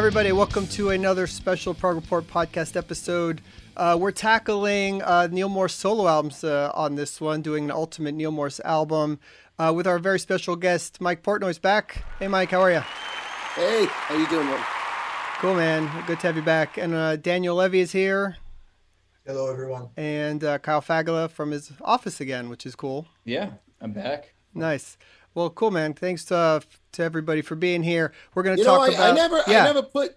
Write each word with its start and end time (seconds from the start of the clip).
everybody. 0.00 0.32
Welcome 0.32 0.66
to 0.68 0.88
another 0.88 1.26
special 1.26 1.74
Prog 1.74 1.94
Report 1.94 2.26
podcast 2.26 2.74
episode. 2.74 3.42
Uh, 3.76 3.98
we're 4.00 4.12
tackling 4.12 5.02
uh, 5.02 5.28
Neal 5.30 5.50
Morse 5.50 5.74
solo 5.74 6.08
albums 6.08 6.42
uh, 6.42 6.72
on 6.72 6.94
this 6.94 7.20
one, 7.20 7.42
doing 7.42 7.64
an 7.64 7.70
ultimate 7.70 8.14
Neal 8.14 8.30
Morse 8.30 8.60
album 8.60 9.20
uh, 9.58 9.74
with 9.76 9.86
our 9.86 9.98
very 9.98 10.18
special 10.18 10.56
guest, 10.56 11.02
Mike 11.02 11.22
Portnoy's 11.22 11.58
back. 11.58 12.02
Hey, 12.18 12.28
Mike, 12.28 12.50
how 12.50 12.62
are 12.62 12.72
you? 12.72 12.80
Hey, 12.80 13.84
how 13.90 14.16
you 14.16 14.26
doing, 14.28 14.46
man? 14.46 14.64
Cool, 15.38 15.56
man. 15.56 16.04
Good 16.06 16.18
to 16.20 16.28
have 16.28 16.36
you 16.36 16.42
back. 16.42 16.78
And 16.78 16.94
uh, 16.94 17.16
Daniel 17.16 17.56
Levy 17.56 17.80
is 17.80 17.92
here. 17.92 18.38
Hello, 19.26 19.52
everyone. 19.52 19.90
And 19.98 20.42
uh, 20.42 20.60
Kyle 20.60 20.80
Fagala 20.80 21.30
from 21.30 21.50
his 21.50 21.72
office 21.82 22.22
again, 22.22 22.48
which 22.48 22.64
is 22.64 22.74
cool. 22.74 23.06
Yeah, 23.26 23.50
I'm 23.82 23.92
back. 23.92 24.32
Nice. 24.54 24.96
Well, 25.34 25.50
cool, 25.50 25.70
man. 25.70 25.94
Thanks 25.94 26.24
to, 26.26 26.62
to 26.92 27.02
everybody 27.02 27.40
for 27.42 27.54
being 27.54 27.82
here. 27.82 28.12
We're 28.34 28.42
going 28.42 28.56
to 28.56 28.60
You 28.60 28.66
talk 28.66 28.88
know, 28.88 28.94
I, 28.94 28.96
about. 28.96 29.10
I 29.10 29.14
never, 29.14 29.42
yeah. 29.46 29.62
I 29.62 29.64
never 29.64 29.82
put 29.82 30.16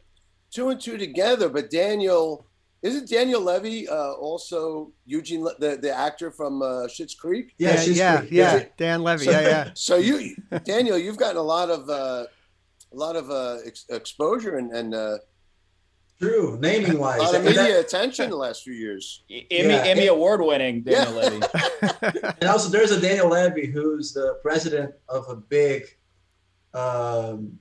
two 0.52 0.70
and 0.70 0.80
two 0.82 0.98
together. 0.98 1.50
But 1.50 1.70
Daniel, 1.70 2.46
isn't 2.82 3.10
Daniel 3.10 3.42
Levy 3.42 3.88
uh, 3.88 4.14
also 4.14 4.92
Eugene, 5.06 5.44
Le- 5.44 5.58
the 5.60 5.78
the 5.78 5.96
actor 5.96 6.32
from 6.32 6.62
uh, 6.62 6.88
Schitt's 6.88 7.14
Creek? 7.16 7.54
Yeah, 7.58 7.70
yeah, 7.70 7.76
Schitt's 7.78 7.98
yeah, 7.98 8.18
Creek, 8.20 8.32
yeah. 8.32 8.56
yeah. 8.58 8.66
Dan 8.78 9.04
Levy. 9.04 9.26
So- 9.26 9.32
Yeah, 9.32 9.42
yeah. 9.42 9.72
So 9.76 9.96
you, 9.98 10.36
Daniel, 10.64 10.98
you've 10.98 11.18
gotten 11.18 11.38
a 11.38 11.44
lot 11.44 11.70
of 11.70 11.90
uh, 11.90 12.26
a 12.92 12.96
lot 12.96 13.16
of 13.16 13.30
uh, 13.30 13.58
ex- 13.66 13.86
exposure 13.90 14.58
and, 14.58 14.72
and 14.72 14.94
uh, 14.96 15.18
True, 16.24 16.58
naming 16.62 17.00
wise, 17.00 17.20
a 17.20 17.24
lot 17.24 17.36
of 17.36 17.44
media 17.44 17.64
that- 17.64 17.80
attention 17.86 18.30
the 18.30 18.36
last 18.36 18.64
few 18.64 18.74
years. 18.74 19.24
Emmy 19.30 19.44
Yeah. 19.74 19.84
Emmy 19.84 20.08
award 20.08 20.42
winning 20.42 20.82
Daniel 20.84 21.14
Yeah. 21.22 21.30
Levy. 21.30 21.46
and 22.42 22.50
also, 22.50 22.70
there's 22.70 22.92
a 22.92 23.00
Daniel 23.02 23.28
Levy 23.30 23.66
who's 23.68 24.14
the 24.14 24.40
president 24.42 24.94
of 25.10 25.28
a 25.30 25.36
big, 25.36 25.84
um, 26.74 27.60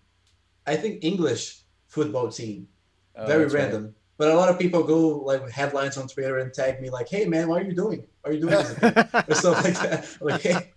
I 0.66 0.76
think, 0.76 1.02
English 1.04 1.60
football 1.88 2.30
team. 2.30 2.68
Oh, 3.16 3.26
Very 3.26 3.42
that's 3.44 3.54
right. 3.54 3.62
random. 3.64 3.94
But 4.18 4.30
a 4.30 4.34
lot 4.34 4.48
of 4.48 4.58
people 4.58 4.84
go 4.84 5.18
like 5.18 5.48
headlines 5.50 5.96
on 5.96 6.06
Twitter 6.06 6.38
and 6.38 6.52
tag 6.54 6.80
me 6.80 6.90
like, 6.90 7.08
"Hey 7.08 7.24
man, 7.24 7.48
what 7.48 7.62
are 7.62 7.64
you 7.64 7.74
doing? 7.74 8.06
Are 8.24 8.32
you 8.32 8.40
doing 8.40 8.54
this?" 8.54 8.72
or 9.28 9.34
stuff 9.34 9.64
like 9.64 9.74
that. 9.80 10.06
I'm 10.20 10.26
like, 10.28 10.42
hey, 10.42 10.72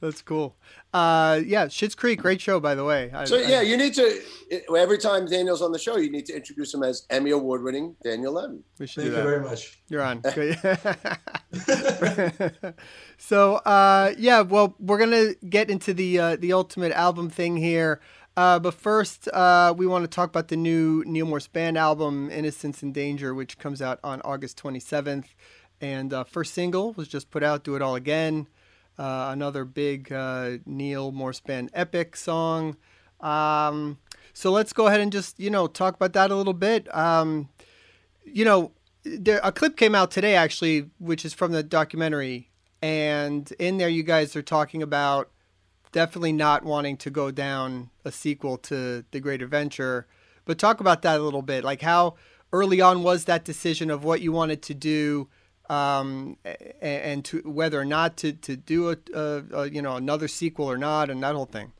That's 0.00 0.22
cool. 0.22 0.56
Uh, 0.92 1.40
yeah, 1.46 1.66
Schitt's 1.66 1.94
Creek, 1.94 2.20
great 2.20 2.40
show, 2.40 2.58
by 2.58 2.74
the 2.74 2.84
way. 2.84 3.10
I- 3.14 3.24
So 3.24 3.36
I- 3.38 3.42
yeah, 3.42 3.60
you 3.60 3.76
need 3.76 3.94
to 3.94 4.20
every 4.76 4.98
time 4.98 5.26
Daniel's 5.26 5.62
on 5.62 5.70
the 5.70 5.78
show, 5.78 5.96
you 5.96 6.10
need 6.10 6.26
to 6.26 6.34
introduce 6.34 6.74
him 6.74 6.82
as 6.82 7.06
Emmy 7.10 7.30
award 7.30 7.62
winning 7.62 7.94
Daniel 8.02 8.32
Levy. 8.32 8.64
we 8.80 8.86
should 8.88 9.04
thank 9.04 9.14
do 9.14 9.18
you 9.18 9.22
very 9.22 9.40
much. 9.40 9.78
You're 9.88 10.02
on. 10.02 10.20
So 13.18 13.56
uh, 13.56 14.14
yeah, 14.18 14.40
well, 14.40 14.74
we're 14.78 14.98
gonna 14.98 15.34
get 15.48 15.70
into 15.70 15.92
the 15.94 16.18
uh, 16.18 16.36
the 16.36 16.52
ultimate 16.52 16.92
album 16.92 17.28
thing 17.30 17.56
here. 17.56 18.00
Uh, 18.36 18.58
but 18.58 18.72
first, 18.74 19.28
uh, 19.28 19.74
we 19.76 19.86
want 19.86 20.02
to 20.04 20.08
talk 20.08 20.30
about 20.30 20.48
the 20.48 20.56
new 20.56 21.04
Neal 21.06 21.26
Morse 21.26 21.46
band 21.48 21.76
album, 21.76 22.30
Innocence 22.30 22.82
in 22.82 22.92
Danger, 22.92 23.34
which 23.34 23.58
comes 23.58 23.82
out 23.82 23.98
on 24.02 24.22
August 24.24 24.56
27th. 24.62 25.26
And 25.82 26.14
uh, 26.14 26.24
first 26.24 26.54
single 26.54 26.92
was 26.94 27.08
just 27.08 27.30
put 27.30 27.42
out, 27.42 27.64
Do 27.64 27.74
It 27.76 27.82
All 27.82 27.94
Again. 27.96 28.46
Uh, 29.00 29.30
another 29.32 29.64
big 29.64 30.12
uh, 30.12 30.58
Neal 30.66 31.10
Morse 31.10 31.40
band 31.40 31.70
epic 31.72 32.16
song. 32.16 32.76
Um, 33.20 33.96
so 34.34 34.52
let's 34.52 34.74
go 34.74 34.88
ahead 34.88 35.00
and 35.00 35.10
just, 35.10 35.40
you 35.40 35.48
know, 35.48 35.66
talk 35.66 35.94
about 35.94 36.12
that 36.12 36.30
a 36.30 36.36
little 36.36 36.52
bit. 36.52 36.94
Um, 36.94 37.48
you 38.26 38.44
know, 38.44 38.72
there 39.02 39.40
a 39.42 39.52
clip 39.52 39.78
came 39.78 39.94
out 39.94 40.10
today 40.10 40.34
actually, 40.34 40.90
which 40.98 41.24
is 41.24 41.32
from 41.32 41.52
the 41.52 41.62
documentary, 41.62 42.50
and 42.82 43.50
in 43.58 43.78
there 43.78 43.88
you 43.88 44.02
guys 44.02 44.36
are 44.36 44.42
talking 44.42 44.82
about 44.82 45.30
definitely 45.92 46.34
not 46.34 46.62
wanting 46.62 46.98
to 46.98 47.08
go 47.08 47.30
down 47.30 47.88
a 48.04 48.12
sequel 48.12 48.58
to 48.58 49.02
The 49.12 49.20
Great 49.20 49.40
Adventure. 49.40 50.08
But 50.44 50.58
talk 50.58 50.78
about 50.78 51.00
that 51.02 51.18
a 51.18 51.22
little 51.22 51.40
bit, 51.40 51.64
like 51.64 51.80
how 51.80 52.16
early 52.52 52.82
on 52.82 53.02
was 53.02 53.24
that 53.24 53.46
decision 53.46 53.90
of 53.90 54.04
what 54.04 54.20
you 54.20 54.30
wanted 54.30 54.60
to 54.60 54.74
do, 54.74 55.30
um, 55.70 56.36
and 56.82 57.24
to 57.26 57.38
whether 57.44 57.80
or 57.80 57.84
not 57.84 58.16
to 58.18 58.32
to 58.32 58.56
do 58.56 58.90
a, 58.90 58.96
a, 59.14 59.42
a 59.52 59.70
you 59.70 59.80
know 59.80 59.94
another 59.96 60.26
sequel 60.26 60.66
or 60.66 60.76
not, 60.76 61.10
and 61.10 61.22
that 61.22 61.34
whole 61.34 61.46
thing. 61.46 61.72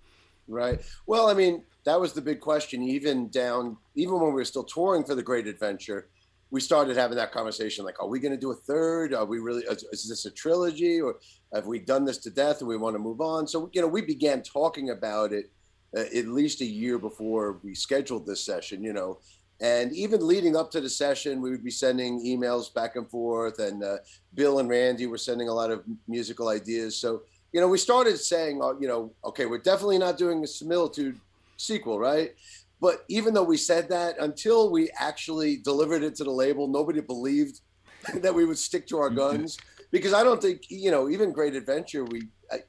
Right. 0.46 0.80
Well, 1.06 1.28
I 1.28 1.34
mean, 1.34 1.64
that 1.84 2.00
was 2.00 2.12
the 2.12 2.20
big 2.20 2.40
question. 2.40 2.82
Even 2.82 3.28
down, 3.28 3.76
even 3.96 4.14
when 4.14 4.26
we 4.26 4.32
were 4.32 4.44
still 4.44 4.64
touring 4.64 5.04
for 5.04 5.16
the 5.16 5.22
Great 5.24 5.48
Adventure, 5.48 6.08
we 6.50 6.60
started 6.60 6.96
having 6.96 7.16
that 7.16 7.32
conversation. 7.32 7.84
Like, 7.84 8.00
are 8.00 8.08
we 8.08 8.20
going 8.20 8.32
to 8.32 8.38
do 8.38 8.52
a 8.52 8.56
third? 8.56 9.12
Are 9.12 9.24
we 9.24 9.40
really? 9.40 9.64
Is, 9.64 9.84
is 9.90 10.08
this 10.08 10.24
a 10.24 10.30
trilogy, 10.30 11.00
or 11.00 11.16
have 11.52 11.66
we 11.66 11.80
done 11.80 12.04
this 12.04 12.18
to 12.18 12.30
death 12.30 12.60
and 12.60 12.68
we 12.68 12.76
want 12.76 12.94
to 12.94 13.00
move 13.00 13.20
on? 13.20 13.48
So, 13.48 13.70
you 13.72 13.80
know, 13.80 13.88
we 13.88 14.02
began 14.02 14.42
talking 14.44 14.90
about 14.90 15.32
it 15.32 15.50
uh, 15.96 16.02
at 16.16 16.28
least 16.28 16.60
a 16.60 16.64
year 16.64 16.96
before 16.96 17.58
we 17.64 17.74
scheduled 17.74 18.24
this 18.24 18.44
session. 18.44 18.84
You 18.84 18.92
know. 18.92 19.18
And 19.60 19.93
even 19.93 20.26
leading 20.26 20.56
up 20.56 20.71
to 20.71 20.81
the 20.81 20.88
session, 20.88 21.43
we 21.43 21.50
would 21.50 21.62
be 21.62 21.71
sending 21.71 22.25
emails 22.25 22.72
back 22.72 22.97
and 22.97 23.09
forth, 23.10 23.59
and 23.59 23.84
uh, 23.84 23.98
Bill 24.34 24.59
and 24.59 24.69
Randy 24.69 25.06
were 25.06 25.19
sending 25.19 25.48
a 25.48 25.53
lot 25.53 25.71
of 25.71 25.84
musical 26.09 26.48
ideas. 26.48 26.97
So, 26.97 27.22
you 27.53 27.60
know, 27.60 27.69
we 27.69 27.76
started 27.76 28.19
saying, 28.19 28.62
uh, 28.62 28.78
you 28.81 28.88
know, 28.88 29.12
okay, 29.25 29.44
we're 29.44 29.59
definitely 29.59 29.98
not 29.98 30.16
doing 30.16 30.43
a 30.43 30.47
similitude 30.47 31.21
sequel, 31.59 31.98
right? 31.98 32.34
But 32.81 33.04
even 33.09 33.34
though 33.34 33.44
we 33.44 33.59
said 33.59 33.91
that, 33.91 34.19
until 34.19 34.71
we 34.71 34.88
actually 34.98 35.59
delivered 35.59 36.03
it 36.03 36.15
to 36.16 36.25
the 36.25 36.31
label, 36.31 36.66
nobody 36.66 37.03
believed 37.03 37.60
that 38.15 38.34
we 38.34 38.47
would 38.47 38.59
stick 38.59 38.87
to 38.88 38.98
our 38.98 39.10
guns. 39.10 39.59
Because 39.91 40.15
I 40.15 40.22
don't 40.22 40.41
think, 40.41 40.71
you 40.71 40.91
know, 40.91 41.10
even 41.10 41.32
Great 41.32 41.54
Adventure, 41.54 42.04
we, 42.04 42.28
I, 42.50 42.60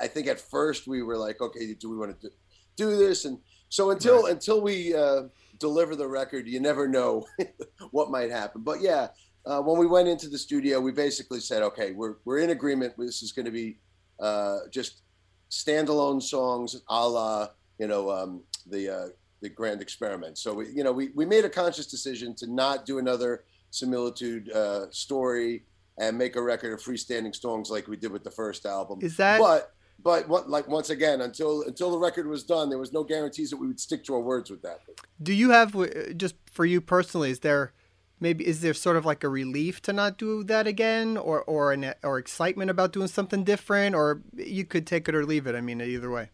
I 0.00 0.06
think 0.06 0.28
at 0.28 0.40
first 0.40 0.86
we 0.86 1.02
were 1.02 1.18
like, 1.18 1.42
okay, 1.42 1.74
do 1.74 1.90
we 1.90 1.98
want 1.98 2.18
to 2.18 2.28
do, 2.28 2.34
do 2.76 2.96
this? 2.96 3.26
And 3.26 3.38
so 3.68 3.90
until 3.90 4.26
until 4.26 4.62
we 4.62 4.94
uh, 4.94 5.24
deliver 5.58 5.96
the 5.96 6.08
record, 6.08 6.46
you 6.46 6.60
never 6.60 6.88
know 6.88 7.26
what 7.90 8.10
might 8.10 8.30
happen. 8.30 8.62
But 8.62 8.80
yeah, 8.80 9.08
uh, 9.46 9.60
when 9.60 9.78
we 9.78 9.86
went 9.86 10.08
into 10.08 10.28
the 10.28 10.38
studio, 10.38 10.80
we 10.80 10.92
basically 10.92 11.40
said, 11.40 11.62
okay, 11.62 11.92
we're 11.92 12.16
we're 12.24 12.38
in 12.38 12.50
agreement. 12.50 12.94
This 12.98 13.22
is 13.22 13.32
going 13.32 13.46
to 13.46 13.52
be 13.52 13.78
uh, 14.20 14.58
just 14.70 15.02
standalone 15.50 16.22
songs, 16.22 16.82
a 16.88 17.08
la 17.08 17.48
you 17.78 17.86
know 17.86 18.10
um, 18.10 18.42
the 18.66 18.88
uh, 18.88 19.08
the 19.40 19.48
Grand 19.48 19.80
Experiment. 19.80 20.38
So 20.38 20.54
we 20.54 20.68
you 20.68 20.84
know 20.84 20.92
we 20.92 21.10
we 21.14 21.24
made 21.24 21.44
a 21.44 21.50
conscious 21.50 21.86
decision 21.86 22.34
to 22.36 22.52
not 22.52 22.84
do 22.86 22.98
another 22.98 23.44
similitude 23.70 24.50
uh, 24.52 24.86
story 24.90 25.64
and 25.98 26.16
make 26.16 26.36
a 26.36 26.42
record 26.42 26.72
of 26.72 26.80
freestanding 26.80 27.34
songs 27.34 27.70
like 27.70 27.88
we 27.88 27.96
did 27.96 28.12
with 28.12 28.24
the 28.24 28.30
first 28.30 28.66
album. 28.66 28.98
Is 29.02 29.16
that 29.16 29.40
but 29.40 29.74
but 30.02 30.28
what, 30.28 30.48
like 30.48 30.68
once 30.68 30.90
again, 30.90 31.20
until 31.20 31.62
until 31.62 31.90
the 31.90 31.98
record 31.98 32.26
was 32.26 32.44
done, 32.44 32.68
there 32.68 32.78
was 32.78 32.92
no 32.92 33.02
guarantees 33.02 33.50
that 33.50 33.56
we 33.56 33.66
would 33.66 33.80
stick 33.80 34.04
to 34.04 34.14
our 34.14 34.20
words 34.20 34.50
with 34.50 34.62
that. 34.62 34.80
do 35.22 35.32
you 35.32 35.50
have 35.50 35.74
uh, 35.74 36.12
just 36.16 36.36
for 36.50 36.64
you 36.64 36.80
personally? 36.80 37.30
Is 37.30 37.40
there 37.40 37.72
maybe 38.20 38.46
is 38.46 38.60
there 38.60 38.74
sort 38.74 38.96
of 38.96 39.04
like 39.04 39.24
a 39.24 39.28
relief 39.28 39.82
to 39.82 39.92
not 39.92 40.18
do 40.18 40.44
that 40.44 40.66
again, 40.66 41.16
or 41.16 41.42
or 41.42 41.72
an 41.72 41.94
or 42.02 42.18
excitement 42.18 42.70
about 42.70 42.92
doing 42.92 43.08
something 43.08 43.44
different, 43.44 43.94
or 43.94 44.22
you 44.34 44.64
could 44.64 44.86
take 44.86 45.08
it 45.08 45.14
or 45.14 45.24
leave 45.24 45.46
it? 45.46 45.54
I 45.54 45.60
mean, 45.60 45.80
either 45.80 46.10
way. 46.10 46.30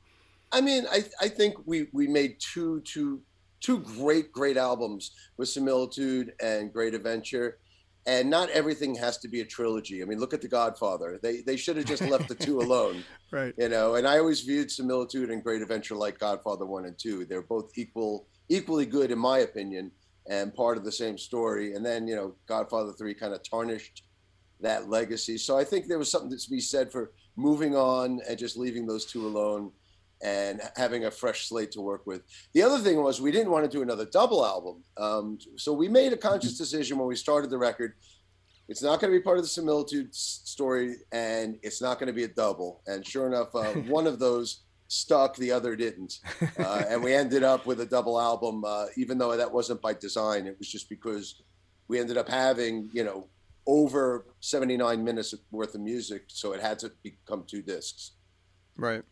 I 0.52 0.60
mean, 0.60 0.84
I 0.90 1.04
I 1.20 1.28
think 1.28 1.54
we 1.64 1.88
we 1.92 2.06
made 2.06 2.38
two 2.38 2.80
two 2.80 3.22
two 3.60 3.78
great 3.78 4.30
great 4.30 4.58
albums 4.58 5.12
with 5.38 5.48
Similitude 5.48 6.34
and 6.40 6.72
Great 6.72 6.94
Adventure, 6.94 7.58
and 8.06 8.28
not 8.28 8.50
everything 8.50 8.94
has 8.96 9.18
to 9.18 9.28
be 9.28 9.40
a 9.40 9.44
trilogy. 9.44 10.02
I 10.02 10.04
mean, 10.04 10.18
look 10.18 10.34
at 10.34 10.42
The 10.42 10.48
Godfather. 10.48 11.18
They 11.22 11.40
they 11.40 11.56
should 11.56 11.76
have 11.76 11.86
just 11.86 12.02
left 12.02 12.28
the 12.28 12.34
two 12.34 12.60
alone, 12.64 13.02
Right. 13.30 13.54
you 13.56 13.68
know. 13.68 13.94
And 13.94 14.06
I 14.06 14.18
always 14.18 14.40
viewed 14.40 14.70
Similitude 14.70 15.30
and 15.30 15.42
Great 15.42 15.62
Adventure 15.62 15.94
like 15.96 16.18
Godfather 16.18 16.66
one 16.66 16.84
and 16.84 16.98
two. 16.98 17.24
They're 17.24 17.42
both 17.42 17.70
equal 17.76 18.26
equally 18.48 18.86
good 18.86 19.10
in 19.10 19.18
my 19.18 19.38
opinion, 19.38 19.90
and 20.28 20.54
part 20.54 20.76
of 20.76 20.84
the 20.84 20.92
same 20.92 21.16
story. 21.18 21.74
And 21.74 21.84
then 21.84 22.06
you 22.06 22.14
know, 22.16 22.34
Godfather 22.46 22.92
three 22.92 23.14
kind 23.14 23.32
of 23.34 23.42
tarnished 23.42 24.02
that 24.60 24.88
legacy. 24.88 25.36
So 25.38 25.58
I 25.58 25.64
think 25.64 25.86
there 25.86 25.98
was 25.98 26.10
something 26.10 26.30
that's 26.30 26.44
to 26.46 26.50
be 26.50 26.60
said 26.60 26.92
for 26.92 27.12
moving 27.36 27.74
on 27.74 28.20
and 28.28 28.38
just 28.38 28.56
leaving 28.56 28.86
those 28.86 29.04
two 29.04 29.26
alone 29.26 29.72
and 30.24 30.62
having 30.74 31.04
a 31.04 31.10
fresh 31.10 31.48
slate 31.48 31.70
to 31.72 31.82
work 31.82 32.06
with. 32.06 32.22
The 32.54 32.62
other 32.62 32.78
thing 32.78 33.00
was 33.02 33.20
we 33.20 33.30
didn't 33.30 33.52
want 33.52 33.64
to 33.64 33.70
do 33.70 33.82
another 33.82 34.06
double 34.06 34.44
album. 34.44 34.82
Um, 34.96 35.38
so 35.56 35.72
we 35.72 35.86
made 35.86 36.14
a 36.14 36.16
conscious 36.16 36.56
decision 36.56 36.98
when 36.98 37.06
we 37.06 37.14
started 37.14 37.50
the 37.50 37.58
record. 37.58 37.92
It's 38.66 38.82
not 38.82 39.00
going 39.00 39.12
to 39.12 39.18
be 39.18 39.22
part 39.22 39.36
of 39.36 39.44
the 39.44 39.48
similitude 39.48 40.14
story, 40.14 40.96
and 41.12 41.58
it's 41.62 41.82
not 41.82 41.98
going 41.98 42.06
to 42.06 42.14
be 42.14 42.24
a 42.24 42.28
double. 42.28 42.80
And 42.86 43.06
sure 43.06 43.26
enough, 43.26 43.54
uh, 43.54 43.72
one 43.86 44.06
of 44.06 44.18
those 44.18 44.62
stuck, 44.88 45.36
the 45.36 45.52
other 45.52 45.76
didn't, 45.76 46.20
uh, 46.58 46.84
and 46.88 47.04
we 47.04 47.12
ended 47.12 47.42
up 47.42 47.66
with 47.66 47.80
a 47.82 47.86
double 47.86 48.18
album. 48.18 48.64
Uh, 48.66 48.86
even 48.96 49.18
though 49.18 49.36
that 49.36 49.52
wasn't 49.52 49.82
by 49.82 49.92
design, 49.92 50.46
it 50.46 50.58
was 50.58 50.68
just 50.68 50.88
because 50.88 51.42
we 51.88 52.00
ended 52.00 52.16
up 52.16 52.28
having, 52.30 52.88
you 52.94 53.04
know, 53.04 53.28
over 53.66 54.26
79 54.40 55.04
minutes 55.04 55.34
worth 55.50 55.74
of 55.74 55.82
music, 55.82 56.24
so 56.28 56.52
it 56.52 56.62
had 56.62 56.78
to 56.78 56.92
become 57.02 57.44
two 57.46 57.60
discs. 57.60 58.12
Right. 58.76 59.02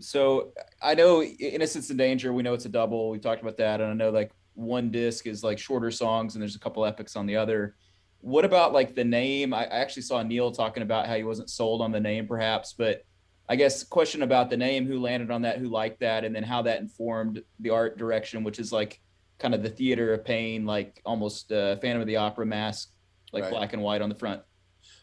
So 0.00 0.52
I 0.82 0.94
know 0.94 1.22
Innocence 1.22 1.90
in 1.90 1.96
Danger. 1.96 2.32
We 2.32 2.42
know 2.42 2.54
it's 2.54 2.64
a 2.64 2.70
double. 2.70 3.10
We 3.10 3.18
talked 3.18 3.42
about 3.42 3.56
that, 3.58 3.80
and 3.80 3.90
I 3.90 3.94
know 3.94 4.10
like 4.10 4.32
one 4.54 4.90
disc 4.90 5.26
is 5.26 5.44
like 5.44 5.58
shorter 5.58 5.90
songs, 5.90 6.34
and 6.34 6.42
there's 6.42 6.56
a 6.56 6.60
couple 6.60 6.84
epics 6.84 7.16
on 7.16 7.26
the 7.26 7.36
other. 7.36 7.76
What 8.20 8.44
about 8.44 8.72
like 8.72 8.94
the 8.94 9.04
name? 9.04 9.54
I 9.54 9.64
I 9.64 9.78
actually 9.78 10.02
saw 10.02 10.22
Neal 10.22 10.50
talking 10.52 10.82
about 10.82 11.06
how 11.06 11.16
he 11.16 11.24
wasn't 11.24 11.50
sold 11.50 11.80
on 11.82 11.92
the 11.92 12.00
name, 12.00 12.26
perhaps, 12.26 12.74
but 12.76 13.02
I 13.48 13.56
guess 13.56 13.82
question 13.82 14.22
about 14.22 14.48
the 14.48 14.56
name, 14.56 14.86
who 14.86 15.00
landed 15.00 15.30
on 15.30 15.42
that, 15.42 15.58
who 15.58 15.68
liked 15.68 16.00
that, 16.00 16.24
and 16.24 16.34
then 16.34 16.44
how 16.44 16.62
that 16.62 16.80
informed 16.80 17.42
the 17.58 17.70
art 17.70 17.98
direction, 17.98 18.44
which 18.44 18.58
is 18.58 18.72
like 18.72 19.00
kind 19.38 19.54
of 19.54 19.62
the 19.62 19.70
theater 19.70 20.12
of 20.12 20.24
pain, 20.24 20.64
like 20.66 21.00
almost 21.04 21.50
uh, 21.50 21.76
Phantom 21.76 22.00
of 22.00 22.06
the 22.06 22.16
Opera 22.16 22.46
mask, 22.46 22.90
like 23.32 23.44
Right. 23.44 23.50
black 23.52 23.72
and 23.72 23.82
white 23.82 24.02
on 24.02 24.08
the 24.08 24.14
front. 24.14 24.42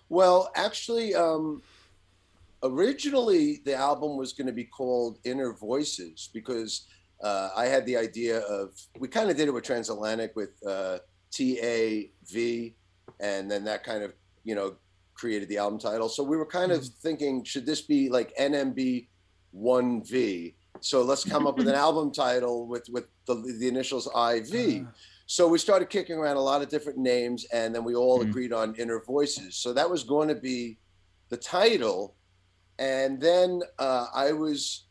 Well, 0.09 0.49
actually, 0.55 1.13
um, 1.13 1.61
originally 2.63 3.62
the 3.65 3.75
album 3.75 4.18
was 4.18 4.33
going 4.33 4.48
to 4.48 4.54
be 4.54 4.63
called 4.63 5.19
Inner 5.24 5.54
Voices 5.54 6.30
because 6.33 6.88
uh, 7.24 7.50
I 7.56 7.65
had 7.65 7.86
the 7.86 7.98
idea 7.98 8.39
of 8.42 8.74
we 9.00 9.07
kind 9.07 9.30
of 9.30 9.38
did 9.38 9.48
it 9.48 9.51
with 9.51 9.63
Transatlantic 9.63 10.36
with 10.36 10.50
uh, 10.68 11.00
T 11.31 11.59
A 11.62 12.12
V, 12.30 12.75
and 13.19 13.50
then 13.50 13.63
that 13.65 13.83
kind 13.83 14.04
of 14.04 14.13
you 14.44 14.56
know 14.56 14.75
created 15.13 15.50
the 15.50 15.57
album 15.57 15.80
title. 15.80 16.09
So 16.09 16.24
we 16.24 16.38
were 16.38 16.45
kind 16.45 16.71
of 16.71 16.86
thinking, 16.86 17.44
should 17.44 17.65
this 17.65 17.81
be 17.81 18.07
like 18.09 18.36
NMB 18.38 19.07
One 19.51 20.04
V? 20.04 20.56
So 20.80 21.01
let's 21.01 21.24
come 21.24 21.48
up 21.48 21.57
with 21.57 21.68
an 21.68 21.75
album 21.88 22.12
title 22.12 22.68
with 22.68 22.88
with 22.89 23.06
the, 23.25 23.36
the 23.59 23.68
initials 23.68 24.07
IV. 24.07 24.86
Uh, 24.86 24.89
So 25.30 25.45
we 25.50 25.57
started 25.57 25.89
kicking 25.89 26.15
around 26.18 26.38
a 26.38 26.42
lot 26.51 26.62
of 26.62 26.69
different 26.69 27.00
names, 27.00 27.45
and 27.51 27.74
then 27.75 27.83
we 27.83 27.95
all 27.95 28.19
Mhm. 28.24 28.30
agreed 28.30 28.54
on 28.54 28.75
Inner 28.75 29.01
Voices. 29.01 29.57
So 29.57 29.74
that 29.74 29.89
was 29.89 30.04
going 30.04 30.30
to 30.30 30.36
be 30.36 30.77
the 31.30 31.36
title. 31.38 32.15
And 32.79 33.19
then 33.19 33.62
uh, 33.79 34.07
I 34.13 34.31
was 34.31 34.85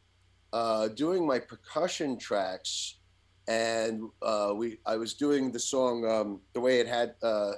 uh, 0.53 0.89
doing 0.89 1.27
my 1.27 1.39
percussion 1.39 2.19
tracks, 2.19 2.99
and 3.49 4.03
uh, 4.23 4.53
we 4.57 4.79
I 4.87 4.97
was 4.97 5.15
doing 5.15 5.53
the 5.53 5.61
song 5.61 6.05
um, 6.11 6.41
the 6.53 6.61
way 6.61 6.81
it 6.81 6.89
had 6.89 7.15
uh, 7.23 7.53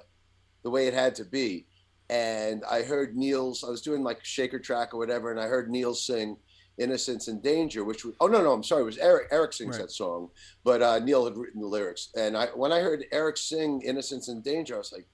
the 0.62 0.70
way 0.70 0.86
it 0.86 0.94
had 0.94 1.14
to 1.16 1.25
be. 1.25 1.66
And 2.10 2.62
I 2.70 2.82
heard 2.82 3.16
Neal's. 3.16 3.64
I 3.64 3.70
was 3.70 3.82
doing 3.82 4.02
like 4.02 4.19
a 4.20 4.25
shaker 4.25 4.58
track 4.58 4.94
or 4.94 4.98
whatever, 4.98 5.30
and 5.30 5.40
I 5.40 5.46
heard 5.46 5.70
Neal 5.70 5.94
sing 5.94 6.36
"Innocence 6.78 7.28
and 7.28 7.42
Danger," 7.42 7.84
which 7.84 8.04
was, 8.04 8.14
oh 8.20 8.26
no 8.26 8.42
no 8.42 8.52
I'm 8.52 8.62
sorry, 8.62 8.82
it 8.82 8.86
was 8.86 8.98
Eric. 8.98 9.28
Eric 9.31 9.52
sings 9.54 9.76
Right. 9.76 9.82
that 9.86 9.92
song 9.92 10.31
but 10.64 10.82
uh, 10.82 10.98
Neal 10.98 11.24
had 11.24 11.36
written 11.36 11.60
the 11.62 11.66
lyrics. 11.66 12.10
And 12.16 12.36
I, 12.36 12.46
when 12.48 12.72
I 12.72 12.81
heard 12.81 13.04
Eric 13.12 13.36
sing 13.38 13.81
"Innocence 13.82 14.28
and 14.28 14.42
Danger," 14.44 14.74
I 14.74 14.78
was 14.78 14.92
like, 14.92 15.06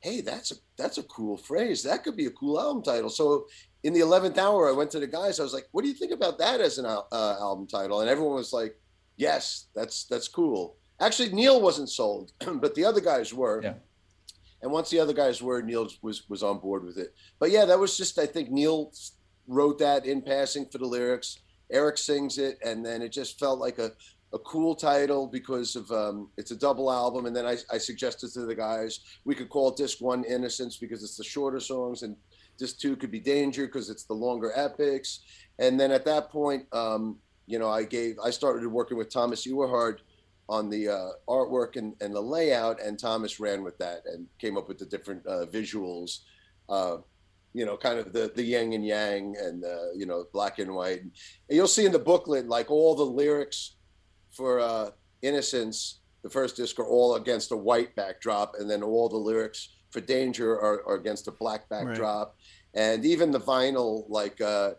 "Hey, 0.00 0.20
that's 0.22 0.50
a 0.52 0.54
that's 0.76 0.98
a 0.98 1.02
cool 1.04 1.36
phrase. 1.36 1.82
That 1.82 2.04
could 2.04 2.16
be 2.16 2.26
a 2.26 2.30
cool 2.30 2.60
album 2.60 2.82
title." 2.82 3.10
So, 3.10 3.46
in 3.82 3.92
the 3.92 4.00
eleventh 4.00 4.38
hour, 4.38 4.68
I 4.68 4.72
went 4.72 4.90
to 4.92 5.00
the 5.00 5.06
guys. 5.06 5.40
I 5.40 5.42
was 5.42 5.54
like, 5.54 5.68
"What 5.72 5.82
do 5.82 5.88
you 5.88 5.94
think 5.94 6.12
about 6.12 6.38
that 6.38 6.60
as 6.60 6.78
an 6.78 6.86
uh, 6.86 7.02
album 7.12 7.66
title?" 7.66 8.00
And 8.00 8.10
everyone 8.10 8.34
was 8.34 8.52
like, 8.52 8.78
"Yes, 9.16 9.66
that's 9.74 10.04
that's 10.04 10.28
cool." 10.28 10.76
Actually, 11.00 11.32
Neal 11.32 11.60
wasn't 11.60 11.88
sold, 11.88 12.32
but 12.60 12.74
the 12.74 12.84
other 12.84 13.00
guys 13.00 13.32
were. 13.32 13.62
Yeah. 13.62 13.74
And 14.62 14.70
once 14.70 14.90
the 14.90 15.00
other 15.00 15.14
guys 15.14 15.40
were, 15.42 15.62
Neal 15.62 15.88
was 16.02 16.28
was 16.28 16.42
on 16.42 16.58
board 16.58 16.84
with 16.84 16.98
it. 16.98 17.14
But 17.38 17.50
yeah, 17.50 17.64
that 17.64 17.78
was 17.78 17.96
just 17.96 18.18
I 18.18 18.26
think 18.26 18.50
Neal 18.50 18.92
wrote 19.46 19.78
that 19.78 20.04
in 20.04 20.20
passing 20.20 20.66
for 20.66 20.78
the 20.78 20.86
lyrics. 20.86 21.38
Eric 21.70 21.98
sings 21.98 22.36
it, 22.36 22.58
and 22.64 22.84
then 22.84 23.00
it 23.00 23.10
just 23.10 23.38
felt 23.38 23.58
like 23.58 23.78
a 23.78 23.92
a 24.32 24.38
cool 24.38 24.74
title 24.74 25.26
because 25.26 25.74
of 25.74 25.90
um, 25.90 26.28
it's 26.36 26.50
a 26.50 26.56
double 26.56 26.90
album. 26.90 27.26
And 27.26 27.34
then 27.34 27.46
I, 27.46 27.56
I 27.72 27.78
suggested 27.78 28.32
to 28.34 28.42
the 28.42 28.54
guys 28.54 29.00
we 29.24 29.34
could 29.34 29.48
call 29.48 29.72
disc 29.72 30.00
one 30.00 30.24
Innocence 30.24 30.76
because 30.76 31.02
it's 31.02 31.16
the 31.16 31.24
shorter 31.24 31.60
songs, 31.60 32.02
and 32.02 32.16
disc 32.60 32.78
two 32.78 32.94
could 32.94 33.10
be 33.10 33.18
Danger 33.18 33.66
because 33.66 33.90
it's 33.90 34.04
the 34.04 34.14
longer 34.14 34.52
epics. 34.54 35.20
And 35.58 35.80
then 35.80 35.90
at 35.90 36.04
that 36.04 36.30
point, 36.30 36.66
um, 36.72 37.16
you 37.46 37.58
know, 37.58 37.70
I 37.70 37.82
gave 37.82 38.16
I 38.22 38.30
started 38.30 38.68
working 38.68 38.96
with 38.96 39.10
Thomas 39.12 39.46
Ewerhard 39.46 39.98
on 40.48 40.68
the 40.68 40.88
uh, 40.88 41.10
artwork 41.28 41.76
and, 41.76 41.94
and 42.00 42.14
the 42.14 42.20
layout, 42.20 42.80
and 42.80 42.98
Thomas 42.98 43.40
ran 43.40 43.62
with 43.62 43.78
that 43.78 44.02
and 44.06 44.26
came 44.38 44.56
up 44.58 44.68
with 44.68 44.78
the 44.78 44.86
different 44.86 45.26
uh, 45.26 45.46
visuals. 45.46 46.20
Uh, 46.68 46.98
you 47.52 47.66
know, 47.66 47.76
kind 47.76 47.98
of 47.98 48.12
the 48.12 48.30
the 48.36 48.42
yin 48.42 48.72
and 48.72 48.86
yang, 48.86 49.36
and 49.40 49.64
uh, 49.64 49.90
you 49.96 50.06
know, 50.06 50.26
black 50.32 50.60
and 50.60 50.72
white. 50.72 51.00
And 51.02 51.12
you'll 51.48 51.66
see 51.66 51.86
in 51.86 51.92
the 51.92 51.98
booklet 51.98 52.46
like 52.46 52.70
all 52.70 52.94
the 52.94 53.02
lyrics 53.02 53.76
for 54.30 54.60
uh, 54.60 54.90
Innocence, 55.22 56.00
the 56.22 56.30
first 56.30 56.56
disc, 56.56 56.78
are 56.78 56.86
all 56.86 57.16
against 57.16 57.50
a 57.50 57.56
white 57.56 57.96
backdrop, 57.96 58.54
and 58.58 58.70
then 58.70 58.82
all 58.82 59.08
the 59.08 59.16
lyrics 59.16 59.70
for 59.90 60.00
Danger 60.00 60.52
are, 60.52 60.86
are 60.86 60.94
against 60.96 61.28
a 61.28 61.32
black 61.32 61.68
backdrop, 61.68 62.36
and 62.74 63.04
even 63.04 63.30
the 63.30 63.40
vinyl, 63.40 64.04
like, 64.08 64.40
uh, 64.40 64.72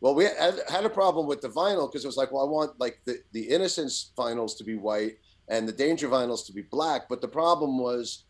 well, 0.00 0.14
we 0.14 0.24
had, 0.24 0.60
had 0.68 0.84
a 0.84 0.90
problem 0.90 1.26
with 1.26 1.40
the 1.40 1.48
vinyl 1.48 1.90
because 1.90 2.04
it 2.04 2.08
was 2.08 2.16
like, 2.16 2.32
well, 2.32 2.46
I 2.46 2.50
want 2.50 2.78
like 2.78 3.00
the 3.04 3.18
the 3.32 3.42
Innocence 3.42 4.12
vinyls 4.16 4.56
to 4.58 4.64
be 4.64 4.76
white 4.76 5.18
and 5.48 5.68
the 5.68 5.72
Danger 5.72 6.08
vinyls 6.08 6.46
to 6.46 6.52
be 6.52 6.62
black, 6.62 7.08
but 7.08 7.20
the 7.20 7.28
problem 7.28 7.78
was 7.78 8.24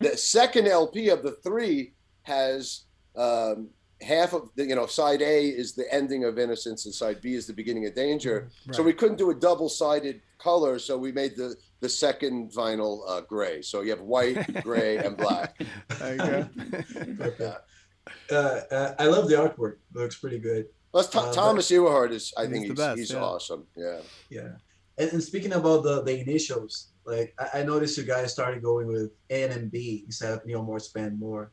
the 0.00 0.16
second 0.16 0.66
LP 0.66 1.08
of 1.08 1.22
the 1.22 1.32
three 1.42 1.94
has 2.22 2.82
um, 3.16 3.68
half 4.02 4.32
of 4.32 4.50
the, 4.56 4.66
you 4.66 4.74
know, 4.74 4.86
side 4.86 5.22
A 5.22 5.46
is 5.46 5.74
the 5.74 5.92
ending 5.94 6.24
of 6.24 6.38
Innocence 6.38 6.84
and 6.84 6.94
side 6.94 7.20
B 7.20 7.34
is 7.34 7.46
the 7.46 7.52
beginning 7.52 7.86
of 7.86 7.94
Danger. 7.94 8.48
So 8.72 8.82
we 8.82 8.92
couldn't 8.92 9.18
do 9.18 9.30
a 9.30 9.34
double-sided 9.34 10.20
color, 10.38 10.78
so 10.80 10.98
we 10.98 11.12
made 11.12 11.36
the 11.36 11.54
the 11.82 11.88
second 11.88 12.50
vinyl 12.52 13.02
uh, 13.08 13.20
gray. 13.22 13.60
So 13.60 13.82
you 13.82 13.90
have 13.90 14.00
white, 14.00 14.38
gray, 14.62 14.96
and 14.98 15.16
black. 15.16 15.60
There 15.98 16.14
you 16.14 17.14
go. 17.14 17.56
Uh, 18.32 18.60
uh, 18.72 18.94
I 18.98 19.06
love 19.06 19.28
the 19.28 19.36
artwork. 19.36 19.76
looks 19.94 20.16
pretty 20.18 20.40
good. 20.40 20.66
Plus, 20.90 21.08
Th- 21.08 21.22
Uh, 21.24 21.32
Thomas 21.32 21.70
Ewerhard 21.70 22.10
is, 22.10 22.34
I 22.36 22.48
think 22.48 22.62
the 22.66 22.74
he's, 22.74 22.82
best, 22.84 22.98
he's 22.98 23.12
yeah. 23.12 23.22
awesome. 23.22 23.62
Yeah. 23.76 24.00
Yeah. 24.28 24.48
And, 24.98 25.12
and 25.12 25.22
speaking 25.22 25.52
about 25.52 25.84
the, 25.84 26.02
the 26.02 26.18
initials, 26.18 26.88
like 27.06 27.32
I, 27.38 27.60
I 27.60 27.62
noticed 27.62 27.96
you 27.96 28.02
guys 28.02 28.32
started 28.32 28.60
going 28.60 28.88
with 28.88 29.12
NMB 29.30 30.04
instead 30.06 30.32
of 30.32 30.44
Neal 30.44 30.64
Morse 30.64 30.88
Band 30.88 31.16
more, 31.16 31.52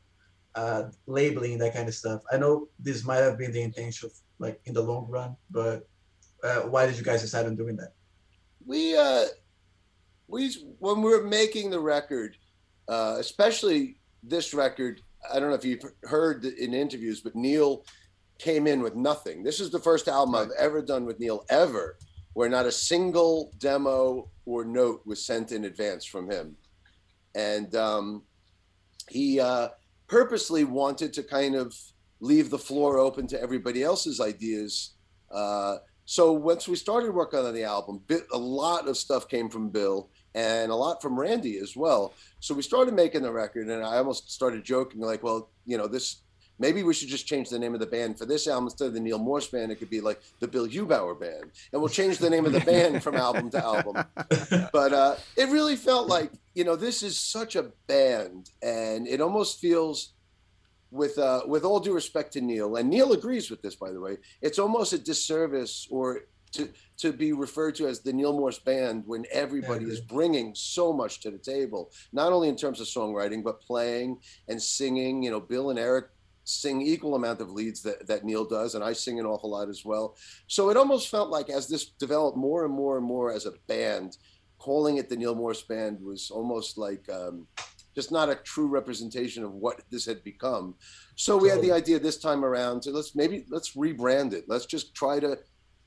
uh, 0.56 0.90
labeling 1.06 1.56
that 1.58 1.72
kind 1.72 1.88
of 1.88 1.94
stuff. 1.94 2.20
I 2.32 2.36
know 2.36 2.66
this 2.80 3.04
might 3.04 3.22
have 3.22 3.38
been 3.38 3.52
the 3.52 3.62
intention, 3.62 4.10
like 4.40 4.60
in 4.64 4.74
the 4.74 4.82
long 4.82 5.06
run, 5.08 5.36
but 5.52 5.88
uh, 6.42 6.62
why 6.62 6.86
did 6.86 6.98
you 6.98 7.04
guys 7.04 7.20
decide 7.22 7.46
on 7.46 7.54
doing 7.54 7.76
that? 7.76 7.92
we 8.66 8.96
uh 8.96 9.26
we 10.30 10.54
when 10.78 11.02
we 11.02 11.10
were 11.10 11.24
making 11.24 11.70
the 11.70 11.80
record 11.80 12.36
uh 12.88 13.16
especially 13.18 13.96
this 14.22 14.54
record 14.54 15.00
i 15.32 15.38
don't 15.38 15.48
know 15.48 15.54
if 15.54 15.64
you've 15.64 15.84
heard 16.04 16.44
in 16.44 16.72
interviews 16.72 17.20
but 17.20 17.34
neal 17.34 17.84
came 18.40 18.66
in 18.66 18.80
with 18.80 18.96
nothing. 18.96 19.42
This 19.42 19.60
is 19.60 19.70
the 19.70 19.78
first 19.78 20.08
album 20.08 20.34
i've 20.34 20.50
ever 20.58 20.82
done 20.82 21.04
with 21.04 21.20
neal 21.20 21.44
ever 21.50 21.96
where 22.32 22.48
not 22.48 22.64
a 22.66 22.72
single 22.72 23.52
demo 23.58 24.30
or 24.46 24.64
note 24.64 25.02
was 25.04 25.24
sent 25.24 25.52
in 25.52 25.64
advance 25.64 26.04
from 26.04 26.30
him. 26.30 26.56
And 27.34 27.74
um 27.74 28.22
he 29.08 29.38
uh 29.38 29.68
purposely 30.08 30.64
wanted 30.64 31.12
to 31.12 31.22
kind 31.22 31.54
of 31.54 31.76
leave 32.20 32.50
the 32.50 32.58
floor 32.58 32.98
open 32.98 33.26
to 33.28 33.40
everybody 33.40 33.82
else's 33.82 34.20
ideas. 34.20 34.94
Uh 35.30 35.76
so 36.06 36.32
once 36.32 36.66
we 36.66 36.76
started 36.76 37.12
working 37.12 37.40
on 37.40 37.54
the 37.54 37.62
album, 37.62 38.02
a 38.32 38.38
lot 38.38 38.88
of 38.88 38.96
stuff 38.96 39.28
came 39.28 39.48
from 39.48 39.70
Bill 39.70 40.10
and 40.34 40.70
a 40.70 40.74
lot 40.74 41.02
from 41.02 41.18
Randy 41.18 41.58
as 41.58 41.76
well. 41.76 42.12
So 42.40 42.54
we 42.54 42.62
started 42.62 42.94
making 42.94 43.22
the 43.22 43.32
record, 43.32 43.68
and 43.68 43.84
I 43.84 43.96
almost 43.96 44.30
started 44.30 44.64
joking, 44.64 45.00
like, 45.00 45.22
well, 45.22 45.48
you 45.66 45.76
know, 45.76 45.86
this 45.86 46.22
maybe 46.60 46.82
we 46.82 46.94
should 46.94 47.08
just 47.08 47.26
change 47.26 47.48
the 47.48 47.58
name 47.58 47.74
of 47.74 47.80
the 47.80 47.86
band 47.86 48.18
for 48.18 48.26
this 48.26 48.46
album 48.46 48.66
instead 48.66 48.86
of 48.86 48.94
the 48.94 49.00
Neal 49.00 49.18
Morse 49.18 49.48
Band. 49.48 49.72
It 49.72 49.76
could 49.76 49.90
be 49.90 50.00
like 50.00 50.20
the 50.38 50.46
Bill 50.46 50.68
Hubauer 50.68 51.18
Band, 51.18 51.50
and 51.72 51.80
we'll 51.80 51.88
change 51.88 52.18
the 52.18 52.30
name 52.30 52.46
of 52.46 52.52
the 52.52 52.60
band 52.60 53.02
from 53.02 53.16
album 53.16 53.50
to 53.50 53.64
album. 53.64 54.04
But 54.72 54.92
uh, 54.92 55.16
it 55.36 55.48
really 55.48 55.76
felt 55.76 56.08
like, 56.08 56.30
you 56.54 56.64
know, 56.64 56.76
this 56.76 57.02
is 57.02 57.18
such 57.18 57.56
a 57.56 57.72
band, 57.88 58.50
and 58.62 59.08
it 59.08 59.20
almost 59.20 59.58
feels. 59.58 60.12
With 60.92 61.18
uh, 61.18 61.42
with 61.46 61.62
all 61.62 61.78
due 61.78 61.94
respect 61.94 62.32
to 62.32 62.40
Neal, 62.40 62.74
and 62.74 62.90
Neal 62.90 63.12
agrees 63.12 63.48
with 63.48 63.62
this, 63.62 63.76
by 63.76 63.92
the 63.92 64.00
way, 64.00 64.16
it's 64.42 64.58
almost 64.58 64.92
a 64.92 64.98
disservice 64.98 65.86
or 65.88 66.22
to 66.52 66.68
to 66.98 67.12
be 67.12 67.32
referred 67.32 67.74
to 67.76 67.86
as 67.86 68.00
the 68.00 68.12
Neal 68.12 68.32
Morse 68.32 68.58
band 68.58 69.04
when 69.06 69.24
everybody 69.32 69.84
is 69.86 70.00
bringing 70.00 70.54
so 70.54 70.92
much 70.92 71.20
to 71.20 71.30
the 71.30 71.38
table, 71.38 71.90
not 72.12 72.32
only 72.32 72.48
in 72.48 72.56
terms 72.56 72.80
of 72.80 72.86
songwriting 72.86 73.42
but 73.42 73.60
playing 73.60 74.18
and 74.48 74.60
singing. 74.60 75.22
You 75.22 75.30
know, 75.30 75.40
Bill 75.40 75.70
and 75.70 75.78
Eric 75.78 76.06
sing 76.44 76.82
equal 76.82 77.14
amount 77.14 77.40
of 77.40 77.50
leads 77.50 77.82
that, 77.82 78.06
that 78.06 78.24
Neal 78.24 78.44
does, 78.44 78.74
and 78.74 78.82
I 78.82 78.92
sing 78.92 79.20
an 79.20 79.26
awful 79.26 79.50
lot 79.50 79.68
as 79.68 79.84
well. 79.84 80.16
So 80.46 80.70
it 80.70 80.76
almost 80.76 81.08
felt 81.08 81.30
like 81.30 81.48
as 81.48 81.68
this 81.68 81.86
developed 81.86 82.36
more 82.36 82.64
and 82.64 82.74
more 82.74 82.96
and 82.96 83.06
more 83.06 83.32
as 83.32 83.46
a 83.46 83.54
band, 83.68 84.16
calling 84.58 84.96
it 84.98 85.08
the 85.08 85.16
Neal 85.16 85.34
Morse 85.34 85.62
band 85.62 86.00
was 86.00 86.30
almost 86.30 86.76
like 86.76 87.08
um, 87.10 87.46
just 87.94 88.12
not 88.12 88.28
a 88.28 88.36
true 88.36 88.66
representation 88.66 89.44
of 89.44 89.52
what 89.52 89.82
this 89.90 90.06
had 90.06 90.22
become. 90.22 90.74
So 91.16 91.36
we 91.36 91.48
had 91.48 91.62
the 91.62 91.72
idea 91.72 91.98
this 91.98 92.18
time 92.18 92.44
around 92.44 92.82
to 92.82 92.90
let's 92.90 93.14
maybe 93.14 93.44
let's 93.48 93.74
rebrand 93.76 94.32
it. 94.32 94.44
Let's 94.48 94.66
just 94.66 94.94
try 94.94 95.20
to. 95.20 95.38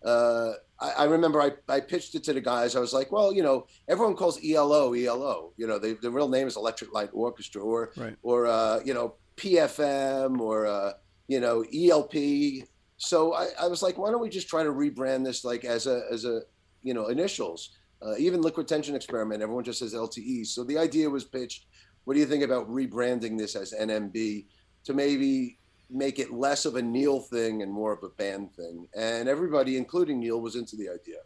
Uh, 0.04 0.54
I, 0.80 0.92
I 0.92 1.04
remember 1.06 1.42
I, 1.42 1.52
I 1.70 1.80
pitched 1.80 2.16
it 2.16 2.24
to 2.26 2.34
the 2.34 2.42
guys. 2.42 2.76
I 2.76 2.80
was 2.80 2.94
like, 2.94 3.12
well, 3.12 3.34
you 3.34 3.44
know, 3.44 3.68
everyone 3.88 4.16
calls 4.16 4.40
ELO 4.44 4.94
ELO. 4.94 5.54
You 5.58 5.68
know, 5.68 5.80
they, 5.80 5.94
the 5.94 6.12
real 6.12 6.28
name 6.30 6.48
is 6.48 6.58
Electric 6.58 6.94
Light 6.94 7.10
Orchestra, 7.14 7.62
or 7.62 7.92
Right. 7.96 8.16
or 8.22 8.48
uh, 8.48 8.80
you 8.84 8.94
know 8.94 9.16
PFM, 9.38 10.40
or 10.40 10.66
uh, 10.68 10.94
you 11.28 11.40
know 11.40 11.64
ELP. 11.74 12.68
So 12.98 13.34
I, 13.34 13.48
I 13.62 13.68
was 13.68 13.82
like, 13.82 13.98
why 13.98 14.12
don't 14.12 14.22
we 14.22 14.30
just 14.30 14.50
try 14.50 14.64
to 14.64 14.70
rebrand 14.72 15.24
this 15.26 15.44
like 15.44 15.64
as 15.66 15.88
a 15.88 16.04
as 16.12 16.26
a 16.26 16.42
you 16.82 16.94
know 16.94 17.08
initials? 17.08 17.72
Uh, 18.02 18.16
even 18.18 18.42
Liquid 18.42 18.68
Tension 18.68 18.96
Experiment, 18.96 19.42
everyone 19.42 19.64
just 19.64 19.80
says 19.80 19.94
LTE. 19.94 20.46
So 20.46 20.66
the 20.66 20.78
idea 20.78 21.10
was 21.10 21.24
pitched. 21.24 21.68
What 22.04 22.16
do 22.16 22.20
you 22.20 22.26
think 22.26 22.44
about 22.44 22.70
rebranding 22.70 23.38
this 23.38 23.56
as 23.56 23.74
NMB 23.74 24.46
to 24.84 24.94
maybe 24.94 25.58
make 25.94 26.20
it 26.20 26.32
less 26.32 26.66
of 26.66 26.76
a 26.76 26.82
Neal 26.82 27.20
thing 27.20 27.62
and 27.62 27.72
more 27.72 27.94
of 27.94 28.04
a 28.04 28.10
band 28.10 28.54
thing. 28.56 28.88
And 28.96 29.30
everybody, 29.30 29.78
including 29.78 30.20
Neal, 30.20 30.42
was 30.42 30.56
into 30.56 30.76
the 30.76 30.90
idea. 30.90 31.20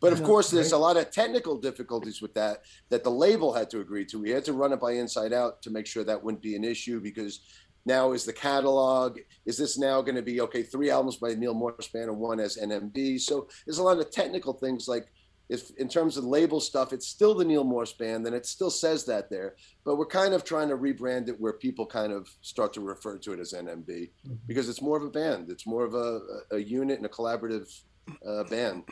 But 0.00 0.12
of 0.12 0.18
uh-huh, 0.18 0.28
course, 0.28 0.50
there's 0.50 0.72
a 0.72 0.78
lot 0.78 0.98
of 0.98 1.10
technical 1.10 1.56
difficulties 1.56 2.20
with 2.20 2.34
that 2.34 2.58
that 2.90 3.04
the 3.04 3.10
label 3.10 3.54
had 3.54 3.70
to 3.70 3.80
agree 3.80 4.04
to. 4.06 4.20
We 4.20 4.30
had 4.30 4.44
to 4.44 4.52
run 4.52 4.72
it 4.72 4.80
by 4.80 4.92
Inside 4.92 5.32
Out 5.32 5.62
to 5.62 5.70
make 5.70 5.86
sure 5.86 6.04
that 6.04 6.22
wouldn't 6.22 6.42
be 6.42 6.56
an 6.56 6.64
issue 6.64 7.00
because 7.00 7.40
now 7.86 8.12
is 8.12 8.24
the 8.24 8.32
catalog. 8.32 9.18
Is 9.46 9.56
this 9.56 9.78
now 9.78 10.02
going 10.02 10.16
to 10.16 10.22
be 10.22 10.40
okay? 10.42 10.62
Three 10.62 10.90
albums 10.90 11.16
by 11.16 11.34
Neal 11.34 11.54
Morse 11.54 11.88
Band 11.88 12.10
and 12.10 12.18
one 12.18 12.40
as 12.40 12.58
NMB. 12.58 13.20
So 13.20 13.48
there's 13.64 13.78
a 13.78 13.82
lot 13.82 13.98
of 13.98 14.10
technical 14.10 14.52
things 14.52 14.88
like 14.88 15.06
if 15.48 15.70
in 15.76 15.88
terms 15.88 16.16
of 16.16 16.24
label 16.24 16.58
stuff, 16.60 16.92
it's 16.92 17.06
still 17.06 17.34
the 17.34 17.44
Neal 17.44 17.64
Morse 17.64 17.92
Band, 17.92 18.26
and 18.26 18.34
it 18.34 18.46
still 18.46 18.70
says 18.70 19.04
that 19.04 19.28
there. 19.28 19.56
But 19.84 19.96
we're 19.96 20.06
kind 20.06 20.32
of 20.34 20.42
trying 20.44 20.68
to 20.70 20.76
rebrand 20.76 21.28
it 21.28 21.38
where 21.40 21.52
people 21.52 21.84
kind 21.86 22.12
of 22.12 22.28
start 22.40 22.72
to 22.74 22.80
refer 22.80 23.18
to 23.18 23.32
it 23.32 23.40
as 23.40 23.52
NMB 23.52 24.10
Mhm. 24.26 24.38
because 24.46 24.68
it's 24.68 24.80
more 24.80 24.96
of 24.96 25.02
a 25.04 25.10
band. 25.10 25.50
It's 25.50 25.66
more 25.66 25.84
of 25.84 25.94
a, 25.94 26.20
a 26.50 26.58
unit 26.58 26.96
and 26.96 27.06
a 27.06 27.10
collaborative 27.10 27.82
uh, 28.26 28.44
band. 28.44 28.84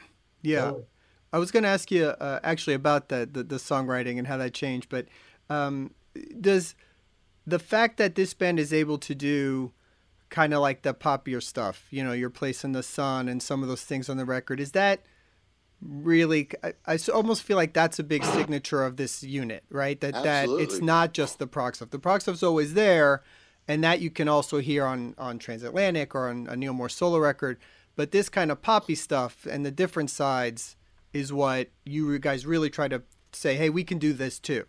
Yeah. 0.42 0.72
Oh, 0.72 0.86
I 1.32 1.38
was 1.38 1.50
going 1.50 1.62
to 1.62 1.68
ask 1.70 1.90
you 1.90 2.06
uh, 2.06 2.40
actually 2.44 2.74
about 2.74 3.08
that, 3.08 3.32
the, 3.32 3.42
the 3.42 3.56
songwriting 3.56 4.18
and 4.18 4.26
how 4.26 4.36
that 4.36 4.52
changed, 4.52 4.88
but 4.90 5.06
um, 5.48 5.94
does 6.40 6.74
the 7.46 7.58
fact 7.58 7.96
that 7.96 8.14
this 8.14 8.34
band 8.34 8.60
is 8.60 8.72
able 8.72 8.98
to 8.98 9.14
do 9.14 9.72
kind 10.28 10.52
of 10.54 10.60
like 10.60 10.82
the 10.82 10.92
poppier 10.94 11.42
stuff, 11.42 11.86
you 11.90 12.04
know, 12.04 12.12
your 12.12 12.30
place 12.30 12.64
in 12.64 12.72
the 12.72 12.82
sun 12.82 13.28
and 13.28 13.42
some 13.42 13.62
of 13.62 13.68
those 13.68 13.82
things 13.82 14.08
on 14.10 14.16
the 14.18 14.24
record, 14.24 14.60
is 14.60 14.72
that 14.72 15.04
really? 15.86 16.48
I 16.86 16.98
almost 17.12 17.42
feel 17.42 17.56
like 17.56 17.72
that's 17.72 17.98
a 17.98 18.04
big 18.04 18.24
signature 18.24 18.84
of 18.84 18.96
this 18.96 19.22
unit, 19.22 19.64
right? 19.70 20.00
That 20.00 20.14
that 20.22 20.48
it's 20.48 20.80
not 20.80 21.12
just 21.12 21.38
the 21.38 21.46
prog 21.46 21.76
stuff. 21.76 21.90
The 21.90 21.98
prog 21.98 22.22
stuff's 22.22 22.42
always 22.42 22.74
there, 22.74 23.22
and 23.68 23.82
that 23.84 24.00
you 24.00 24.10
can 24.10 24.28
also 24.28 24.58
hear 24.58 24.84
on 24.84 25.14
on 25.18 25.38
Transatlantic 25.38 26.14
or 26.14 26.28
on 26.28 26.46
a 26.48 26.56
Neal 26.56 26.72
Morse 26.72 26.94
solo 26.94 27.18
record. 27.18 27.58
But 27.94 28.10
this 28.10 28.28
kind 28.28 28.50
of 28.50 28.62
poppy 28.62 28.94
stuff 28.94 29.46
and 29.48 29.66
the 29.66 29.70
different 29.70 30.10
sides 30.10 30.76
is 31.12 31.32
what 31.32 31.68
you 31.84 32.18
guys 32.18 32.46
really 32.46 32.70
try 32.70 32.88
to 32.88 33.02
say. 33.32 33.56
Hey, 33.56 33.70
we 33.70 33.84
can 33.84 33.98
do 33.98 34.12
this 34.12 34.38
too. 34.38 34.64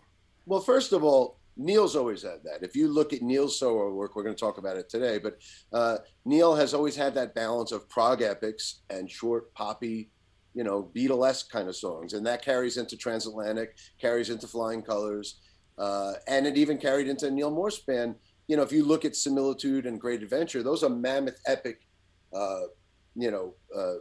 Well, 0.46 0.60
first 0.60 0.92
of 0.92 1.04
all, 1.04 1.40
Neal's 1.56 1.96
always 1.96 2.24
had 2.24 2.44
that. 2.44 2.64
If 2.64 2.76
you 2.76 2.88
look 2.88 3.14
at 3.14 3.22
Neal's 3.22 3.60
solo 3.60 3.94
work, 3.94 4.16
we're 4.16 4.24
going 4.24 4.36
to 4.36 4.40
talk 4.40 4.58
about 4.58 4.76
it 4.76 4.90
today, 4.90 5.20
but 5.20 5.38
uh, 5.72 5.98
Neal 6.26 6.56
has 6.56 6.74
always 6.74 6.96
had 6.96 7.14
that 7.16 7.36
balance 7.36 7.72
of 7.72 7.88
prog 7.88 8.22
epics 8.22 8.82
and 8.90 9.10
short 9.10 9.54
poppy, 9.54 10.10
you 10.54 10.64
know, 10.64 10.90
Beatlesque 10.96 11.50
kind 11.50 11.68
of 11.68 11.76
songs, 11.76 12.14
and 12.14 12.26
that 12.26 12.44
carries 12.44 12.78
into 12.78 12.98
Transatlantic, 12.98 13.76
carries 14.00 14.30
into 14.30 14.48
Flying 14.48 14.82
Colors, 14.82 15.40
uh, 15.78 16.14
and 16.28 16.46
it 16.46 16.58
even 16.58 16.78
carried 16.78 17.08
into 17.08 17.32
Neal 17.32 17.52
Morse 17.52 17.80
band. 17.80 18.16
You 18.48 18.58
know, 18.58 18.64
if 18.64 18.72
you 18.72 18.86
look 18.86 19.06
at 19.06 19.16
Similitude 19.16 19.86
and 19.86 20.00
Great 20.00 20.22
Adventure, 20.22 20.64
those 20.64 20.84
are 20.84 20.90
mammoth 20.90 21.40
epic, 21.48 21.88
uh, 22.34 22.62
you 23.16 23.32
know, 23.32 23.54
uh, 23.76 23.96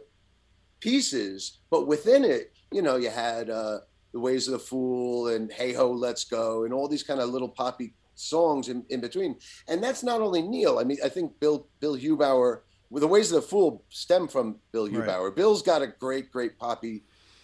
pieces. 0.79 1.59
But 1.71 1.87
within 1.87 2.23
it, 2.25 2.51
you 2.71 2.81
know, 2.81 2.97
you 2.97 3.09
had 3.09 3.49
uh, 3.49 3.79
the 4.11 4.19
Ways 4.19 4.47
of 4.47 4.53
the 4.53 4.59
Fool 4.59 5.29
and 5.29 5.51
Hey 5.51 5.73
Ho, 5.73 5.91
Let's 5.91 6.23
Go, 6.23 6.65
and 6.65 6.73
all 6.73 6.87
these 6.87 7.03
kind 7.03 7.19
of 7.19 7.29
little 7.29 7.49
poppy 7.49 7.93
songs 8.15 8.69
in, 8.69 8.85
in 8.89 9.01
between. 9.01 9.37
And 9.67 9.81
that's 9.81 10.03
not 10.03 10.21
only 10.21 10.41
Neal. 10.41 10.79
I 10.79 10.83
mean, 10.83 10.97
I 11.03 11.09
think 11.09 11.39
Bill 11.39 11.67
Bill 11.79 11.97
Hubauer, 11.97 12.61
the 13.01 13.07
Ways 13.07 13.31
of 13.31 13.41
the 13.41 13.47
Fool 13.47 13.83
stem 13.89 14.27
from 14.27 14.57
Bill 14.71 14.87
Right. 14.89 15.35
Bill's 15.35 15.61
got 15.61 15.81
a 15.81 15.87
great, 15.87 16.31
great 16.31 16.57
poppy 16.57 17.03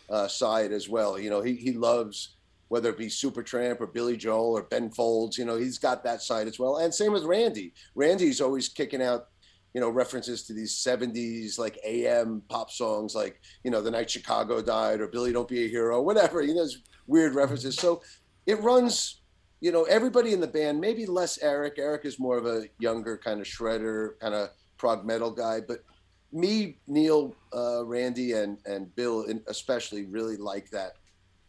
uh, 0.10 0.28
side 0.28 0.72
as 0.72 0.90
well. 0.90 1.20
You 1.20 1.30
know, 1.30 1.42
he 1.42 1.56
he 1.56 1.74
loves 1.74 2.36
whether 2.70 2.90
it 2.90 2.98
be 2.98 3.08
Supertramp 3.08 3.82
or 3.82 3.88
Billy 3.88 4.16
Joel 4.16 4.58
or 4.58 4.64
Ben 4.64 4.92
Folds. 4.92 5.38
You 5.38 5.46
know, 5.46 5.58
he's 5.58 5.80
got 5.80 6.04
that 6.04 6.22
side 6.22 6.48
as 6.48 6.60
well. 6.60 6.78
And 6.78 6.94
same 6.94 7.12
with 7.12 7.24
Randy. 7.24 7.74
Randy's 7.96 8.42
always 8.42 8.70
kicking 8.70 9.02
out. 9.02 9.28
You 9.74 9.82
know, 9.82 9.90
references 9.90 10.44
to 10.46 10.54
these 10.54 10.74
70s 10.74 11.60
like 11.60 11.78
AM 11.86 12.42
pop 12.50 12.72
songs 12.72 13.14
like, 13.14 13.40
you 13.64 13.70
know, 13.70 13.82
The 13.82 13.92
Night 13.92 14.10
Chicago 14.10 14.64
Died 14.64 15.00
or 15.00 15.08
Billy 15.08 15.32
Don't 15.32 15.48
Be 15.48 15.66
a 15.66 15.68
Hero, 15.68 16.02
whatever, 16.02 16.42
you 16.42 16.56
know, 16.56 16.68
weird 17.06 17.36
references. 17.36 17.76
So 17.76 18.02
it 18.48 18.60
runs, 18.64 19.22
you 19.62 19.72
know, 19.72 19.84
everybody 19.84 20.34
in 20.34 20.40
the 20.40 20.48
band, 20.48 20.82
maybe 20.82 21.06
less 21.06 21.38
Eric. 21.44 21.76
Eric 21.78 22.06
is 22.06 22.18
more 22.18 22.36
of 22.40 22.48
a 22.48 22.64
younger 22.80 23.16
kind 23.16 23.40
of 23.40 23.46
shredder, 23.46 24.20
kind 24.20 24.34
of 24.34 24.50
prog 24.80 25.06
metal 25.06 25.30
guy. 25.30 25.60
But 25.68 25.84
me, 26.32 26.78
Neal, 26.88 27.36
uh, 27.56 27.86
Randy, 27.86 28.32
and, 28.34 28.58
and 28.66 28.94
Bill 28.96 29.24
in, 29.24 29.44
especially 29.48 30.06
really 30.06 30.38
like 30.38 30.72
that, 30.72 30.94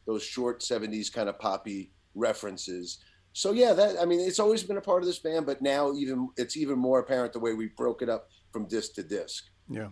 those 0.07 0.23
short 0.23 0.61
70s 0.61 1.11
kind 1.11 1.31
of 1.31 1.39
poppy 1.39 1.93
references. 2.15 2.99
So 3.33 3.53
yeah, 3.53 3.73
that 3.73 3.97
I 4.01 4.05
mean, 4.05 4.21
it's 4.21 4.41
always 4.41 4.63
been 4.63 4.77
a 4.77 4.83
part 4.83 5.03
of 5.03 5.07
this 5.07 5.21
band, 5.21 5.47
but 5.47 5.63
now 5.63 5.93
even 5.93 6.29
it's 6.37 6.57
even 6.57 6.79
more 6.79 6.99
apparent 6.99 7.33
the 7.33 7.39
way 7.39 7.55
we 7.55 7.69
broke 7.69 8.03
it 8.03 8.09
up 8.09 8.29
from 8.53 8.67
disc 8.67 8.95
to 8.95 9.03
disc. 9.03 9.45
Yeah. 9.69 9.89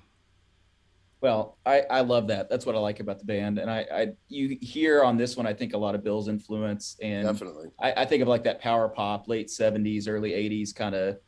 Well, 1.20 1.58
I, 1.66 1.82
I 1.90 2.00
love 2.00 2.28
that. 2.28 2.48
That's 2.48 2.64
what 2.64 2.76
I 2.76 2.78
like 2.78 3.00
about 3.00 3.18
the 3.18 3.24
band. 3.24 3.58
And 3.58 3.70
I, 3.70 3.86
I 3.92 4.06
you 4.28 4.56
hear 4.60 5.02
on 5.02 5.16
this 5.16 5.36
one, 5.36 5.46
I 5.46 5.52
think 5.52 5.74
a 5.74 5.78
lot 5.78 5.94
of 5.94 6.04
Bill's 6.04 6.28
influence 6.28 6.96
and 7.02 7.26
Definitely. 7.26 7.70
I, 7.80 7.92
I 7.92 8.04
think 8.04 8.22
of 8.22 8.28
like 8.28 8.44
that 8.44 8.60
power 8.60 8.88
pop, 8.88 9.28
late 9.28 9.48
70s, 9.48 10.08
early 10.08 10.30
80s 10.30 10.74
kind 10.74 10.94
of 10.94 11.18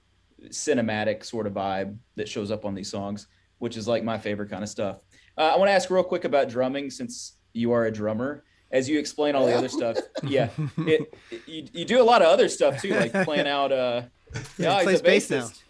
cinematic 0.49 1.25
sort 1.25 1.47
of 1.47 1.53
vibe 1.55 1.97
that 2.17 2.29
shows 2.29 2.51
up 2.51 2.65
on 2.65 2.75
these 2.75 2.91
songs, 2.91 3.27
which 3.59 3.77
is 3.77 3.87
like 3.87 4.03
my 4.05 4.19
favorite 4.19 4.51
kind 4.51 4.63
of 4.63 4.69
stuff. 4.69 5.03
Uh, 5.39 5.53
I 5.55 5.57
want 5.57 5.69
to 5.69 5.73
ask 5.73 5.91
real 5.91 6.03
quick 6.03 6.25
about 6.25 6.49
drumming 6.49 6.91
since 6.91 7.35
you 7.53 7.73
are 7.73 7.87
a 7.87 7.91
drummer. 7.93 8.45
As 8.73 8.89
you 8.89 8.99
explain 9.01 9.35
all 9.35 9.47
the 9.47 9.55
other 9.57 9.69
stuff, 9.69 9.97
yeah, 10.23 10.49
it, 10.79 11.13
it- 11.31 11.43
you, 11.49 11.67
you 11.73 11.85
do 11.85 12.01
a 12.01 12.05
lot 12.05 12.23
of 12.23 12.29
other 12.29 12.49
stuff 12.49 12.81
too, 12.81 12.91
like 12.91 13.13
playing 13.25 13.49
out. 13.49 13.73
Uh, 13.73 14.03
yeah, 14.59 14.79
He 14.79 14.85
plays 14.85 15.03
bass 15.03 15.29
now. 15.31 15.41
bassist. 15.41 15.63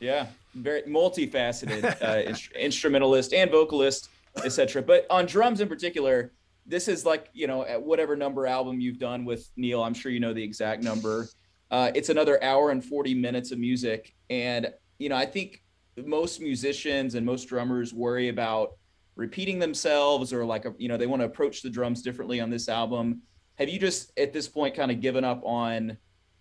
Yeah, 0.00 0.26
very 0.54 0.82
multifaceted 0.82 1.84
uh, 1.84 2.16
instru- 2.30 2.56
instrumentalist 2.58 3.32
and 3.32 3.48
vocalist, 3.50 4.08
etc. 4.44 4.82
But 4.82 5.06
on 5.08 5.26
drums 5.26 5.60
in 5.60 5.68
particular, 5.68 6.32
this 6.66 6.88
is 6.88 7.06
like 7.06 7.28
you 7.32 7.46
know 7.46 7.64
at 7.64 7.80
whatever 7.80 8.16
number 8.16 8.46
album 8.48 8.80
you've 8.80 8.98
done 8.98 9.24
with 9.24 9.48
Neal. 9.56 9.82
I'm 9.84 9.94
sure 9.94 10.10
you 10.10 10.18
know 10.20 10.32
the 10.34 10.42
exact 10.42 10.82
number. 10.82 11.28
Uh, 11.72 11.90
it's 11.94 12.10
another 12.10 12.42
hour 12.44 12.70
and 12.70 12.84
40 12.84 13.14
minutes 13.14 13.50
of 13.50 13.58
music, 13.58 14.14
and 14.30 14.72
you 14.98 15.08
know 15.08 15.16
I 15.16 15.26
think 15.26 15.64
most 15.96 16.40
musicians 16.40 17.16
and 17.16 17.26
most 17.26 17.46
drummers 17.46 17.92
worry 17.92 18.28
about 18.28 18.76
repeating 19.16 19.58
themselves 19.58 20.32
or 20.32 20.44
like 20.44 20.64
a, 20.66 20.74
you 20.78 20.88
know 20.88 20.96
they 20.96 21.06
want 21.06 21.20
to 21.20 21.26
approach 21.26 21.62
the 21.62 21.70
drums 21.70 22.02
differently 22.02 22.40
on 22.40 22.50
this 22.50 22.68
album. 22.68 23.22
Have 23.56 23.68
you 23.68 23.78
just 23.78 24.12
at 24.18 24.32
this 24.32 24.48
point 24.48 24.76
kind 24.76 24.90
of 24.90 25.00
given 25.00 25.24
up 25.24 25.42
on 25.44 25.96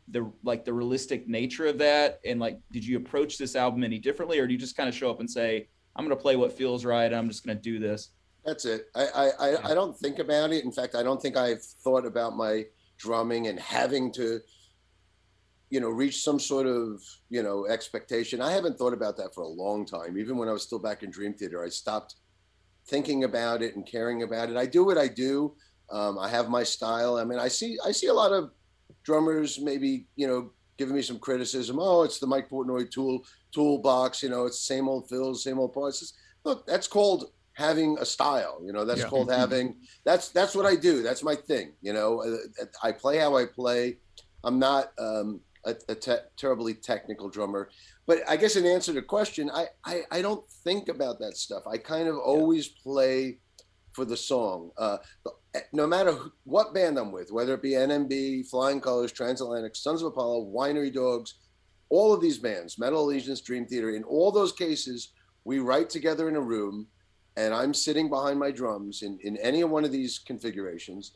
the 0.10 0.32
like 0.44 0.66
the 0.66 0.74
realistic 0.74 1.28
nature 1.28 1.68
of 1.68 1.78
that 1.78 2.20
and 2.26 2.40
like 2.40 2.60
did 2.72 2.86
you 2.86 2.98
approach 2.98 3.38
this 3.38 3.56
album 3.56 3.84
any 3.84 3.98
differently 3.98 4.40
or 4.40 4.48
do 4.48 4.54
you 4.54 4.60
just 4.60 4.76
kind 4.76 4.90
of 4.90 4.96
show 4.96 5.10
up 5.10 5.20
and 5.20 5.30
say 5.30 5.70
i'm 5.96 6.04
going 6.04 6.16
to 6.16 6.22
play 6.22 6.36
what 6.36 6.52
feels 6.52 6.84
right 6.84 7.14
i'm 7.14 7.30
just 7.30 7.46
going 7.46 7.56
to 7.56 7.62
do 7.62 7.80
this 7.80 8.10
That's 8.46 8.66
it. 8.66 8.88
I, 8.96 9.32
I, 9.40 9.72
I 9.72 9.74
don't 9.74 9.96
think 9.96 10.20
about 10.20 10.52
it. 10.52 10.66
In 10.66 10.72
fact, 10.72 10.96
I 10.96 11.04
don't 11.04 11.22
think 11.22 11.38
I've 11.38 11.62
thought 11.62 12.06
about 12.06 12.36
my 12.36 12.66
drumming 12.98 13.48
and 13.48 13.60
having 13.60 14.12
to, 14.14 14.40
you 15.72 15.80
know, 15.80 15.90
reach 15.90 16.22
some 16.22 16.40
sort 16.40 16.68
of, 16.68 17.02
you 17.30 17.42
know, 17.42 17.66
expectation. 17.66 18.42
I 18.42 18.52
haven't 18.52 18.78
thought 18.78 18.94
about 18.94 19.16
that 19.18 19.34
for 19.34 19.42
a 19.42 19.48
long 19.48 19.86
time. 19.86 20.18
Even 20.18 20.38
when 20.38 20.50
I 20.50 20.52
was 20.52 20.64
still 20.64 20.80
back 20.80 21.02
in 21.02 21.10
Dream 21.10 21.34
Theater, 21.34 21.64
I 21.64 21.70
stopped 21.70 22.16
thinking 22.88 23.24
about 23.24 23.62
it 23.64 23.76
and 23.76 23.86
caring 23.86 24.24
about 24.24 24.50
it. 24.50 24.58
I 24.58 24.66
do 24.66 24.84
what 24.86 24.98
I 24.98 25.08
do. 25.08 25.56
Um, 25.90 26.20
I 26.20 26.28
have 26.30 26.50
my 26.50 26.64
style. 26.64 27.18
I 27.18 27.24
mean, 27.24 27.40
I 27.40 27.48
see, 27.48 27.78
I 27.86 27.92
see 27.94 28.08
a 28.08 28.14
lot 28.14 28.34
of 28.34 28.52
drummers 29.04 29.60
maybe, 29.62 30.08
you 30.18 30.28
know, 30.28 30.52
giving 30.78 30.96
me 30.96 31.02
some 31.02 31.20
criticism. 31.20 31.78
Oh, 31.80 32.04
it's 32.04 32.20
the 32.20 32.28
Mike 32.28 32.50
Portnoy 32.50 32.92
tool 32.92 33.24
toolbox. 33.54 34.22
You 34.24 34.30
know, 34.30 34.46
it's 34.46 34.60
the 34.60 34.74
same 34.74 34.90
old 34.90 35.08
fills, 35.10 35.44
same 35.44 35.58
old 35.60 35.74
parts. 35.74 36.02
It's- 36.02 36.14
Look, 36.44 36.66
that's 36.66 36.88
called 36.88 37.26
having 37.54 37.98
a 38.00 38.06
style. 38.06 38.62
You 38.66 38.74
know, 38.74 38.84
that's 38.84 39.02
Yeah. 39.02 39.10
called 39.10 39.32
having. 39.32 39.76
That's 40.04 40.30
that's 40.30 40.56
what 40.56 40.66
I 40.66 40.76
do. 40.76 41.04
That's 41.04 41.22
my 41.22 41.36
thing. 41.36 41.74
You 41.82 41.94
know, 41.94 42.24
Uh, 42.24 42.66
I 42.82 42.92
play 42.92 43.18
how 43.20 43.38
I 43.38 43.46
play. 43.46 44.00
I'm 44.44 44.58
not 44.58 44.92
um, 44.98 45.40
a, 45.66 45.76
a 45.90 45.96
te- 45.96 46.26
terribly 46.38 46.74
technical 46.74 47.30
drummer, 47.30 47.70
but 48.08 48.20
I 48.28 48.36
guess 48.38 48.56
in 48.56 48.66
answer 48.66 48.92
to 48.94 49.00
the 49.00 49.06
question, 49.06 49.50
I, 49.54 49.66
I 49.86 50.02
I 50.12 50.22
don't 50.22 50.48
think 50.64 50.88
about 50.90 51.20
that 51.20 51.38
stuff. 51.38 51.64
I 51.68 51.78
kind 51.78 52.08
of 52.08 52.18
always 52.18 52.68
play 52.68 53.40
for 53.94 54.06
the 54.06 54.18
song. 54.18 54.72
Uh, 54.78 54.98
no 55.74 55.86
matter 55.86 56.14
who- 56.14 56.32
what 56.46 56.74
band 56.74 56.98
I'm 56.98 57.12
with, 57.12 57.32
whether 57.32 57.54
it 57.54 57.62
be 57.62 57.72
NMB, 57.72 58.50
Flying 58.50 58.80
Colors, 58.82 59.12
Transatlantic, 59.12 59.76
Sons 59.76 60.02
of 60.02 60.08
Apollo, 60.08 60.46
Winery 60.46 60.94
Dogs, 60.94 61.36
all 61.90 62.14
of 62.14 62.22
these 62.22 62.38
bands, 62.38 62.80
Metal 62.80 63.04
Allegiance, 63.04 63.42
Dream 63.42 63.66
Theater, 63.66 63.90
in 63.92 64.04
all 64.04 64.32
those 64.32 64.54
cases, 64.54 65.12
we 65.44 65.60
write 65.60 65.90
together 65.90 66.30
in 66.30 66.38
a 66.38 66.42
room, 66.42 66.88
and 67.36 67.54
I'm 67.54 67.74
sitting 67.74 68.10
behind 68.10 68.40
my 68.40 68.50
drums 68.52 69.02
in, 69.02 69.20
in 69.24 69.36
any 69.38 69.64
one 69.66 69.84
of 69.84 69.92
these 69.92 70.20
configurations, 70.20 71.12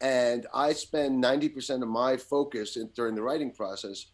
and 0.00 0.46
I 0.54 0.72
spend 0.72 1.22
90% 1.22 1.82
of 1.82 1.88
my 1.88 2.16
focus 2.16 2.76
in, 2.76 2.88
during 2.94 3.14
the 3.14 3.22
writing 3.22 3.52
process 3.52 4.06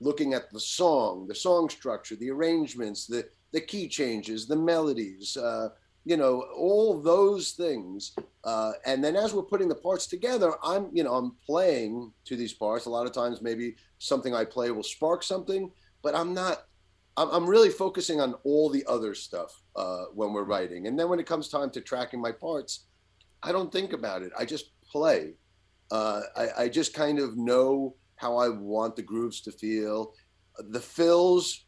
looking 0.00 0.34
at 0.34 0.52
the 0.52 0.60
song, 0.60 1.26
the 1.26 1.34
song 1.34 1.68
structure, 1.68 2.16
the 2.16 2.30
arrangements, 2.30 3.06
the 3.06 3.28
the 3.52 3.60
key 3.60 3.88
changes, 3.88 4.48
the 4.48 4.56
melodies, 4.56 5.36
uh, 5.36 5.68
you 6.04 6.16
know, 6.16 6.44
all 6.56 7.00
those 7.00 7.52
things. 7.52 8.12
Uh, 8.42 8.72
and 8.84 9.02
then 9.02 9.14
as 9.14 9.32
we're 9.32 9.42
putting 9.42 9.68
the 9.68 9.74
parts 9.76 10.08
together, 10.08 10.54
I'm, 10.60 10.90
you 10.92 11.04
know, 11.04 11.14
I'm 11.14 11.36
playing 11.46 12.12
to 12.24 12.34
these 12.34 12.52
parts. 12.52 12.86
A 12.86 12.90
lot 12.90 13.06
of 13.06 13.12
times, 13.12 13.40
maybe 13.40 13.76
something 13.98 14.34
I 14.34 14.44
play 14.44 14.72
will 14.72 14.82
spark 14.82 15.22
something, 15.22 15.70
but 16.02 16.16
I'm 16.16 16.34
not 16.34 16.64
I'm, 17.16 17.30
I'm 17.30 17.46
really 17.46 17.70
focusing 17.70 18.20
on 18.20 18.34
all 18.44 18.68
the 18.70 18.84
other 18.86 19.14
stuff 19.14 19.62
uh, 19.76 20.06
when 20.14 20.32
we're 20.32 20.44
writing. 20.44 20.86
And 20.86 20.98
then 20.98 21.08
when 21.08 21.20
it 21.20 21.26
comes 21.26 21.48
time 21.48 21.70
to 21.70 21.80
tracking 21.80 22.20
my 22.20 22.32
parts, 22.32 22.86
I 23.42 23.52
don't 23.52 23.70
think 23.70 23.92
about 23.92 24.22
it. 24.22 24.32
I 24.38 24.44
just 24.44 24.70
play. 24.94 25.34
Uh, 25.90 26.20
I, 26.36 26.46
I 26.62 26.68
just 26.68 26.94
kind 26.94 27.18
of 27.18 27.36
know 27.36 27.96
how 28.16 28.36
I 28.36 28.48
want 28.48 28.94
the 28.96 29.02
grooves 29.02 29.40
to 29.42 29.52
feel. 29.52 30.14
The 30.76 30.80
fills 30.80 31.66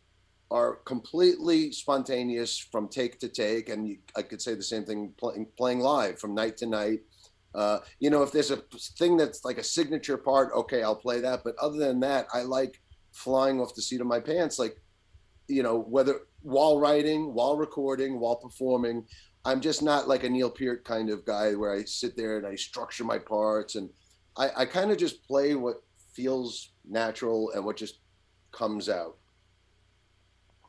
are 0.50 0.76
completely 0.92 1.73
spontaneous 1.73 2.56
from 2.73 2.88
take 2.88 3.18
to 3.18 3.28
take, 3.28 3.68
and 3.68 3.88
you, 3.88 3.99
I 4.14 4.23
could 4.23 4.40
say 4.40 4.54
the 4.54 4.62
same 4.62 4.85
thing 4.85 5.12
playing 5.18 5.49
playing 5.59 5.80
live 5.80 6.21
from 6.21 6.35
night 6.35 6.56
to 6.59 6.66
night. 6.66 7.00
Uh, 7.52 7.78
you 7.99 8.11
know, 8.11 8.23
if 8.23 8.30
there's 8.30 8.52
a 8.52 8.62
thing 8.99 9.16
that's 9.16 9.45
like 9.45 9.59
a 9.59 9.64
signature 9.64 10.18
part, 10.18 10.52
okay, 10.54 10.83
I'll 10.83 11.02
play 11.09 11.21
that. 11.21 11.40
But 11.42 11.56
other 11.61 11.78
than 11.78 11.99
that, 12.00 12.26
I 12.33 12.42
like 12.42 12.80
flying 13.12 13.61
off 13.61 13.75
the 13.75 13.83
seat 13.83 14.00
of 14.00 14.06
my 14.06 14.21
pants. 14.21 14.59
Like, 14.59 14.76
you 15.49 15.62
know, 15.62 15.78
whether 15.95 16.14
while 16.42 16.78
writing, 16.78 17.35
while 17.35 17.56
recording, 17.56 18.21
while 18.21 18.37
performing, 18.37 19.04
I'm 19.47 19.61
just 19.61 19.81
not 19.81 20.09
like 20.09 20.25
a 20.25 20.29
Neil 20.29 20.50
Peart 20.50 20.85
kind 20.85 21.09
of 21.09 21.25
guy 21.25 21.55
where 21.55 21.73
I 21.73 21.85
sit 21.85 22.17
there 22.17 22.37
and 22.37 22.47
I 22.47 22.57
structure 22.57 23.05
my 23.05 23.19
parts 23.19 23.76
and 23.76 23.88
I, 24.37 24.50
I 24.57 24.65
kind 24.67 24.91
of 24.91 24.99
just 24.99 25.23
play 25.25 25.55
what 25.55 25.76
feels 26.12 26.73
natural 26.85 27.53
and 27.55 27.65
what 27.65 27.76
just 27.76 28.00
comes 28.50 28.88
out. 28.88 29.17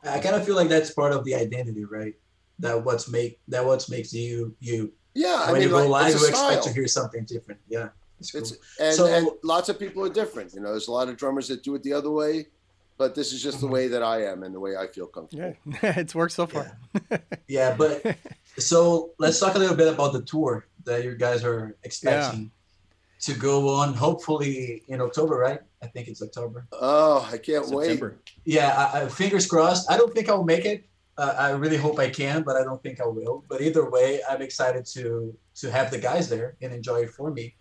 I 0.04 0.20
kind 0.20 0.36
of 0.36 0.46
feel 0.46 0.54
like 0.54 0.68
that's 0.68 0.92
part 0.92 1.12
of 1.12 1.24
the 1.24 1.34
identity, 1.34 1.84
right? 1.84 2.14
That 2.60 2.84
what's 2.84 3.08
make 3.10 3.40
that 3.48 3.64
what's 3.64 3.90
makes 3.90 4.12
you 4.14 4.54
you. 4.60 4.92
Yeah, 5.14 5.38
I 5.40 5.50
when 5.50 5.60
mean, 5.60 5.68
you 5.68 5.74
go 5.74 5.80
like, 5.88 6.12
live, 6.12 6.20
you 6.20 6.26
a 6.26 6.28
expect 6.28 6.62
to 6.64 6.72
hear 6.72 6.86
something 6.86 7.24
different. 7.24 7.60
Yeah, 7.68 7.88
it's 8.20 8.30
cool. 8.30 8.42
And, 8.80 8.94
So- 8.94 9.06
and 9.06 9.28
lots 9.42 9.68
of 9.68 9.78
people 9.78 10.04
are 10.04 10.08
different. 10.08 10.54
You 10.54 10.60
know, 10.60 10.70
there's 10.70 10.86
a 10.86 10.92
lot 10.92 11.08
of 11.08 11.16
drummers 11.16 11.48
that 11.48 11.64
do 11.64 11.74
it 11.74 11.82
the 11.82 11.92
other 11.92 12.12
way, 12.12 12.46
but 12.98 13.14
this 13.14 13.32
is 13.32 13.42
just 13.42 13.60
the 13.60 13.66
way 13.66 13.86
that 13.88 14.02
I 14.02 14.24
am 14.24 14.42
and 14.42 14.54
the 14.54 14.60
way 14.60 14.76
I 14.76 14.88
feel 14.88 15.06
comfortable. 15.06 15.54
Yeah, 15.64 15.94
it's 15.96 16.14
worked 16.14 16.32
so 16.32 16.46
far. 16.46 16.76
yeah, 17.46 17.74
but 17.78 18.16
so 18.58 19.12
let's 19.18 19.38
talk 19.38 19.54
a 19.54 19.58
little 19.58 19.76
bit 19.76 19.92
about 19.92 20.12
the 20.12 20.22
tour 20.22 20.66
that 20.84 21.04
you 21.04 21.14
guys 21.14 21.44
are 21.44 21.76
expecting 21.84 22.50
to 23.20 23.34
go 23.34 23.68
on. 23.68 23.94
Hopefully 23.94 24.82
in 24.88 25.00
October, 25.00 25.38
right? 25.38 25.60
I 25.82 25.86
think 25.86 26.08
it's 26.08 26.20
October. 26.20 26.66
Oh, 26.72 27.26
I 27.32 27.38
can't 27.38 27.68
wait. 27.68 28.02
Yeah, 28.44 28.90
I, 28.92 29.02
I, 29.02 29.08
fingers 29.08 29.46
crossed. 29.46 29.90
I 29.90 29.96
don't 29.96 30.12
think 30.12 30.28
I'll 30.28 30.44
make 30.44 30.64
it. 30.64 30.84
Uh, 31.16 31.34
I 31.38 31.50
really 31.50 31.76
hope 31.76 31.98
I 31.98 32.10
can, 32.10 32.42
but 32.42 32.56
I 32.56 32.62
don't 32.64 32.82
think 32.82 33.00
I 33.00 33.06
will. 33.06 33.44
But 33.48 33.60
either 33.60 33.88
way, 33.88 34.20
I'm 34.28 34.42
excited 34.42 34.86
to 34.86 35.36
to 35.56 35.70
have 35.70 35.90
the 35.90 35.98
guys 35.98 36.28
there 36.28 36.56
and 36.62 36.72
enjoy 36.72 37.02
it 37.02 37.10
for 37.10 37.30
me, 37.30 37.54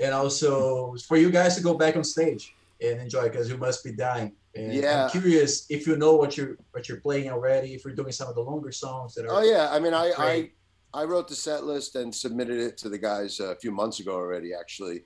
and 0.00 0.12
also 0.12 0.96
for 1.06 1.16
you 1.16 1.30
guys 1.30 1.56
to 1.56 1.62
go 1.62 1.74
back 1.74 1.96
on 1.96 2.04
stage 2.04 2.54
and 2.80 3.00
enjoy 3.00 3.24
because 3.24 3.48
you 3.48 3.58
must 3.58 3.84
be 3.84 3.92
dying. 3.92 4.32
And 4.56 4.72
Yeah. 4.72 5.04
I'm 5.04 5.10
curious 5.10 5.66
if 5.70 5.86
you 5.86 5.96
know 5.96 6.16
what 6.16 6.36
you're 6.36 6.56
what 6.72 6.88
you're 6.88 7.00
playing 7.00 7.30
already. 7.30 7.74
If 7.74 7.84
you're 7.84 7.94
doing 7.94 8.12
some 8.12 8.28
of 8.28 8.34
the 8.34 8.40
longer 8.40 8.72
songs 8.72 9.14
that 9.14 9.26
are. 9.26 9.32
Oh 9.32 9.42
yeah, 9.42 9.68
I 9.70 9.78
mean, 9.78 9.94
I, 9.94 10.12
I 10.18 10.50
I 10.94 11.04
wrote 11.04 11.28
the 11.28 11.34
set 11.34 11.64
list 11.64 11.94
and 11.96 12.14
submitted 12.14 12.58
it 12.58 12.78
to 12.78 12.88
the 12.88 12.98
guys 12.98 13.40
a 13.40 13.54
few 13.56 13.70
months 13.70 14.00
ago 14.00 14.12
already. 14.14 14.54
Actually, 14.54 15.04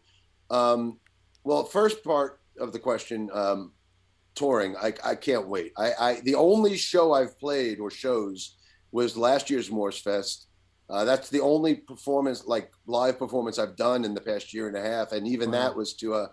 um, 0.51 0.99
well, 1.45 1.65
first 1.65 2.05
part 2.05 2.41
of 2.59 2.73
the 2.73 2.79
question, 2.79 3.29
um, 3.33 3.73
touring. 4.35 4.77
I, 4.77 4.93
I 5.05 5.15
can't 5.17 5.49
wait. 5.49 5.73
I, 5.77 5.93
I 6.01 6.21
the 6.21 6.37
only 6.37 6.77
show 6.77 7.13
I've 7.13 7.39
played 7.39 7.81
or 7.81 7.91
shows 7.91 8.57
was 8.93 9.17
last 9.17 9.51
year's 9.51 9.69
Morsefest. 9.71 10.47
Uh, 10.89 11.05
that's 11.05 11.31
the 11.31 11.41
only 11.41 11.77
performance, 11.77 12.45
like 12.47 12.73
live 12.87 13.17
performance, 13.17 13.61
I've 13.61 13.77
done 13.77 14.05
in 14.05 14.13
the 14.13 14.21
past 14.21 14.53
year 14.53 14.67
and 14.67 14.77
a 14.77 14.83
half, 14.83 15.13
and 15.13 15.27
even 15.27 15.51
Wow. 15.53 15.59
that 15.69 15.77
was 15.77 15.95
to 15.95 16.15
a 16.15 16.31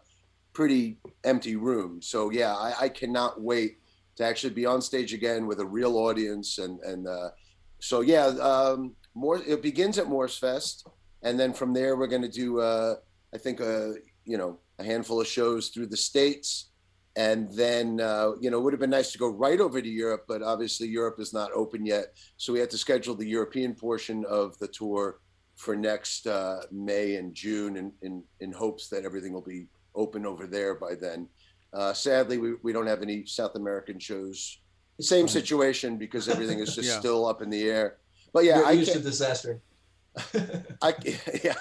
pretty 0.58 0.98
empty 1.24 1.56
room. 1.56 2.02
So 2.02 2.32
yeah, 2.32 2.56
I, 2.56 2.86
I 2.86 2.90
cannot 2.90 3.40
wait 3.40 3.78
to 4.16 4.24
actually 4.24 4.56
be 4.56 4.66
on 4.66 4.82
stage 4.82 5.14
again 5.14 5.46
with 5.46 5.60
a 5.60 5.66
real 5.80 5.98
audience 5.98 6.58
and 6.58 6.80
and 6.80 7.08
uh, 7.08 7.30
so 7.78 8.02
yeah, 8.02 8.26
um, 8.52 8.96
more 9.14 9.38
it 9.38 9.62
begins 9.62 10.00
at 10.00 10.08
Morsefest, 10.08 10.88
and 11.22 11.40
then 11.40 11.54
from 11.54 11.74
there 11.76 11.96
we're 11.96 12.14
going 12.16 12.30
to 12.32 12.38
do 12.46 12.60
uh, 12.60 12.96
I 13.36 13.38
think 13.38 13.62
uh, 13.62 13.90
you 14.26 14.38
know 14.40 14.58
a 14.80 14.84
handful 14.84 15.22
of 15.22 15.28
shows 15.28 15.70
through 15.70 15.90
the 15.94 16.04
states, 16.12 16.72
and 17.16 17.54
then 17.54 18.02
uh, 18.02 18.32
you 18.42 18.50
know 18.50 18.58
it 18.58 18.64
would 18.64 18.74
have 18.74 18.86
been 18.86 18.98
nice 19.00 19.12
to 19.12 19.20
go 19.20 19.30
right 19.30 19.62
over 19.62 19.80
to 19.80 19.94
Europe, 20.04 20.26
but 20.28 20.42
obviously 20.42 20.88
Europe 20.88 21.20
is 21.20 21.34
not 21.40 21.52
open 21.54 21.86
yet, 21.86 22.06
so 22.38 22.52
we 22.52 22.60
had 22.60 22.72
to 22.72 22.80
schedule 22.80 23.14
the 23.14 23.32
European 23.38 23.76
portion 23.76 24.26
of 24.26 24.58
the 24.58 24.70
tour 24.80 25.20
for 25.56 25.76
next 25.76 26.26
uh, 26.26 26.62
May 26.72 27.18
and 27.20 27.36
June, 27.36 27.78
in, 27.78 27.88
in 28.02 28.24
in 28.40 28.52
hopes 28.52 28.90
that 28.90 29.06
everything 29.06 29.34
will 29.34 29.50
be 29.56 29.68
open 29.98 30.26
over 30.26 30.48
there 30.48 30.76
by 30.76 30.96
then. 30.96 31.28
Uh, 31.74 31.92
sadly, 31.92 32.38
we, 32.38 32.54
we 32.64 32.72
don't 32.72 32.88
have 32.88 33.02
any 33.02 33.26
South 33.26 33.56
American 33.56 34.00
shows. 34.00 34.60
Same 35.02 35.28
situation 35.28 35.98
because 35.98 36.30
everything 36.30 36.60
is 36.60 36.74
just 36.76 36.88
Yeah. 36.88 37.00
still 37.00 37.26
up 37.26 37.42
in 37.42 37.50
the 37.50 37.70
air. 37.70 37.98
But 38.34 38.46
yeah, 38.46 38.58
You're 38.60 38.68
I 38.68 38.72
used 38.72 38.94
to 38.94 39.00
disaster. 39.00 39.60
I 40.82 40.94
yeah, 41.44 41.56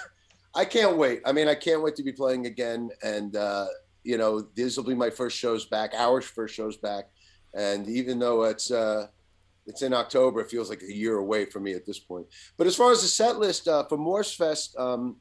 I 0.55 0.65
can't 0.65 0.97
wait. 0.97 1.21
I 1.25 1.31
mean, 1.31 1.47
I 1.47 1.55
can't 1.55 1.81
wait 1.83 1.95
to 1.97 2.03
be 2.03 2.11
playing 2.11 2.45
again, 2.45 2.89
and 3.03 3.35
uh, 3.35 3.67
you 4.03 4.17
know, 4.17 4.41
these 4.55 4.77
will 4.77 4.83
be 4.83 4.95
my 4.95 5.09
first 5.09 5.37
shows 5.37 5.65
back, 5.65 5.93
our 5.95 6.21
first 6.21 6.55
shows 6.55 6.77
back, 6.77 7.09
and 7.53 7.87
even 7.87 8.17
though 8.19 8.43
it's 8.43 8.71
uh, 8.71 9.07
it's 9.67 9.81
in 9.81 9.93
October, 9.93 10.41
it 10.41 10.49
feels 10.49 10.69
like 10.69 10.81
a 10.81 10.93
year 10.93 11.17
away 11.17 11.45
for 11.45 11.59
me 11.59 11.73
at 11.73 11.85
this 11.85 11.99
point. 11.99 12.25
But 12.57 12.67
as 12.67 12.75
far 12.75 12.91
as 12.91 13.01
the 13.01 13.07
set 13.07 13.37
list 13.37 13.67
uh, 13.67 13.83
for 13.85 13.97
Morsefest, 13.97 14.79
um, 14.79 15.17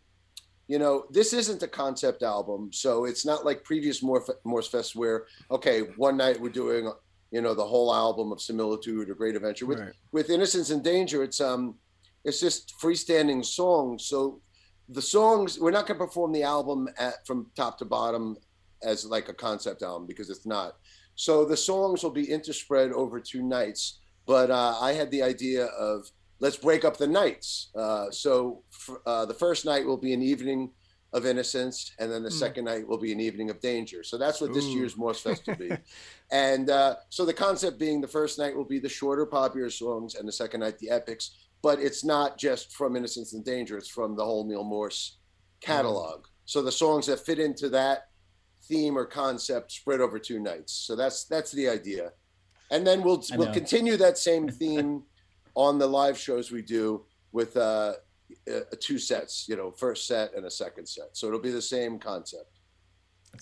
you 0.69 0.79
know, 0.79 1.05
this 1.11 1.33
isn't 1.33 1.63
a 1.63 1.69
concept 1.69 2.23
album, 2.23 2.71
so 2.73 3.05
it's 3.05 3.25
not 3.25 3.45
like 3.45 3.63
previous 3.63 4.03
Morse 4.03 4.31
Morsefest 4.45 4.97
where 4.97 5.27
okay, 5.51 5.81
one 5.97 6.17
night 6.17 6.41
we're 6.41 6.49
doing 6.49 6.93
you 7.31 7.41
know 7.41 7.55
the 7.55 7.65
whole 7.65 7.95
album 7.95 8.33
of 8.33 8.41
Similitude 8.41 9.09
or 9.11 9.15
Great 9.15 9.37
Adventure. 9.37 9.67
With 9.67 9.81
Right. 9.81 9.93
with 10.13 10.31
Innocence 10.31 10.71
and 10.71 10.83
Danger, 10.83 11.23
it's 11.23 11.41
um, 11.41 11.77
it's 12.25 12.41
just 12.41 12.75
freestanding 12.83 13.45
songs. 13.45 14.07
So 14.07 14.41
the 14.89 15.03
songs 15.03 15.59
we're 15.59 15.71
not 15.71 15.87
going 15.87 15.99
to 15.99 16.07
perform 16.07 16.33
the 16.33 16.43
album 16.43 16.89
at, 16.99 17.27
from 17.27 17.51
top 17.57 17.79
to 17.79 17.85
bottom 17.85 18.37
as 18.83 19.05
like 19.05 19.29
a 19.29 19.35
concept 19.35 19.83
album 19.83 20.07
because 20.07 20.31
it's 20.31 20.47
not. 20.47 20.77
So 21.15 21.45
the 21.45 21.57
songs 21.57 22.03
will 22.03 22.11
be 22.11 22.31
interspread 22.31 22.93
over 22.93 23.21
two 23.21 23.43
nights. 23.43 24.01
But 24.27 24.51
uh, 24.51 24.77
I 24.81 24.93
had 24.93 25.11
the 25.11 25.23
idea 25.23 25.67
of 25.67 26.11
let's 26.41 26.57
break 26.57 26.85
up 26.85 26.97
the 26.97 27.07
nights. 27.07 27.71
Uh, 27.75 28.11
so 28.11 28.63
f- 28.73 28.97
uh, 29.07 29.25
the 29.27 29.35
first 29.35 29.65
night 29.65 29.87
will 29.87 29.97
be 29.97 30.13
an 30.13 30.23
evening 30.23 30.71
of 31.13 31.25
innocence, 31.25 31.93
and 31.99 32.11
then 32.11 32.23
the 32.23 32.29
Hmm. 32.31 32.37
second 32.37 32.65
night 32.67 32.87
will 32.87 32.99
be 32.99 33.13
an 33.13 33.21
evening 33.21 33.49
of 33.49 33.61
danger. 33.61 34.03
So 34.03 34.19
that's 34.19 34.41
what 34.41 34.53
this 34.53 34.67
year's 34.67 34.95
Morsefest 34.97 35.47
will 35.47 35.55
be. 35.69 35.77
and 36.31 36.69
uh, 36.69 36.97
so 37.09 37.25
the 37.25 37.33
concept 37.33 37.79
being 37.79 38.01
the 38.01 38.09
first 38.09 38.39
night 38.39 38.55
will 38.55 38.65
be 38.65 38.79
the 38.79 38.89
shorter, 38.89 39.25
popular 39.25 39.71
songs, 39.71 40.15
and 40.17 40.29
the 40.29 40.33
second 40.33 40.61
night 40.61 40.79
the 40.79 40.91
epics. 40.91 41.37
But 41.63 41.79
it's 41.81 42.05
not 42.05 42.37
just 42.39 42.73
from 42.77 42.97
Innocence 42.97 43.33
and 43.33 43.45
Danger; 43.45 43.79
it's 43.79 43.89
from 43.89 44.15
the 44.17 44.25
whole 44.25 44.45
Neal 44.45 44.65
Morse 44.65 45.19
catalog. 45.61 46.27
So 46.45 46.61
the 46.61 46.71
songs 46.73 47.07
that 47.07 47.21
fit 47.25 47.39
into 47.39 47.69
that 47.71 48.09
theme 48.69 48.99
or 48.99 49.07
concept 49.07 49.73
spread 49.73 50.01
over 50.01 50.19
two 50.19 50.39
nights. 50.39 50.73
So 50.73 50.97
that's 50.97 51.25
that's 51.25 51.53
the 51.53 51.69
idea. 51.69 52.13
And 52.71 52.87
then 52.87 53.03
we'll 53.03 53.25
we'll 53.37 53.53
continue 53.55 53.97
that 53.97 54.19
same 54.19 54.49
theme 54.61 55.05
on 55.57 55.79
the 55.79 55.87
live 55.89 56.17
shows 56.17 56.53
we 56.53 56.63
do 56.63 57.05
with 57.33 57.57
uh, 57.57 57.95
uh, 58.49 58.61
two 58.79 58.99
sets. 58.99 59.47
You 59.49 59.57
know, 59.57 59.73
first 59.73 60.07
set 60.07 60.35
and 60.35 60.45
a 60.47 60.51
second 60.51 60.87
set. 60.87 61.17
So 61.17 61.27
it'll 61.27 61.41
be 61.41 61.51
the 61.51 61.61
same 61.63 61.99
concept. 61.99 62.53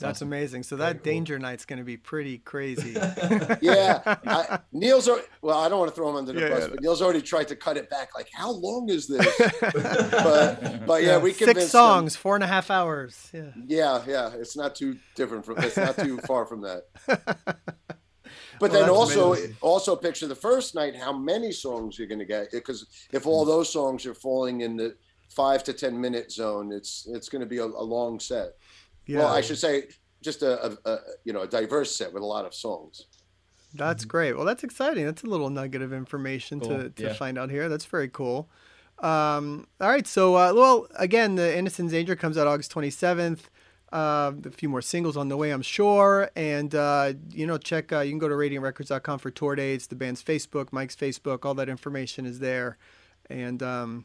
That's 0.00 0.16
awesome. 0.18 0.28
amazing. 0.28 0.64
So 0.64 0.74
that 0.76 0.96
cool. 0.96 1.04
danger 1.12 1.38
night's 1.38 1.64
going 1.64 1.78
to 1.78 1.84
be 1.84 1.96
pretty 1.96 2.38
crazy. 2.38 2.94
Yeah, 3.60 4.00
I, 4.26 4.58
Neal's. 4.72 5.08
al- 5.08 5.20
Well, 5.40 5.56
I 5.56 5.68
don't 5.68 5.78
want 5.78 5.88
to 5.92 5.94
throw 5.94 6.10
him 6.10 6.16
under 6.16 6.32
the 6.32 6.40
Yeah, 6.40 6.48
bus, 6.48 6.62
yeah. 6.62 6.68
but 6.70 6.80
Neal's 6.82 7.00
already 7.00 7.22
tried 7.22 7.46
to 7.48 7.54
cut 7.56 7.76
it 7.76 7.88
back. 7.90 8.08
Like, 8.16 8.28
how 8.32 8.50
long 8.50 8.88
is 8.88 9.06
this? 9.06 9.24
But 9.60 10.84
but 10.84 11.02
yeah, 11.04 11.18
we 11.18 11.30
six 11.30 11.38
convinced 11.44 11.60
him- 11.66 11.70
songs, 11.70 12.16
four 12.16 12.34
and 12.34 12.42
a 12.42 12.46
half 12.48 12.70
hours. 12.72 13.30
Yeah. 13.32 13.50
Yeah, 13.66 14.02
yeah, 14.08 14.30
it's 14.34 14.56
not 14.56 14.74
too 14.74 14.96
different 15.14 15.44
from. 15.46 15.58
It's 15.58 15.76
not 15.76 15.96
too 15.96 16.18
far 16.26 16.44
from 16.46 16.62
that. 16.62 16.82
But 18.60 18.70
Well, 18.70 18.80
then 18.80 18.90
also 18.90 19.32
amazing. 19.34 19.56
also 19.60 19.96
picture 19.96 20.26
the 20.26 20.34
first 20.34 20.74
night 20.74 20.94
how 20.96 21.12
many 21.12 21.52
songs 21.52 21.98
you're 21.98 22.08
going 22.08 22.18
to 22.20 22.24
get 22.24 22.50
because 22.52 22.86
if 23.12 23.26
all 23.26 23.44
those 23.44 23.70
songs 23.72 24.06
are 24.06 24.14
falling 24.14 24.60
in 24.62 24.76
the 24.76 24.96
five 25.28 25.64
to 25.64 25.72
ten 25.72 26.00
minute 26.00 26.30
zone, 26.30 26.72
it's 26.72 27.06
it's 27.10 27.28
going 27.28 27.40
to 27.40 27.46
be 27.46 27.58
a, 27.58 27.64
a 27.64 27.86
long 27.96 28.20
set. 28.20 28.50
Yeah. 29.06 29.18
Well, 29.20 29.28
I 29.28 29.40
should 29.40 29.58
say 29.58 29.88
just 30.22 30.42
a, 30.42 30.66
a, 30.66 30.76
a 30.84 30.98
you 31.24 31.32
know 31.32 31.42
a 31.42 31.46
diverse 31.48 31.94
set 31.96 32.12
with 32.12 32.22
a 32.22 32.26
lot 32.26 32.44
of 32.44 32.54
songs. 32.54 33.06
That's 33.74 34.04
great. 34.04 34.36
Well, 34.36 34.44
that's 34.44 34.62
exciting. 34.62 35.04
That's 35.04 35.24
a 35.24 35.26
little 35.26 35.50
nugget 35.50 35.82
of 35.82 35.92
information 35.92 36.60
to, 36.60 36.66
Cool. 36.68 36.90
to 36.90 37.02
Yeah. 37.02 37.12
find 37.14 37.36
out 37.36 37.50
here. 37.50 37.68
That's 37.68 37.84
very 37.84 38.08
cool. 38.08 38.48
Um, 39.00 39.66
all 39.80 39.88
right. 39.88 40.06
So, 40.06 40.36
uh, 40.36 40.52
well, 40.54 40.86
again, 40.94 41.34
the 41.34 41.58
Innocence 41.58 41.90
Danger 41.90 42.14
comes 42.14 42.38
out 42.38 42.46
August 42.46 42.72
27th. 42.72 43.40
Uh, 43.94 44.32
a 44.44 44.50
few 44.50 44.68
more 44.68 44.82
singles 44.82 45.16
on 45.16 45.28
the 45.28 45.36
way, 45.36 45.52
I'm 45.52 45.62
sure. 45.62 46.28
And, 46.34 46.74
uh, 46.74 47.12
you 47.30 47.46
know, 47.46 47.58
check, 47.58 47.92
uh, 47.92 48.00
you 48.00 48.10
can 48.10 48.18
go 48.18 48.28
to 48.28 48.34
radiantrecords.com 48.34 49.20
for 49.20 49.30
tour 49.30 49.54
dates, 49.54 49.86
the 49.86 49.94
band's 49.94 50.20
Facebook, 50.20 50.72
Mike's 50.72 50.96
Facebook, 50.96 51.44
all 51.44 51.54
that 51.54 51.68
information 51.68 52.26
is 52.26 52.40
there. 52.40 52.76
And, 53.30 53.62
um, 53.62 54.04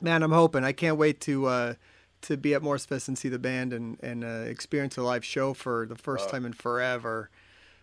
man, 0.00 0.22
I'm 0.22 0.30
hoping. 0.30 0.62
I 0.62 0.70
can't 0.70 0.96
wait 0.96 1.20
to, 1.22 1.46
uh, 1.46 1.74
to 2.22 2.36
be 2.36 2.54
at 2.54 2.62
Morsefest 2.62 3.08
and 3.08 3.18
see 3.18 3.28
the 3.28 3.40
band 3.40 3.72
and, 3.72 3.98
and 4.00 4.22
uh, 4.22 4.44
experience 4.46 4.96
a 4.96 5.02
live 5.02 5.24
show 5.24 5.54
for 5.54 5.86
the 5.86 5.96
first 5.96 6.30
time 6.30 6.46
in 6.46 6.52
forever. 6.52 7.28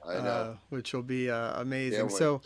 I 0.07 0.13
know. 0.15 0.19
uh, 0.19 0.55
which 0.69 0.93
will 0.93 1.03
be 1.03 1.29
uh, 1.29 1.59
amazing. 1.59 2.09
So 2.09 2.41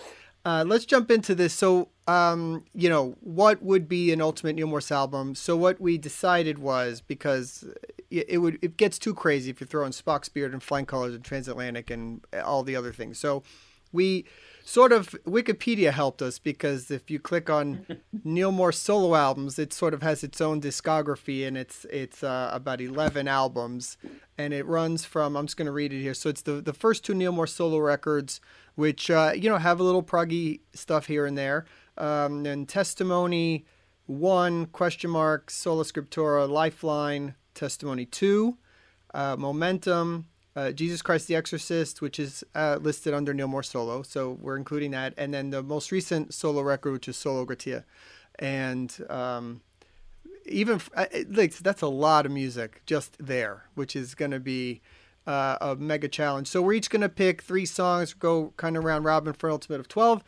uh, 0.46 0.64
let's 0.66 0.86
jump 0.86 1.12
into 1.12 1.36
this. 1.36 1.54
So, 1.54 1.90
um, 2.08 2.66
you 2.74 2.90
know, 2.90 3.16
what 3.22 3.62
would 3.62 3.88
be 3.88 4.12
an 4.12 4.22
ultimate 4.22 4.56
Neal 4.56 4.68
Morse 4.68 4.92
album? 4.92 5.36
So 5.36 5.56
what 5.56 5.80
we 5.82 5.98
decided 5.98 6.58
was 6.60 7.02
because 7.02 7.66
it, 8.10 8.26
it 8.30 8.38
would 8.40 8.60
it 8.62 8.78
gets 8.78 9.00
too 9.00 9.14
crazy 9.14 9.50
if 9.50 9.62
you 9.62 9.68
throw 9.68 9.86
in 9.86 9.92
Spock's 9.92 10.30
Beard 10.30 10.54
and 10.54 10.62
Flying 10.62 10.86
Colors 10.86 11.14
and 11.14 11.24
Transatlantic 11.24 11.90
and 11.90 12.26
all 12.44 12.64
the 12.64 12.76
other 12.76 12.94
things. 12.94 13.20
So 13.20 13.44
we 13.92 14.26
sort 14.64 14.92
of 14.92 15.10
Wikipedia 15.26 15.92
helped 15.92 16.22
us 16.22 16.40
because 16.40 16.92
if 16.92 17.10
you 17.10 17.20
click 17.20 17.50
on 17.50 17.86
Neal 18.24 18.52
Morse 18.52 18.78
solo 18.78 19.16
albums, 19.16 19.58
it 19.58 19.72
sort 19.72 19.94
of 19.94 20.02
has 20.04 20.24
its 20.24 20.42
own 20.42 20.62
discography 20.62 21.48
and 21.48 21.58
it's 21.58 21.86
it's 21.86 22.24
uh, 22.24 22.50
about 22.54 22.82
eleven 22.82 23.28
albums, 23.28 23.98
and 24.38 24.54
it 24.54 24.66
runs 24.66 25.06
from 25.06 25.36
I'm 25.36 25.46
just 25.46 25.58
going 25.58 25.68
to 25.68 25.72
read 25.72 25.94
it 25.94 26.02
here. 26.02 26.14
So 26.14 26.30
it's 26.30 26.42
the 26.42 26.62
the 26.62 26.74
first 26.74 27.06
two 27.06 27.14
Neal 27.14 27.32
Morse 27.32 27.54
solo 27.54 27.80
records, 27.80 28.42
which 28.76 29.10
uh, 29.10 29.34
you 29.36 29.50
know 29.50 29.58
have 29.58 29.80
a 29.80 29.84
little 29.84 30.04
proggy 30.04 30.62
stuff 30.74 31.08
here 31.08 31.26
and 31.26 31.38
there, 31.38 31.66
um, 31.98 32.46
and 32.46 32.68
Testimony 32.68 33.66
one 34.08 34.66
question 34.68 35.10
mark 35.10 35.52
Sola 35.52 35.84
Scriptura 35.84 36.50
Lifeline 36.50 37.36
Testimony 37.58 38.06
two, 38.06 38.58
uh, 39.14 39.36
Momentum 39.36 40.28
uh, 40.56 40.72
Jesus 40.72 41.04
Christ 41.04 41.28
the 41.28 41.36
Exorcist, 41.36 42.02
which 42.02 42.18
is 42.20 42.44
uh, 42.56 42.80
listed 42.82 43.14
under 43.14 43.32
Neal 43.32 43.48
Morse 43.48 43.70
solo, 43.70 44.02
so 44.02 44.38
we're 44.42 44.58
including 44.58 44.92
that, 44.92 45.14
and 45.16 45.32
then 45.32 45.52
the 45.52 45.62
most 45.62 45.92
recent 45.92 46.34
solo 46.34 46.62
record, 46.62 46.94
which 46.94 47.08
is 47.08 47.16
Solo 47.16 47.46
Gratia, 47.46 47.86
and 48.40 48.98
um, 49.10 49.62
even 50.46 50.82
I- 50.96 51.26
like 51.30 51.56
that's 51.60 51.84
a 51.84 51.88
lot 51.88 52.26
of 52.26 52.32
music 52.32 52.82
just 52.88 53.18
there, 53.20 53.66
which 53.76 53.96
is 53.96 54.16
going 54.16 54.32
to 54.32 54.40
be 54.40 54.82
uh, 55.28 55.58
a 55.62 55.76
mega 55.76 56.08
challenge. 56.08 56.48
So 56.48 56.64
we're 56.64 56.74
each 56.74 56.90
going 56.90 57.02
to 57.02 57.10
pick 57.10 57.44
three 57.44 57.68
songs, 57.68 58.16
go 58.16 58.54
kind 58.58 58.78
of 58.78 58.84
round 58.84 59.06
robin 59.06 59.34
for 59.34 59.50
an 59.50 59.54
ultimate 59.54 59.80
of 59.80 59.88
twelve, 59.88 60.24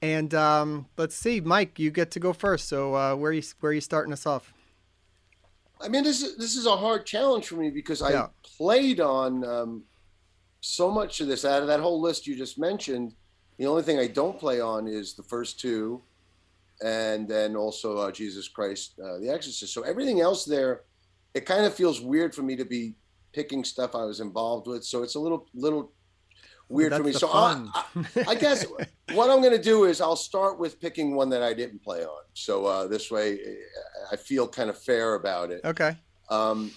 and 0.00 0.32
um, 0.32 0.86
let's 0.96 1.14
see, 1.14 1.42
Mike, 1.42 1.78
you 1.78 1.90
get 1.90 2.10
to 2.12 2.20
go 2.20 2.32
first. 2.32 2.68
So 2.68 2.94
uh, 2.94 3.14
where 3.16 3.32
you 3.32 3.42
where 3.60 3.70
are 3.70 3.74
you 3.74 3.82
starting 3.82 4.14
us 4.14 4.24
off? 4.24 4.53
I 5.84 5.88
mean, 5.88 6.02
this 6.02 6.22
is 6.22 6.36
this 6.36 6.56
is 6.56 6.66
a 6.66 6.76
hard 6.76 7.04
challenge 7.06 7.46
for 7.46 7.56
me 7.56 7.70
because 7.70 8.00
I 8.02 8.12
Yeah. 8.12 8.28
played 8.56 9.00
on 9.00 9.44
um, 9.44 9.84
so 10.60 10.90
much 10.90 11.20
of 11.20 11.28
this 11.28 11.44
out 11.44 11.62
of 11.62 11.68
that 11.68 11.80
whole 11.80 12.00
list 12.00 12.26
you 12.26 12.36
just 12.36 12.58
mentioned. 12.58 13.14
The 13.58 13.66
only 13.66 13.82
thing 13.82 13.98
I 13.98 14.08
don't 14.08 14.38
play 14.38 14.60
on 14.60 14.88
is 14.88 15.14
the 15.14 15.22
first 15.22 15.60
two, 15.60 16.02
and 16.82 17.28
then 17.28 17.54
also 17.54 17.98
uh, 17.98 18.10
Jesus 18.10 18.48
Christ, 18.48 18.98
uh, 18.98 19.18
the 19.18 19.28
Exorcist. 19.28 19.72
So 19.72 19.82
everything 19.82 20.20
else 20.20 20.44
there, 20.44 20.82
it 21.34 21.46
kind 21.46 21.64
of 21.66 21.74
feels 21.74 22.00
weird 22.00 22.34
for 22.34 22.42
me 22.42 22.56
to 22.56 22.64
be 22.64 22.96
picking 23.32 23.62
stuff 23.64 23.94
I 23.94 24.04
was 24.04 24.20
involved 24.20 24.66
with. 24.66 24.84
So 24.84 25.02
it's 25.02 25.14
a 25.16 25.20
little 25.20 25.46
little 25.54 25.92
weird 26.68 26.94
for 26.94 27.02
me. 27.02 27.12
So. 27.12 27.28
I, 27.28 27.66
I, 27.74 27.84
I 28.28 28.34
guess 28.34 28.64
what 29.12 29.30
I'm 29.30 29.40
going 29.40 29.56
to 29.56 29.62
do 29.62 29.84
is 29.84 30.00
I'll 30.00 30.16
start 30.16 30.58
with 30.58 30.80
picking 30.80 31.14
one 31.14 31.28
that 31.30 31.42
I 31.42 31.54
didn't 31.54 31.82
play 31.82 32.04
on. 32.04 32.22
So 32.34 32.66
uh, 32.66 32.86
this 32.86 33.10
way, 33.10 33.38
I 34.10 34.16
feel 34.16 34.48
kind 34.48 34.70
of 34.70 34.78
fair 34.78 35.14
about 35.14 35.50
it. 35.50 35.60
okay. 35.64 35.96
Um, 36.30 36.70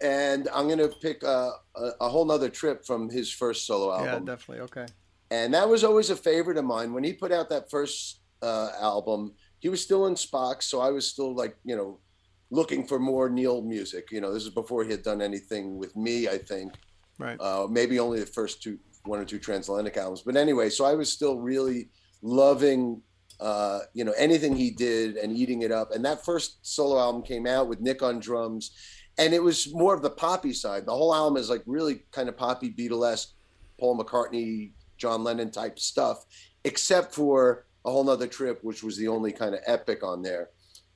and 0.00 0.48
I'm 0.54 0.66
going 0.66 0.78
to 0.78 0.88
pick 0.88 1.22
a, 1.22 1.52
a, 1.76 1.90
a 2.02 2.08
whole 2.08 2.24
nother 2.26 2.50
trip 2.50 2.84
from 2.84 3.08
his 3.08 3.32
first 3.32 3.66
solo 3.66 3.92
album. 3.92 4.26
Yeah, 4.26 4.34
definitely. 4.34 4.62
Okay. 4.64 4.86
and 5.30 5.54
that 5.54 5.68
was 5.68 5.84
always 5.84 6.10
a 6.10 6.16
favorite 6.16 6.58
of 6.58 6.64
mine. 6.64 6.92
When 6.92 7.04
he 7.04 7.12
put 7.14 7.32
out 7.32 7.48
that 7.48 7.70
first 7.70 8.20
uh, 8.42 8.70
album, 8.80 9.32
he 9.60 9.68
was 9.70 9.82
still 9.82 10.06
in 10.06 10.14
Spock. 10.14 10.62
So 10.62 10.80
I 10.80 10.90
was 10.90 11.08
still 11.08 11.34
like, 11.34 11.56
you 11.64 11.76
know, 11.76 12.00
looking 12.50 12.86
for 12.86 12.98
more 12.98 13.30
Neal 13.30 13.62
music. 13.62 14.08
You 14.10 14.20
know, 14.20 14.34
this 14.34 14.44
is 14.44 14.50
before 14.50 14.84
he 14.84 14.90
had 14.90 15.02
done 15.02 15.22
anything 15.22 15.78
with 15.78 15.96
me, 15.96 16.28
I 16.28 16.38
think. 16.38 16.74
Right. 17.18 17.40
Uh, 17.40 17.66
maybe 17.70 17.98
only 17.98 18.20
the 18.20 18.26
first 18.26 18.62
two, 18.62 18.78
one 19.04 19.18
or 19.18 19.24
two 19.24 19.38
transatlantic 19.38 19.96
albums. 19.96 20.22
But 20.22 20.36
anyway, 20.36 20.70
so 20.70 20.84
I 20.84 20.94
was 20.94 21.12
still 21.12 21.38
really 21.38 21.88
loving, 22.22 23.02
uh, 23.40 23.80
you 23.92 24.04
know, 24.04 24.14
anything 24.16 24.56
he 24.56 24.70
did 24.70 25.16
and 25.16 25.36
eating 25.36 25.62
it 25.62 25.70
up. 25.70 25.92
And 25.92 26.04
that 26.04 26.24
first 26.24 26.58
solo 26.66 26.98
album 26.98 27.22
came 27.22 27.46
out 27.46 27.68
with 27.68 27.80
Nick 27.80 28.02
on 28.02 28.18
drums, 28.18 28.72
and 29.18 29.34
it 29.34 29.42
was 29.42 29.72
more 29.74 29.94
of 29.94 30.02
the 30.02 30.10
poppy 30.10 30.52
side. 30.52 30.86
The 30.86 30.96
whole 30.96 31.14
album 31.14 31.36
is 31.36 31.50
like 31.50 31.62
really 31.66 32.02
kind 32.10 32.28
of 32.28 32.36
poppy 32.36 32.72
Beatlesque, 32.72 33.32
Paul 33.78 33.98
McCartney, 33.98 34.72
John 34.96 35.22
Lennon 35.22 35.50
type 35.50 35.78
stuff, 35.78 36.24
except 36.64 37.14
for 37.14 37.66
a 37.84 37.90
whole 37.90 38.04
nother 38.04 38.26
trip, 38.26 38.60
which 38.62 38.82
was 38.82 38.96
the 38.96 39.08
only 39.08 39.32
kind 39.32 39.54
of 39.54 39.60
epic 39.66 40.02
on 40.02 40.22
there. 40.22 40.48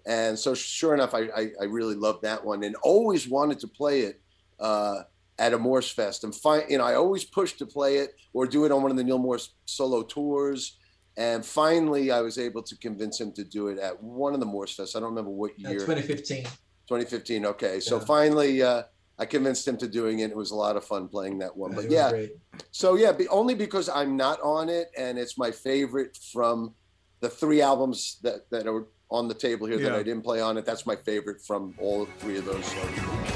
And 0.07 0.38
so, 0.38 0.55
sure 0.55 0.94
enough, 0.94 1.14
I, 1.14 1.29
I, 1.37 1.51
I 1.61 1.64
really 1.64 1.94
loved 1.94 2.23
that 2.23 2.42
one 2.42 2.64
and 2.64 2.75
always 2.77 3.29
wanted 3.29 3.59
to 3.61 3.68
play 3.68 4.01
it 4.01 4.21
uh, 4.59 5.03
at 5.38 5.53
a 5.53 5.59
Morsefest. 5.59 6.24
And 6.24 6.35
find, 6.35 6.64
you 6.68 6.79
know, 6.79 6.85
I 6.85 6.94
always 6.94 7.24
pushed 7.24 7.59
to 7.59 7.66
play 7.66 7.98
it 7.98 8.14
or 8.33 8.46
do 8.46 8.64
it 8.64 8.72
on 8.72 8.83
one 8.83 8.90
of 8.90 8.96
the 8.96 9.05
Neal 9.05 9.18
Morse 9.18 9.55
solo 9.66 10.03
tours. 10.03 10.79
And 11.16 11.44
finally, 11.44 12.11
I 12.11 12.20
was 12.20 12.38
able 12.38 12.62
to 12.62 12.77
convince 12.77 13.20
him 13.20 13.33
to 13.33 13.44
do 13.44 13.68
it 13.68 13.79
at 13.79 14.01
one 14.03 14.35
of 14.35 14.40
the 14.40 14.46
Morsefests. 14.46 14.94
I 14.94 15.01
don't 15.01 15.11
remember 15.11 15.31
what 15.31 15.53
Uh, 15.64 15.70
year. 15.70 15.81
2015. 15.81 16.44
2015. 16.44 17.46
Okay, 17.46 17.81
so 17.81 18.01
finally, 18.01 18.62
uh, 18.62 18.85
I 19.18 19.27
convinced 19.27 19.66
him 19.66 19.77
to 19.79 19.88
doing 19.88 20.20
it. 20.20 20.31
It 20.31 20.37
was 20.37 20.53
a 20.53 20.55
lot 20.55 20.77
of 20.77 20.85
fun 20.85 21.09
playing 21.09 21.38
that 21.40 21.57
one. 21.57 21.72
But 21.72 21.85
was 21.85 21.92
yeah, 21.92 22.11
great. 22.11 22.33
so 22.70 22.94
yeah, 22.94 23.12
be, 23.12 23.29
only 23.29 23.55
because 23.55 23.88
I'm 23.88 24.16
not 24.16 24.40
on 24.42 24.68
it, 24.68 24.90
and 24.96 25.18
it's 25.18 25.37
my 25.37 25.51
favorite 25.51 26.16
from 26.33 26.74
the 27.20 27.29
three 27.29 27.61
albums 27.61 28.18
that 28.22 28.48
that 28.51 28.66
are 28.66 28.87
on 29.11 29.27
the 29.27 29.35
table 29.35 29.66
here 29.66 29.79
that 29.79 29.92
I 29.92 30.03
didn't 30.03 30.22
play 30.22 30.40
on 30.40 30.57
it. 30.57 30.64
That's 30.64 30.87
my 30.87 30.96
favorite 30.96 31.42
from 31.42 31.74
all 31.79 32.07
three 32.20 32.38
of 32.38 32.44
those 32.44 32.64
songs. 32.64 33.28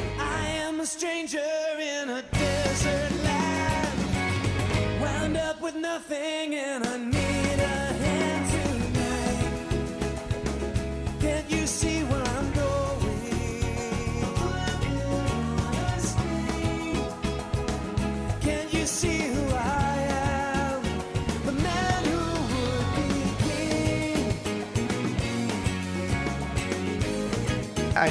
A 0.83 0.85
stranger 0.85 1.39
in 1.79 2.11
a 2.11 2.23
desert 2.23 3.13
land, 3.23 5.01
wound 5.01 5.37
up 5.37 5.61
with 5.63 5.77
nothing, 5.77 6.57
and 6.57 6.85
I 6.85 7.12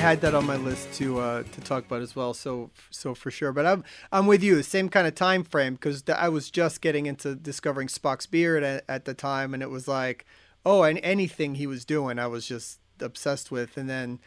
had 0.02 0.22
that 0.22 0.34
on 0.34 0.46
my 0.48 0.56
list 0.56 0.92
to 0.94 1.20
uh, 1.20 1.44
to 1.44 1.62
talk 1.62 1.86
about 1.86 2.02
as 2.02 2.16
well. 2.16 2.34
So 2.34 2.72
so 2.90 3.14
for 3.14 3.30
sure. 3.30 3.52
But 3.54 3.66
I'm 3.68 3.84
I'm 4.12 4.26
with 4.26 4.42
you. 4.44 4.62
Same 4.64 4.90
kind 4.90 5.08
of 5.08 5.14
time 5.16 5.44
frame 5.44 5.76
because 5.76 6.04
I 6.10 6.28
was 6.30 6.50
just 6.50 6.82
getting 6.82 7.06
into 7.06 7.36
discovering 7.36 7.88
Spock's 7.88 8.26
beard 8.26 8.64
at, 8.64 8.84
at 8.90 9.06
the 9.06 9.14
time, 9.14 9.54
and 9.54 9.62
it 9.62 9.70
was 9.70 9.88
like, 9.88 10.26
oh, 10.66 10.84
and 10.84 11.00
anything 11.04 11.56
he 11.56 11.68
was 11.68 11.86
doing, 11.86 12.18
I 12.20 12.28
was 12.28 12.48
just 12.48 12.80
obsessed 13.00 13.52
with. 13.52 13.78
And 13.78 13.88
then 13.90 14.20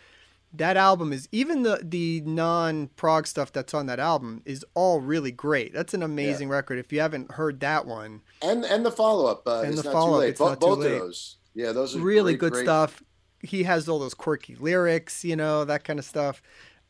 that 0.53 0.77
album 0.77 1.13
is 1.13 1.29
even 1.33 1.65
the 1.65 1.81
the 1.83 2.21
non 2.21 2.87
prog 2.95 3.27
stuff 3.27 3.53
that's 3.53 3.75
on 3.75 3.87
that 3.87 3.99
album 3.99 4.43
is 4.45 4.65
all 4.75 5.01
really 5.01 5.33
great. 5.33 5.73
That's 5.75 5.93
an 5.93 6.05
amazing 6.05 6.49
record. 6.49 6.79
If 6.79 6.93
you 6.93 7.01
haven't 7.01 7.33
heard 7.33 7.59
that 7.61 7.85
one, 7.85 8.23
And 8.41 8.65
and 8.65 8.87
the 8.87 8.93
follow 8.93 9.27
up. 9.27 9.43
Uh, 9.47 9.63
And 9.63 9.77
the 9.77 9.83
follow-up, 9.83 10.37
too 10.37 10.45
Bo- 10.45 10.55
both 10.57 10.79
Late. 10.79 10.93
of 10.93 10.99
those. 11.01 11.37
Yeah, 11.53 11.73
those 11.73 11.97
are 11.97 12.01
really 12.01 12.35
great, 12.35 12.41
good 12.41 12.53
great. 12.53 12.67
stuff. 12.67 13.03
He 13.45 13.63
has 13.65 13.89
all 13.89 13.99
those 13.99 14.15
quirky 14.15 14.55
lyrics, 14.57 15.25
you 15.25 15.37
know, 15.37 15.65
that 15.65 15.85
kind 15.85 15.99
of 15.99 16.05
stuff, 16.05 16.43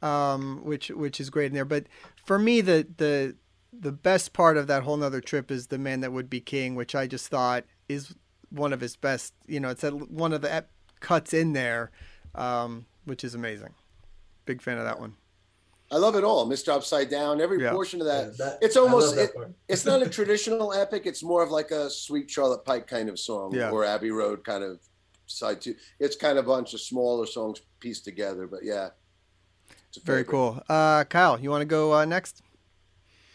um, 0.03 0.61
which 0.65 0.89
which 0.91 1.21
is 1.21 1.31
great 1.31 1.47
in 1.47 1.53
there. 1.55 1.65
But 1.65 1.85
for 2.25 2.39
me, 2.39 2.61
the 2.61 2.87
the 2.97 3.37
the 3.79 3.93
best 3.93 4.33
part 4.33 4.57
of 4.57 4.67
that 4.69 4.83
whole 4.85 4.97
nother 4.97 5.21
trip 5.21 5.51
is 5.51 5.67
the 5.67 5.79
man 5.79 6.01
that 6.01 6.13
would 6.13 6.31
be 6.31 6.41
king, 6.41 6.75
which 6.75 6.95
I 6.95 7.07
just 7.07 7.29
thought 7.29 7.65
is 7.89 8.15
one 8.51 8.73
of 8.73 8.81
his 8.81 8.95
best. 8.97 9.35
You 9.47 9.61
know, 9.61 9.71
it's 9.71 9.83
a, 9.85 9.91
one 9.91 10.33
of 10.33 10.43
the 10.43 10.53
ep- 10.55 10.71
cuts 11.01 11.35
in 11.35 11.53
there, 11.55 11.91
um, 12.35 12.87
which 13.05 13.25
is 13.25 13.35
amazing. 13.35 13.75
Big 14.47 14.63
fan 14.63 14.79
of 14.79 14.85
that 14.85 15.01
one. 15.01 15.15
I 15.91 15.97
love 15.97 16.17
it 16.17 16.25
all. 16.25 16.47
Mr. 16.49 16.69
Upside 16.69 17.11
Down. 17.11 17.41
Every 17.41 17.61
Yeah. 17.63 17.73
portion 17.73 18.01
of 18.01 18.07
that. 18.07 18.27
Yeah, 18.27 18.33
that- 18.47 18.59
it's 18.63 18.77
almost 18.77 19.17
that 19.17 19.31
it, 19.35 19.55
it's 19.69 19.85
not 19.85 20.03
a 20.03 20.09
traditional 20.19 20.73
epic. 20.73 21.03
It's 21.07 21.23
more 21.23 21.43
of 21.43 21.51
like 21.51 21.71
a 21.73 21.91
Sweet 21.91 22.31
Charlotte 22.31 22.65
Pike 22.65 22.87
kind 22.87 23.09
of 23.09 23.19
song, 23.19 23.53
Yeah. 23.55 23.71
or 23.71 23.85
Abbey 23.85 24.11
Road 24.11 24.45
kind 24.45 24.63
of 24.65 24.81
side 25.27 25.61
two. 25.61 25.75
It's 25.99 26.17
kind 26.17 26.39
of 26.39 26.47
a 26.47 26.49
bunch 26.49 26.75
of 26.75 26.81
smaller 26.81 27.27
songs 27.27 27.61
pieced 27.81 28.05
together. 28.05 28.47
But 28.47 28.65
yeah, 28.65 28.91
it's 29.89 29.99
Very 30.05 30.25
cool. 30.25 30.63
Uh, 30.69 31.05
Kyle, 31.05 31.39
you 31.39 31.51
want 31.51 31.63
to 31.63 31.67
go 31.67 31.95
uh, 31.95 32.05
next? 32.05 32.43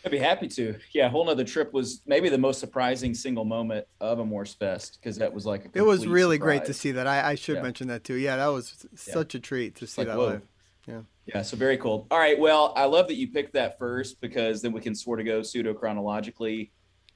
I'd 0.05 0.11
be 0.11 0.17
happy 0.17 0.47
to. 0.49 0.75
Yeah, 0.93 1.09
whole 1.09 1.25
nother 1.25 1.43
trip 1.43 1.73
was 1.73 2.01
maybe 2.05 2.29
the 2.29 2.37
most 2.37 2.59
surprising 2.59 3.13
single 3.13 3.43
moment 3.43 3.85
of 3.99 4.19
a 4.19 4.23
Morsefest 4.23 4.93
because 4.99 5.17
that 5.17 5.33
was 5.33 5.45
like 5.45 5.65
a 5.65 5.69
It 5.73 5.81
was 5.81 5.99
complete 5.99 6.13
really 6.13 6.37
great 6.37 6.65
to 6.65 6.73
see 6.73 6.91
that. 6.93 7.05
I, 7.05 7.31
I 7.31 7.35
should 7.35 7.57
Yeah. 7.57 7.63
mention 7.63 7.87
that 7.87 8.03
too. 8.03 8.15
Yeah, 8.15 8.37
that 8.37 8.47
was 8.47 8.85
such 8.95 9.35
a 9.35 9.39
treat 9.39 9.75
to 9.75 9.87
see 9.87 10.01
like, 10.01 10.07
that 10.07 10.17
whoa. 10.17 10.27
live. 10.27 10.41
Yeah. 10.87 11.01
Yeah, 11.25 11.41
so 11.43 11.57
very 11.57 11.77
cool. 11.77 12.07
All 12.09 12.17
right, 12.17 12.39
well, 12.39 12.73
I 12.75 12.85
love 12.85 13.07
that 13.09 13.15
you 13.15 13.27
picked 13.27 13.53
that 13.53 13.77
first 13.77 14.19
because 14.19 14.61
then 14.61 14.71
we 14.71 14.81
can 14.81 14.95
sort 14.95 15.19
of 15.19 15.25
go 15.25 15.43
pseudo 15.43 15.73
chronologically. 15.73 16.71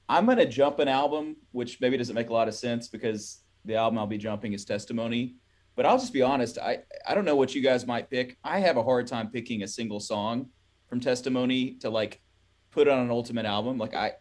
I'm 0.08 0.26
gonna 0.26 0.46
jump 0.46 0.78
an 0.78 0.88
album, 0.88 1.36
which 1.52 1.80
maybe 1.80 1.96
doesn't 1.96 2.14
make 2.14 2.28
a 2.28 2.32
lot 2.32 2.48
of 2.48 2.54
sense 2.54 2.88
because 2.88 3.40
the 3.64 3.76
album 3.76 3.98
I'll 3.98 4.06
be 4.06 4.18
jumping 4.18 4.52
is 4.52 4.64
Testimony. 4.64 5.36
But 5.76 5.86
I'll 5.86 5.98
just 5.98 6.12
be 6.12 6.22
honest, 6.22 6.58
I 6.58 6.80
I 7.06 7.14
don't 7.14 7.24
know 7.24 7.36
what 7.36 7.54
you 7.54 7.62
guys 7.62 7.86
might 7.86 8.10
pick. 8.10 8.36
I 8.44 8.60
have 8.60 8.76
a 8.76 8.82
hard 8.82 9.06
time 9.06 9.30
picking 9.30 9.62
a 9.62 9.68
single 9.68 10.00
song 10.00 10.46
from 10.88 11.00
Testimony 11.00 11.76
to 11.80 11.90
like 11.90 12.20
put 12.70 12.88
on 12.88 13.00
an 13.00 13.10
ultimate 13.10 13.46
album. 13.46 13.78
Like 13.78 13.94
I 13.94 14.12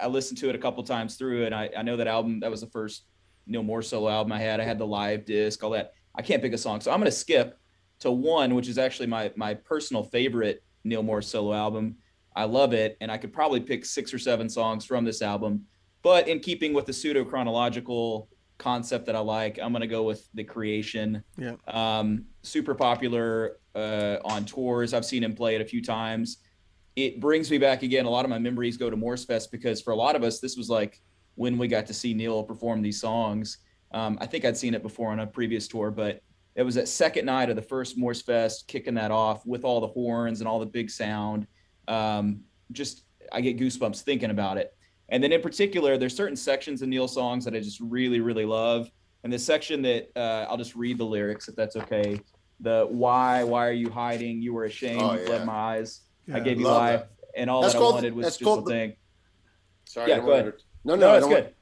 I 0.00 0.08
listened 0.08 0.38
to 0.38 0.48
it 0.48 0.54
a 0.54 0.58
couple 0.58 0.82
times 0.82 1.16
through, 1.16 1.46
and 1.46 1.54
I, 1.54 1.70
I 1.76 1.82
know 1.82 1.96
that 1.96 2.06
album. 2.06 2.40
That 2.40 2.50
was 2.50 2.60
the 2.60 2.68
first 2.68 3.04
Neal 3.46 3.62
Morse 3.62 3.88
solo 3.88 4.08
album 4.08 4.32
I 4.32 4.40
had. 4.40 4.60
I 4.60 4.64
had 4.64 4.78
the 4.78 4.86
live 4.86 5.24
disc, 5.24 5.62
all 5.62 5.70
that. 5.70 5.92
I 6.14 6.22
can't 6.22 6.42
pick 6.42 6.52
a 6.52 6.58
song, 6.58 6.80
so 6.80 6.90
I'm 6.90 7.00
gonna 7.00 7.10
skip 7.10 7.58
to 8.00 8.10
one, 8.10 8.54
which 8.54 8.68
is 8.68 8.78
actually 8.78 9.06
my 9.06 9.32
my 9.36 9.54
personal 9.54 10.02
favorite 10.02 10.64
Neal 10.82 11.02
Morse 11.02 11.28
solo 11.28 11.54
album. 11.54 11.96
I 12.36 12.44
love 12.44 12.72
it, 12.72 12.96
and 13.00 13.12
I 13.12 13.18
could 13.18 13.32
probably 13.32 13.60
pick 13.60 13.84
six 13.84 14.12
or 14.12 14.18
seven 14.18 14.48
songs 14.48 14.84
from 14.84 15.04
this 15.04 15.22
album. 15.22 15.66
But 16.02 16.28
in 16.28 16.40
keeping 16.40 16.74
with 16.74 16.86
the 16.86 16.92
pseudo 16.92 17.24
chronological 17.24 18.28
concept 18.58 19.06
that 19.06 19.16
I 19.16 19.20
like, 19.20 19.58
I'm 19.60 19.72
gonna 19.72 19.86
go 19.86 20.02
with 20.02 20.28
the 20.34 20.44
Creation. 20.44 21.22
Yeah. 21.36 21.56
Um, 21.66 22.26
super 22.42 22.74
popular 22.74 23.58
uh, 23.74 24.16
on 24.24 24.44
tours. 24.44 24.94
I've 24.94 25.04
seen 25.04 25.22
him 25.22 25.34
play 25.34 25.54
it 25.54 25.60
a 25.60 25.64
few 25.64 25.82
times. 25.82 26.38
It 26.96 27.20
brings 27.20 27.50
me 27.50 27.58
back 27.58 27.82
again. 27.82 28.06
A 28.06 28.10
lot 28.10 28.24
of 28.24 28.30
my 28.30 28.38
memories 28.38 28.76
go 28.76 28.88
to 28.88 28.96
Morsefest 28.96 29.50
because 29.50 29.80
for 29.80 29.90
a 29.92 29.96
lot 29.96 30.14
of 30.14 30.22
us, 30.22 30.38
this 30.38 30.56
was 30.56 30.70
like 30.70 31.00
when 31.34 31.58
we 31.58 31.66
got 31.66 31.86
to 31.86 31.94
see 31.94 32.14
Neal 32.14 32.44
perform 32.44 32.82
these 32.82 33.00
songs. 33.00 33.58
Um, 33.92 34.18
I 34.20 34.26
think 34.26 34.44
I'd 34.44 34.56
seen 34.56 34.74
it 34.74 34.82
before 34.82 35.10
on 35.10 35.20
a 35.20 35.26
previous 35.26 35.66
tour, 35.68 35.90
but 35.90 36.20
it 36.54 36.62
was 36.62 36.76
that 36.76 36.88
second 36.88 37.26
night 37.26 37.50
of 37.50 37.56
the 37.56 37.62
first 37.62 37.98
Morsefest, 37.98 38.66
kicking 38.68 38.94
that 38.94 39.10
off 39.10 39.44
with 39.44 39.64
all 39.64 39.80
the 39.80 39.88
horns 39.88 40.40
and 40.40 40.48
all 40.48 40.60
the 40.60 40.66
big 40.66 40.90
sound. 40.90 41.46
Um, 41.88 42.42
just 42.72 43.04
I 43.32 43.40
get 43.40 43.58
goosebumps 43.58 44.02
thinking 44.02 44.30
about 44.30 44.58
it. 44.58 44.73
And 45.10 45.22
then 45.22 45.32
in 45.32 45.42
particular, 45.42 45.98
there's 45.98 46.16
certain 46.16 46.36
sections 46.36 46.82
of 46.82 46.88
Neal 46.88 47.08
songs 47.08 47.44
that 47.44 47.54
I 47.54 47.60
just 47.60 47.80
really, 47.80 48.20
really 48.20 48.44
love. 48.46 48.90
And 49.22 49.32
the 49.32 49.38
section 49.38 49.82
that 49.82 50.10
uh, 50.16 50.46
I'll 50.48 50.56
just 50.56 50.74
read 50.74 50.98
the 50.98 51.04
lyrics 51.04 51.48
if 51.48 51.56
that's 51.56 51.76
okay. 51.76 52.20
The 52.60 52.86
why, 52.88 53.44
why 53.44 53.66
are 53.66 53.72
you 53.72 53.90
hiding? 53.90 54.40
You 54.40 54.54
were 54.54 54.64
ashamed, 54.64 55.02
Oh, 55.02 55.12
you 55.14 55.20
yeah. 55.20 55.26
fled 55.26 55.46
my 55.46 55.52
eyes. 55.52 56.00
I 56.32 56.40
gave 56.40 56.58
you 56.58 56.66
life, 56.66 57.00
that. 57.00 57.10
and 57.36 57.50
all 57.50 57.60
That's 57.62 57.74
that 57.74 57.78
called- 57.80 57.92
I 57.94 57.96
wanted 57.96 58.14
was 58.14 58.26
just 58.26 58.42
a 58.42 58.48
one 58.48 58.64
the- 58.64 58.70
thing. 58.70 58.96
Sorry. 59.86 60.10
Yeah, 60.10 60.18
go 60.20 60.26
wanna- 60.26 60.38
ahead. 60.40 60.52
No, 60.84 60.94
no, 60.94 61.00
No, 61.06 61.12
I 61.12 61.16
it's 61.18 61.26
want- 61.26 61.36
good. 61.44 61.54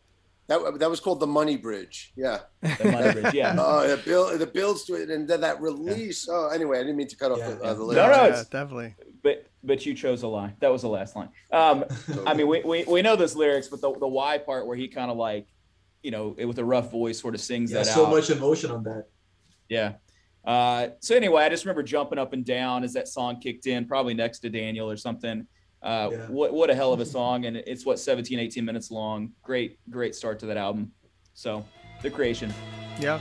That 0.49 0.79
that 0.81 0.91
was 0.91 1.01
called 1.01 1.21
the 1.21 1.27
Money 1.27 1.57
Bridge. 1.57 2.13
Yeah. 2.17 2.41
The 2.61 2.91
Money 2.91 3.13
Bridge, 3.13 3.35
yeah. 3.35 3.55
Oh, 3.59 3.87
the 3.89 3.97
bill, 3.97 4.37
the 4.37 4.47
builds 4.47 4.85
to 4.87 4.95
it, 4.95 5.09
and 5.09 5.27
then 5.27 5.41
that 5.41 5.61
release. 5.61 6.29
Oh, 6.31 6.49
anyway, 6.49 6.79
I 6.79 6.83
didn't 6.83 6.97
mean 6.97 7.07
to 7.09 7.17
cut 7.17 7.31
off 7.33 7.39
Yeah, 7.39 7.51
the, 7.51 7.55
yeah. 7.63 7.69
uh, 7.71 7.75
the 7.75 7.79
No, 7.81 7.85
lyrics. 7.87 8.17
no, 8.17 8.25
yeah, 8.27 8.43
definitely. 8.51 8.95
but 9.23 9.47
but 9.65 9.85
you 9.87 9.95
chose 9.95 10.23
a 10.23 10.29
line. 10.29 10.55
That 10.61 10.73
was 10.73 10.83
the 10.83 10.89
last 10.89 11.15
line. 11.17 11.29
Um, 11.53 11.85
I 12.27 12.35
mean, 12.35 12.49
we, 12.49 12.63
we 12.63 12.85
we 12.85 13.03
know 13.03 13.17
those 13.17 13.37
lyrics, 13.37 13.69
but 13.69 13.81
the 13.81 13.93
the 13.99 14.09
why 14.09 14.39
part 14.39 14.67
where 14.67 14.77
he 14.77 14.89
kind 14.89 15.11
of 15.11 15.17
like, 15.17 15.47
you 16.03 16.11
know, 16.11 16.35
it, 16.39 16.47
with 16.47 16.59
a 16.59 16.65
rough 16.65 16.91
voice, 16.91 17.21
sort 17.21 17.35
of 17.35 17.41
sings 17.41 17.71
Yeah, 17.71 17.79
that 17.79 17.87
so 17.87 18.07
out. 18.07 18.11
much 18.11 18.31
emotion 18.31 18.71
on 18.71 18.83
that. 18.85 19.05
Yeah. 19.69 19.95
Uh, 20.45 20.89
so 21.01 21.15
anyway, 21.15 21.45
I 21.45 21.49
just 21.49 21.65
remember 21.65 21.83
jumping 21.85 22.19
up 22.19 22.33
and 22.33 22.45
down 22.45 22.83
as 22.83 22.93
that 22.95 23.07
song 23.07 23.41
kicked 23.41 23.67
in, 23.69 23.87
probably 23.87 24.13
next 24.15 24.41
to 24.41 24.51
Daniel 24.51 24.91
or 24.91 24.97
something. 24.97 25.47
Uh, 25.83 26.09
Yeah. 26.11 26.27
What 26.29 26.53
what 26.53 26.71
a 26.71 26.75
hell 26.75 26.93
of 26.93 27.01
a 27.01 27.07
song, 27.07 27.45
and 27.47 27.57
it's 27.57 27.87
what 27.87 27.99
17, 27.99 28.39
18 28.39 28.65
minutes 28.65 28.91
long. 28.91 29.33
Great 29.43 29.79
great 29.91 30.15
start 30.15 30.39
to 30.41 30.47
that 30.47 30.57
album. 30.57 30.93
So 31.35 31.65
the 32.03 32.11
creation. 32.11 32.53
Yeah. 33.01 33.21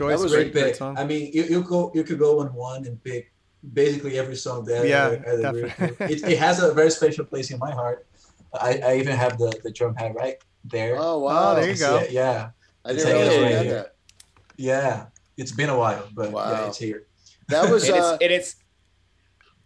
Great 0.00 0.14
choice. 0.14 0.22
was 0.22 0.32
great, 0.32 0.52
Great 0.52 0.52
great 0.52 0.64
pick. 0.64 0.74
song. 0.76 0.98
I 0.98 1.04
mean, 1.04 1.30
you, 1.32 1.44
you 1.44 1.62
go 1.62 1.92
you 1.94 2.04
could 2.04 2.18
go 2.18 2.40
on 2.40 2.52
one 2.54 2.86
and 2.86 3.02
pick 3.02 3.32
basically 3.72 4.18
every 4.18 4.36
song 4.36 4.64
there. 4.64 4.86
Yeah, 4.86 5.06
I, 5.26 5.32
I 5.32 5.40
definitely. 5.40 6.06
it, 6.14 6.22
it 6.24 6.38
has 6.38 6.62
a 6.62 6.72
very 6.72 6.90
special 6.90 7.24
place 7.24 7.50
in 7.50 7.58
my 7.58 7.70
heart. 7.70 8.06
I, 8.54 8.80
I 8.84 8.96
even 8.96 9.16
have 9.16 9.38
the, 9.38 9.52
the 9.62 9.70
drum 9.70 9.94
pad 9.94 10.14
right 10.14 10.36
there. 10.64 10.96
Oh 10.98 11.18
wow! 11.18 11.52
Oh, 11.52 11.54
there 11.54 11.70
you 11.70 11.78
go. 11.78 11.98
it? 11.98 12.10
Yeah, 12.10 12.50
I 12.84 12.92
didn't 12.92 13.12
realize 13.12 13.42
right 13.42 13.52
had 13.52 13.66
that. 13.68 13.94
yeah. 14.56 15.06
It's 15.36 15.52
been 15.52 15.70
a 15.70 15.78
while, 15.78 16.06
but 16.12 16.32
yeah, 16.32 16.66
it's 16.66 16.76
here. 16.76 17.06
That 17.48 17.70
was 17.70 17.88
And 17.88 17.96
it's 17.96 18.06
uh, 18.06 18.18
and 18.20 18.32
it's 18.32 18.56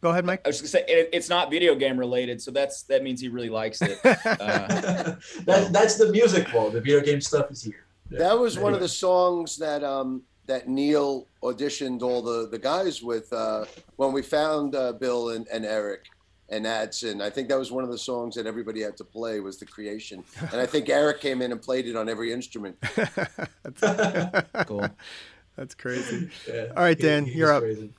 Go 0.05 0.11
ahead, 0.11 0.27
Mike. 0.27 0.43
I 0.45 0.49
was 0.51 0.61
gonna 0.61 0.69
say 0.69 0.85
it, 0.87 1.09
it's 1.15 1.31
not 1.31 1.51
video 1.51 1.75
game 1.75 1.99
related, 1.99 2.41
so 2.43 2.51
that's 2.51 2.83
that 2.85 3.03
means 3.03 3.23
he 3.23 3.29
really 3.29 3.49
likes 3.49 3.81
it. 3.81 3.99
Uh, 4.05 5.17
that, 5.47 5.71
that's 5.73 5.97
the 5.97 6.13
music 6.13 6.53
wall. 6.53 6.71
The 6.71 6.81
video 6.81 7.01
game 7.01 7.23
stuff 7.23 7.51
is 7.51 7.63
here. 7.63 7.84
That 8.11 8.39
was 8.39 8.59
one 8.59 8.75
of 8.75 8.81
the 8.81 8.89
songs 8.89 9.57
that 9.59 9.83
um 9.83 10.23
that 10.47 10.69
Neal 10.69 11.27
auditioned 11.43 12.03
all 12.03 12.23
the 12.23 12.49
the 12.49 12.59
guys 12.59 13.03
with 13.03 13.33
uh, 13.33 13.65
when 13.97 14.13
we 14.13 14.23
found 14.23 14.75
uh, 14.75 14.93
Bill 14.93 15.31
and, 15.31 15.47
and 15.49 15.65
Eric 15.65 16.07
and 16.51 16.67
Adson. 16.67 17.21
I 17.21 17.31
think 17.31 17.49
that 17.49 17.59
was 17.59 17.73
one 17.73 17.85
of 17.85 17.91
the 17.91 17.99
songs 17.99 18.35
that 18.37 18.47
everybody 18.47 18.83
had 18.83 18.97
to 18.99 19.05
play 19.05 19.41
was 19.41 19.59
the 19.59 19.67
creation, 19.67 20.23
and 20.53 20.61
I 20.61 20.67
think 20.67 20.89
Eric 20.89 21.21
came 21.21 21.43
in 21.43 21.53
and 21.53 21.61
played 21.61 21.87
it 21.87 21.97
on 21.97 22.09
every 22.09 22.33
instrument. 22.33 22.77
that's, 23.63 24.43
cool. 24.67 24.87
that's 25.57 25.75
crazy. 25.75 26.31
Yeah, 26.47 26.67
All 26.77 26.83
right, 26.83 26.99
Dan, 26.99 27.25
he's 27.25 27.37
you're 27.37 27.53
up. 27.53 27.63
crazy. 27.63 27.93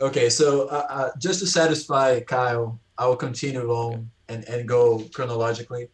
Okay, 0.00 0.30
so 0.30 0.66
uh, 0.68 0.86
uh, 0.88 1.10
just 1.18 1.40
to 1.40 1.46
satisfy 1.46 2.20
Kyle, 2.20 2.80
I 2.96 3.06
will 3.06 3.16
continue 3.16 3.70
on 3.70 4.10
and, 4.30 4.44
and 4.48 4.66
go 4.66 5.00
chronologically. 5.12 5.88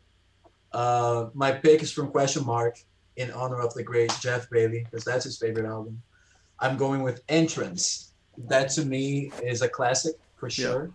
Uh, 0.70 1.26
my 1.34 1.50
pick 1.50 1.82
is 1.82 1.90
from 1.90 2.12
Question 2.12 2.46
Mark 2.46 2.78
in 3.16 3.30
honor 3.30 3.60
of 3.60 3.72
the 3.74 3.82
great 3.82 4.12
Jeff 4.20 4.48
Bailey, 4.50 4.84
because 4.84 5.04
that's 5.04 5.24
his 5.24 5.38
favorite 5.38 5.66
album. 5.66 6.02
I'm 6.60 6.76
going 6.76 7.02
with 7.02 7.22
Entrance. 7.28 8.12
That 8.48 8.68
to 8.70 8.84
me 8.84 9.32
is 9.42 9.62
a 9.62 9.68
classic 9.68 10.14
for 10.36 10.46
Yeah. 10.48 10.52
sure. 10.52 10.90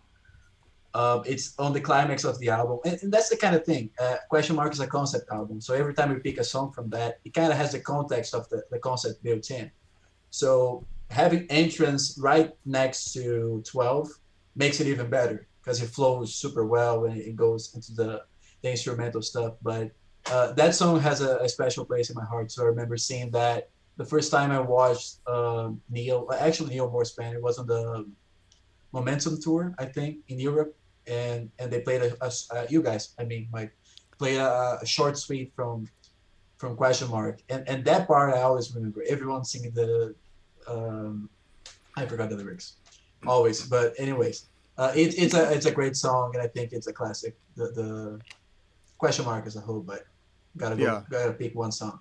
Um, 0.94 1.24
it's 1.26 1.58
on 1.58 1.72
the 1.72 1.80
climax 1.80 2.26
of 2.26 2.38
the 2.40 2.50
album, 2.50 2.80
and, 2.84 3.00
and 3.02 3.14
that's 3.14 3.30
the 3.30 3.38
kind 3.38 3.56
of 3.56 3.64
thing. 3.66 3.90
Uh, 4.00 4.18
Question 4.30 4.58
Mark 4.58 4.74
is 4.74 4.82
a 4.82 4.88
concept 4.88 5.32
album, 5.32 5.62
so 5.62 5.74
every 5.74 5.94
time 5.94 6.10
we 6.10 6.20
pick 6.20 6.38
a 6.38 6.44
song 6.44 6.74
from 6.74 6.90
that, 6.90 7.20
it 7.24 7.34
kind 7.34 7.50
of 7.50 7.58
has 7.58 7.72
the 7.72 7.80
context 7.80 8.36
of 8.36 8.48
the, 8.50 8.64
the 8.72 8.78
concept 8.80 9.24
built 9.24 9.50
in. 9.52 9.72
So 10.32 10.86
having 11.10 11.46
entrance 11.50 12.18
right 12.22 12.52
next 12.66 13.14
to 13.14 13.64
12 13.66 14.10
makes 14.56 14.82
it 14.82 14.88
even 14.88 15.10
better 15.10 15.48
because 15.62 15.82
it 15.82 15.88
flows 15.88 16.36
super 16.36 16.66
well 16.66 17.02
when 17.02 17.18
it 17.18 17.36
goes 17.38 17.74
into 17.74 17.94
the, 17.94 18.24
the 18.62 18.72
instrumental 18.72 19.22
stuff. 19.22 19.54
But 19.62 19.92
uh, 20.28 20.52
that 20.54 20.76
song 20.76 21.00
has 21.00 21.22
a, 21.22 21.38
a 21.38 21.50
special 21.50 21.86
place 21.86 22.10
in 22.10 22.16
my 22.16 22.26
heart. 22.26 22.52
So 22.52 22.64
I 22.64 22.66
remember 22.68 22.98
seeing 22.98 23.32
that 23.32 23.70
the 23.98 24.06
first 24.06 24.32
time 24.32 24.52
I 24.52 24.60
watched 24.60 25.18
um, 25.28 25.82
Neal, 25.90 26.30
actually 26.40 26.72
Neal 26.74 26.90
Morse 26.90 27.12
band, 27.12 27.36
it 27.36 27.42
was 27.42 27.58
on 27.58 27.68
the 27.68 28.06
Momentum 28.94 29.40
tour, 29.42 29.74
I 29.80 29.86
think, 29.86 30.18
in 30.28 30.38
Europe, 30.38 30.76
and 31.08 31.50
and 31.60 31.72
they 31.72 31.80
played 31.80 32.02
a, 32.02 32.12
a 32.22 32.32
uh, 32.52 32.68
you 32.70 32.84
guys, 32.84 33.14
I 33.18 33.24
mean, 33.24 33.48
Mike, 33.52 33.72
played 34.18 34.38
a, 34.38 34.80
a 34.82 34.86
short 34.86 35.18
suite 35.18 35.54
from 35.56 35.88
from 36.58 36.76
Question 36.76 37.10
Mark, 37.10 37.40
and 37.50 37.68
and 37.70 37.86
that 37.86 38.06
part 38.08 38.34
I 38.34 38.42
always 38.42 38.76
remember. 38.76 39.02
Everyone 39.08 39.46
singing 39.46 39.72
the, 39.72 40.14
um, 40.68 41.30
I 41.96 42.06
forgot 42.06 42.30
the 42.30 42.36
lyrics, 42.36 42.76
always. 43.26 43.66
But 43.66 43.94
anyways, 43.98 44.48
uh, 44.78 44.92
it, 44.94 45.18
it's 45.18 45.34
a 45.34 45.52
it's 45.54 45.66
a 45.66 45.72
great 45.72 45.96
song, 45.96 46.32
and 46.34 46.44
I 46.44 46.48
think 46.48 46.74
it's 46.74 46.88
a 46.88 46.94
classic. 46.94 47.38
The 47.56 47.72
the 47.72 48.20
Question 48.98 49.26
Mark 49.26 49.48
as 49.48 49.56
a 49.56 49.62
whole, 49.62 49.80
but 49.80 50.04
gotta 50.58 50.76
go, 50.76 50.84
Yeah. 50.84 51.04
gotta 51.10 51.34
pick 51.34 51.56
one 51.56 51.72
song. 51.72 52.00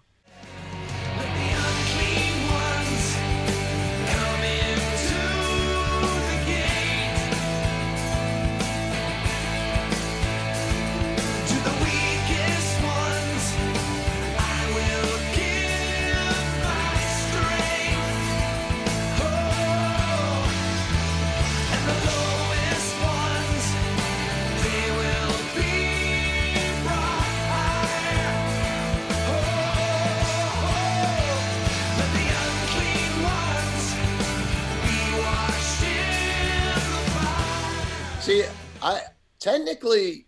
See, 38.21 38.45
I 38.83 39.01
technically 39.41 40.27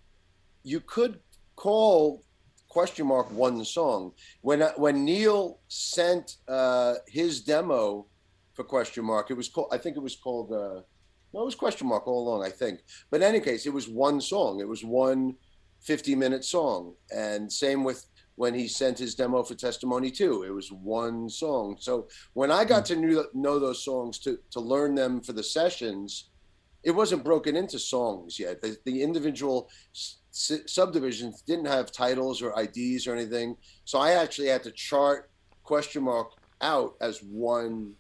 you 0.63 0.81
could 0.81 1.21
call 1.57 2.23
question 2.69 3.07
mark 3.07 3.31
one 3.33 3.63
song. 3.65 4.13
When 4.41 4.63
I- 4.63 4.73
when 4.77 5.05
Neal 5.05 5.61
sent 5.69 6.37
uh, 6.49 6.95
his 7.07 7.43
demo 7.43 8.07
for 8.55 8.65
question 8.65 9.05
mark, 9.05 9.31
it 9.31 9.35
was 9.35 9.49
called. 9.49 9.69
I 9.73 9.79
think 9.79 9.97
it 9.97 10.03
was 10.03 10.17
called. 10.17 10.53
Uh, 10.53 10.81
no, 11.35 11.43
it 11.43 11.45
was 11.45 11.55
question 11.55 11.87
mark 11.87 12.07
all 12.07 12.27
along. 12.27 12.45
I 12.45 12.51
think, 12.51 12.81
but 13.11 13.21
in 13.23 13.29
any 13.29 13.41
case, 13.41 13.67
it 13.67 13.73
was 13.73 13.89
one 13.89 14.21
song. 14.21 14.61
It 14.61 14.69
was 14.69 14.83
one 14.85 15.35
50 15.83 16.15
minute 16.15 16.45
song, 16.45 16.95
and 17.15 17.53
same 17.53 17.85
with 17.85 18.07
when 18.37 18.55
he 18.55 18.67
sent 18.69 18.99
his 18.99 19.15
demo 19.15 19.43
for 19.43 19.55
testimony 19.55 20.11
too. 20.11 20.45
It 20.45 20.51
was 20.51 20.73
one 20.73 21.29
song. 21.29 21.77
So 21.79 22.09
when 22.33 22.51
I 22.51 22.65
got 22.65 22.87
to 22.87 22.97
knew, 22.97 23.27
know 23.35 23.59
those 23.59 23.85
songs 23.85 24.19
to 24.21 24.39
to 24.53 24.61
learn 24.61 24.95
them 24.95 25.21
for 25.21 25.35
the 25.35 25.43
sessions, 25.45 26.31
it 26.85 26.91
wasn't 26.91 27.25
broken 27.25 27.57
into 27.57 27.79
songs 27.79 28.39
yet. 28.39 28.61
The, 28.61 28.77
the 28.85 29.03
individual 29.03 29.69
s- 29.95 30.19
s- 30.33 30.61
subdivisions 30.67 31.43
didn't 31.43 31.67
have 31.67 31.93
titles 31.93 32.43
or 32.43 32.53
IDs 32.61 33.07
or 33.07 33.15
anything. 33.15 33.57
So 33.85 33.99
I 33.99 34.13
actually 34.13 34.49
had 34.49 34.63
to 34.65 34.73
chart 34.73 35.31
question 35.63 36.03
mark 36.03 36.29
out 36.61 36.95
as 37.01 37.21
one 37.21 37.95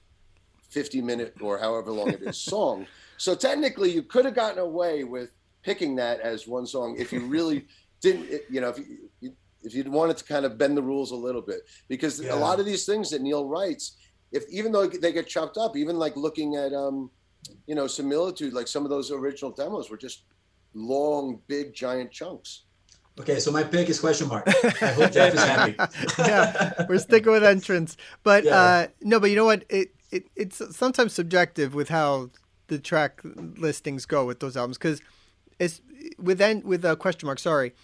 50 0.70 1.00
minute 1.02 1.34
or 1.40 1.58
however 1.58 1.90
long 1.92 2.10
it 2.10 2.22
is 2.22 2.38
song. 2.54 2.86
So 3.18 3.34
technically, 3.34 3.90
you 3.92 4.02
could 4.02 4.24
have 4.24 4.34
gotten 4.34 4.58
away 4.58 5.04
with 5.04 5.30
picking 5.62 5.94
that 5.96 6.18
as 6.20 6.48
one 6.48 6.66
song 6.66 6.96
if 6.98 7.12
you 7.12 7.20
really 7.26 7.66
didn't, 8.00 8.28
you 8.50 8.60
know, 8.60 8.70
if 8.70 8.78
you 9.20 9.32
if 9.64 9.74
you 9.74 9.84
wanted 9.88 10.16
to 10.16 10.24
kind 10.24 10.44
of 10.44 10.58
bend 10.58 10.76
the 10.76 10.82
rules 10.82 11.12
a 11.12 11.16
little 11.16 11.40
bit, 11.42 11.60
because 11.88 12.20
Yeah. 12.20 12.34
a 12.34 12.36
lot 12.36 12.58
of 12.58 12.66
these 12.66 12.84
things 12.84 13.10
that 13.10 13.22
Neal 13.22 13.46
writes, 13.46 13.96
if 14.32 14.42
even 14.50 14.72
though 14.72 14.88
they 14.88 15.12
get 15.12 15.28
chopped 15.28 15.56
up, 15.56 15.76
even 15.76 15.96
like 16.00 16.16
looking 16.16 16.56
at 16.56 16.72
um, 16.72 17.12
you 17.66 17.74
know, 17.74 17.86
similitude, 17.86 18.52
like 18.52 18.68
some 18.68 18.84
of 18.84 18.90
those 18.90 19.10
original 19.10 19.50
demos 19.50 19.90
were 19.90 19.96
just 19.96 20.24
long, 20.74 21.40
big, 21.46 21.74
giant 21.74 22.10
chunks. 22.10 22.62
Okay, 23.20 23.38
so 23.40 23.50
my 23.52 23.62
pick 23.62 23.88
is 23.90 24.00
question 24.00 24.28
mark. 24.28 24.44
I 24.82 24.86
hope 24.92 25.12
Jeff 25.12 25.34
is 25.34 25.40
happy. 25.44 25.74
yeah, 26.18 26.86
we're 26.88 26.98
sticking 26.98 27.30
with 27.30 27.44
entrance, 27.44 27.96
but 28.22 28.44
Yeah. 28.44 28.56
uh, 28.56 28.86
no, 29.02 29.20
but 29.20 29.28
you 29.30 29.36
know 29.36 29.44
what? 29.44 29.64
It, 29.68 29.94
it 30.10 30.24
it's 30.34 30.62
sometimes 30.74 31.12
subjective 31.12 31.74
with 31.74 31.90
how 31.90 32.30
the 32.68 32.78
track 32.78 33.20
listings 33.24 34.06
go 34.06 34.24
with 34.24 34.40
those 34.40 34.56
albums 34.56 34.78
because 34.78 35.02
it's 35.58 35.82
with 36.18 36.40
en- 36.40 36.62
with 36.62 36.84
a 36.86 36.96
question 36.96 37.26
mark. 37.26 37.38
Sorry, 37.38 37.74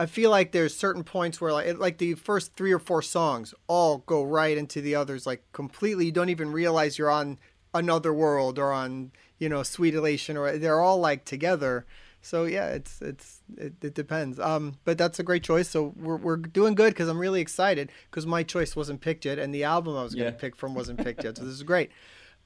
I 0.00 0.06
feel 0.06 0.30
like 0.30 0.50
there's 0.50 0.76
certain 0.76 1.04
points 1.04 1.40
where 1.40 1.52
like 1.52 1.78
like 1.78 1.98
the 1.98 2.14
first 2.14 2.56
three 2.56 2.72
or 2.72 2.80
four 2.80 3.00
songs 3.00 3.54
all 3.68 3.98
go 3.98 4.24
right 4.24 4.58
into 4.58 4.80
the 4.80 4.96
others 4.96 5.24
like 5.24 5.44
completely. 5.52 6.06
You 6.06 6.12
don't 6.12 6.30
even 6.30 6.50
realize 6.50 6.98
you're 6.98 7.12
on 7.12 7.38
another 7.74 8.14
world 8.14 8.58
or 8.58 8.72
on 8.72 9.10
you 9.38 9.48
know 9.48 9.62
sweet 9.62 9.94
elation 9.94 10.36
or 10.36 10.56
they're 10.56 10.80
all 10.80 10.98
like 10.98 11.24
together. 11.24 11.84
So 12.22 12.44
yeah, 12.44 12.68
it's 12.68 13.02
it's 13.02 13.42
it, 13.58 13.74
it 13.82 13.94
depends. 13.94 14.40
Um, 14.40 14.78
but 14.84 14.96
that's 14.96 15.18
a 15.18 15.22
great 15.22 15.42
choice. 15.42 15.68
So 15.68 15.92
we're 15.96 16.16
we're 16.16 16.36
doing 16.38 16.74
good 16.74 16.94
because 16.94 17.08
I'm 17.08 17.18
really 17.18 17.42
excited 17.42 17.92
because 18.10 18.24
my 18.26 18.42
choice 18.42 18.74
wasn't 18.74 19.02
picked 19.02 19.26
yet, 19.26 19.38
and 19.38 19.54
the 19.54 19.64
album 19.64 19.94
I 19.96 20.02
was 20.02 20.14
gonna 20.14 20.26
Yeah. 20.26 20.30
pick 20.30 20.56
from 20.56 20.74
wasn't 20.74 21.04
picked 21.04 21.22
yet. 21.24 21.36
So 21.36 21.44
this 21.44 21.52
is 21.52 21.62
great. 21.62 21.90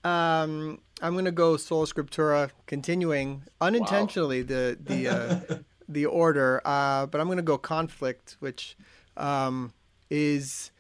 Um, 0.05 0.81
I'm 1.01 1.15
gonna 1.15 1.31
go 1.31 1.57
Sola 1.57 1.87
Scriptura, 1.87 2.51
continuing 2.67 3.45
unintentionally 3.61 4.43
the 4.43 4.77
the 4.81 5.09
uh, 5.09 5.41
the 5.89 6.07
order. 6.07 6.61
Uh, 6.65 7.07
but 7.07 7.21
I'm 7.21 7.29
gonna 7.29 7.43
go 7.43 7.59
Conflict, 7.59 8.37
which 8.41 8.77
um, 9.17 9.73
is 10.11 10.71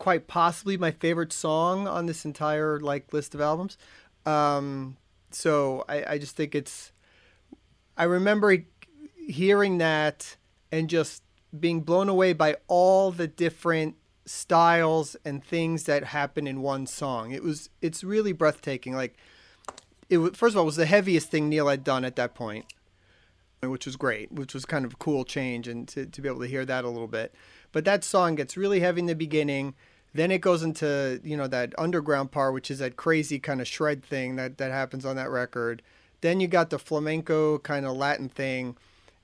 quite 0.00 0.26
possibly 0.26 0.78
my 0.78 0.90
favorite 0.90 1.32
song 1.32 1.86
on 1.86 2.06
this 2.06 2.24
entire 2.24 2.80
like 2.80 3.12
list 3.12 3.34
of 3.34 3.40
albums. 3.40 3.76
Um, 4.26 4.96
so 5.30 5.84
I, 5.88 6.14
I 6.14 6.18
just 6.18 6.34
think 6.34 6.54
it's. 6.56 6.90
I 7.96 8.04
remember 8.04 8.56
hearing 9.28 9.78
that 9.78 10.36
and 10.72 10.88
just 10.88 11.22
being 11.58 11.82
blown 11.82 12.08
away 12.08 12.32
by 12.32 12.56
all 12.66 13.10
the 13.10 13.28
different 13.28 13.96
styles 14.24 15.16
and 15.24 15.44
things 15.44 15.84
that 15.84 16.04
happen 16.04 16.46
in 16.46 16.62
one 16.62 16.86
song. 16.86 17.30
It 17.30 17.42
was 17.42 17.68
it's 17.82 18.02
really 18.02 18.32
breathtaking. 18.32 18.94
Like 18.94 19.18
it 20.08 20.18
wa- 20.18 20.30
first 20.32 20.54
of 20.54 20.56
all 20.56 20.62
it 20.62 20.66
was 20.66 20.76
the 20.76 20.86
heaviest 20.86 21.30
thing 21.30 21.50
Neal 21.50 21.68
had 21.68 21.84
done 21.84 22.06
at 22.06 22.16
that 22.16 22.34
point, 22.34 22.64
which 23.62 23.84
was 23.84 23.96
great, 23.96 24.32
which 24.32 24.54
was 24.54 24.64
kind 24.64 24.86
of 24.86 24.94
a 24.94 24.96
cool 24.96 25.26
change 25.26 25.68
and 25.68 25.86
to, 25.88 26.06
to 26.06 26.22
be 26.22 26.28
able 26.28 26.40
to 26.40 26.46
hear 26.46 26.64
that 26.64 26.84
a 26.84 26.88
little 26.88 27.06
bit. 27.06 27.34
But 27.70 27.84
that 27.84 28.02
song 28.02 28.34
gets 28.34 28.56
really 28.56 28.80
heavy 28.80 29.00
in 29.00 29.06
the 29.06 29.14
beginning. 29.14 29.74
Then 30.12 30.30
it 30.30 30.40
goes 30.40 30.62
into, 30.62 31.20
you 31.22 31.36
know, 31.36 31.46
that 31.46 31.72
underground 31.78 32.32
part, 32.32 32.54
which 32.54 32.70
is 32.70 32.80
that 32.80 32.96
crazy 32.96 33.38
kind 33.38 33.60
of 33.60 33.68
shred 33.68 34.04
thing 34.04 34.36
that, 34.36 34.58
that 34.58 34.72
happens 34.72 35.06
on 35.06 35.16
that 35.16 35.30
record. 35.30 35.82
Then 36.20 36.40
you 36.40 36.48
got 36.48 36.70
the 36.70 36.78
flamenco 36.78 37.58
kind 37.58 37.86
of 37.86 37.96
Latin 37.96 38.28
thing 38.28 38.76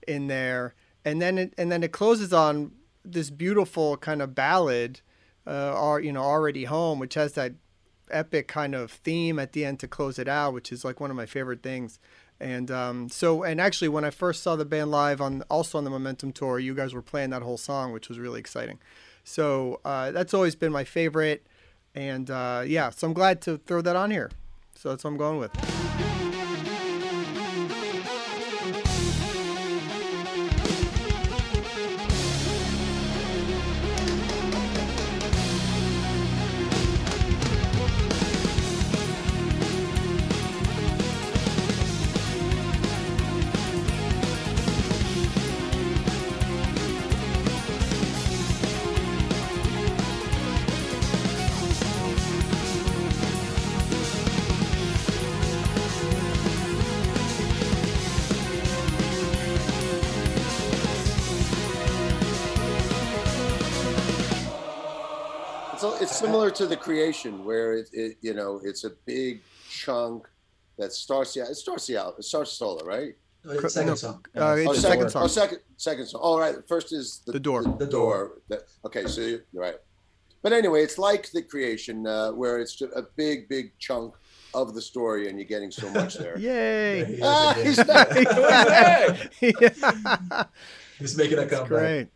in 0.07 0.29
there. 0.29 0.75
And 1.05 1.21
then 1.21 1.39
it, 1.39 1.55
and 1.59 1.71
then 1.71 1.83
it 1.83 1.93
closes 1.93 2.33
on 2.33 2.73
this 3.05 3.31
beautiful 3.31 3.97
kind 3.97 4.23
of 4.23 4.35
ballad, 4.35 5.01
uh, 5.47 5.75
or, 5.79 6.01
you 6.01 6.13
know, 6.13 6.23
already 6.23 6.65
home, 6.65 6.99
which 6.99 7.15
has 7.15 7.33
that 7.33 7.53
epic 8.11 8.47
kind 8.47 8.75
of 8.75 8.91
theme 8.91 9.39
at 9.39 9.53
the 9.53 9.65
end 9.65 9.81
to 9.81 9.89
close 9.89 10.19
it 10.19 10.29
out, 10.29 10.53
which 10.53 10.71
is 10.71 10.85
like 10.85 11.01
one 11.01 11.11
of 11.11 11.17
my 11.17 11.27
favorite 11.27 11.63
things. 11.63 11.99
And 12.39 12.71
um, 12.71 13.09
so, 13.09 13.43
and 13.43 13.61
actually, 13.61 13.89
when 13.89 14.05
I 14.05 14.11
first 14.11 14.43
saw 14.43 14.57
the 14.57 14.65
band 14.65 14.91
live 14.91 15.21
on 15.21 15.43
also 15.49 15.79
on 15.79 15.85
the 15.85 15.91
Momentum 15.91 16.33
tour, 16.33 16.59
you 16.59 16.75
guys 16.75 16.93
were 16.93 17.03
playing 17.03 17.31
that 17.31 17.43
whole 17.43 17.57
song, 17.57 17.93
which 17.93 18.09
was 18.09 18.19
really 18.19 18.41
exciting. 18.41 18.79
So 19.27 19.81
uh, 19.85 20.13
that's 20.13 20.33
always 20.33 20.55
been 20.55 20.71
my 20.71 20.85
favorite, 20.85 21.45
and 21.97 22.31
uh, 22.31 22.63
yeah, 22.65 22.91
so 22.91 23.09
I'm 23.09 23.13
glad 23.13 23.43
to 23.43 23.59
throw 23.59 23.83
that 23.83 23.97
on 23.97 24.13
here. 24.13 24.31
So 24.77 24.91
that's 24.91 25.03
what 25.03 25.11
I'm 25.11 25.17
going 25.17 25.39
with. 25.39 26.26
Similar 66.27 66.51
to 66.51 66.67
the 66.67 66.77
creation 66.77 67.45
where 67.45 67.75
it, 67.75 67.89
it 67.93 68.17
you 68.21 68.35
know 68.35 68.61
it's 68.65 68.85
a 68.85 68.91
big 69.07 69.41
chunk 69.69 70.29
that 70.79 70.93
starts 70.93 71.35
the 71.35 71.41
it 71.41 71.55
starts 71.57 71.87
the 71.87 71.97
out 71.99 72.15
it 72.19 72.25
starts 72.25 72.53
solo 72.53 72.85
right 72.85 73.15
No, 73.45 73.53
it's 73.53 73.75
second 73.75 73.97
song. 73.97 74.25
Uh, 74.35 74.41
oh 74.41 74.73
second 74.75 74.81
second 74.83 75.11
song. 75.11 75.23
oh 75.23 75.27
second 75.29 75.59
second 75.77 76.07
song 76.07 76.21
all 76.23 76.39
right 76.39 76.55
first 76.69 76.93
is 76.93 77.23
the, 77.27 77.33
The 77.33 77.41
door. 77.41 77.63
the, 77.63 77.71
The 77.85 77.87
door, 77.87 78.15
door. 78.15 78.33
That- 78.49 78.65
okay 78.87 79.07
so 79.07 79.21
you're 79.23 79.41
right 79.53 79.77
but 80.43 80.53
anyway 80.53 80.83
it's 80.83 80.99
like 80.99 81.31
the 81.33 81.43
creation 81.43 82.07
uh, 82.07 82.31
where 82.33 82.59
it's 82.61 82.75
just 82.75 82.93
a 82.95 83.03
big 83.17 83.49
big 83.49 83.67
chunk 83.79 84.15
of 84.55 84.75
the 84.75 84.81
story 84.83 85.29
and 85.29 85.39
you're 85.39 85.49
getting 85.57 85.71
so 85.71 85.89
much 85.91 86.13
there 86.19 86.39
Yay! 86.49 87.03
There 87.05 87.19
Ah, 87.23 87.53
he's 87.65 87.83
back. 87.83 88.09
He's 90.99 91.15
making 91.17 91.39
a 91.39 91.47
comeback. 91.47 91.69
great. 91.69 92.09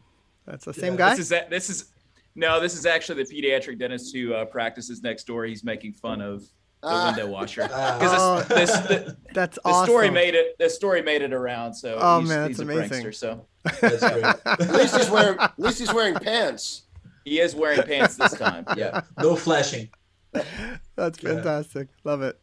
That's 0.46 0.64
the 0.64 0.73
same 0.73 0.94
Yeah. 0.94 0.99
guy. 0.99 1.11
This 1.16 1.31
is. 1.31 1.35
This 1.51 1.70
is 1.70 1.85
no. 2.34 2.60
This 2.60 2.74
is 2.76 2.86
actually 2.86 3.22
the 3.24 3.34
pediatric 3.42 3.78
dentist 3.78 4.14
who 4.14 4.34
uh, 4.34 4.44
practices 4.44 5.02
next 5.02 5.24
door. 5.26 5.44
He's 5.44 5.64
making 5.64 5.92
fun 5.94 6.20
of 6.20 6.40
the 6.83 6.88
Ah, 6.88 7.06
window 7.14 7.31
washer 7.31 7.68
Ah. 7.70 7.96
Oh. 8.00 8.38
because 8.42 8.48
this, 8.48 8.70
this 8.70 8.88
the, 9.04 9.16
That's 9.35 9.56
the 9.56 9.68
awesome. 9.68 9.87
story 9.87 10.10
made 10.10 10.35
it. 10.35 10.56
The 10.58 10.70
story 10.70 11.02
made 11.02 11.22
it 11.22 11.33
around. 11.33 11.74
So 11.74 11.98
Oh, 12.00 12.20
he's, 12.20 12.28
man, 12.28 12.48
he's 12.48 12.56
that's 12.58 12.68
a 12.68 12.72
amazing. 12.72 13.04
prankster. 13.06 13.14
So 13.14 13.46
That's 13.81 14.00
great. 14.00 14.24
at 14.46 14.74
least 14.74 14.96
he's 14.96 15.10
wearing 15.10 15.38
at 15.38 15.58
least 15.58 15.78
he's 15.78 15.92
wearing 15.92 16.14
pants 16.14 16.85
he 17.26 17.38
is 17.38 17.54
wearing 17.54 17.83
pants 17.83 18.16
this 18.16 18.33
time. 18.33 18.64
Yeah. 18.78 19.02
No 19.18 19.37
flashing. 19.37 19.90
That's 20.33 21.22
Yeah. 21.22 21.35
fantastic. 21.35 21.88
Love 22.04 22.22
it. 22.22 22.40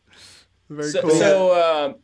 Very 0.70 0.90
so, 0.92 1.02
cool. 1.02 1.10
so 1.12 1.86
um, 1.86 1.96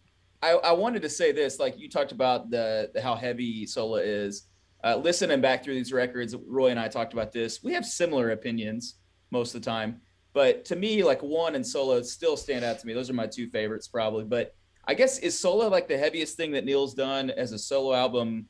I, 0.41 0.51
I 0.53 0.71
wanted 0.71 1.03
to 1.03 1.09
say 1.09 1.31
this. 1.31 1.59
Like 1.59 1.77
you 1.77 1.88
talked 1.89 2.11
about 2.11 2.49
the, 2.49 2.89
the 2.93 3.01
how 3.01 3.15
heavy 3.15 3.65
Sola 3.67 4.01
is. 4.01 4.47
Uh, 4.84 4.97
listening 4.97 5.39
back 5.39 5.63
through 5.63 5.75
these 5.75 5.93
records, 5.93 6.36
Roy 6.36 6.69
and 6.69 6.79
I 6.79 6.89
talked 6.89 7.13
about 7.13 7.31
this. 7.31 7.63
We 7.63 7.73
have 7.73 7.86
similar 7.86 8.31
opinions 8.31 8.95
most 9.31 9.55
of 9.55 9.61
the 9.61 9.65
time, 9.65 10.01
but 10.34 10.65
to 10.65 10.75
me, 10.75 11.03
like 11.03 11.21
one 11.23 11.55
and 11.55 11.65
Sola 11.65 12.03
still 12.03 12.36
stand 12.36 12.65
out 12.65 12.79
to 12.79 12.88
me. 12.88 12.93
Those 12.93 13.09
are 13.09 13.13
my 13.13 13.27
two 13.27 13.47
favorites, 13.49 13.88
probably. 13.88 14.25
But 14.25 14.55
I 14.86 14.93
guess 14.93 15.19
is 15.19 15.39
Sola 15.39 15.69
like 15.69 15.88
the 15.88 15.97
heaviest 15.97 16.36
thing 16.36 16.51
that 16.51 16.65
Neal's 16.65 16.93
done 16.93 17.29
as 17.29 17.53
a 17.53 17.57
solo 17.57 17.93
album? 17.93 18.47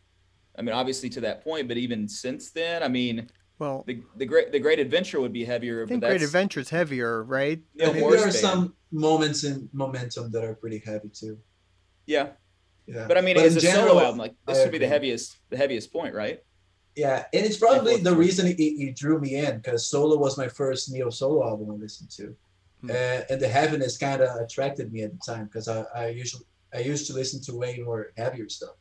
I 0.57 0.61
mean, 0.63 0.73
obviously 0.73 1.09
to 1.09 1.21
that 1.21 1.43
point, 1.43 1.67
but 1.67 1.77
even 1.77 2.07
since 2.07 2.51
then, 2.51 2.81
I 2.81 2.87
mean, 2.87 3.29
well, 3.59 3.83
the 3.85 4.01
the 4.17 4.25
great 4.25 4.51
the 4.51 4.59
Great 4.59 4.79
Adventure 4.79 5.21
would 5.21 5.33
be 5.33 5.45
heavier. 5.45 5.83
I 5.83 5.87
think 5.87 6.01
but 6.01 6.07
Great 6.07 6.19
that's, 6.19 6.31
Adventure's 6.31 6.69
heavier, 6.69 7.23
right? 7.23 7.59
Neal 7.75 7.89
I 7.89 7.93
think 7.93 8.01
Morse 8.01 8.13
there 8.15 8.21
are 8.21 8.31
band. 8.31 8.35
some 8.35 8.75
moments 8.91 9.43
in 9.43 9.69
momentum 9.71 10.31
that 10.31 10.43
are 10.43 10.55
pretty 10.55 10.81
heavy 10.83 11.09
too. 11.09 11.37
Yeah, 12.07 12.29
Yeah. 12.85 13.07
but 13.07 13.17
I 13.17 13.21
mean, 13.21 13.35
But 13.35 13.45
as 13.45 13.53
in 13.53 13.57
a 13.59 13.61
general, 13.61 13.87
solo 13.95 14.03
album, 14.03 14.19
like 14.19 14.33
this 14.47 14.59
I 14.59 14.63
would 14.63 14.71
be 14.71 14.77
the 14.77 14.87
heaviest 14.87 15.37
the 15.49 15.57
heaviest 15.57 15.91
point, 15.93 16.13
right? 16.13 16.39
Yeah, 16.95 17.25
and 17.33 17.45
it's 17.45 17.57
probably 17.57 17.97
the 17.97 18.15
reason 18.15 18.45
it, 18.47 18.59
it 18.59 18.95
drew 18.95 19.19
me 19.19 19.35
in 19.37 19.57
because 19.57 19.87
Sola 19.87 20.17
was 20.17 20.37
my 20.37 20.47
first 20.47 20.91
Neo 20.91 21.09
solo 21.09 21.47
album 21.47 21.71
I 21.71 21.75
listened 21.75 22.11
to, 22.17 22.35
Hmm. 22.81 22.89
uh, 22.91 23.21
and 23.29 23.39
the 23.41 23.47
heaviness 23.47 23.97
kind 23.97 24.21
of 24.21 24.35
attracted 24.35 24.91
me 24.91 25.03
at 25.03 25.11
the 25.13 25.21
time 25.25 25.45
because 25.45 25.67
I, 25.67 25.85
I 25.95 26.07
usually 26.09 26.45
I 26.73 26.79
used 26.79 27.07
to 27.07 27.13
listen 27.13 27.41
to 27.43 27.55
way 27.57 27.77
more 27.79 28.11
heavier 28.17 28.49
stuff. 28.49 28.75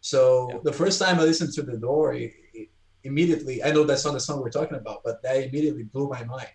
So 0.00 0.48
Yeah. 0.50 0.58
the 0.64 0.72
first 0.72 0.98
time 1.00 1.18
I 1.20 1.22
listened 1.24 1.52
to 1.54 1.62
The 1.62 1.78
Door, 1.78 2.14
it, 2.14 2.32
it 2.52 2.68
immediately 3.04 3.62
I 3.62 3.70
know 3.70 3.84
that's 3.84 4.04
not 4.04 4.14
the 4.14 4.20
song 4.20 4.40
we're 4.40 4.50
talking 4.50 4.76
about, 4.76 4.98
but 5.04 5.22
that 5.22 5.36
immediately 5.36 5.84
blew 5.84 6.08
my 6.08 6.24
mind. 6.24 6.48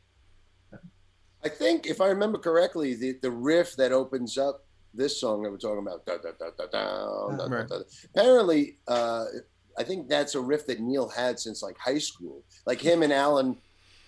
I 1.42 1.48
think 1.50 1.88
if 1.88 2.02
I 2.02 2.08
remember 2.08 2.38
correctly, 2.38 2.96
the, 2.96 3.18
the 3.22 3.32
riff 3.32 3.76
that 3.78 3.94
opens 3.94 4.38
up 4.38 4.66
this 4.94 5.20
song 5.20 5.44
that 5.44 5.52
we're 5.52 5.58
talking 5.58 5.80
about, 5.86 6.06
da, 6.06 6.18
da, 6.18 6.32
da, 6.40 6.50
da, 6.58 6.66
da, 6.72 7.30
da, 7.30 7.48
da, 7.48 7.56
Right. 7.56 7.68
da, 7.68 7.80
apparently, 8.16 8.80
uh, 8.88 9.26
I 9.78 9.84
think 9.84 10.10
that's 10.10 10.36
a 10.36 10.42
riff 10.42 10.66
that 10.68 10.80
Neal 10.80 11.08
had 11.10 11.40
since 11.40 11.62
like 11.62 11.78
high 11.78 12.00
school. 12.00 12.44
Like 12.66 12.82
him 12.82 13.04
and 13.04 13.14
Alan, 13.14 13.58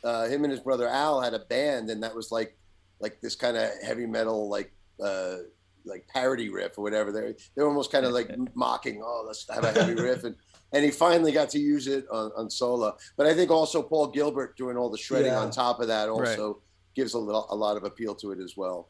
uh, 0.04 0.28
him 0.28 0.44
and 0.44 0.52
his 0.52 0.60
brother 0.60 0.88
Al 0.88 1.22
had 1.22 1.34
a 1.34 1.40
band, 1.40 1.90
and 1.90 2.02
that 2.04 2.16
was 2.16 2.32
like 2.32 2.58
like 3.00 3.20
this 3.22 3.36
kind 3.36 3.58
of 3.58 3.70
heavy 3.84 4.06
metal 4.06 4.50
like 4.50 4.72
uh, 5.04 5.38
like 5.86 6.08
parody 6.08 6.50
riff 6.50 6.78
or 6.78 6.82
whatever. 6.82 7.12
They 7.12 7.36
they 7.56 7.62
were 7.64 7.68
almost 7.70 7.92
kind 7.92 8.06
of 8.06 8.12
like 8.12 8.30
mocking, 8.56 9.02
oh, 9.04 9.24
let's 9.26 9.46
have 9.50 9.64
a 9.64 9.72
heavy 9.72 9.94
riff, 9.96 10.24
and 10.24 10.36
and 10.74 10.84
he 10.84 10.92
finally 10.92 11.32
got 11.32 11.50
to 11.52 11.60
use 11.60 11.88
it 11.88 12.06
on, 12.12 12.32
on 12.36 12.50
Sola. 12.50 12.96
But 13.18 13.28
I 13.28 13.34
think 13.34 13.52
also 13.52 13.82
Paul 13.82 14.08
Gilbert 14.08 14.58
doing 14.58 14.78
all 14.78 14.90
the 14.90 14.98
shredding 14.98 15.32
Yeah. 15.34 15.40
on 15.40 15.52
top 15.52 15.80
of 15.80 15.88
that 15.88 16.10
Right. 16.10 16.30
also 16.30 16.62
gives 16.96 17.14
a, 17.14 17.18
little, 17.20 17.46
a 17.50 17.56
lot 17.56 17.76
of 17.78 17.84
appeal 17.84 18.14
to 18.16 18.32
it 18.32 18.40
as 18.40 18.56
well. 18.58 18.90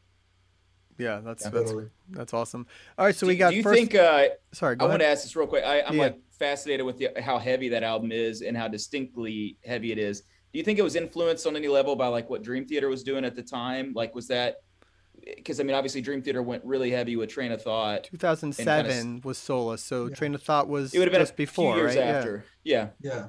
Yeah, 0.98 1.20
that's 1.24 1.44
Yeah. 1.46 1.50
that's 1.52 1.72
Totally. 1.72 1.90
that's 2.10 2.34
awesome. 2.34 2.68
All 2.98 3.06
right, 3.06 3.16
so 3.16 3.26
do, 3.26 3.30
we 3.30 3.38
got 3.38 3.52
do 3.52 3.58
you 3.58 3.64
first. 3.64 3.78
think? 3.80 3.96
Uh, 3.96 4.26
sorry, 4.52 4.76
go 4.76 4.86
I 4.86 4.88
ahead. 4.88 4.94
want 4.94 5.02
to 5.02 5.08
ask 5.08 5.24
this 5.24 5.36
real 5.36 5.48
quick. 5.48 5.64
I, 5.64 5.82
I'm 5.82 5.96
Yeah. 5.96 6.02
like 6.04 6.20
fascinated 6.40 6.86
with 6.86 6.98
the, 6.98 7.10
how 7.22 7.38
heavy 7.40 7.70
that 7.70 7.84
album 7.84 8.12
is 8.12 8.42
and 8.42 8.56
how 8.58 8.68
distinctly 8.68 9.58
heavy 9.66 9.92
it 9.92 9.98
is. 9.98 10.22
Do 10.54 10.60
you 10.60 10.64
think 10.64 10.80
it 10.80 10.84
was 10.84 10.96
influenced 10.96 11.48
on 11.48 11.56
any 11.56 11.68
level 11.70 11.96
by 11.96 12.08
like 12.08 12.30
what 12.30 12.44
Dream 12.44 12.66
Theater 12.66 12.90
was 12.90 13.04
doing 13.04 13.24
at 13.26 13.36
the 13.36 13.44
time? 13.44 13.94
Like, 13.96 14.14
was 14.16 14.28
that? 14.28 14.58
Because 15.24 15.60
I 15.60 15.64
mean, 15.64 15.76
obviously, 15.76 16.02
Dream 16.02 16.22
Theater 16.22 16.42
went 16.42 16.64
really 16.66 16.90
heavy 16.92 17.16
with 17.16 17.30
Train 17.30 17.52
of 17.52 17.62
Thought. 17.62 18.06
2007 18.06 19.22
was 19.24 19.38
Sola, 19.38 19.78
so 19.78 20.08
Yeah. 20.08 20.16
Train 20.16 20.36
of 20.36 20.42
Thought 20.42 20.68
was 20.68 20.94
It 20.94 21.00
would 21.00 21.08
have 21.08 21.14
been 21.14 21.22
just 21.22 21.34
a 21.34 21.38
before, 21.38 21.74
few 21.76 21.84
years 21.84 21.96
right? 21.96 22.06
after. 22.06 22.46
Yeah. 22.64 22.90
Yeah, 23.02 23.28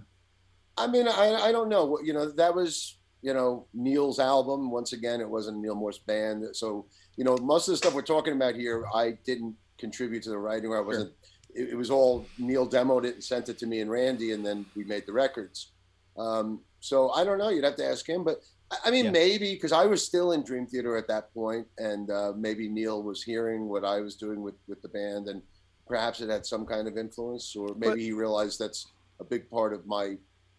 I 0.76 0.86
mean, 0.86 1.06
I, 1.06 1.34
I 1.34 1.52
don't 1.52 1.68
know. 1.68 1.98
You 2.02 2.14
know, 2.14 2.30
that 2.32 2.54
was, 2.54 2.98
you 3.20 3.34
know, 3.34 3.66
Neal's 3.74 4.18
album. 4.18 4.70
Once 4.70 4.94
again, 4.94 5.20
it 5.20 5.28
wasn't 5.28 5.58
Neal 5.58 5.74
Morse 5.74 5.98
band. 5.98 6.44
So, 6.56 6.86
you 7.16 7.24
know, 7.24 7.36
most 7.38 7.68
of 7.68 7.72
the 7.72 7.76
stuff 7.76 7.94
we're 7.94 8.02
talking 8.02 8.34
about 8.34 8.54
here, 8.54 8.84
I 8.94 9.18
didn't 9.24 9.54
contribute 9.78 10.22
to 10.24 10.30
the 10.30 10.38
writing 10.38 10.70
or 10.70 10.78
I 10.78 10.80
wasn't, 10.80 11.12
it, 11.54 11.70
it 11.70 11.74
was 11.76 11.90
all 11.90 12.26
Neal 12.38 12.68
demoed 12.68 13.04
it 13.04 13.14
and 13.14 13.24
sent 13.24 13.48
it 13.48 13.58
to 13.58 13.66
me 13.66 13.80
and 13.80 13.90
Randy, 13.90 14.32
and 14.32 14.44
then 14.44 14.64
we 14.74 14.84
made 14.84 15.06
the 15.06 15.12
records. 15.12 15.72
Um, 16.16 16.60
so 16.80 17.10
I 17.10 17.24
don't 17.24 17.38
know. 17.38 17.48
You'd 17.50 17.64
have 17.64 17.76
to 17.76 17.84
ask 17.86 18.08
him. 18.08 18.24
But 18.24 18.40
I, 18.70 18.76
I 18.86 18.90
mean, 18.90 19.06
Yeah. 19.06 19.10
maybe 19.12 19.52
because 19.54 19.72
I 19.72 19.84
was 19.86 20.04
still 20.04 20.32
in 20.32 20.42
Dream 20.42 20.66
Theater 20.66 20.96
at 20.96 21.08
that 21.08 21.32
point, 21.34 21.66
and 21.78 22.10
uh, 22.10 22.32
maybe 22.36 22.68
Neal 22.68 23.02
was 23.02 23.22
hearing 23.22 23.68
what 23.68 23.84
I 23.84 24.00
was 24.00 24.14
doing 24.16 24.42
with, 24.42 24.54
with 24.66 24.80
the 24.82 24.88
band, 24.88 25.28
and 25.28 25.42
perhaps 25.86 26.20
it 26.20 26.30
had 26.30 26.46
some 26.46 26.64
kind 26.64 26.88
of 26.88 26.96
influence, 26.96 27.54
or 27.56 27.68
maybe 27.76 27.90
But- 27.92 27.98
he 27.98 28.12
realized 28.12 28.58
that's 28.58 28.86
a 29.20 29.24
big 29.24 29.48
part 29.50 29.72
of 29.72 29.86
my 29.86 30.16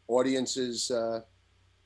audience's 0.08 0.92
uh, 0.92 1.22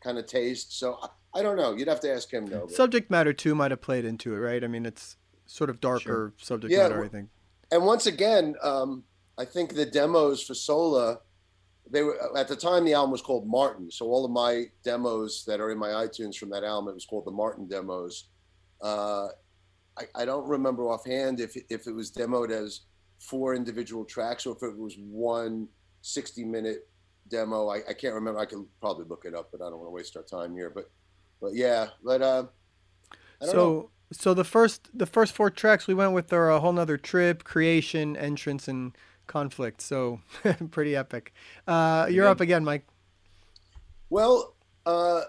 kind 0.04 0.18
of 0.18 0.26
taste. 0.26 0.78
So 0.78 1.00
I, 1.38 1.42
don't 1.44 1.58
know. 1.58 1.74
You'd 1.76 1.88
have 1.88 2.00
to 2.02 2.12
ask 2.12 2.32
him 2.32 2.46
though. 2.48 2.62
but- 2.68 2.72
Subject 2.72 3.10
matter 3.12 3.34
too 3.34 3.56
might 3.56 3.72
have 3.72 3.82
played 3.82 4.06
into 4.06 4.34
it, 4.34 4.38
right? 4.40 4.64
I 4.64 4.68
mean, 4.68 4.86
it's 4.86 5.18
sort 5.46 5.70
of 5.70 5.80
darker 5.80 6.34
subject 6.38 6.72
Yeah, 6.74 6.84
matter, 6.90 7.04
I 7.04 7.08
think. 7.08 7.30
and 7.72 7.86
once 7.86 8.06
again, 8.06 8.56
um, 8.62 9.04
I 9.38 9.46
think 9.46 9.76
the 9.76 9.86
demos 9.86 10.44
for 10.44 10.54
Sola, 10.54 11.20
they 11.90 12.04
were 12.04 12.18
at 12.38 12.48
the 12.48 12.56
time 12.56 12.84
the 12.84 12.94
album 12.94 13.12
was 13.12 13.22
called 13.22 13.48
Martin. 13.48 13.90
So 13.92 14.08
all 14.08 14.26
of 14.26 14.32
my 14.32 14.66
demos 14.84 15.46
that 15.46 15.62
are 15.62 15.72
in 15.72 15.78
my 15.78 15.90
iTunes 15.90 16.36
from 16.36 16.50
that 16.50 16.64
album, 16.64 16.90
it 16.90 16.94
was 16.96 17.06
called 17.06 17.26
the 17.26 17.32
Martin 17.32 17.68
demos. 17.68 18.30
Uh, 18.82 19.28
I, 19.98 20.04
I 20.16 20.26
don't 20.26 20.48
remember 20.48 20.84
offhand 20.90 21.40
if 21.40 21.56
if 21.70 21.88
it 21.88 21.94
was 21.94 22.12
demoed 22.12 22.52
as 22.52 22.82
four 23.20 23.56
individual 23.56 24.04
tracks 24.06 24.46
or 24.46 24.56
if 24.56 24.64
it 24.64 24.78
was 24.78 24.96
one 25.00 25.68
60 26.02 26.44
minute 26.46 26.88
demo. 27.30 27.70
I, 27.70 27.78
I 27.90 27.94
can't 27.94 28.14
remember. 28.16 28.40
I 28.40 28.46
can 28.46 28.68
probably 28.82 29.06
look 29.06 29.24
it 29.26 29.34
up, 29.34 29.50
but 29.52 29.62
I 29.62 29.70
don't 29.70 29.80
want 29.80 29.88
to 29.88 29.92
waste 29.92 30.18
our 30.18 30.24
time 30.24 30.54
here. 30.56 30.70
But 30.70 30.90
but 31.42 31.54
yeah, 31.56 31.88
but 32.04 32.22
uh, 32.22 32.46
So 33.42 33.54
know. 33.54 33.90
so 34.12 34.34
the 34.34 34.44
first 34.44 34.90
the 34.94 35.06
first 35.06 35.34
four 35.34 35.50
tracks 35.50 35.88
we 35.88 35.94
went 35.94 36.14
with 36.14 36.32
are 36.34 36.50
a 36.50 36.60
whole 36.60 36.74
nother 36.74 36.98
trip, 36.98 37.44
creation, 37.44 38.16
entrance, 38.18 38.68
and 38.68 38.96
conflict. 39.28 39.82
So 39.82 40.22
pretty 40.72 40.96
epic. 40.96 41.34
Uh, 41.68 42.08
you're 42.10 42.26
good. 42.26 42.32
up 42.32 42.42
again, 42.42 42.64
Mike. 42.64 42.86
Well, 44.10 44.56
uh, 44.86 45.22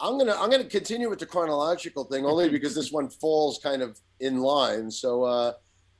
I'm 0.00 0.18
gonna 0.18 0.34
I'm 0.38 0.50
gonna 0.50 0.64
continue 0.64 1.08
with 1.08 1.20
the 1.20 1.26
chronological 1.26 2.04
thing 2.04 2.24
only 2.26 2.48
because 2.48 2.74
this 2.74 2.90
one 2.90 3.08
falls 3.08 3.60
kind 3.62 3.82
of 3.82 4.00
in 4.20 4.38
line. 4.40 4.90
So 4.90 5.22
uh, 5.24 5.52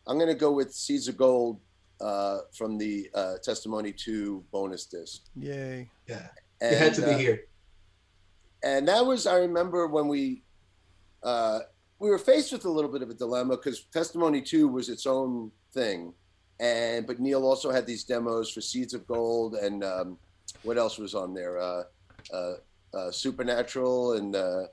I'm 0.06 0.18
gonna 0.18 0.34
go 0.34 0.50
with 0.52 0.72
Seeds 0.74 1.06
of 1.08 1.16
Gold 1.16 1.60
uh, 2.00 2.38
from 2.52 2.78
the 2.78 3.08
uh, 3.14 3.34
Testimony 3.44 3.92
Two 3.92 4.44
bonus 4.50 4.86
disc. 4.86 5.22
Yay. 5.36 5.88
yeah, 6.08 6.28
And, 6.60 6.74
it 6.74 6.78
had 6.78 6.94
to 6.94 7.02
be 7.02 7.10
uh, 7.12 7.18
here. 7.18 7.44
And 8.64 8.86
that 8.88 9.04
was 9.04 9.26
I 9.26 9.36
remember 9.38 9.86
when 9.86 10.08
we 10.08 10.42
uh, 11.22 11.60
we 11.98 12.10
were 12.10 12.18
faced 12.18 12.52
with 12.52 12.64
a 12.64 12.70
little 12.70 12.90
bit 12.90 13.02
of 13.02 13.10
a 13.10 13.14
dilemma 13.14 13.56
because 13.56 13.84
Testimony 13.92 14.40
Two 14.40 14.68
was 14.68 14.88
its 14.88 15.06
own 15.06 15.50
thing, 15.72 16.12
and 16.60 17.06
but 17.06 17.20
Neal 17.20 17.44
also 17.44 17.70
had 17.70 17.86
these 17.86 18.04
demos 18.04 18.50
for 18.50 18.60
Seeds 18.60 18.94
of 18.94 19.06
Gold 19.06 19.54
and 19.54 19.82
um, 19.84 20.18
what 20.62 20.78
else 20.78 20.98
was 20.98 21.14
on 21.14 21.34
there? 21.34 21.60
Uh, 21.60 21.82
uh, 22.32 22.54
uh, 22.94 23.10
Supernatural 23.10 24.12
and 24.14 24.36
uh, 24.36 24.64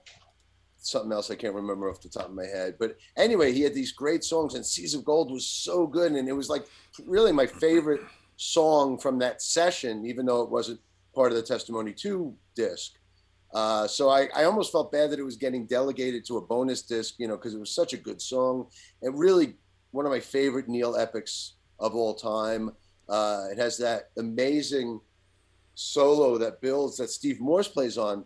something 0.78 1.12
else 1.12 1.32
I 1.32 1.36
can't 1.36 1.56
remember 1.56 1.90
off 1.90 2.02
the 2.02 2.10
top 2.10 2.26
of 2.26 2.34
my 2.34 2.46
head. 2.46 2.76
But 2.80 2.98
anyway, 3.18 3.54
he 3.54 3.62
had 3.62 3.74
these 3.74 3.92
great 3.92 4.24
songs, 4.24 4.56
and 4.56 4.66
Seeds 4.66 4.94
of 4.94 5.06
Gold 5.06 5.32
was 5.32 5.46
so 5.48 5.88
good, 5.88 6.12
and 6.12 6.28
it 6.28 6.34
was 6.34 6.50
like 6.50 6.66
really 7.06 7.32
my 7.32 7.48
favorite 7.48 8.02
song 8.38 8.98
from 8.98 9.20
that 9.20 9.42
session, 9.42 10.06
even 10.06 10.26
though 10.26 10.42
it 10.42 10.50
wasn't 10.50 10.80
part 11.14 11.32
of 11.32 11.38
the 11.38 11.44
Testimony 11.44 11.94
Two 11.94 12.36
disc. 12.56 12.99
Uh, 13.54 13.88
so 13.88 14.10
I, 14.10 14.28
I 14.36 14.44
almost 14.44 14.72
felt 14.72 14.92
bad 14.92 15.10
that 15.10 15.20
it 15.20 15.24
was 15.24 15.36
getting 15.36 15.66
delegated 15.66 16.26
to 16.26 16.38
a 16.38 16.42
bonus 16.42 16.82
disc, 16.84 17.16
you 17.18 17.28
know, 17.28 17.36
because 17.36 17.54
it 17.54 17.60
was 17.60 17.72
such 17.72 17.94
a 17.94 17.98
good 17.98 18.22
song 18.22 18.68
and 19.02 19.18
really 19.18 19.56
one 19.92 20.06
of 20.06 20.12
my 20.12 20.20
favorite 20.20 20.68
Neal 20.68 20.96
epics 20.96 21.54
of 21.80 21.96
all 21.96 22.14
time. 22.14 22.72
Uh, 23.08 23.46
it 23.52 23.58
has 23.58 23.78
that 23.80 24.10
amazing 24.18 25.02
solo 25.74 26.38
that 26.38 26.62
builds 26.62 26.98
that 26.98 27.10
Steve 27.10 27.40
Morse 27.40 27.68
plays 27.68 27.98
on. 27.98 28.24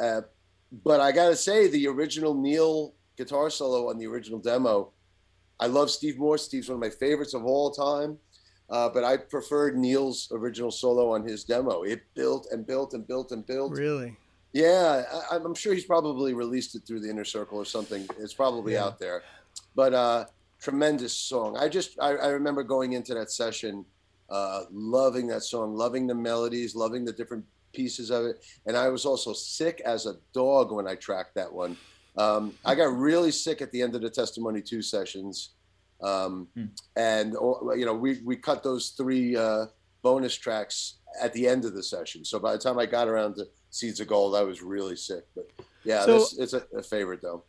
Uh, 0.00 0.22
but 0.84 1.00
I 1.00 1.12
gotta 1.12 1.36
say, 1.36 1.68
the 1.68 1.86
original 1.86 2.34
Neal 2.34 2.94
guitar 3.16 3.50
solo 3.50 3.90
on 3.90 3.98
the 3.98 4.06
original 4.06 4.40
demo, 4.40 4.90
I 5.60 5.66
love 5.66 5.90
Steve 5.90 6.18
Morse. 6.18 6.44
Steve's 6.44 6.68
one 6.68 6.76
of 6.76 6.80
my 6.80 6.90
favorites 6.90 7.34
of 7.34 7.44
all 7.44 7.70
time. 7.70 8.18
Uh, 8.70 8.88
but 8.88 9.02
I 9.02 9.16
preferred 9.16 9.78
Neal's 9.78 10.28
original 10.30 10.70
solo 10.70 11.14
on 11.14 11.26
his 11.26 11.44
demo. 11.44 11.82
It 11.82 12.02
built 12.14 12.48
and 12.50 12.66
built 12.66 12.92
and 12.92 13.06
built 13.06 13.32
and 13.32 13.46
built. 13.46 13.72
Really? 13.72 14.16
Yeah, 14.52 15.02
I, 15.30 15.36
I'm 15.36 15.54
sure 15.54 15.74
he's 15.74 15.84
probably 15.84 16.32
released 16.34 16.74
it 16.74 16.82
through 16.86 17.00
the 17.00 17.10
inner 17.10 17.24
circle 17.24 17.58
or 17.58 17.64
something. 17.64 18.06
It's 18.18 18.34
probably 18.34 18.74
Yeah. 18.74 18.84
out 18.86 18.98
there, 18.98 19.22
but 19.74 19.94
uh, 19.94 20.26
tremendous 20.60 21.16
song. 21.16 21.56
I 21.56 21.68
just 21.68 21.98
I, 22.00 22.10
I 22.16 22.28
remember 22.28 22.62
going 22.62 22.92
into 22.94 23.14
that 23.14 23.30
session, 23.30 23.84
uh, 24.30 24.62
loving 24.70 25.26
that 25.28 25.42
song, 25.42 25.74
loving 25.74 26.06
the 26.06 26.14
melodies, 26.14 26.74
loving 26.74 27.04
the 27.04 27.12
different 27.12 27.44
pieces 27.74 28.10
of 28.10 28.24
it, 28.24 28.36
and 28.66 28.76
I 28.76 28.88
was 28.88 29.04
also 29.04 29.32
sick 29.34 29.80
as 29.84 30.06
a 30.06 30.14
dog 30.32 30.72
when 30.72 30.88
I 30.88 30.94
tracked 30.94 31.34
that 31.34 31.52
one. 31.52 31.76
Um, 32.16 32.58
I 32.64 32.74
got 32.74 32.86
really 32.96 33.30
sick 33.30 33.60
at 33.62 33.70
the 33.70 33.82
end 33.82 33.94
of 33.94 34.00
the 34.00 34.10
Testimony 34.10 34.62
Two 34.62 34.82
sessions, 34.82 35.54
um, 36.02 36.48
Hmm. 36.54 36.64
and 36.96 37.36
oh, 37.36 37.74
you 37.74 37.84
know 37.84 37.94
we 37.94 38.20
we 38.24 38.36
cut 38.36 38.62
those 38.62 38.90
three 38.96 39.36
uh, 39.36 39.66
bonus 40.02 40.34
tracks 40.34 41.00
at 41.20 41.32
the 41.34 41.46
end 41.46 41.64
of 41.66 41.74
the 41.74 41.82
session. 41.82 42.24
So 42.24 42.38
by 42.38 42.52
the 42.52 42.58
time 42.58 42.78
I 42.78 42.86
got 42.86 43.08
around 43.08 43.34
to 43.36 43.44
Seeds 43.70 44.00
of 44.00 44.06
Gold, 44.08 44.34
I 44.34 44.42
was 44.42 44.62
really 44.62 44.96
sick. 44.96 45.24
But 45.34 45.50
yeah, 45.84 46.04
So- 46.04 46.18
this, 46.18 46.38
it's 46.38 46.52
a, 46.54 46.64
a 46.76 46.82
favorite 46.82 47.20
though. 47.22 47.44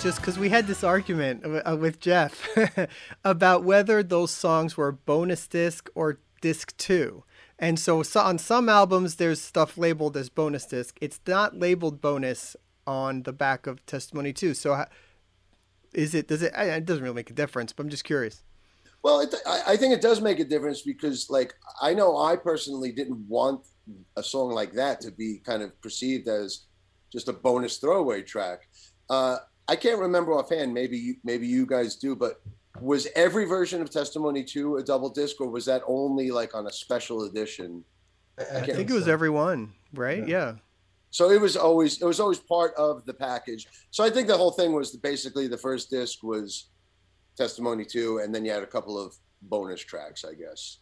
Just 0.00 0.18
because 0.18 0.38
we 0.38 0.48
had 0.48 0.66
this 0.66 0.82
argument 0.82 1.44
uh, 1.44 1.76
with 1.76 2.00
Jeff 2.00 2.48
about 3.24 3.64
whether 3.64 4.02
those 4.02 4.30
songs 4.30 4.76
were 4.76 4.92
bonus 4.92 5.46
disc 5.46 5.90
or 5.94 6.18
disc 6.40 6.74
two. 6.78 7.22
And 7.58 7.78
so, 7.78 8.02
so 8.02 8.20
on 8.20 8.38
some 8.38 8.70
albums, 8.70 9.16
there's 9.16 9.42
stuff 9.42 9.76
labeled 9.76 10.16
as 10.16 10.30
bonus 10.30 10.64
disc. 10.64 10.96
It's 11.02 11.20
not 11.26 11.58
labeled 11.58 12.00
bonus 12.00 12.56
on 12.86 13.24
the 13.24 13.32
back 13.34 13.66
of 13.66 13.84
Testimony 13.84 14.32
2. 14.32 14.54
So, 14.54 14.86
is 15.92 16.14
it, 16.14 16.28
does 16.28 16.42
it, 16.42 16.54
it 16.56 16.86
doesn't 16.86 17.02
really 17.02 17.14
make 17.14 17.30
a 17.30 17.34
difference, 17.34 17.74
but 17.74 17.82
I'm 17.82 17.90
just 17.90 18.04
curious. 18.04 18.42
Well, 19.02 19.20
it, 19.20 19.34
I, 19.46 19.62
I 19.68 19.76
think 19.76 19.92
it 19.92 20.00
does 20.00 20.22
make 20.22 20.40
a 20.40 20.44
difference 20.44 20.80
because, 20.80 21.28
like, 21.28 21.52
I 21.82 21.92
know 21.92 22.16
I 22.16 22.36
personally 22.36 22.92
didn't 22.92 23.18
want 23.28 23.66
a 24.16 24.22
song 24.22 24.52
like 24.52 24.72
that 24.72 25.02
to 25.02 25.10
be 25.10 25.42
kind 25.44 25.62
of 25.62 25.78
perceived 25.82 26.26
as 26.26 26.64
just 27.12 27.28
a 27.28 27.34
bonus 27.34 27.76
throwaway 27.76 28.22
track. 28.22 28.60
Uh, 29.10 29.38
I 29.70 29.76
can't 29.76 30.00
remember 30.00 30.32
offhand. 30.32 30.74
Maybe 30.74 30.98
you, 30.98 31.14
maybe 31.22 31.46
you 31.46 31.64
guys 31.64 31.94
do, 31.94 32.16
but 32.16 32.42
was 32.80 33.06
every 33.14 33.44
version 33.44 33.80
of 33.80 33.88
Testimony 33.88 34.42
Two 34.42 34.76
a 34.78 34.82
double 34.82 35.10
disc, 35.10 35.40
or 35.40 35.48
was 35.48 35.64
that 35.66 35.82
only 35.86 36.32
like 36.32 36.56
on 36.56 36.66
a 36.66 36.72
special 36.72 37.22
edition? 37.22 37.84
I, 38.36 38.58
I 38.58 38.60
think 38.62 38.90
it 38.90 38.92
was 38.92 39.06
every 39.06 39.30
one, 39.30 39.72
right? 39.94 40.26
Yeah. 40.26 40.26
yeah. 40.26 40.52
So 41.10 41.30
it 41.30 41.40
was 41.40 41.56
always 41.56 42.02
it 42.02 42.04
was 42.04 42.18
always 42.18 42.40
part 42.40 42.74
of 42.74 43.06
the 43.06 43.14
package. 43.14 43.68
So 43.92 44.02
I 44.02 44.10
think 44.10 44.26
the 44.26 44.36
whole 44.36 44.50
thing 44.50 44.72
was 44.72 44.96
basically 44.96 45.46
the 45.46 45.56
first 45.56 45.88
disc 45.88 46.24
was 46.24 46.66
Testimony 47.36 47.84
Two, 47.84 48.18
and 48.18 48.34
then 48.34 48.44
you 48.44 48.50
had 48.50 48.64
a 48.64 48.66
couple 48.66 48.98
of 48.98 49.14
bonus 49.42 49.80
tracks, 49.80 50.24
I 50.24 50.34
guess 50.34 50.78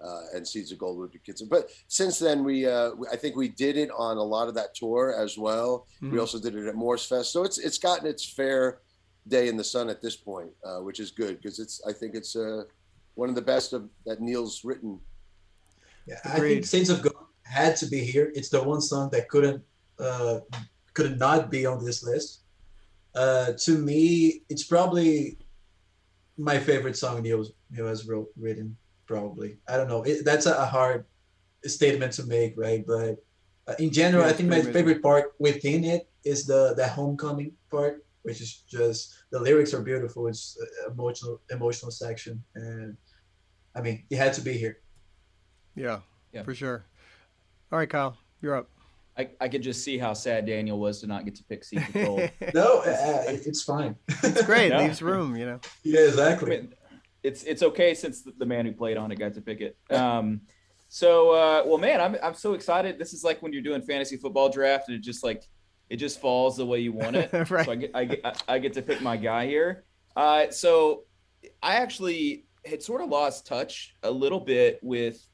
uh, 0.00 0.22
and 0.34 0.46
Seeds 0.46 0.72
of 0.72 0.78
Gold 0.78 0.98
would 0.98 1.12
be 1.12 1.18
kids. 1.18 1.42
But 1.42 1.70
since 1.88 2.18
then, 2.18 2.44
we 2.44 2.66
uh, 2.66 2.92
I 3.10 3.16
think 3.16 3.36
we 3.36 3.48
did 3.48 3.76
it 3.76 3.90
on 3.96 4.16
a 4.16 4.22
lot 4.22 4.48
of 4.48 4.54
that 4.54 4.74
tour 4.74 5.14
as 5.18 5.38
well. 5.38 5.86
Mm-hmm. 5.96 6.12
We 6.12 6.18
also 6.18 6.38
did 6.40 6.54
it 6.54 6.66
at 6.66 6.74
Morsefest, 6.74 7.26
so 7.26 7.44
it's 7.44 7.58
it's 7.58 7.78
gotten 7.78 8.06
its 8.06 8.24
fair 8.24 8.80
day 9.28 9.48
in 9.48 9.56
the 9.56 9.64
sun 9.64 9.88
at 9.88 10.02
this 10.02 10.16
point, 10.16 10.50
uh, 10.64 10.78
which 10.78 11.00
is 11.00 11.10
good 11.10 11.40
because 11.40 11.58
it's 11.58 11.80
I 11.86 11.92
think 11.92 12.14
it's 12.14 12.36
uh, 12.36 12.64
one 13.14 13.28
of 13.28 13.34
the 13.34 13.42
best 13.42 13.72
of 13.72 13.88
that 14.06 14.20
Neal's 14.20 14.64
written. 14.64 15.00
Yeah, 16.06 16.16
I 16.24 16.38
think 16.38 16.66
Seeds 16.66 16.90
of 16.90 17.02
Gold 17.02 17.26
had 17.42 17.76
to 17.76 17.86
be 17.86 18.00
here. 18.00 18.30
It's 18.34 18.50
the 18.50 18.62
one 18.62 18.80
song 18.80 19.08
that 19.12 19.28
couldn't 19.28 19.62
uh, 19.98 20.40
could 20.92 21.18
not 21.18 21.50
be 21.50 21.66
on 21.66 21.84
this 21.84 22.02
list. 22.02 22.40
Uh, 23.14 23.52
to 23.52 23.78
me, 23.78 24.42
it's 24.48 24.64
probably 24.64 25.38
my 26.36 26.58
favorite 26.58 26.96
song 26.96 27.22
Neal, 27.22 27.46
Neal 27.70 27.86
has 27.86 28.06
wrote, 28.08 28.28
written 28.36 28.76
probably. 29.06 29.58
I 29.68 29.76
don't 29.76 29.88
know. 29.88 30.02
It, 30.02 30.24
that's 30.24 30.46
a, 30.46 30.66
hard 30.66 31.04
statement 31.64 32.12
to 32.14 32.24
make, 32.26 32.54
right? 32.56 32.84
But 32.86 33.24
uh, 33.66 33.74
in 33.78 33.90
general, 33.90 34.24
yeah, 34.24 34.30
I 34.30 34.32
think 34.32 34.48
my 34.48 34.62
favorite 34.62 35.02
part 35.02 35.32
within 35.38 35.84
it 35.84 36.08
is 36.24 36.46
the 36.46 36.74
the 36.76 36.86
homecoming 36.86 37.52
part, 37.70 38.04
which 38.22 38.40
is 38.40 38.64
just 38.68 39.14
the 39.30 39.40
lyrics 39.40 39.74
are 39.74 39.82
beautiful. 39.82 40.26
It's 40.26 40.58
emotional 40.90 41.40
emotional 41.50 41.90
section, 41.90 42.42
and 42.54 42.96
I 43.74 43.80
mean, 43.80 44.04
it 44.10 44.16
had 44.16 44.34
to 44.34 44.40
be 44.40 44.54
here. 44.54 44.78
Yeah, 45.74 46.00
yeah, 46.32 46.42
for 46.42 46.54
sure. 46.54 46.84
All 47.72 47.78
right, 47.78 47.88
Kyle, 47.88 48.16
you're 48.40 48.56
up. 48.56 48.68
I, 49.16 49.30
I 49.40 49.48
could 49.48 49.62
just 49.62 49.84
see 49.84 49.96
how 49.96 50.12
sad 50.12 50.46
Daniel 50.46 50.78
was 50.78 51.00
to 51.00 51.06
not 51.06 51.24
get 51.24 51.36
to 51.36 51.44
pick 51.44 51.62
Seeds 51.62 51.86
of 51.88 51.94
Gold. 51.94 52.30
no, 52.54 52.80
uh, 52.80 52.90
uh, 52.90 53.22
it's 53.28 53.62
fine. 53.62 53.94
It's 54.08 54.42
great. 54.42 54.68
no. 54.72 54.78
Leaves 54.78 55.02
room, 55.02 55.36
you 55.36 55.46
know. 55.46 55.60
Yeah, 55.84 56.00
exactly. 56.00 56.56
I 56.56 56.60
mean, 56.60 56.74
it's 57.24 57.42
it's 57.42 57.62
okay 57.62 57.94
since 57.94 58.22
the 58.22 58.46
man 58.46 58.66
who 58.66 58.72
played 58.72 58.96
on 58.96 59.10
it 59.10 59.18
got 59.18 59.34
to 59.34 59.40
pick 59.40 59.60
it. 59.60 59.76
Um, 59.90 60.42
so 60.88 61.30
uh, 61.30 61.62
well, 61.66 61.78
man, 61.78 62.00
I'm 62.00 62.16
I'm 62.22 62.34
so 62.34 62.52
excited. 62.52 62.98
This 62.98 63.12
is 63.14 63.24
like 63.24 63.42
when 63.42 63.52
you're 63.52 63.62
doing 63.62 63.82
fantasy 63.82 64.16
football 64.16 64.50
draft 64.50 64.88
and 64.88 64.96
it 64.96 65.02
just 65.02 65.24
like 65.24 65.42
it 65.88 65.96
just 65.96 66.20
falls 66.20 66.56
the 66.56 66.66
way 66.66 66.78
you 66.80 66.92
want 66.92 67.16
it. 67.16 67.32
right. 67.50 67.64
So 67.64 67.72
I 67.72 67.74
get 67.74 67.90
I 67.94 68.04
get 68.04 68.42
I 68.46 68.58
get 68.58 68.74
to 68.74 68.82
pick 68.82 69.00
my 69.00 69.16
guy 69.16 69.46
here. 69.46 69.84
Uh, 70.14 70.50
so 70.50 71.04
I 71.62 71.76
actually 71.76 72.44
had 72.64 72.82
sort 72.82 73.00
of 73.00 73.08
lost 73.08 73.46
touch 73.46 73.94
a 74.02 74.10
little 74.10 74.40
bit 74.40 74.78
with 74.82 75.26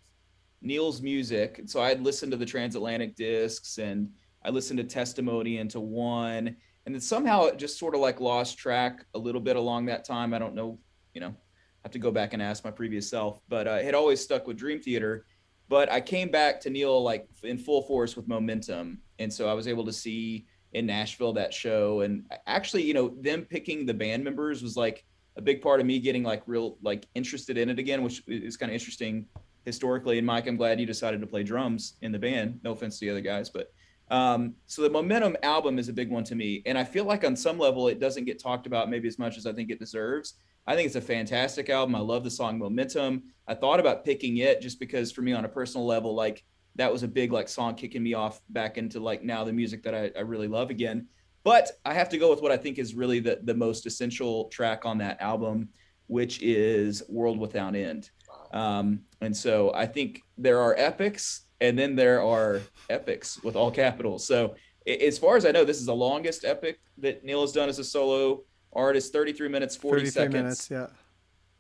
Neal's 0.63 1.03
music. 1.03 1.63
So 1.67 1.83
I 1.83 1.89
had 1.89 2.03
listened 2.03 2.33
to 2.33 2.39
the 2.39 2.47
transatlantic 2.47 3.17
discs 3.17 3.79
and 3.79 4.11
I 4.45 4.51
listened 4.51 4.79
to 4.79 4.85
Testimony 4.85 5.59
into 5.59 5.81
one, 5.81 6.57
and 6.87 6.95
then 6.95 7.01
somehow 7.01 7.45
it 7.45 7.59
just 7.59 7.79
sort 7.79 7.95
of 7.95 8.01
like 8.01 8.21
lost 8.21 8.57
track 8.57 9.05
a 9.15 9.19
little 9.19 9.41
bit 9.41 9.57
along 9.57 9.87
that 9.87 10.07
time. 10.07 10.33
I 10.33 10.39
don't 10.39 10.55
know, 10.55 10.79
you 11.13 11.21
know, 11.21 11.35
have 11.83 11.93
to 11.93 11.99
go 11.99 12.11
back 12.11 12.33
and 12.33 12.43
ask 12.43 12.65
my 12.65 12.71
previous 12.71 13.09
self, 13.09 13.41
but 13.49 13.67
uh, 13.67 13.79
had 13.79 13.95
always 13.95 14.21
stuck 14.21 14.47
with 14.47 14.57
Dream 14.57 14.81
Theater. 14.81 15.27
But 15.69 15.91
I 15.91 16.01
came 16.01 16.31
back 16.31 16.61
to 16.63 16.71
Neal 16.71 17.03
like 17.03 17.29
in 17.43 17.57
full 17.57 17.83
force 17.83 18.17
with 18.17 18.29
momentum, 18.29 18.99
and 19.19 19.33
so 19.33 19.49
I 19.49 19.55
was 19.55 19.69
able 19.69 19.85
to 19.87 19.93
see 19.93 20.47
in 20.73 20.87
Nashville 20.87 21.33
that 21.35 21.55
show. 21.55 22.01
And 22.01 22.25
actually, 22.47 22.83
you 22.83 22.95
know, 22.95 23.09
them 23.21 23.43
picking 23.43 23.87
the 23.87 23.95
band 23.95 24.25
members 24.25 24.63
was 24.63 24.77
like 24.77 25.05
a 25.37 25.43
big 25.43 25.63
part 25.63 25.81
of 25.81 25.87
me 25.87 25.99
getting 25.99 26.23
like 26.23 26.43
real 26.47 26.77
like 26.83 27.07
interested 27.15 27.57
in 27.57 27.71
it 27.71 27.79
again, 27.79 28.03
which 28.03 28.23
is 28.27 28.57
kind 28.57 28.71
of 28.71 28.75
interesting 28.75 29.27
historically. 29.65 30.19
And 30.19 30.27
Mike, 30.27 30.47
I'm 30.47 30.57
glad 30.57 30.81
you 30.81 30.87
decided 30.87 31.21
to 31.21 31.27
play 31.27 31.43
drums 31.43 31.95
in 32.03 32.13
the 32.13 32.19
band. 32.19 32.61
No 32.65 32.73
offense 32.73 32.99
to 32.99 33.07
the 33.07 33.11
other 33.11 33.21
guys, 33.21 33.49
but 33.49 33.73
um, 34.11 34.55
so 34.67 34.83
the 34.83 34.91
Momentum 34.91 35.37
album 35.45 35.79
is 35.79 35.89
a 35.89 35.93
big 35.93 36.11
one 36.11 36.25
to 36.25 36.35
me, 36.35 36.63
and 36.67 36.77
I 36.77 36.83
feel 36.83 37.05
like 37.05 37.25
on 37.25 37.37
some 37.37 37.59
level 37.59 37.87
it 37.87 38.01
doesn't 38.01 38.25
get 38.25 38.43
talked 38.43 38.67
about 38.67 38.91
maybe 38.91 39.07
as 39.07 39.19
much 39.19 39.39
as 39.39 39.47
I 39.47 39.53
think 39.53 39.71
it 39.71 39.79
deserves. 39.79 40.35
I 40.67 40.77
think 40.77 40.87
it's 40.87 40.97
a 40.97 41.01
fantastic 41.01 41.69
album. 41.71 41.95
I 41.95 42.01
love 42.01 42.25
the 42.25 42.31
song 42.31 42.59
Momentum. 42.59 43.25
I 43.49 43.55
thought 43.55 43.81
about 43.81 44.05
picking 44.05 44.39
it 44.39 44.61
just 44.61 44.79
because 44.79 45.11
for 45.11 45.23
me 45.23 45.33
on 45.33 45.45
a 45.45 45.49
personal 45.49 45.87
level, 45.87 46.15
like 46.15 46.45
that 46.77 46.93
was 46.93 47.03
a 47.03 47.09
big 47.09 47.33
like 47.33 47.49
song 47.49 47.75
kicking 47.75 48.03
me 48.03 48.15
off 48.15 48.41
back 48.51 48.79
into 48.79 49.01
like 49.01 49.23
now 49.23 49.45
the 49.45 49.53
music 49.53 49.83
that 49.83 49.95
I, 49.95 50.11
I 50.17 50.21
really 50.21 50.49
love 50.49 50.71
again. 50.71 51.07
But 51.43 51.71
I 51.85 51.95
have 51.95 52.09
to 52.11 52.19
go 52.19 52.31
with 52.31 52.43
what 52.43 52.53
I 52.53 52.57
think 52.57 52.79
is 52.79 52.95
really 52.95 53.19
the, 53.19 53.41
the 53.43 53.55
most 53.55 53.87
essential 53.87 54.45
track 54.49 54.85
on 54.85 54.99
that 54.99 55.21
album, 55.21 55.71
which 56.07 56.43
is 56.43 57.03
World 57.09 57.39
Without 57.39 57.75
End. 57.75 58.11
Um, 58.53 59.01
and 59.21 59.37
so 59.37 59.73
I 59.75 59.87
think 59.87 60.23
there 60.37 60.61
are 60.61 60.75
epics 60.77 61.47
and 61.61 61.79
then 61.79 61.97
there 61.97 62.23
are 62.23 62.61
epics 62.89 63.43
with 63.43 63.57
all 63.57 63.71
capitals. 63.71 64.27
So 64.27 64.55
as 64.87 65.19
far 65.19 65.37
as 65.37 65.45
I 65.45 65.51
know, 65.51 65.65
this 65.65 65.79
is 65.79 65.87
the 65.87 65.95
longest 65.95 66.45
epic 66.45 66.81
that 66.99 67.25
Neal 67.25 67.43
has 67.43 67.53
done 67.53 67.69
as 67.69 67.79
a 67.79 67.85
solo 67.85 68.45
artist 68.73 69.13
33 69.13 69.49
minutes 69.49 69.77
40 69.77 70.07
seconds. 70.07 70.35
minutes, 70.35 70.71
yeah. 70.71 70.87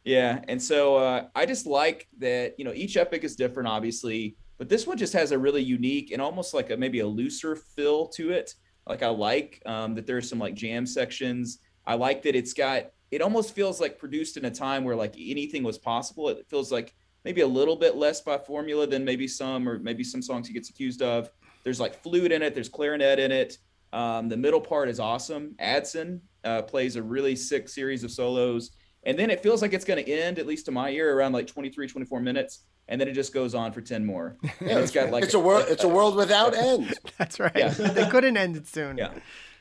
Yeah 0.04 0.42
and 0.48 0.62
so 0.62 0.96
uh, 0.96 1.26
i 1.34 1.44
just 1.44 1.66
like 1.66 2.08
that 2.18 2.54
you 2.58 2.64
know 2.64 2.72
each 2.74 2.96
epic 2.96 3.22
is 3.24 3.36
different 3.36 3.68
obviously 3.68 4.36
but 4.60 4.68
this 4.68 4.86
one 4.86 4.98
just 4.98 5.14
has 5.14 5.32
a 5.32 5.38
really 5.38 5.62
unique 5.62 6.10
and 6.12 6.20
almost 6.20 6.52
like 6.52 6.68
a 6.68 6.76
maybe 6.76 7.00
a 7.00 7.06
looser 7.06 7.56
feel 7.56 8.06
to 8.08 8.30
it. 8.30 8.54
Like 8.86 9.02
i 9.02 9.08
like 9.08 9.62
um, 9.64 9.94
that 9.94 10.06
there's 10.06 10.28
some 10.28 10.38
like 10.38 10.54
jam 10.54 10.84
sections. 10.84 11.60
I 11.86 11.94
like 11.94 12.20
that 12.24 12.36
it's 12.36 12.52
got 12.52 12.90
it 13.10 13.22
almost 13.22 13.54
feels 13.54 13.80
like 13.80 13.98
produced 13.98 14.36
in 14.36 14.44
a 14.44 14.50
time 14.50 14.84
where 14.84 14.94
like 14.94 15.14
anything 15.18 15.62
was 15.62 15.78
possible. 15.78 16.28
It 16.28 16.46
feels 16.50 16.70
like 16.70 16.92
maybe 17.24 17.40
a 17.40 17.46
little 17.46 17.74
bit 17.74 17.96
less 17.96 18.20
by 18.20 18.36
formula 18.36 18.86
than 18.86 19.02
maybe 19.02 19.26
some 19.26 19.66
or 19.66 19.78
maybe 19.78 20.04
some 20.04 20.20
songs 20.20 20.46
he 20.46 20.52
gets 20.52 20.68
accused 20.68 21.00
of. 21.00 21.30
There's 21.64 21.80
like 21.80 22.02
flute 22.02 22.30
in 22.30 22.42
it 22.42 22.54
there's 22.54 22.68
clarinet 22.68 23.18
in 23.18 23.32
it. 23.32 23.56
Um, 23.94 24.28
the 24.28 24.36
middle 24.36 24.60
part 24.60 24.90
is 24.90 25.00
awesome. 25.00 25.54
Adson 25.58 26.20
uh, 26.44 26.62
plays 26.62 26.96
a 26.96 27.02
really 27.02 27.36
sick 27.36 27.68
series 27.68 28.04
of 28.04 28.10
solos. 28.10 28.70
And 29.04 29.18
then 29.18 29.30
it 29.30 29.42
feels 29.42 29.62
like 29.62 29.72
it's 29.72 29.84
going 29.84 30.04
to 30.04 30.10
end, 30.10 30.38
at 30.38 30.46
least 30.46 30.66
to 30.66 30.72
my 30.72 30.90
ear, 30.90 31.16
around 31.16 31.32
like 31.32 31.46
23, 31.46 31.88
24 31.88 32.20
minutes. 32.20 32.64
And 32.88 33.00
then 33.00 33.08
it 33.08 33.12
just 33.12 33.32
goes 33.32 33.54
on 33.54 33.72
for 33.72 33.80
10 33.80 34.04
more. 34.04 34.36
Yeah, 34.60 34.78
it's 34.78 34.90
got 34.90 35.10
like 35.10 35.24
it's 35.24 35.34
a, 35.34 35.38
a 35.38 35.40
world. 35.40 35.64
It's 35.68 35.84
a 35.84 35.88
world 35.88 36.16
without 36.16 36.54
end. 36.56 36.94
That's 37.18 37.40
right. 37.40 37.52
Yeah. 37.54 37.68
they 37.94 38.08
couldn't 38.08 38.36
end 38.36 38.56
it 38.56 38.66
soon. 38.66 38.98
Yeah. 38.98 39.12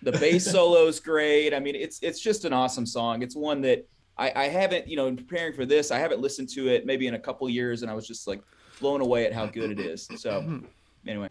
The 0.01 0.13
bass 0.13 0.49
solo 0.49 0.87
is 0.87 0.99
great. 0.99 1.53
I 1.53 1.59
mean, 1.59 1.75
it's 1.75 1.99
it's 2.01 2.19
just 2.19 2.45
an 2.45 2.53
awesome 2.53 2.85
song. 2.85 3.21
It's 3.21 3.35
one 3.35 3.61
that 3.61 3.87
I, 4.17 4.31
I 4.35 4.43
haven't, 4.45 4.87
you 4.87 4.95
know, 4.95 5.07
in 5.07 5.15
preparing 5.15 5.53
for 5.53 5.65
this, 5.65 5.91
I 5.91 5.99
haven't 5.99 6.21
listened 6.21 6.49
to 6.49 6.67
it 6.69 6.85
maybe 6.85 7.07
in 7.07 7.13
a 7.13 7.19
couple 7.19 7.49
years, 7.49 7.81
and 7.81 7.91
I 7.91 7.93
was 7.93 8.07
just 8.07 8.27
like 8.27 8.41
blown 8.79 9.01
away 9.01 9.25
at 9.25 9.33
how 9.33 9.45
good 9.45 9.71
it 9.71 9.79
is. 9.79 10.07
So, 10.17 10.61
anyway. 11.05 11.27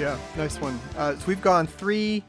Yeah, 0.00 0.16
nice 0.36 0.58
one. 0.58 0.80
Uh, 0.96 1.14
so 1.14 1.26
we've 1.26 1.42
gone 1.42 1.66
three 1.66 2.24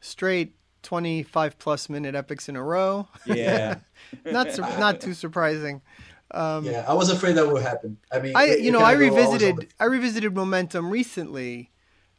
straight 0.00 0.54
25 0.84 1.58
plus 1.58 1.88
minute 1.88 2.14
epics 2.14 2.48
in 2.48 2.54
a 2.54 2.62
row. 2.62 3.08
Yeah. 3.26 3.78
not 4.24 4.52
sur- 4.52 4.62
not 4.78 5.00
too 5.00 5.12
surprising. 5.12 5.82
Um, 6.30 6.64
yeah, 6.64 6.84
I 6.86 6.94
was 6.94 7.10
afraid 7.10 7.34
that 7.36 7.50
would 7.50 7.62
happen. 7.62 7.98
I 8.12 8.20
mean, 8.20 8.32
I 8.36 8.54
you 8.56 8.70
know 8.70 8.80
I 8.80 8.92
kinda 8.92 9.08
go 9.10 9.16
always 9.16 9.26
on 9.26 9.32
revisited 9.40 9.74
I 9.80 9.84
revisited 9.86 10.34
Momentum 10.36 10.90
recently, 10.90 11.70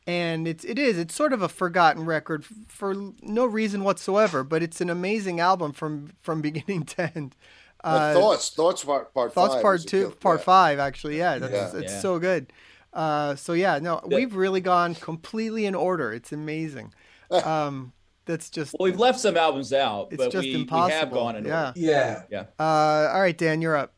and 0.06 0.46
it's 0.48 0.66
it 0.66 0.78
is 0.80 0.98
it's 0.98 1.14
sort 1.16 1.32
of 1.32 1.42
a 1.42 1.48
forgotten 1.50 2.06
record 2.06 2.44
f- 2.44 2.52
for 2.68 2.94
no 3.22 3.46
reason 3.46 3.84
whatsoever, 3.86 4.44
but 4.44 4.62
it's 4.64 4.82
an 4.82 4.90
amazing 4.90 5.40
album 5.40 5.72
from 5.74 6.12
from 6.22 6.42
beginning 6.48 6.84
to 6.84 7.12
end. 7.16 7.36
Uh, 7.84 8.14
thoughts, 8.14 8.50
thoughts 8.50 8.84
part, 8.84 9.14
part 9.14 9.34
Thoughts 9.34 9.54
five. 9.56 9.62
Part 9.62 9.82
Two, 9.88 10.10
Part 10.20 10.40
yeah. 10.40 10.44
Five, 10.46 10.80
actually, 10.80 11.18
yeah, 11.18 11.38
that's 11.38 11.54
Yeah. 11.74 11.80
it's 11.82 11.94
Yeah. 11.94 12.00
so 12.00 12.20
good. 12.20 12.52
Uh, 12.98 13.36
so 13.36 13.54
yeah, 13.54 13.78
no, 13.80 14.02
The- 14.08 14.16
we've 14.16 14.36
really 14.36 14.60
gone 14.62 14.96
completely 14.96 15.66
in 15.66 15.76
order. 15.76 16.12
It's 16.12 16.32
amazing. 16.34 16.94
Um, 17.30 17.92
that's 18.26 18.50
just 18.50 18.74
Well, 18.80 18.90
we've 18.90 19.00
left 19.00 19.20
some 19.20 19.36
albums 19.38 19.72
out, 19.74 20.08
it's 20.12 20.18
but 20.18 20.32
just 20.32 20.46
we, 20.46 20.56
we 20.56 20.62
impossible. 20.62 20.98
have 21.00 21.12
gone 21.12 21.36
in 21.36 21.46
yeah. 21.46 21.68
order. 21.68 21.80
Yeah, 21.80 22.22
Yeah. 22.30 22.44
Uh, 22.60 23.10
all 23.14 23.22
right, 23.22 23.38
Dan, 23.38 23.62
you're 23.62 23.76
up. 23.76 23.94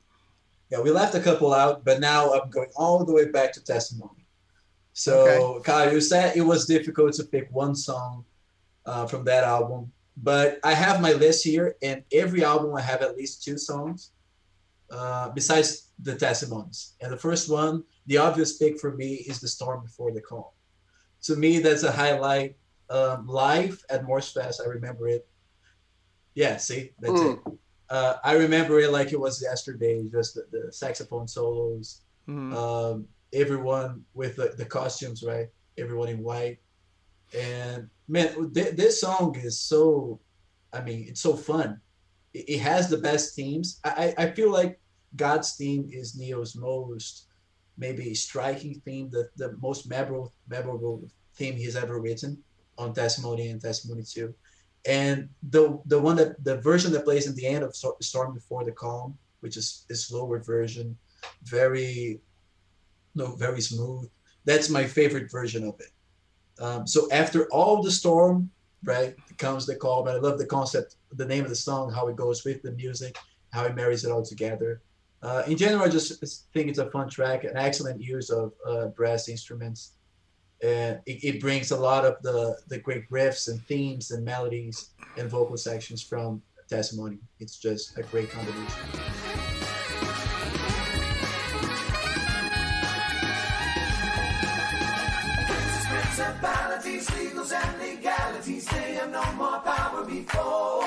yeah, 0.71 0.81
we 0.81 0.89
left 0.91 1.13
a 1.15 1.19
couple 1.19 1.53
out, 1.53 1.85
but 1.85 1.99
now 1.99 2.33
I'm 2.33 2.49
going 2.49 2.69
all 2.75 3.05
the 3.05 3.13
way 3.13 3.25
back 3.31 3.53
to 3.53 3.63
testimony. 3.63 4.25
So, 4.93 5.61
Kyle, 5.63 5.93
you 5.93 6.01
said 6.01 6.35
it 6.35 6.41
was 6.41 6.65
difficult 6.65 7.13
to 7.13 7.23
pick 7.23 7.49
one 7.51 7.75
song 7.75 8.25
uh, 8.87 9.05
from 9.05 9.23
that 9.25 9.43
album, 9.43 9.91
but 10.17 10.59
I 10.63 10.73
have 10.73 11.01
my 11.01 11.13
list 11.13 11.43
here, 11.43 11.75
and 11.83 12.03
every 12.11 12.43
album 12.43 12.75
I 12.75 12.81
have 12.81 13.01
at 13.03 13.15
least 13.15 13.43
two 13.43 13.57
songs, 13.59 14.11
uh, 14.91 15.29
besides 15.29 15.88
the 16.01 16.15
testimonies. 16.15 16.95
And 17.01 17.11
the 17.11 17.17
first 17.17 17.49
one, 17.49 17.83
the 18.07 18.17
obvious 18.17 18.57
pick 18.57 18.79
for 18.79 18.95
me, 18.95 19.15
is 19.27 19.39
"The 19.39 19.47
Storm 19.47 19.83
Before 19.83 20.11
the 20.11 20.21
Calm." 20.21 20.45
To 21.23 21.35
me, 21.35 21.59
that's 21.59 21.83
a 21.83 21.91
highlight. 21.91 22.55
Um, 22.89 23.27
live 23.27 23.83
at 23.89 24.05
Morsefest, 24.05 24.61
I 24.65 24.67
remember 24.69 25.07
it. 25.07 25.27
Yeah, 26.33 26.57
see, 26.57 26.91
that's 26.99 27.21
it 27.21 27.39
uh, 27.89 28.15
I 28.23 28.33
remember 28.33 28.79
it 28.79 28.91
like 28.91 29.13
it 29.13 29.19
was 29.19 29.41
yesterday. 29.41 30.07
Just 30.11 30.35
the, 30.35 30.45
the 30.51 30.71
saxophone 30.71 31.27
solos, 31.27 32.01
Mhm. 32.27 32.53
um, 32.53 33.07
everyone 33.33 34.05
with 34.13 34.35
the, 34.35 34.53
the 34.57 34.65
costumes, 34.65 35.23
right? 35.23 35.47
Everyone 35.77 36.09
in 36.09 36.21
white, 36.21 36.59
and 37.33 37.89
man, 38.07 38.51
th- 38.53 38.75
this 38.75 39.01
song 39.01 39.35
is 39.37 39.59
so. 39.59 40.19
I 40.71 40.81
mean, 40.81 41.05
it's 41.07 41.21
so 41.21 41.35
fun. 41.35 41.81
It, 42.33 42.45
it 42.47 42.59
has 42.59 42.89
the 42.89 42.97
best 42.97 43.35
themes. 43.35 43.79
I 43.83 44.13
I 44.17 44.29
feel 44.31 44.51
like 44.51 44.79
God's 45.15 45.55
theme 45.55 45.89
is 45.91 46.15
Neal's 46.15 46.55
most 46.55 47.27
maybe 47.77 48.13
striking 48.13 48.81
theme, 48.85 49.09
the, 49.09 49.29
the 49.37 49.55
most 49.61 49.89
memorable 49.89 50.33
memorable 50.47 51.09
theme 51.35 51.55
he's 51.55 51.75
ever 51.75 51.99
written 51.99 52.37
on 52.77 52.93
Testimony 52.93 53.49
and 53.49 53.61
Testimony 53.61 54.03
Two 54.03 54.33
and 54.87 55.29
the 55.49 55.79
the 55.85 55.99
one 55.99 56.15
that 56.15 56.43
the 56.43 56.57
version 56.57 56.91
that 56.93 57.05
plays 57.05 57.27
in 57.27 57.35
the 57.35 57.45
end 57.45 57.63
of 57.63 57.75
Stor- 57.75 57.97
Storm 58.01 58.33
Before 58.33 58.63
the 58.63 58.71
Calm, 58.71 59.17
which 59.41 59.57
is 59.57 59.85
a 59.89 59.95
slower 59.95 60.39
version, 60.39 60.97
very 61.43 62.21
no 63.15 63.35
very 63.35 63.61
smooth. 63.61 64.09
That's 64.45 64.69
my 64.69 64.85
favorite 64.85 65.29
version 65.29 65.63
of 65.67 65.79
it. 65.79 65.91
Um, 66.63 66.87
so 66.87 67.09
after 67.11 67.47
all 67.51 67.83
the 67.83 67.91
storm, 67.91 68.49
right, 68.83 69.15
comes 69.37 69.65
the 69.65 69.75
calm. 69.75 70.07
And 70.07 70.17
I 70.17 70.19
love 70.19 70.37
the 70.37 70.45
concept, 70.45 70.95
the 71.11 71.25
name 71.25 71.43
of 71.43 71.49
the 71.49 71.55
song, 71.55 71.91
how 71.91 72.07
it 72.07 72.15
goes 72.15 72.43
with 72.45 72.61
the 72.61 72.71
music, 72.71 73.17
how 73.51 73.65
it 73.65 73.75
marries 73.75 74.05
it 74.05 74.11
all 74.11 74.23
together. 74.23 74.81
Uh, 75.21 75.43
in 75.47 75.57
general, 75.57 75.83
I 75.83 75.89
just 75.89 76.23
think 76.53 76.69
it's 76.69 76.79
a 76.79 76.89
fun 76.91 77.09
track, 77.09 77.43
an 77.43 77.57
excellent 77.57 78.01
use 78.01 78.29
of 78.29 78.53
uh, 78.65 78.87
brass 78.87 79.27
instruments. 79.27 79.93
And 80.63 80.99
it, 81.05 81.23
it 81.23 81.41
brings 81.41 81.71
a 81.71 81.77
lot 81.77 82.05
of 82.05 82.21
the 82.21 82.57
the 82.67 82.79
great 82.79 83.09
riffs 83.09 83.47
and 83.47 83.61
themes 83.63 84.11
and 84.11 84.25
melodies 84.25 84.89
and 85.17 85.29
vocal 85.29 85.55
sections 85.55 86.03
from 86.03 86.41
testimony. 86.67 87.17
It's 87.39 87.57
just 87.57 87.97
a 87.97 88.03
great 88.03 88.29
combination. 88.29 88.67
Legals, 96.99 97.53
and 97.53 97.81
legalities, 97.81 98.65
they 98.65 98.93
have 98.95 99.09
no 99.09 99.23
more 99.33 99.59
power 99.59 100.03
before 100.05 100.78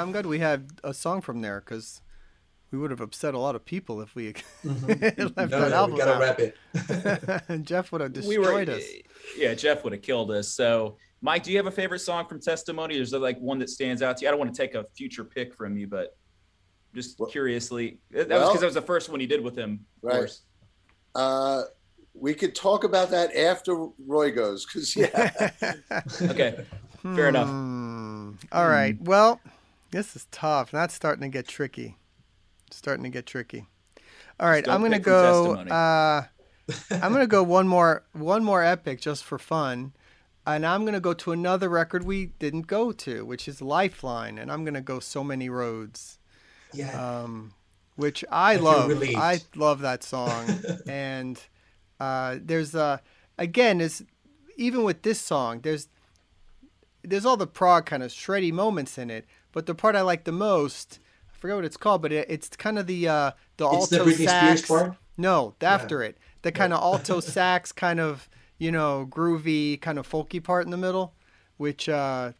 Yeah, 0.00 0.06
I'm 0.06 0.12
glad 0.12 0.26
we 0.26 0.38
had 0.38 0.70
a 0.82 0.94
song 0.94 1.20
from 1.20 1.42
there 1.42 1.60
because 1.60 2.00
we 2.72 2.78
would 2.78 2.90
have 2.90 3.00
upset 3.02 3.34
a 3.34 3.38
lot 3.38 3.54
of 3.54 3.64
people 3.66 4.00
if 4.00 4.14
we 4.14 4.28
left 4.64 4.64
Mm-hmm. 4.64 5.20
no, 5.22 5.28
that 5.28 5.50
no, 5.50 5.74
album 5.76 5.92
we 5.94 5.98
gotta 5.98 6.14
out. 6.14 6.20
wrap 6.20 6.40
it 6.40 7.42
and 7.48 7.66
Jeff 7.66 7.92
would 7.92 8.00
have 8.00 8.16
we 8.26 8.38
were 8.38 8.64
destroyed 8.64 8.68
us. 8.70 8.84
yeah 9.36 9.54
jeff 9.54 9.82
would 9.84 9.92
have 9.92 10.02
killed 10.02 10.30
us 10.30 10.48
so 10.48 10.96
mike 11.20 11.42
do 11.42 11.50
you 11.50 11.56
have 11.58 11.66
a 11.66 11.70
favorite 11.70 11.98
song 11.98 12.26
from 12.26 12.40
testimony 12.40 12.96
is 12.98 13.10
there 13.10 13.20
like 13.20 13.38
one 13.40 13.58
that 13.58 13.68
stands 13.68 14.02
out 14.02 14.16
to 14.16 14.22
you 14.24 14.28
i 14.28 14.30
don't 14.30 14.38
want 14.40 14.52
to 14.54 14.56
take 14.60 14.74
a 14.74 14.84
future 14.96 15.24
pick 15.24 15.52
from 15.54 15.76
you 15.76 15.86
but 15.86 16.16
just 16.94 17.18
Well- 17.18 17.28
curiously 17.28 17.98
that 18.12 18.28
was 18.28 18.48
because 18.48 18.60
that 18.60 18.66
was 18.66 18.74
the 18.74 18.82
first 18.82 19.08
one 19.10 19.20
you 19.20 19.26
did 19.26 19.42
with 19.42 19.56
him 19.56 19.84
of 20.02 20.08
Right. 20.08 20.14
course. 20.16 20.42
Uh, 21.14 21.62
we 22.14 22.34
could 22.34 22.54
talk 22.54 22.84
about 22.84 23.10
that 23.10 23.34
after 23.36 23.74
Roy 24.06 24.30
goes, 24.30 24.64
because 24.64 24.94
yeah, 24.96 25.50
okay 26.22 26.64
fair 27.02 27.28
enough 27.28 27.48
Hmm. 27.48 28.32
All 28.52 28.68
right. 28.68 28.96
Well, 29.00 29.40
this 29.90 30.16
is 30.16 30.26
tough. 30.30 30.70
That's 30.70 30.94
starting 30.94 31.22
to 31.22 31.28
get 31.28 31.48
tricky. 31.48 31.96
Starting 32.70 33.04
to 33.04 33.10
get 33.10 33.26
tricky. 33.26 33.66
All 34.38 34.48
right, 34.48 34.66
I'm 34.68 34.80
gonna 34.80 34.98
go. 34.98 35.54
Uh, 35.56 36.24
I'm 36.90 37.12
gonna 37.12 37.26
go 37.26 37.42
one 37.42 37.68
more, 37.68 38.04
one 38.12 38.44
more 38.44 38.64
epic 38.64 39.00
just 39.00 39.24
for 39.24 39.38
fun, 39.38 39.92
and 40.46 40.64
I'm 40.64 40.84
gonna 40.84 41.00
go 41.00 41.12
to 41.12 41.32
another 41.32 41.68
record 41.68 42.04
we 42.04 42.26
didn't 42.38 42.66
go 42.66 42.92
to, 42.92 43.24
which 43.24 43.48
is 43.48 43.60
Lifeline, 43.60 44.38
and 44.38 44.50
I'm 44.50 44.64
gonna 44.64 44.80
go 44.80 45.00
So 45.00 45.22
Many 45.22 45.50
Roads, 45.50 46.18
yeah 46.72 47.22
um, 47.22 47.52
which 47.96 48.24
I, 48.30 48.56
love. 48.56 48.90
I 49.16 49.40
love 49.54 49.80
that 49.80 50.02
song, 50.02 50.60
and 50.88 51.38
uh, 51.98 52.36
there's 52.40 52.74
uh, 52.74 52.98
again 53.36 53.80
is 53.80 54.04
even 54.56 54.84
with 54.84 55.02
this 55.02 55.20
song, 55.20 55.60
there's 55.60 55.88
there's 57.02 57.24
all 57.24 57.36
the 57.36 57.46
prog 57.46 57.86
kind 57.86 58.02
of 58.02 58.10
shreddy 58.10 58.52
moments 58.52 58.98
in 58.98 59.10
it, 59.10 59.26
but 59.52 59.66
the 59.66 59.74
part 59.74 59.96
I 59.96 60.02
like 60.02 60.24
the 60.24 60.32
most, 60.32 60.98
I 61.28 61.38
forget 61.38 61.56
what 61.56 61.64
it's 61.64 61.76
called, 61.76 62.02
but 62.02 62.12
it, 62.12 62.26
it's 62.28 62.48
kind 62.48 62.78
of 62.78 62.86
the 62.86 63.08
uh, 63.08 63.30
the 63.56 63.66
it's 63.66 63.92
alto 63.92 64.04
the 64.04 64.26
sax. 64.26 64.62
Part? 64.68 64.96
No, 65.16 65.54
after 65.60 66.02
it, 66.02 66.18
the 66.42 66.52
kind 66.52 66.72
of 66.72 66.80
alto 66.82 67.20
sax, 67.20 67.72
kind 67.72 68.00
of 68.00 68.28
you 68.58 68.72
know 68.72 69.06
groovy, 69.10 69.80
kind 69.80 69.98
of 69.98 70.08
folky 70.08 70.42
part 70.42 70.64
in 70.64 70.70
the 70.70 70.76
middle, 70.76 71.14
which 71.56 71.88
uh, 71.88 72.32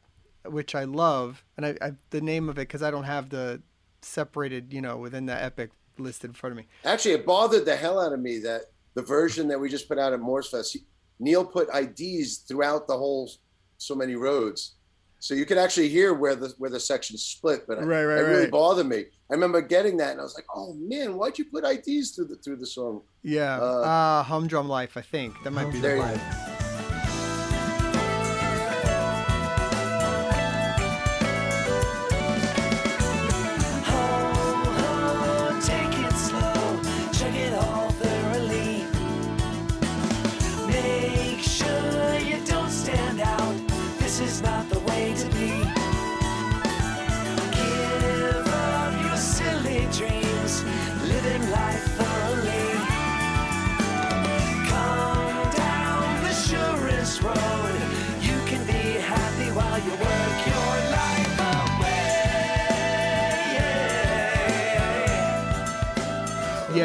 which 0.45 0.75
I 0.75 0.85
love, 0.85 1.45
and 1.57 1.67
I, 1.67 1.77
I 1.83 1.93
the 2.11 2.21
name 2.21 2.49
of 2.49 2.59
it 2.59 2.63
because 2.69 2.83
I 2.83 2.91
don't 2.91 3.05
have 3.05 3.31
the 3.31 3.63
separated 4.03 4.73
you 4.73 4.81
know 4.81 4.97
within 4.97 5.27
the 5.27 5.35
epic 5.35 5.71
listed 5.99 6.31
in 6.31 6.35
front 6.35 6.53
of 6.53 6.57
me. 6.57 6.67
actually, 6.85 7.13
it 7.13 7.27
bothered 7.27 7.67
the 7.67 7.77
hell 7.77 8.01
out 8.01 8.13
of 8.13 8.21
me 8.21 8.39
that 8.39 8.63
the 8.95 9.03
version 9.03 9.49
that 9.49 9.61
we 9.61 9.69
just 9.69 9.89
put 9.89 9.99
out 9.99 10.13
at 10.13 10.21
Morsefest, 10.21 10.73
he- 10.73 10.87
Neal 11.19 11.45
put 11.45 11.69
IDs 11.75 12.39
throughout 12.39 12.89
the 12.89 12.97
whole 12.97 13.31
so 13.77 13.95
many 13.95 14.15
roads, 14.15 14.77
so 15.21 15.35
you 15.35 15.45
could 15.47 15.59
actually 15.59 15.89
hear 15.89 16.13
where 16.15 16.35
the 16.35 16.53
where 16.59 16.71
the 16.71 16.81
sections 16.81 17.23
split. 17.23 17.67
But 17.69 17.79
Right, 17.85 18.05
right, 18.05 18.19
it 18.19 18.23
really 18.23 18.41
right. 18.43 18.51
bothered 18.51 18.87
me. 18.87 19.05
I 19.31 19.35
remember 19.35 19.61
getting 19.63 19.97
that, 19.99 20.11
and 20.13 20.21
I 20.21 20.25
was 20.25 20.35
like, 20.35 20.47
"Oh 20.55 20.73
man, 20.75 21.15
why'd 21.17 21.39
you 21.39 21.45
put 21.45 21.65
IDs 21.65 22.11
through 22.13 22.25
the 22.27 22.37
through 22.37 22.57
the 22.57 22.67
song?" 22.67 23.03
Yeah, 23.23 23.59
Uh, 23.61 23.65
uh, 23.65 24.23
humdrum 24.25 24.69
life. 24.69 24.97
I 24.97 25.03
think 25.03 25.35
that 25.45 25.53
might 25.53 25.71
be 25.71 25.79
the 25.81 25.97
one. 25.97 26.60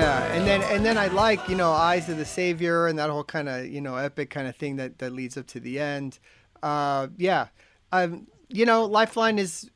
Yeah, 0.05 0.33
and 0.33 0.45
then 0.45 0.61
and 0.61 0.85
then 0.85 0.99
I 0.99 1.07
like 1.07 1.49
you 1.49 1.55
know 1.55 1.71
Eyes 1.71 2.09
of 2.09 2.17
the 2.17 2.25
Savior 2.25 2.85
and 2.85 2.99
that 2.99 3.09
whole 3.09 3.23
kind 3.23 3.49
of 3.49 3.65
you 3.65 3.81
know 3.81 3.95
epic 3.95 4.29
kind 4.29 4.47
of 4.47 4.55
thing 4.55 4.75
that 4.75 4.99
that 4.99 5.13
leads 5.13 5.35
up 5.35 5.47
to 5.47 5.59
the 5.59 5.79
end. 5.79 6.19
Uh, 6.61 7.07
yeah, 7.17 7.47
um, 7.91 8.27
you 8.47 8.67
know 8.67 8.85
Lifeline 8.85 9.39
is 9.39 9.67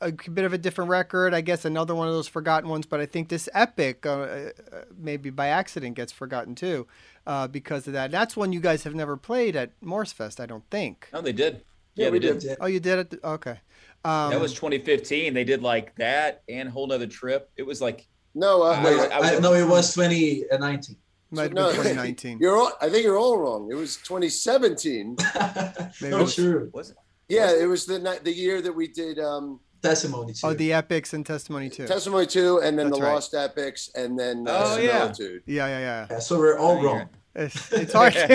a 0.00 0.10
bit 0.10 0.44
of 0.44 0.52
a 0.52 0.58
different 0.58 0.90
record. 0.90 1.32
I 1.32 1.42
guess 1.42 1.64
another 1.64 1.94
one 1.94 2.08
of 2.08 2.12
those 2.12 2.26
forgotten 2.26 2.70
ones, 2.70 2.86
but 2.86 2.98
I 2.98 3.06
think 3.06 3.28
this 3.28 3.48
epic 3.54 4.04
uh, 4.04 4.10
uh, 4.10 4.50
maybe 4.98 5.30
by 5.30 5.46
accident 5.46 5.94
gets 5.94 6.10
forgotten 6.10 6.56
too 6.56 6.88
uh, 7.28 7.46
because 7.46 7.86
of 7.86 7.92
that. 7.92 8.10
That's 8.10 8.36
one 8.36 8.52
you 8.52 8.60
guys 8.60 8.82
have 8.82 8.96
never 8.96 9.16
played 9.16 9.54
at 9.54 9.80
Morsefest, 9.80 10.40
I 10.40 10.46
don't 10.46 10.68
think. 10.72 11.08
No, 11.12 11.20
they 11.20 11.32
did. 11.32 11.62
Yeah, 11.94 12.06
Yeah, 12.06 12.10
we 12.10 12.18
they 12.18 12.32
did. 12.32 12.42
Yeah. 12.42 12.54
Oh, 12.60 12.66
you 12.66 12.80
did 12.80 12.98
it. 12.98 13.20
Okay. 13.22 13.60
Um, 14.04 14.30
That 14.32 14.40
was 14.40 14.54
2015. 14.54 15.34
They 15.34 15.44
did 15.44 15.62
like 15.62 15.94
that 15.98 16.42
and 16.48 16.68
whole 16.68 16.88
nother 16.88 17.06
trip. 17.06 17.48
It 17.56 17.62
was 17.62 17.80
like 17.80 18.08
No, 18.34 18.62
uh, 18.62 18.70
I- 18.70 18.84
wait, 18.84 19.12
I 19.12 19.20
was 19.20 19.30
I, 19.32 19.38
no, 19.40 19.52
it 19.54 19.66
was 19.66 19.94
2019. 19.94 20.96
might 21.30 21.42
have 21.44 21.52
no, 21.52 21.66
been 21.68 21.76
2019. 21.76 22.38
You're 22.40 22.56
all. 22.56 22.72
I 22.80 22.88
think 22.88 23.04
you're 23.04 23.18
all 23.18 23.38
wrong. 23.38 23.68
It 23.70 23.74
was 23.74 23.96
2017. 23.98 25.16
Maybe 26.00 26.10
no, 26.10 26.22
was- 26.22 26.34
true. 26.34 26.70
was 26.72 26.90
it? 26.90 26.96
Yeah, 27.28 27.52
it 27.54 27.66
was 27.66 27.86
the 27.86 27.98
the 28.22 28.32
year 28.32 28.60
that 28.60 28.72
we 28.74 28.88
did 28.88 29.18
um, 29.18 29.60
Testimony 29.82 30.32
too. 30.32 30.46
Oh, 30.46 30.54
the 30.54 30.72
epics 30.72 31.12
and 31.12 31.24
testimony 31.26 31.68
too. 31.70 31.86
Testimony 31.86 32.26
Two, 32.26 32.58
and 32.62 32.78
then 32.78 32.86
That's 32.88 32.98
the 32.98 33.04
right. 33.04 33.14
Lost 33.14 33.34
Epics, 33.34 33.90
and 33.94 34.18
then 34.18 34.46
uh, 34.46 34.52
Oh, 34.52 34.78
yeah. 34.78 34.92
Similitude. 35.12 35.42
yeah, 35.46 35.66
yeah, 35.66 35.78
yeah. 35.80 36.06
yeah, 36.10 36.18
so 36.20 36.38
we're 36.38 36.58
all 36.58 36.82
wrong. 36.82 37.08
It's, 37.34 37.72
it's 37.72 37.92
hard. 37.92 38.14
But 38.14 38.28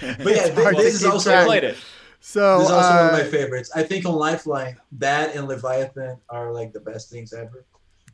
It's 0.00 0.48
thi- 0.56 0.62
hard 0.62 0.76
to 0.76 0.82
this 0.82 0.94
is 0.94 1.04
also 1.04 1.34
I 1.34 1.44
played 1.44 1.64
it. 1.64 1.76
So 2.20 2.58
This 2.58 2.66
is 2.68 2.72
also 2.72 2.88
one 2.96 3.06
of 3.06 3.14
uh, 3.14 3.18
my 3.18 3.24
favorites. 3.24 3.70
I 3.76 3.82
think 3.82 4.06
on 4.06 4.14
Lifeline, 4.14 4.76
that 4.92 5.36
and 5.36 5.46
Leviathan 5.46 6.16
are 6.30 6.50
like 6.52 6.72
the 6.72 6.80
best 6.80 7.10
things 7.10 7.32
ever. 7.34 7.64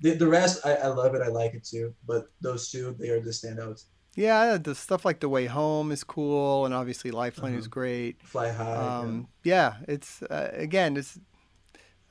The, 0.03 0.15
the 0.15 0.27
rest, 0.27 0.65
I, 0.65 0.75
I 0.77 0.87
love 0.89 1.15
it. 1.15 1.23
I 1.23 1.29
like 1.29 1.55
it 1.55 1.65
too. 1.65 1.95
But 2.07 2.27
those 2.41 2.71
two, 2.71 2.95
they 2.99 3.11
are 3.11 3.21
the 3.21 3.31
standouts. 3.31 3.85
yeah, 4.17 4.57
the 4.57 4.75
stuff 4.75 5.05
like 5.05 5.21
the 5.21 5.29
way 5.29 5.47
home 5.47 5.93
is 5.93 6.03
cool, 6.05 6.65
and 6.67 6.75
obviously 6.75 7.11
Lifeline 7.11 7.55
is 7.55 7.67
Mhm. 7.69 7.71
great. 7.71 8.23
Fly 8.23 8.51
high. 8.51 8.99
Um, 8.99 9.29
yeah, 9.45 9.75
it's 9.89 10.23
uh, 10.23 10.51
again, 10.55 10.97
it's. 10.97 11.19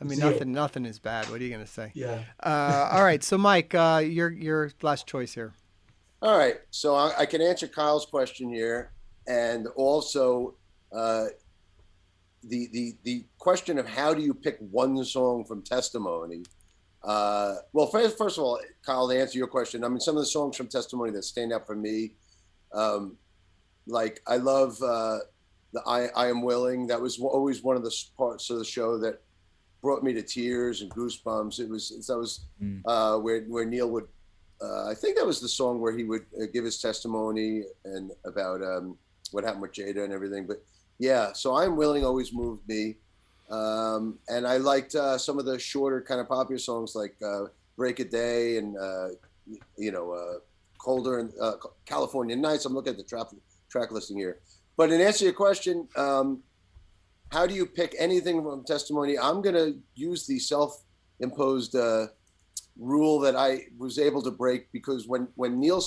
I 0.02 0.06
mean, 0.06 0.18
Zero. 0.18 0.30
nothing, 0.32 0.52
nothing 0.54 0.86
is 0.86 0.98
bad. 0.98 1.30
What 1.30 1.42
are 1.42 1.44
you 1.44 1.50
gonna 1.52 1.68
say? 1.68 1.92
yeah. 1.94 2.24
Uh, 2.42 2.90
all 2.94 3.04
right, 3.04 3.22
so 3.22 3.38
Mike, 3.38 3.76
uh, 3.76 4.02
your 4.04 4.30
your 4.32 4.72
last 4.82 5.08
choice 5.08 5.34
here. 5.34 5.54
All 6.22 6.38
right, 6.38 6.56
so 6.70 6.96
I, 6.96 7.12
I 7.20 7.26
can 7.26 7.42
answer 7.42 7.68
Kyle's 7.68 8.06
question 8.06 8.50
here, 8.50 8.92
and 9.28 9.68
also 9.76 10.56
uh, 10.96 11.26
the 12.44 12.70
the 12.72 12.94
the 13.04 13.26
question 13.40 13.78
of 13.78 13.88
how 13.88 14.14
do 14.14 14.22
you 14.22 14.34
pick 14.34 14.58
one 14.72 15.04
song 15.04 15.44
from 15.44 15.62
Testimony. 15.64 16.44
Uh, 17.04 17.56
well, 17.74 17.88
first, 17.88 18.18
first 18.18 18.38
of 18.38 18.44
all, 18.44 18.60
Kyle, 18.86 19.08
to 19.10 19.18
answer 19.20 19.38
your 19.38 19.48
question, 19.48 19.84
I 19.84 19.88
mean, 19.88 20.00
some 20.00 20.16
of 20.18 20.22
the 20.22 20.26
songs 20.28 20.58
from 20.58 20.68
Testimony 20.68 21.12
that 21.12 21.24
stand 21.24 21.54
out 21.54 21.66
for 21.66 21.76
me, 21.76 22.14
um, 22.74 23.16
like 23.88 24.22
I 24.28 24.38
love 24.38 24.82
uh, 24.82 25.20
the 25.74 25.82
I, 25.88 26.08
I 26.16 26.28
Am 26.28 26.42
Willing. 26.42 26.88
That 26.88 27.02
was 27.02 27.20
always 27.20 27.64
one 27.64 27.76
of 27.76 27.84
the 27.84 27.96
parts 28.18 28.50
of 28.50 28.58
the 28.60 28.66
show 28.66 28.98
that 29.00 29.22
brought 29.82 30.04
me 30.04 30.14
to 30.14 30.22
tears 30.22 30.82
and 30.82 30.92
goosebumps. 30.92 31.60
It 31.60 31.70
was 31.70 32.06
that 32.08 32.18
was 32.18 32.42
Mm. 32.62 32.82
uh, 32.86 33.18
where 33.20 33.44
where 33.44 33.64
Neal 33.66 33.90
would 33.92 34.08
uh, 34.62 34.90
I 34.90 34.94
think 34.94 35.16
that 35.16 35.26
was 35.26 35.40
the 35.40 35.48
song 35.48 35.80
where 35.80 35.96
he 35.96 36.04
would 36.04 36.26
uh, 36.40 36.48
give 36.52 36.66
his 36.66 36.82
testimony 36.82 37.64
and 37.86 38.12
about 38.26 38.62
um, 38.62 38.98
what 39.32 39.46
happened 39.46 39.62
with 39.62 39.72
Jayda 39.72 40.04
and 40.04 40.12
everything. 40.12 40.46
But 40.46 40.62
yeah, 41.00 41.32
so 41.32 41.56
I'm 41.56 41.78
willing 41.78 42.04
always 42.04 42.34
moved 42.34 42.68
me, 42.68 42.98
um, 43.50 44.20
and 44.28 44.46
I 44.46 44.58
liked 44.58 44.96
uh, 44.96 45.18
some 45.18 45.40
of 45.40 45.46
the 45.46 45.58
shorter 45.58 46.02
kind 46.02 46.22
of 46.22 46.28
popular 46.28 46.60
songs 46.60 46.96
like 46.96 47.16
uh, 47.26 47.46
"Break 47.76 48.00
a 48.00 48.06
Day" 48.06 48.58
and 48.58 48.78
uh, 48.78 49.10
you 49.78 49.92
know 49.92 50.12
uh, 50.12 50.40
"Colder" 50.78 51.20
and 51.20 51.34
uh, 51.42 51.54
"California 51.86 52.36
Nights." 52.36 52.66
I'm 52.66 52.74
looking 52.74 52.92
at 52.92 52.98
the 52.98 53.04
track 53.04 53.28
track 53.70 53.92
listing 53.92 54.18
here. 54.18 54.40
But 54.78 54.92
in 54.92 55.02
answer 55.02 55.20
to 55.20 55.26
your 55.26 55.34
question, 55.34 55.88
um, 55.96 56.42
how 57.32 57.46
do 57.46 57.54
you 57.54 57.66
pick 57.66 57.96
anything 58.00 58.42
from 58.44 58.64
testimony? 58.64 59.18
I'm 59.18 59.42
going 59.42 59.56
to 59.56 59.78
use 59.96 60.26
the 60.28 60.40
self-imposed. 60.40 61.76
Rule 62.78 63.20
that 63.20 63.36
I 63.36 63.66
was 63.78 64.00
able 64.00 64.22
to 64.22 64.32
break 64.32 64.72
because 64.72 65.06
when 65.06 65.28
when 65.36 65.60
Neal 65.60 65.84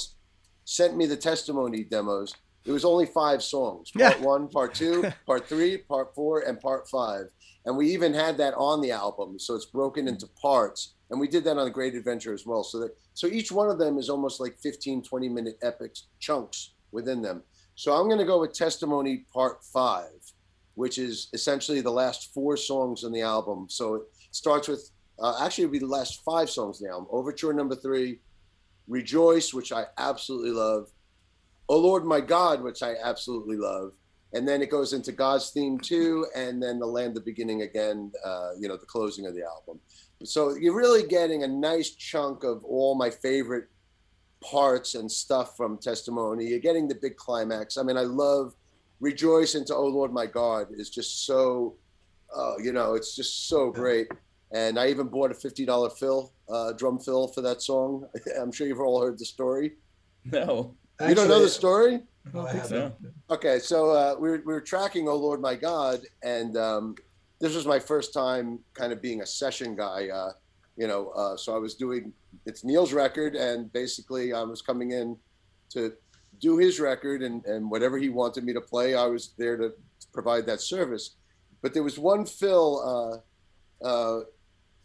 sent 0.66 0.94
me 0.94 1.06
the 1.06 1.16
testimony 1.16 1.84
demos, 1.84 2.34
it 2.64 2.72
was 2.72 2.84
only 2.84 3.06
five 3.06 3.42
songs: 3.42 3.90
part 3.90 4.18
Yeah. 4.18 4.24
one, 4.24 4.48
part 4.48 4.74
two, 4.74 5.04
part 5.26 5.48
three, 5.48 5.78
part 5.78 6.14
four, 6.14 6.40
and 6.40 6.60
part 6.60 6.88
five. 6.88 7.26
And 7.64 7.76
we 7.76 7.90
even 7.92 8.12
had 8.12 8.36
that 8.38 8.54
on 8.54 8.80
the 8.80 8.90
album, 8.90 9.38
so 9.38 9.54
it's 9.54 9.66
broken 9.66 10.08
into 10.08 10.26
parts. 10.40 10.94
And 11.10 11.20
we 11.20 11.28
did 11.28 11.44
that 11.44 11.58
on 11.58 11.64
the 11.64 11.70
Great 11.70 11.94
Adventure 11.94 12.32
as 12.32 12.44
well. 12.46 12.64
So 12.64 12.78
that 12.80 12.96
so 13.14 13.26
each 13.26 13.52
one 13.52 13.68
of 13.68 13.78
them 13.78 13.98
is 13.98 14.08
almost 14.08 14.40
like 14.40 14.56
15, 14.58 15.02
20 15.02 15.28
minute 15.28 15.58
epic 15.62 15.94
chunks 16.18 16.72
within 16.90 17.22
them. 17.22 17.42
So 17.74 17.92
I'm 17.92 18.06
going 18.08 18.18
to 18.18 18.24
go 18.24 18.40
with 18.40 18.52
Testimony 18.52 19.26
Part 19.32 19.62
Five, 19.64 20.32
which 20.74 20.98
is 20.98 21.28
essentially 21.32 21.80
the 21.80 21.90
last 21.90 22.32
four 22.34 22.56
songs 22.56 23.04
on 23.04 23.12
the 23.12 23.22
album. 23.22 23.66
So 23.68 23.94
it 23.96 24.02
starts 24.30 24.68
with 24.68 24.90
uh, 25.18 25.44
actually, 25.44 25.64
it'll 25.64 25.72
be 25.72 25.78
the 25.78 25.86
last 25.86 26.22
five 26.24 26.50
songs 26.50 26.80
now. 26.80 27.06
Overture 27.10 27.52
number 27.52 27.76
three, 27.76 28.18
Rejoice, 28.88 29.54
which 29.54 29.70
I 29.72 29.84
absolutely 29.98 30.50
love. 30.50 30.88
Oh 31.72 31.78
Lord, 31.78 32.04
my 32.04 32.20
God, 32.20 32.62
which 32.62 32.82
I 32.82 32.96
absolutely 33.02 33.56
love. 33.56 33.92
And 34.34 34.46
then 34.46 34.60
it 34.60 34.70
goes 34.70 34.92
into 34.92 35.10
God's 35.10 35.52
theme 35.52 35.78
too, 35.78 36.26
and 36.36 36.62
then 36.62 36.78
the 36.78 36.84
land, 36.86 37.16
the 37.16 37.20
beginning 37.22 37.62
again. 37.62 38.12
Uh, 38.22 38.50
you 38.60 38.68
know, 38.68 38.76
the 38.76 38.84
closing 38.84 39.24
of 39.24 39.34
the 39.34 39.42
album. 39.42 39.80
So 40.22 40.54
you're 40.54 40.76
really 40.76 41.08
getting 41.08 41.44
a 41.44 41.48
nice 41.48 41.88
chunk 41.92 42.44
of 42.44 42.62
all 42.62 42.94
my 42.94 43.08
favorite 43.08 43.70
parts 44.44 44.96
and 44.96 45.10
stuff 45.10 45.56
from 45.56 45.78
Testimony. 45.78 46.46
You're 46.46 46.58
getting 46.58 46.88
the 46.88 46.94
big 46.94 47.16
climax. 47.16 47.78
I 47.78 47.82
mean, 47.84 47.96
I 47.96 48.02
love 48.02 48.54
Rejoice 49.00 49.54
into 49.54 49.74
Oh 49.74 49.86
Lord, 49.86 50.12
my 50.12 50.26
God 50.26 50.66
is 50.72 50.90
just 50.90 51.24
so. 51.24 51.76
Uh, 52.36 52.58
you 52.62 52.72
know, 52.72 52.96
it's 52.96 53.16
just 53.16 53.48
so 53.48 53.70
great 53.70 54.08
and 54.52 54.78
I 54.78 54.88
even 54.88 55.08
bought 55.08 55.30
a 55.30 55.34
fifty 55.34 55.64
dollar 55.64 55.88
fill, 55.88 56.34
uh, 56.50 56.72
drum 56.72 56.98
fill 56.98 57.28
for 57.28 57.40
that 57.40 57.62
song. 57.62 58.06
I'm 58.38 58.52
sure 58.52 58.66
you've 58.66 58.80
all 58.80 59.00
heard 59.00 59.18
the 59.18 59.24
story. 59.24 59.72
No. 60.26 60.76
You 61.09 61.14
don't 61.14 61.28
know 61.28 61.42
the 61.42 61.48
story? 61.48 62.03
no, 62.32 62.46
I 62.46 62.53
think 62.53 62.64
so. 62.64 62.74
haven't. 62.74 62.94
Okay, 63.30 63.59
so 63.59 63.90
uh, 63.90 64.14
we, 64.18 64.30
were, 64.30 64.42
we 64.44 64.53
were 64.53 64.61
tracking 64.61 65.09
"Oh 65.09 65.16
Lord, 65.16 65.40
My 65.40 65.55
God," 65.55 66.00
and 66.22 66.57
um, 66.57 66.96
this 67.40 67.55
was 67.55 67.66
my 67.66 67.78
first 67.78 68.14
time 68.14 68.61
kind 68.74 68.92
of 68.92 69.03
being 69.03 69.22
a 69.22 69.26
session 69.26 69.74
guy. 69.74 70.09
Uh, 70.09 70.32
you 70.76 70.86
know, 70.86 71.09
uh, 71.11 71.36
so 71.36 71.55
I 71.55 71.59
was 71.59 71.74
doing 71.74 72.12
it's 72.46 72.64
Neal's 72.64 72.92
record, 72.92 73.34
and 73.34 73.72
basically 73.72 74.32
I 74.32 74.42
was 74.42 74.62
coming 74.62 74.92
in 74.92 75.16
to 75.70 75.92
do 76.40 76.59
his 76.59 76.78
record, 76.80 77.22
and 77.22 77.44
and 77.46 77.70
whatever 77.70 77.98
he 77.98 78.09
wanted 78.09 78.44
me 78.44 78.53
to 78.53 78.61
play, 78.61 78.94
I 78.94 79.07
was 79.07 79.34
there 79.36 79.57
to 79.57 79.72
provide 80.12 80.46
that 80.46 80.61
service. 80.61 81.16
But 81.62 81.74
there 81.74 81.82
was 81.82 81.98
one 81.98 82.26
fill, 82.26 83.22
uh, 83.82 83.86
uh, 83.86 84.20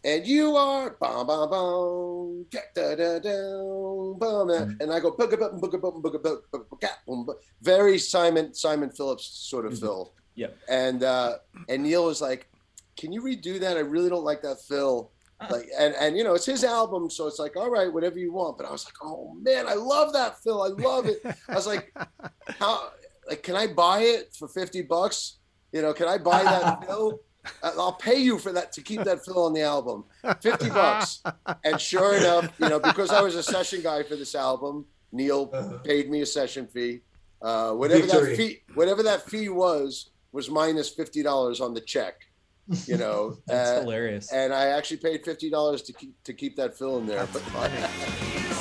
and 0.08 0.26
you 0.26 0.56
are 0.56 0.92
bum 1.02 1.28
bum 1.28 1.50
bum, 1.50 2.46
da 2.74 2.96
da 2.96 3.20
da, 3.20 4.14
bum, 4.14 4.50
and 4.80 4.90
I 4.92 5.02
go 5.02 5.12
booga 5.12 5.38
bum 5.38 5.60
booga 5.60 5.82
bum 5.82 6.02
booga 6.02 6.24
bum 6.24 6.42
booga 6.50 6.90
bum, 7.06 7.26
bum. 7.26 7.36
very 7.62 7.98
Simon 7.98 8.54
Simon 8.54 8.90
Phillips 8.90 9.26
sort 9.26 9.66
of 9.66 9.78
fill. 9.78 10.14
Yep. 10.36 10.58
And 10.70 11.04
uh, 11.04 11.34
and 11.68 11.84
Neal 11.84 12.06
was 12.06 12.22
like, 12.22 12.50
"Can 12.96 13.12
you 13.12 13.22
redo 13.22 13.60
that? 13.60 13.76
I 13.76 13.82
really 13.82 14.10
don't 14.10 14.24
like 14.24 14.42
that 14.44 14.62
fill." 14.62 15.12
Ah. 15.42 15.48
Like 15.52 15.68
and 15.78 15.94
and 16.00 16.18
you 16.18 16.24
know 16.24 16.36
it's 16.36 16.46
his 16.46 16.64
album, 16.64 17.10
so 17.10 17.28
it's 17.28 17.40
like 17.40 17.58
all 17.58 17.70
right, 17.70 17.92
whatever 17.92 18.18
you 18.18 18.32
want. 18.32 18.58
But 18.58 18.68
I 18.68 18.72
was 18.72 18.86
like, 18.86 18.96
"Oh 19.04 19.36
man, 19.42 19.68
I 19.68 19.74
love 19.74 20.14
that 20.14 20.42
fill. 20.42 20.64
I 20.64 20.70
love 20.70 21.08
it." 21.08 21.20
I 21.50 21.54
was 21.54 21.68
like, 21.68 21.94
"How? 22.60 22.92
Like, 23.28 23.44
can 23.44 23.58
I 23.58 23.68
buy 23.68 24.00
it 24.02 24.34
for 24.40 24.48
fifty 24.48 24.84
bucks? 24.84 25.40
You 25.74 25.82
know, 25.82 25.92
can 25.92 26.08
I 26.08 26.18
buy 26.18 26.44
that 26.44 26.86
fill?" 26.88 27.20
I- 27.64 27.70
I'll 27.78 27.94
pay 27.94 28.20
you 28.20 28.38
for 28.40 28.52
that 28.54 28.72
to 28.74 28.82
keep 28.82 29.04
that 29.04 29.24
fill 29.26 29.46
on 29.46 29.54
the 29.54 29.62
album. 29.62 30.04
50 30.42 30.70
bucks. 30.70 31.22
And 31.64 31.80
sure 31.80 32.16
enough, 32.16 32.52
you 32.60 32.70
know, 32.70 32.80
because 32.80 33.10
I 33.12 33.22
was 33.22 33.36
a 33.36 33.44
session 33.44 33.82
guy 33.82 34.04
for 34.04 34.16
this 34.16 34.36
album, 34.36 34.86
Neal 35.12 35.50
Uh-huh. 35.54 35.78
paid 35.80 36.10
me 36.10 36.22
a 36.22 36.26
session 36.26 36.68
fee. 36.68 37.02
Uh, 37.42 37.72
whatever 37.74 38.06
that 38.08 38.36
fee, 38.36 38.62
whatever 38.74 39.04
that 39.04 39.22
fee 39.30 39.48
was, 39.50 40.10
was 40.32 40.50
minus 40.50 40.90
fifty 40.90 41.22
dollars 41.24 41.62
on 41.62 41.74
the 41.74 41.82
check. 41.82 42.16
You 42.86 42.98
know, 42.98 43.38
That's 43.48 43.70
uh, 43.78 43.82
hilarious. 43.82 44.32
and 44.34 44.54
I 44.54 44.68
actually 44.68 44.98
paid 44.98 45.24
fifty 45.24 45.50
dollars 45.50 45.82
to 45.84 45.94
keep 45.94 46.22
to 46.24 46.34
keep 46.34 46.56
that 46.58 46.78
fill 46.78 46.98
in 46.98 47.06
there. 47.06 47.26
That's 47.26 47.50
But 47.52 48.57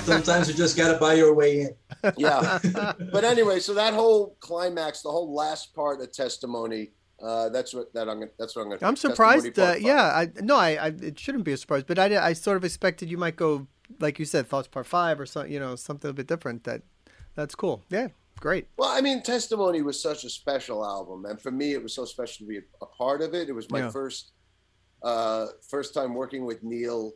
Sometimes 0.00 0.48
you 0.48 0.54
just 0.54 0.76
gotta 0.76 0.98
buy 0.98 1.14
your 1.14 1.34
way 1.34 1.62
in. 1.62 1.76
Yeah. 2.16 2.58
but 3.12 3.24
anyway, 3.24 3.60
so 3.60 3.74
that 3.74 3.94
whole 3.94 4.36
climax, 4.40 5.02
the 5.02 5.10
whole 5.10 5.34
last 5.34 5.74
part 5.74 6.00
of 6.00 6.12
testimony, 6.12 6.90
uh, 7.22 7.48
that's 7.50 7.74
what 7.74 7.92
that 7.94 8.08
I'm 8.08 8.20
gonna, 8.20 8.30
that's 8.38 8.56
what 8.56 8.62
I'm 8.62 8.68
gonna. 8.70 8.86
I'm 8.86 8.96
surprised. 8.96 9.58
Uh, 9.58 9.74
yeah, 9.78 10.04
I 10.04 10.28
no, 10.40 10.56
I, 10.56 10.70
I 10.76 10.86
it 10.86 11.18
shouldn't 11.18 11.44
be 11.44 11.52
a 11.52 11.56
surprise, 11.56 11.84
but 11.84 11.98
I, 11.98 12.28
I 12.28 12.32
sort 12.32 12.56
of 12.56 12.64
expected 12.64 13.10
you 13.10 13.18
might 13.18 13.36
go 13.36 13.66
like 13.98 14.18
you 14.18 14.24
said, 14.24 14.46
thoughts 14.46 14.68
part 14.68 14.86
five 14.86 15.18
or 15.18 15.26
something, 15.26 15.52
you 15.52 15.58
know, 15.58 15.74
something 15.74 16.10
a 16.10 16.14
bit 16.14 16.26
different. 16.26 16.64
That 16.64 16.82
that's 17.34 17.54
cool. 17.54 17.82
Yeah, 17.90 18.08
great. 18.38 18.68
Well, 18.76 18.90
I 18.90 19.00
mean, 19.00 19.22
Testimony 19.22 19.82
was 19.82 20.00
such 20.00 20.24
a 20.24 20.30
special 20.30 20.84
album, 20.84 21.24
and 21.24 21.40
for 21.40 21.50
me, 21.50 21.72
it 21.72 21.82
was 21.82 21.94
so 21.94 22.04
special 22.04 22.46
to 22.46 22.48
be 22.48 22.58
a, 22.58 22.62
a 22.82 22.86
part 22.86 23.22
of 23.22 23.34
it. 23.34 23.48
It 23.48 23.52
was 23.52 23.70
my 23.70 23.80
Yeah. 23.80 23.90
first 23.90 24.32
uh, 25.02 25.46
first 25.68 25.94
time 25.94 26.14
working 26.14 26.44
with 26.44 26.62
Neal 26.62 27.12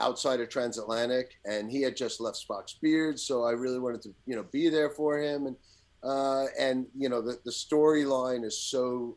outside 0.00 0.40
of 0.40 0.48
Transatlantic, 0.48 1.32
and 1.44 1.70
he 1.70 1.80
had 1.80 1.96
just 1.96 2.20
left 2.20 2.44
Spock's 2.48 2.74
Beard, 2.74 3.18
so 3.18 3.44
I 3.44 3.52
really 3.52 3.78
wanted 3.78 4.02
to, 4.02 4.14
you 4.26 4.36
know, 4.36 4.44
be 4.50 4.68
there 4.68 4.90
for 4.90 5.18
him, 5.18 5.46
and 5.46 5.56
uh, 6.02 6.46
and 6.58 6.86
you 6.96 7.08
know, 7.08 7.22
the 7.22 7.38
the 7.44 7.50
storyline 7.50 8.44
is 8.44 8.58
so 8.58 9.16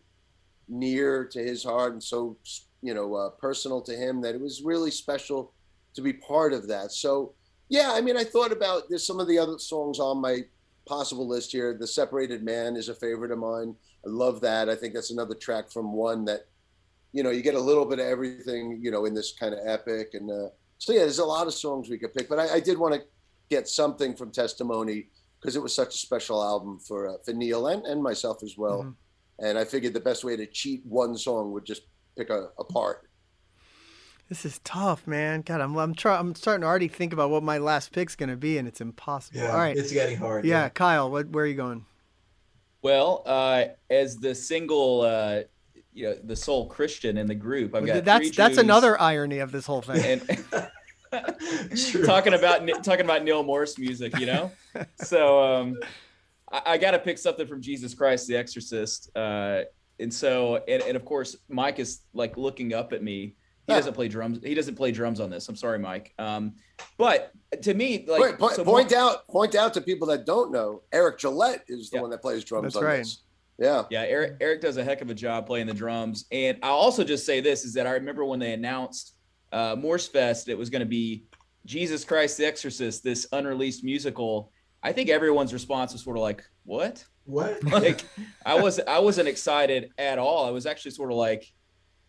near 0.69 1.25
to 1.25 1.39
his 1.39 1.63
heart 1.63 1.93
and 1.93 2.03
so 2.03 2.35
you 2.81 2.93
know 2.93 3.15
uh, 3.15 3.29
personal 3.29 3.81
to 3.81 3.93
him 3.93 4.19
that 4.21 4.35
it 4.35 4.41
was 4.41 4.63
really 4.63 4.91
special 4.91 5.53
to 5.93 6.01
be 6.01 6.13
part 6.13 6.53
of 6.53 6.67
that. 6.67 6.91
So 6.91 7.33
yeah, 7.69 7.91
I 7.93 8.01
mean, 8.01 8.15
I 8.15 8.23
thought 8.23 8.51
about 8.51 8.83
there's 8.89 9.05
some 9.05 9.19
of 9.19 9.27
the 9.27 9.37
other 9.39 9.57
songs 9.57 9.99
on 9.99 10.21
my 10.21 10.41
possible 10.85 11.27
list 11.27 11.51
here. 11.51 11.75
The 11.77 11.87
Separated 11.87 12.43
Man 12.43 12.75
is 12.75 12.87
a 12.87 12.95
favorite 12.95 13.31
of 13.31 13.39
mine. 13.39 13.75
I 14.05 14.09
love 14.09 14.39
that. 14.41 14.69
I 14.69 14.75
think 14.75 14.93
that's 14.93 15.11
another 15.11 15.35
track 15.35 15.69
from 15.69 15.91
one 15.91 16.23
that, 16.25 16.47
you 17.11 17.23
know, 17.23 17.29
you 17.29 17.41
get 17.41 17.55
a 17.55 17.59
little 17.59 17.83
bit 17.83 17.99
of 17.99 18.05
everything, 18.05 18.79
you 18.81 18.89
know, 18.89 19.05
in 19.05 19.13
this 19.13 19.33
kind 19.33 19.53
of 19.53 19.59
epic. 19.65 20.11
And 20.13 20.31
uh, 20.31 20.49
so, 20.77 20.93
yeah, 20.93 20.99
there's 20.99 21.19
a 21.19 21.25
lot 21.25 21.47
of 21.47 21.53
songs 21.53 21.89
we 21.89 21.97
could 21.97 22.13
pick, 22.13 22.29
but 22.29 22.39
I, 22.39 22.55
I 22.55 22.59
did 22.59 22.77
want 22.77 22.93
to 22.95 23.01
get 23.49 23.67
something 23.67 24.15
from 24.15 24.31
Testimony 24.31 25.07
because 25.39 25.55
it 25.55 25.61
was 25.61 25.73
such 25.73 25.95
a 25.95 25.97
special 25.97 26.43
album 26.43 26.79
for 26.79 27.07
uh, 27.07 27.13
for 27.23 27.33
Neal 27.33 27.67
and, 27.67 27.85
and 27.85 28.01
myself 28.01 28.43
as 28.43 28.57
well. 28.57 28.83
Mhm. 28.83 28.95
And 29.39 29.57
I 29.57 29.65
figured 29.65 29.93
the 29.93 29.99
best 29.99 30.23
way 30.23 30.35
to 30.35 30.47
cheat 30.47 30.83
one 30.85 31.15
song 31.15 31.51
would 31.51 31.63
just 31.65 31.83
pick 32.17 32.29
a, 32.31 32.49
a 32.57 32.63
part. 32.63 33.07
This 34.29 34.43
is 34.45 34.59
tough, 34.63 35.07
man. 35.07 35.41
God, 35.41 35.61
I'm 35.61 35.77
I'm 35.77 35.93
trying. 35.95 36.19
I'm 36.19 36.35
starting 36.35 36.61
to 36.61 36.67
already 36.67 36.87
think 36.89 37.13
about 37.13 37.29
what 37.29 37.43
my 37.43 37.59
last 37.59 37.91
pick's 37.93 38.15
gonna 38.15 38.35
be, 38.35 38.57
and 38.57 38.67
it's 38.67 38.81
impossible. 38.81 39.39
Yeah, 39.39 39.51
All 39.51 39.57
right. 39.57 39.77
it's 39.77 39.91
getting 39.91 40.17
hard. 40.17 40.43
Yeah, 40.45 40.67
Kyle, 40.69 41.09
what, 41.09 41.29
where 41.29 41.45
are 41.45 41.47
you 41.47 41.55
going? 41.55 41.85
Well, 42.81 43.23
uh, 43.25 43.65
as 43.89 44.17
the 44.17 44.35
single, 44.35 45.01
uh, 45.01 45.41
you 45.97 46.03
know, 46.09 46.15
the 46.23 46.35
sole 46.35 46.67
Christian 46.67 47.17
in 47.17 47.25
the 47.25 47.35
group, 47.35 47.73
I've 47.73 47.85
got 47.85 48.05
that's 48.05 48.35
that's 48.35 48.55
Jews 48.55 48.57
another 48.59 48.99
irony 49.01 49.39
of 49.39 49.51
this 49.51 49.65
whole 49.65 49.81
thing. 49.81 50.21
And 50.21 50.67
talking 52.05 52.33
about 52.33 52.67
talking 52.83 53.05
about 53.05 53.23
Neal 53.23 53.43
Morse 53.43 53.77
music, 53.79 54.17
you 54.19 54.27
know. 54.27 54.51
so 54.97 55.43
um, 55.43 55.75
I, 56.51 56.61
I 56.65 56.77
got 56.77 56.91
to 56.91 56.99
pick 56.99 57.17
something 57.17 57.47
from 57.47 57.61
Jesus 57.61 57.93
Christ, 57.95 58.27
the 58.27 58.35
Exorcist, 58.37 59.09
uh, 59.15 59.61
and 59.99 60.13
so 60.13 60.57
and, 60.67 60.83
and 60.83 60.95
of 60.95 61.03
course 61.03 61.35
Mike 61.49 61.79
is 61.79 62.01
like 62.13 62.37
looking 62.37 62.73
up 62.73 62.93
at 62.93 63.03
me. 63.03 63.35
He 63.65 63.73
Yeah. 63.73 63.77
doesn't 63.79 63.95
play 63.95 64.07
drums. 64.07 64.39
He 64.43 64.53
doesn't 64.53 64.75
play 64.75 64.91
drums 64.91 65.19
on 65.19 65.29
this. 65.29 65.49
I'm 65.49 65.55
sorry, 65.55 65.79
Mike. 65.79 66.13
Um, 66.19 66.53
but 66.97 67.31
to 67.63 67.73
me, 67.73 68.05
like 68.07 68.21
Wait, 68.21 68.37
po- 68.37 68.49
so 68.49 68.63
point 68.63 68.93
out 68.93 69.27
point 69.27 69.55
out 69.55 69.73
to 69.73 69.81
people 69.81 70.07
that 70.07 70.25
don't 70.25 70.51
know, 70.51 70.83
Eric 70.93 71.17
Gillette 71.17 71.63
is 71.67 71.89
the 71.89 71.97
Yeah. 71.97 72.01
one 72.01 72.11
that 72.11 72.21
plays 72.21 72.43
drums 72.43 72.73
That's 72.73 72.75
on 72.77 72.83
right. 72.83 72.97
this. 72.99 73.23
Yeah. 73.57 73.83
Yeah, 73.89 74.03
Eric 74.03 74.37
Eric 74.39 74.61
does 74.61 74.77
a 74.77 74.83
heck 74.83 75.01
of 75.01 75.09
a 75.09 75.15
job 75.15 75.47
playing 75.47 75.67
the 75.67 75.73
drums. 75.73 76.25
And 76.31 76.59
I'll 76.61 76.75
also 76.75 77.03
just 77.03 77.25
say 77.25 77.41
this 77.41 77.65
is 77.65 77.73
that 77.73 77.87
I 77.87 77.91
remember 77.91 78.23
when 78.25 78.39
they 78.39 78.53
announced 78.53 79.15
uh 79.51 79.75
Morsefest, 79.75 80.47
it 80.47 80.57
was 80.57 80.69
going 80.69 80.81
to 80.81 80.85
be 80.85 81.25
Jesus 81.65 82.05
Christ 82.05 82.37
the 82.37 82.45
Exorcist, 82.45 83.03
this 83.03 83.27
unreleased 83.31 83.83
musical. 83.83 84.51
I 84.83 84.93
think 84.93 85.09
everyone's 85.09 85.53
response 85.53 85.91
was 85.93 86.03
sort 86.03 86.17
of 86.17 86.23
like, 86.23 86.43
"What?" 86.63 87.03
What? 87.25 87.61
Like 87.71 88.05
I 88.45 88.59
was 88.59 88.79
I 88.79 88.99
wasn't 88.99 89.27
excited 89.27 89.91
at 89.97 90.17
all. 90.17 90.45
I 90.45 90.51
was 90.51 90.65
actually 90.65 90.91
sort 90.91 91.11
of 91.11 91.17
like, 91.17 91.51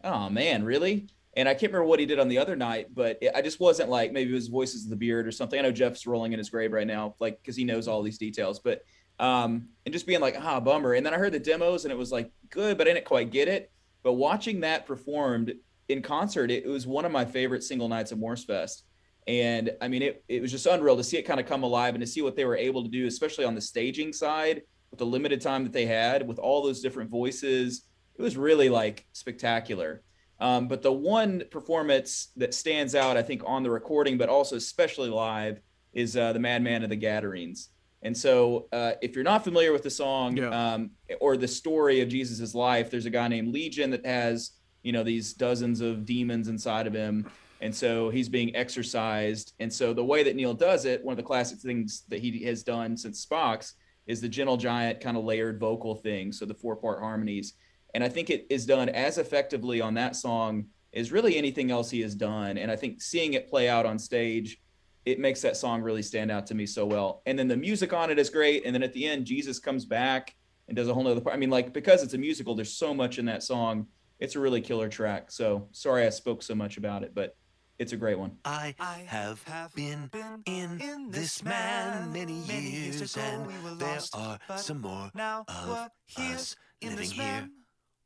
"Oh 0.05 0.29
man, 0.31 0.65
really?" 0.65 1.09
And 1.37 1.49
I 1.49 1.55
can't 1.55 1.73
remember 1.73 1.87
what 1.89 2.01
he 2.01 2.07
did 2.07 2.19
on 2.19 2.29
the 2.29 2.39
other 2.39 2.57
night, 2.57 2.89
but 2.95 3.19
it, 3.21 3.33
I 3.35 3.43
just 3.43 3.61
wasn't 3.61 3.91
like 3.91 4.13
maybe 4.13 4.31
it 4.31 4.35
was 4.35 4.49
Voices 4.49 4.85
of 4.85 4.91
the 4.91 4.97
Beard 4.97 5.27
or 5.27 5.33
something. 5.33 5.59
I 5.59 5.63
know 5.63 5.73
Jeff's 5.73 6.07
rolling 6.07 6.33
in 6.33 6.39
his 6.39 6.51
grave 6.51 6.73
right 6.73 6.87
now, 6.87 7.15
like 7.21 7.39
because 7.41 7.57
he 7.57 7.65
knows 7.65 7.89
all 7.89 8.03
these 8.03 8.19
details. 8.19 8.59
But 8.61 8.83
um, 9.19 9.69
and 9.85 9.93
just 9.93 10.07
being 10.07 10.21
like, 10.21 10.37
ah, 10.39 10.61
bummer. 10.61 10.95
And 10.95 11.05
then 11.05 11.15
I 11.15 11.19
heard 11.19 11.33
the 11.33 11.39
demos 11.39 11.85
and 11.85 11.93
it 11.93 11.99
was 11.99 12.13
like 12.13 12.31
good, 12.51 12.79
but 12.79 12.87
I 12.87 12.95
didn't 12.95 13.07
quite 13.07 13.31
get 13.31 13.49
it. 13.49 13.71
But 14.03 14.15
watching 14.15 14.61
that 14.61 14.87
performed 14.87 15.55
in 15.89 16.03
concert, 16.03 16.51
it, 16.51 16.65
it 16.65 16.69
was 16.69 16.87
one 16.87 17.05
of 17.05 17.13
my 17.13 17.25
favorite 17.25 17.65
single 17.65 17.89
nights 17.89 18.13
of 18.13 18.19
Morsefest. 18.19 18.83
And 19.27 19.71
I 19.81 19.89
mean, 19.89 20.03
it, 20.03 20.25
it 20.29 20.41
was 20.41 20.51
just 20.51 20.67
unreal 20.67 20.97
to 20.97 21.05
see 21.05 21.19
it 21.19 21.25
kind 21.25 21.41
of 21.41 21.47
come 21.47 21.63
alive 21.63 21.95
and 21.95 22.01
to 22.01 22.07
see 22.07 22.23
what 22.23 22.37
they 22.37 22.45
were 22.45 22.57
able 22.57 22.83
to 22.83 22.89
do, 22.89 23.07
especially 23.07 23.45
on 23.45 23.55
the 23.55 23.61
staging 23.61 24.13
side 24.13 24.63
with 24.91 24.99
the 24.99 25.07
limited 25.07 25.41
time 25.41 25.65
that 25.65 25.73
they 25.73 25.85
had 25.85 26.27
with 26.27 26.39
all 26.39 26.63
those 26.63 26.81
different 26.81 27.11
voices. 27.11 27.83
It 28.17 28.23
was 28.23 28.37
really 28.37 28.69
like 28.69 29.07
spectacular. 29.13 30.03
Um, 30.41 30.69
but 30.69 30.83
the 30.83 30.93
one 30.93 31.43
performance 31.51 32.31
that 32.37 32.55
stands 32.55 32.95
out, 32.95 33.17
I 33.17 33.23
think, 33.23 33.43
on 33.45 33.63
the 33.63 33.71
recording, 33.71 34.17
but 34.17 34.29
also 34.29 34.57
especially 34.57 35.11
live, 35.11 35.61
is 35.93 36.17
uh, 36.17 36.33
the 36.33 36.39
Madman 36.39 36.85
of 36.85 36.91
the 36.91 36.97
Gadarenes. 36.97 37.71
And 38.03 38.17
so, 38.17 38.69
uh, 38.73 38.93
if 39.03 39.15
you're 39.15 39.25
not 39.25 39.43
familiar 39.45 39.73
with 39.73 39.83
the 39.83 39.91
song 39.91 40.37
Yeah. 40.37 40.75
um, 40.75 40.91
or 41.21 41.37
the 41.37 41.49
story 41.49 42.01
of 42.01 42.09
Jesus's 42.09 42.55
life, 42.55 42.91
there's 42.91 43.07
a 43.07 43.11
guy 43.11 43.29
named 43.29 43.53
Legion 43.53 43.91
that 43.91 44.07
has, 44.07 44.53
you 44.83 44.93
know, 44.93 45.03
these 45.03 45.33
dozens 45.35 45.81
of 45.81 46.05
demons 46.05 46.49
inside 46.49 46.87
of 46.87 46.95
him, 46.95 47.29
and 47.61 47.75
so 47.75 48.09
he's 48.11 48.29
being 48.29 48.55
exorcised. 48.55 49.55
And 49.59 49.73
so, 49.73 49.93
the 49.93 50.05
way 50.05 50.23
that 50.23 50.37
Neal 50.37 50.55
does 50.55 50.85
it, 50.85 51.05
one 51.05 51.13
of 51.13 51.17
the 51.17 51.23
classic 51.25 51.59
things 51.59 52.05
that 52.09 52.21
he 52.21 52.45
has 52.45 52.63
done 52.63 52.97
since 52.97 53.25
Spock's, 53.27 53.75
is 54.07 54.21
the 54.21 54.29
gentle 54.29 54.57
giant 54.57 55.01
kind 55.01 55.17
of 55.17 55.25
layered 55.25 55.59
vocal 55.61 55.95
thing. 55.95 56.33
So 56.33 56.47
the 56.47 56.55
four 56.55 56.77
part 56.77 57.01
harmonies, 57.01 57.55
and 57.95 58.03
I 58.05 58.09
think 58.09 58.31
it 58.31 58.47
is 58.49 58.65
done 58.65 58.89
as 58.89 59.19
effectively 59.19 59.81
on 59.81 59.95
that 59.95 60.17
song 60.17 60.67
as 60.95 61.13
really 61.13 61.37
anything 61.37 61.71
else 61.71 61.91
he 61.91 62.01
has 62.01 62.15
done. 62.15 62.57
And 62.57 62.71
I 62.71 62.77
think 62.77 63.03
seeing 63.03 63.35
it 63.35 63.51
play 63.51 63.69
out 63.69 63.85
on 63.85 63.99
stage 63.99 64.63
it 65.05 65.19
makes 65.19 65.41
that 65.43 65.57
song 65.57 65.83
really 65.83 66.03
stand 66.03 66.31
out 66.31 66.47
to 66.47 66.55
me 66.55 66.67
so 66.67 66.85
well. 66.87 67.23
And 67.27 67.39
then 67.39 67.49
the 67.49 67.57
music 67.57 67.93
on 67.93 68.11
it 68.11 68.19
is 68.19 68.31
great. 68.31 68.65
And 68.67 68.75
then 68.75 68.83
at 68.83 68.93
the 68.93 69.07
end, 69.07 69.25
Jesus 69.25 69.59
comes 69.59 69.85
back 69.85 70.35
and 70.67 70.77
does 70.77 70.89
a 70.89 70.95
whole 70.95 71.03
nother 71.03 71.21
part. 71.21 71.35
I 71.35 71.39
mean, 71.39 71.51
like 71.51 71.73
because 71.73 72.03
it's 72.03 72.15
a 72.15 72.19
musical, 72.19 72.55
there's 72.55 72.77
so 72.77 72.93
much 72.93 73.19
in 73.19 73.25
that 73.27 73.43
song. 73.43 73.87
It's 74.21 74.35
a 74.35 74.41
really 74.41 74.61
killer 74.61 74.89
track. 74.89 75.31
So 75.31 75.69
sorry 75.73 76.05
I 76.05 76.11
spoke 76.11 76.43
so 76.43 76.55
much 76.55 76.77
about 76.77 77.03
it, 77.03 77.15
but 77.15 77.37
it's 77.79 77.93
a 77.93 77.97
great 77.97 78.19
one. 78.19 78.33
I 78.45 78.75
I 78.81 79.05
have 79.07 79.45
been 79.75 80.09
been 80.09 80.43
in 80.47 80.81
in 80.81 81.11
this 81.11 81.45
man 81.45 82.13
many 82.13 82.41
years, 82.41 83.17
and 83.17 83.49
there 83.79 84.01
are 84.13 84.59
some 84.59 84.81
more 84.81 85.11
now 85.15 85.45
of 85.47 85.89
us 86.19 86.57
living 86.83 87.11
here. 87.11 87.49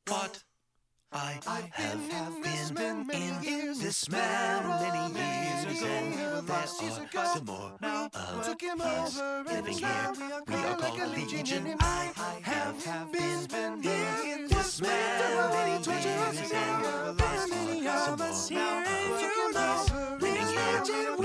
What? 0.07 0.43
I 1.15 1.39
have 1.73 2.09
been 3.07 3.45
in 3.45 3.79
this 3.79 4.09
man 4.09 4.67
many 4.67 5.15
years, 5.15 5.83
and 5.83 6.15
there 6.15 6.35
are 6.35 7.27
some 7.27 7.45
more. 7.45 7.73
Now 7.81 8.05
of 8.05 8.43
took 8.43 8.63
uh, 8.63 8.67
him 8.67 8.81
us 8.81 9.19
over 9.21 9.51
living 9.51 9.79
here. 9.79 10.13
We 10.17 10.25
are 10.33 10.41
called 10.41 10.81
like 10.81 11.03
a 11.03 11.07
Legion. 11.09 11.77
I 11.81 12.13
have 12.43 13.13
been 13.13 13.83
in 14.25 14.49
this 14.49 14.81
man 14.81 15.51
many 15.51 15.85
years, 15.85 16.39
and 16.41 16.51
there 16.51 16.97
are 16.99 17.15
more. 17.15 17.83
of 18.09 18.21
us 18.21 18.51
living 18.51 20.47
here. 20.47 20.85
We 20.89 20.97
are 20.99 21.17
called 21.17 21.22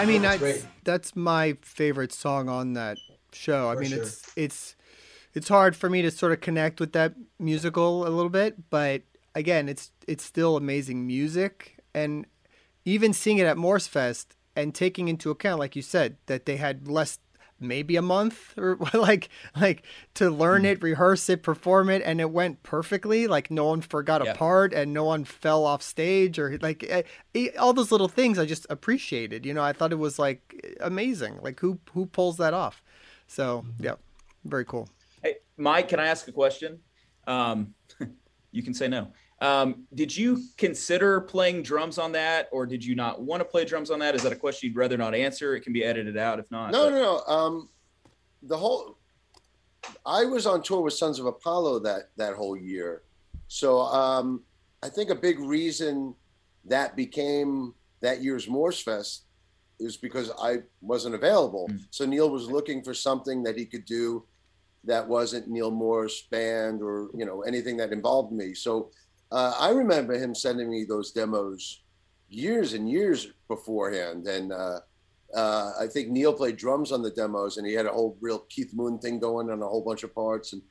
I 0.00 0.06
mean 0.06 0.22
That's 0.22 0.66
that's 0.82 1.14
my 1.14 1.58
favorite 1.60 2.10
song 2.10 2.48
on 2.48 2.72
that 2.72 2.96
show. 3.32 3.68
I 3.68 3.76
mean 3.76 3.90
sure. 3.90 4.02
it's 4.02 4.32
it's 4.34 4.76
it's 5.34 5.48
hard 5.48 5.76
for 5.76 5.90
me 5.90 6.00
to 6.00 6.10
sort 6.10 6.32
of 6.32 6.40
connect 6.40 6.80
with 6.80 6.92
that 6.92 7.14
musical 7.38 8.06
a 8.06 8.08
little 8.08 8.30
bit, 8.30 8.70
but 8.70 9.02
again, 9.34 9.68
it's 9.68 9.92
it's 10.08 10.24
still 10.24 10.56
amazing 10.56 11.06
music 11.06 11.76
and 11.94 12.24
even 12.86 13.12
seeing 13.12 13.36
it 13.36 13.44
at 13.44 13.58
Morsefest 13.58 14.28
and 14.56 14.74
taking 14.74 15.08
into 15.08 15.30
account 15.30 15.58
like 15.58 15.76
you 15.76 15.82
said 15.82 16.16
that 16.26 16.46
they 16.46 16.56
had 16.56 16.88
less 16.88 17.18
maybe 17.60 17.96
a 17.96 18.02
month 18.02 18.54
or 18.58 18.76
like 18.94 19.28
like 19.54 19.84
to 20.14 20.30
learn 20.30 20.64
it, 20.64 20.82
rehearse 20.82 21.28
it, 21.28 21.42
perform 21.42 21.90
it 21.90 22.02
and 22.04 22.20
it 22.20 22.30
went 22.30 22.62
perfectly. 22.62 23.26
Like 23.26 23.50
no 23.50 23.66
one 23.66 23.80
forgot 23.80 24.26
a 24.26 24.34
part 24.34 24.72
and 24.72 24.92
no 24.92 25.04
one 25.04 25.24
fell 25.24 25.64
off 25.64 25.82
stage 25.82 26.38
or 26.38 26.58
like 26.60 26.84
eh, 26.88 27.02
eh, 27.34 27.48
all 27.58 27.72
those 27.72 27.92
little 27.92 28.08
things 28.08 28.38
I 28.38 28.46
just 28.46 28.66
appreciated. 28.70 29.46
You 29.46 29.54
know, 29.54 29.62
I 29.62 29.72
thought 29.72 29.92
it 29.92 29.98
was 29.98 30.18
like 30.18 30.76
amazing. 30.80 31.38
Like 31.42 31.60
who 31.60 31.78
who 31.92 32.06
pulls 32.06 32.38
that 32.38 32.54
off? 32.54 32.82
So, 33.30 33.64
yeah. 33.78 33.94
Very 34.44 34.64
cool. 34.64 34.88
Hey, 35.22 35.36
Mike, 35.56 35.88
can 35.88 36.00
I 36.00 36.06
ask 36.06 36.26
a 36.26 36.32
question? 36.32 36.80
Um, 37.26 37.74
you 38.52 38.62
can 38.62 38.74
say 38.74 38.88
no. 38.88 39.12
Um, 39.40 39.86
did 39.94 40.14
you 40.14 40.42
consider 40.58 41.20
playing 41.20 41.62
drums 41.62 41.98
on 41.98 42.12
that, 42.12 42.48
or 42.52 42.66
did 42.66 42.84
you 42.84 42.94
not 42.94 43.22
want 43.22 43.40
to 43.40 43.44
play 43.44 43.64
drums 43.64 43.90
on 43.90 43.98
that? 44.00 44.14
Is 44.14 44.22
that 44.22 44.32
a 44.32 44.36
question 44.36 44.68
you'd 44.68 44.76
rather 44.76 44.98
not 44.98 45.14
answer? 45.14 45.56
It 45.56 45.62
can 45.62 45.72
be 45.72 45.82
edited 45.82 46.18
out 46.18 46.38
if 46.38 46.50
not. 46.50 46.72
No, 46.72 46.84
but- 46.84 46.90
no, 46.90 47.22
no. 47.26 47.34
Um, 47.34 47.68
the 48.42 48.56
whole 48.56 48.98
I 50.04 50.24
was 50.24 50.46
on 50.46 50.62
tour 50.62 50.82
with 50.82 50.94
Sons 50.94 51.18
of 51.18 51.26
Apollo 51.26 51.80
that 51.80 52.10
that 52.16 52.34
whole 52.34 52.56
year, 52.56 53.02
so 53.48 53.80
um, 53.80 54.42
I 54.82 54.88
think 54.88 55.10
a 55.10 55.14
big 55.14 55.38
reason 55.40 56.14
that 56.66 56.96
became 56.96 57.74
that 58.00 58.22
year's 58.22 58.46
Morsefest 58.46 59.20
is 59.78 59.96
because 59.96 60.30
I 60.42 60.58
wasn't 60.82 61.14
available. 61.14 61.68
Mm. 61.70 61.86
So 61.90 62.04
Neal 62.04 62.30
was 62.30 62.50
looking 62.50 62.82
for 62.82 62.92
something 62.92 63.42
that 63.44 63.56
he 63.56 63.64
could 63.64 63.86
do 63.86 64.24
that 64.84 65.06
wasn't 65.06 65.48
Neal 65.48 65.70
Morse 65.70 66.22
band 66.30 66.82
or 66.82 67.10
you 67.14 67.24
know 67.24 67.42
anything 67.42 67.76
that 67.78 67.92
involved 67.92 68.32
me. 68.32 68.54
So 68.54 68.90
uh, 69.32 69.54
I 69.58 69.70
remember 69.70 70.14
him 70.14 70.34
sending 70.34 70.70
me 70.70 70.84
those 70.84 71.12
demos 71.12 71.82
years 72.28 72.74
and 72.74 72.88
years 72.88 73.28
beforehand, 73.48 74.26
and 74.26 74.52
uh, 74.52 74.80
uh, 75.34 75.72
I 75.80 75.86
think 75.86 76.08
Neal 76.08 76.32
played 76.32 76.56
drums 76.56 76.92
on 76.92 77.02
the 77.02 77.10
demos, 77.10 77.56
and 77.56 77.66
he 77.66 77.72
had 77.72 77.86
a 77.86 77.92
whole 77.92 78.16
real 78.20 78.40
Keith 78.48 78.72
Moon 78.74 78.98
thing 78.98 79.18
going 79.18 79.50
on 79.50 79.62
a 79.62 79.66
whole 79.66 79.84
bunch 79.84 80.02
of 80.02 80.14
parts. 80.14 80.52
And 80.52 80.62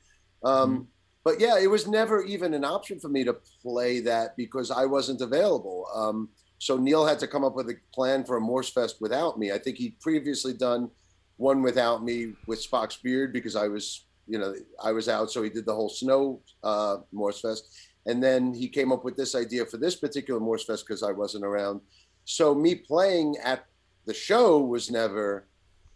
um, 0.44 0.88
but 1.24 1.40
yeah, 1.40 1.58
it 1.58 1.68
was 1.68 1.86
never 1.86 2.22
even 2.24 2.54
an 2.54 2.64
option 2.64 2.98
for 2.98 3.08
me 3.08 3.24
to 3.24 3.36
play 3.62 4.00
that 4.00 4.36
because 4.36 4.70
I 4.70 4.86
wasn't 4.86 5.20
available. 5.20 5.86
Um, 5.94 6.28
so 6.58 6.76
Neal 6.76 7.06
had 7.06 7.18
to 7.20 7.26
come 7.26 7.44
up 7.44 7.54
with 7.54 7.68
a 7.70 7.76
plan 7.94 8.24
for 8.24 8.36
a 8.36 8.40
Morsefest 8.40 9.00
without 9.00 9.38
me. 9.38 9.52
I 9.52 9.58
think 9.58 9.76
he'd 9.78 9.98
previously 10.00 10.52
done 10.52 10.90
one 11.36 11.62
without 11.62 12.04
me 12.04 12.34
with 12.46 12.66
Spock's 12.66 12.98
Beard 12.98 13.32
because 13.32 13.56
I 13.56 13.68
was, 13.68 14.06
you 14.26 14.38
know, 14.38 14.54
I 14.82 14.92
was 14.92 15.08
out. 15.08 15.30
So 15.30 15.42
he 15.42 15.50
did 15.50 15.64
the 15.64 15.74
whole 15.74 15.88
snow 15.88 16.42
uh, 16.62 16.98
Morsefest. 17.14 17.62
And 18.06 18.22
then 18.22 18.54
he 18.54 18.68
came 18.68 18.92
up 18.92 19.04
with 19.04 19.16
this 19.16 19.34
idea 19.34 19.66
for 19.66 19.76
this 19.76 19.96
particular 19.96 20.40
Morsefest 20.40 20.86
because 20.86 21.02
I 21.02 21.12
wasn't 21.12 21.44
around. 21.44 21.80
So 22.24 22.54
me 22.54 22.74
playing 22.74 23.36
at 23.42 23.66
the 24.06 24.14
show 24.14 24.58
was 24.58 24.90
never 24.90 25.46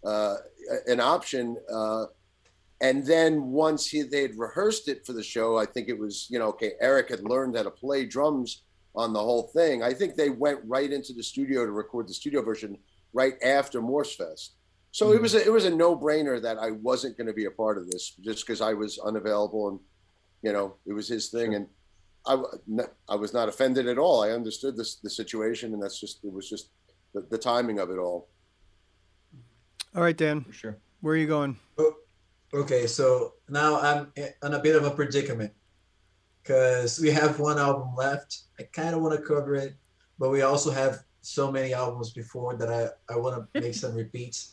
uh, 0.04 0.36
an 0.86 1.00
option. 1.00 1.56
Uh, 1.72 2.06
and 2.80 3.06
then 3.06 3.50
once 3.50 3.86
he 3.86 4.02
they 4.02 4.22
had 4.22 4.38
rehearsed 4.38 4.88
it 4.88 5.06
for 5.06 5.12
the 5.12 5.22
show, 5.22 5.56
I 5.56 5.64
think 5.64 5.88
it 5.88 5.98
was 5.98 6.26
you 6.28 6.38
know 6.38 6.48
okay. 6.48 6.72
Eric 6.80 7.08
had 7.08 7.22
learned 7.22 7.56
how 7.56 7.62
to 7.62 7.70
play 7.70 8.04
drums 8.04 8.62
on 8.94 9.12
the 9.12 9.20
whole 9.20 9.44
thing. 9.54 9.82
I 9.82 9.92
think 9.92 10.14
they 10.14 10.30
went 10.30 10.60
right 10.64 10.92
into 10.92 11.12
the 11.12 11.22
studio 11.22 11.64
to 11.64 11.72
record 11.72 12.08
the 12.08 12.14
studio 12.14 12.42
version 12.42 12.78
right 13.12 13.34
after 13.42 13.80
Morsefest. 13.80 14.50
So 14.92 15.12
it 15.12 15.20
was 15.20 15.34
a, 15.34 15.44
it 15.44 15.52
was 15.52 15.64
a 15.64 15.74
no 15.74 15.96
brainer 15.96 16.40
that 16.40 16.58
I 16.58 16.70
wasn't 16.70 17.16
going 17.16 17.26
to 17.26 17.32
be 17.32 17.46
a 17.46 17.50
part 17.50 17.78
of 17.78 17.90
this 17.90 18.10
just 18.20 18.46
because 18.46 18.60
I 18.60 18.74
was 18.74 18.98
unavailable 18.98 19.68
and 19.68 19.80
you 20.42 20.52
know 20.52 20.76
it 20.86 20.92
was 20.92 21.08
his 21.08 21.30
thing 21.30 21.54
and 21.54 21.66
I 22.26 22.32
w- 22.32 22.58
n- 22.80 22.88
I 23.08 23.14
was 23.16 23.32
not 23.32 23.48
offended 23.48 23.86
at 23.88 23.98
all. 23.98 24.22
I 24.22 24.30
understood 24.30 24.76
this 24.76 24.96
the 24.96 25.10
situation 25.10 25.72
and 25.74 25.82
that's 25.82 26.00
just 26.00 26.24
it 26.24 26.32
was 26.32 26.48
just 26.48 26.70
the, 27.12 27.26
the 27.30 27.38
timing 27.38 27.78
of 27.78 27.90
it 27.90 27.98
all. 27.98 28.28
All 29.94 30.02
right, 30.02 30.16
Dan, 30.16 30.42
for 30.42 30.52
sure. 30.52 30.76
where 31.00 31.14
are 31.14 31.16
you 31.18 31.26
going? 31.28 31.56
Okay, 32.52 32.86
so 32.86 33.34
now 33.48 33.80
I'm 33.80 34.12
in 34.16 34.54
a 34.54 34.58
bit 34.60 34.76
of 34.76 34.84
a 34.84 34.90
predicament 34.90 35.52
because 36.42 37.00
we 37.00 37.10
have 37.10 37.40
one 37.40 37.58
album 37.58 37.94
left. 37.96 38.42
I 38.60 38.64
kind 38.64 38.94
of 38.94 39.02
want 39.02 39.14
to 39.16 39.22
cover 39.22 39.54
it, 39.56 39.74
but 40.18 40.30
we 40.30 40.42
also 40.42 40.70
have 40.70 41.02
so 41.20 41.50
many 41.50 41.74
albums 41.74 42.12
before 42.12 42.54
that 42.56 42.70
I, 42.70 43.12
I 43.12 43.16
want 43.16 43.34
to 43.52 43.60
make 43.60 43.74
some 43.74 43.94
repeats. 43.94 44.52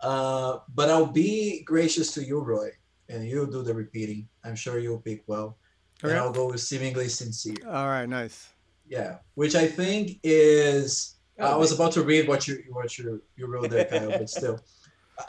Uh, 0.00 0.58
but 0.74 0.88
I'll 0.90 1.06
be 1.12 1.62
gracious 1.64 2.12
to 2.14 2.24
you, 2.24 2.40
Roy, 2.40 2.68
and 3.08 3.26
you'll 3.26 3.46
do 3.46 3.62
the 3.62 3.74
repeating. 3.74 4.28
I'm 4.44 4.54
sure 4.56 4.78
you'll 4.78 5.00
pick 5.00 5.24
well. 5.26 5.58
And 6.04 6.12
Okay. 6.12 6.20
I'll 6.20 6.32
go 6.32 6.48
with 6.50 6.60
seemingly 6.60 7.08
sincere. 7.08 7.56
All 7.66 7.88
right, 7.88 8.06
nice. 8.06 8.52
Yeah, 8.86 9.18
which 9.34 9.54
I 9.54 9.66
think 9.66 10.20
is. 10.22 11.16
I 11.40 11.54
Oh, 11.54 11.58
was 11.58 11.72
about 11.72 11.92
to 11.92 12.02
read 12.02 12.28
what 12.28 12.46
you 12.46 12.62
what 12.68 12.96
you 12.98 13.22
you 13.36 13.46
wrote 13.46 13.70
there, 13.70 13.86
Kyle, 13.86 14.10
but 14.10 14.28
still, 14.28 14.60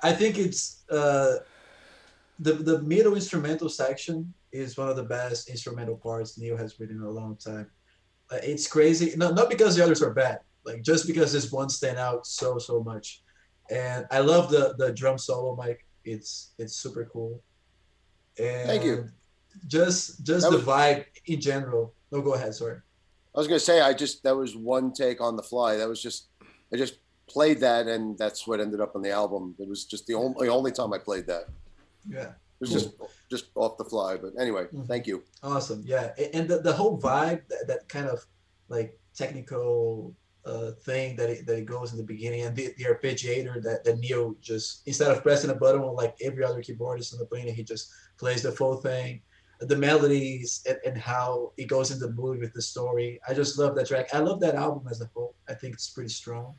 I 0.04 0.12
think 0.12 0.38
it's 0.38 0.84
uh, 0.92 1.38
the 2.40 2.54
the 2.54 2.82
middle 2.82 3.16
instrumental 3.16 3.70
section 3.70 4.34
is 4.52 4.78
one 4.78 4.90
of 4.90 4.98
the 4.98 5.04
best 5.04 5.50
instrumental 5.50 5.96
parts 5.96 6.38
Neal 6.38 6.58
has 6.58 6.78
written 6.80 6.98
in 6.98 7.04
a 7.04 7.10
long 7.10 7.38
time. 7.38 7.72
Uh, 8.30 8.38
it's 8.44 8.68
crazy, 8.68 9.14
no, 9.16 9.32
not 9.32 9.50
because 9.50 9.76
the 9.76 9.84
others 9.84 10.04
are 10.04 10.14
bad, 10.14 10.40
like 10.66 10.82
just 10.84 11.08
because 11.08 11.32
this 11.32 11.52
one 11.52 11.70
stand 11.70 11.98
out 11.98 12.28
so 12.28 12.60
so 12.60 12.84
much. 12.84 13.24
And 13.72 14.06
I 14.12 14.20
love 14.20 14.52
the 14.52 14.76
the 14.78 14.92
drum 14.92 15.18
solo, 15.18 15.56
Mike. 15.56 15.80
It's 16.04 16.54
it's 16.60 16.76
super 16.76 17.10
cool. 17.12 17.42
And 18.38 18.68
Thank 18.68 18.84
you. 18.84 19.08
Just 19.68 20.24
just 20.24 20.44
That 20.44 20.52
the 20.52 20.58
was- 20.58 20.66
vibe 20.66 21.06
in 21.26 21.42
general. 21.42 21.94
No, 22.12 22.22
go 22.22 22.34
ahead. 22.34 22.54
Sorry. 22.56 22.78
I 23.34 23.38
was 23.40 23.48
gonna 23.48 23.60
say 23.60 23.82
I 23.82 23.94
just 23.94 24.24
that 24.24 24.36
was 24.36 24.56
one 24.56 24.94
take 24.94 25.20
on 25.22 25.36
the 25.36 25.44
fly. 25.44 25.76
That 25.78 25.88
was 25.88 26.02
just 26.02 26.28
I 26.74 26.78
just 26.78 27.00
played 27.28 27.60
that 27.62 27.88
and 27.88 28.18
that's 28.18 28.46
what 28.48 28.60
ended 28.62 28.80
up 28.82 28.96
on 28.96 29.02
the 29.02 29.12
album. 29.12 29.56
It 29.60 29.68
was 29.68 29.86
just 29.86 30.06
the 30.08 30.14
only 30.14 30.48
only 30.48 30.72
time 30.72 30.94
I 30.94 31.00
played 31.00 31.28
that. 31.28 31.46
Yeah. 32.08 32.30
It 32.30 32.62
was 32.62 32.72
just 32.72 32.92
just 33.30 33.46
off 33.56 33.78
the 33.78 33.84
fly. 33.86 34.18
But 34.18 34.34
anyway, 34.40 34.66
Mhm. 34.74 34.88
thank 34.88 35.08
you. 35.08 35.24
Awesome. 35.44 35.84
Yeah. 35.86 36.14
And 36.34 36.48
the, 36.48 36.60
the 36.60 36.72
whole 36.74 36.98
vibe, 37.02 37.42
that, 37.50 37.68
that 37.68 37.90
kind 37.90 38.08
of 38.08 38.26
like 38.70 38.98
technical 39.14 40.14
uh, 40.46 40.72
thing 40.84 41.16
that 41.16 41.30
it, 41.30 41.46
that 41.48 41.58
it 41.58 41.66
goes 41.66 41.92
in 41.92 41.98
the 41.98 42.04
beginning 42.04 42.42
and 42.44 42.56
the, 42.56 42.72
the 42.78 42.84
arpeggiator 42.84 43.62
that, 43.64 43.84
that 43.84 43.98
Neal 43.98 44.36
just, 44.42 44.88
instead 44.88 45.10
of 45.10 45.24
pressing 45.24 45.50
a 45.50 45.56
button 45.56 45.82
like 45.82 46.16
every 46.22 46.44
other 46.44 46.62
keyboardist 46.62 47.14
on 47.14 47.20
the 47.20 47.26
planet, 47.26 47.56
he 47.56 47.64
just 47.64 47.90
plays 48.20 48.44
the 48.44 48.52
full 48.52 48.76
thing. 48.78 49.22
The 49.62 49.76
melodies 49.76 50.62
and, 50.68 50.78
and 50.86 50.98
how 50.98 51.54
it 51.58 51.66
goes 51.66 51.92
in 51.92 52.00
the 52.00 52.12
mood 52.12 52.40
with 52.40 52.54
the 52.54 52.62
story. 52.62 53.20
I 53.28 53.34
just 53.34 53.58
love 53.58 53.76
that 53.76 53.88
track. 53.88 54.10
I 54.14 54.20
love 54.20 54.40
that 54.42 54.56
album 54.56 54.88
as 54.90 55.02
a 55.02 55.10
whole. 55.14 55.36
I 55.48 55.54
think 55.54 55.74
it's 55.76 55.90
pretty 55.90 56.10
strong. 56.10 56.56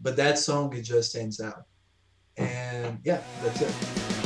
But 0.00 0.16
that 0.16 0.38
song, 0.38 0.74
it 0.76 0.82
just 0.82 1.10
stands 1.10 1.40
out. 1.40 1.66
And 2.36 2.98
yeah, 3.04 3.20
that's 3.42 3.60
it. 3.60 4.21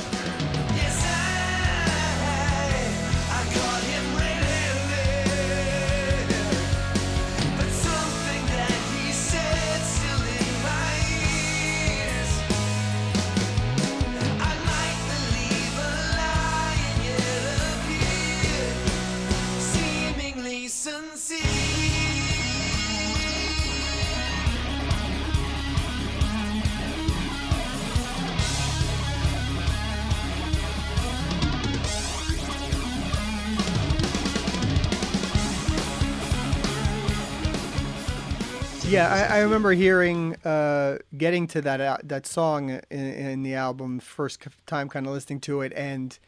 Yeah, 38.96 39.28
I, 39.30 39.36
I 39.36 39.40
remember 39.40 39.72
hearing, 39.72 40.36
uh, 40.44 40.98
getting 41.16 41.46
to 41.48 41.60
that 41.62 41.80
al- 41.80 42.00
that 42.04 42.26
song 42.26 42.70
in, 42.70 42.80
in 42.90 43.42
the 43.42 43.54
album, 43.54 44.00
first 44.00 44.42
time 44.66 44.88
kind 44.88 45.06
of 45.06 45.12
listening 45.12 45.40
to 45.40 45.60
it, 45.60 45.72
and 45.76 46.18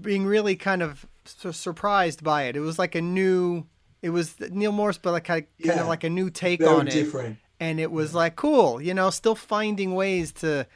being 0.00 0.24
really 0.26 0.56
kind 0.56 0.82
of 0.82 1.06
su- 1.24 1.52
surprised 1.52 2.22
by 2.22 2.44
it. 2.44 2.56
It 2.56 2.60
was 2.60 2.78
like 2.78 2.94
a 2.94 3.02
new, 3.02 3.66
it 4.00 4.10
was 4.10 4.38
Neal 4.40 4.72
Morse, 4.72 4.98
but 4.98 5.12
like 5.12 5.24
kind 5.24 5.46
of, 5.60 5.66
kind 5.66 5.80
of 5.80 5.88
like 5.88 6.04
a 6.04 6.10
new 6.10 6.30
take 6.30 6.62
on 6.62 6.88
it, 6.88 6.92
different. 6.92 7.38
and 7.60 7.78
it 7.80 7.90
was 7.90 8.14
like 8.14 8.36
cool, 8.36 8.80
you 8.80 8.94
know, 8.94 9.10
still 9.10 9.34
finding 9.34 9.94
ways 9.94 10.32
to, 10.34 10.66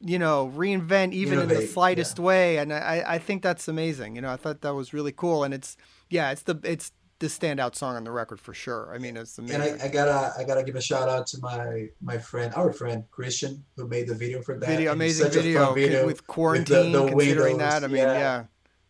you 0.00 0.18
know, 0.18 0.52
reinvent 0.54 1.12
even 1.12 1.38
in 1.40 1.48
the 1.48 1.54
Innovate, 1.54 1.70
slightest 1.70 2.18
way, 2.18 2.58
and 2.58 2.72
I 2.72 3.04
I 3.06 3.18
think 3.18 3.42
that's 3.42 3.68
amazing. 3.68 4.16
You 4.16 4.22
know, 4.22 4.30
I 4.30 4.36
thought 4.36 4.60
that 4.62 4.74
was 4.74 4.92
really 4.92 5.12
cool, 5.12 5.44
and 5.44 5.52
it's 5.54 5.76
yeah, 6.08 6.30
it's 6.30 6.42
the 6.42 6.58
it's 6.62 6.92
the 7.18 7.28
standout 7.28 7.74
song 7.74 7.96
on 7.96 8.04
the 8.04 8.10
record 8.10 8.40
for 8.40 8.52
sure. 8.52 8.92
I 8.94 8.98
mean, 8.98 9.16
it's 9.16 9.38
amazing. 9.38 9.62
And 9.62 9.82
I, 9.82 9.86
I 9.86 9.88
gotta 9.88 10.32
I 10.38 10.44
gotta 10.44 10.62
give 10.62 10.76
a 10.76 10.82
shout 10.82 11.08
out 11.08 11.26
to 11.28 11.38
my 11.40 11.88
my 12.02 12.18
friend, 12.18 12.52
our 12.54 12.72
friend 12.72 13.04
Christian, 13.10 13.64
who 13.76 13.88
made 13.88 14.06
the 14.06 14.14
video 14.14 14.42
for 14.42 14.58
that. 14.58 14.68
video, 14.68 14.92
amazing 14.92 15.30
video, 15.30 15.72
video 15.72 16.04
with 16.04 16.26
quarantine. 16.26 16.92
considering 16.92 17.56
windows, 17.56 17.58
that, 17.58 17.84
I 17.84 17.86
mean, 17.86 17.96
yeah. 17.96 18.18
yeah, 18.18 18.44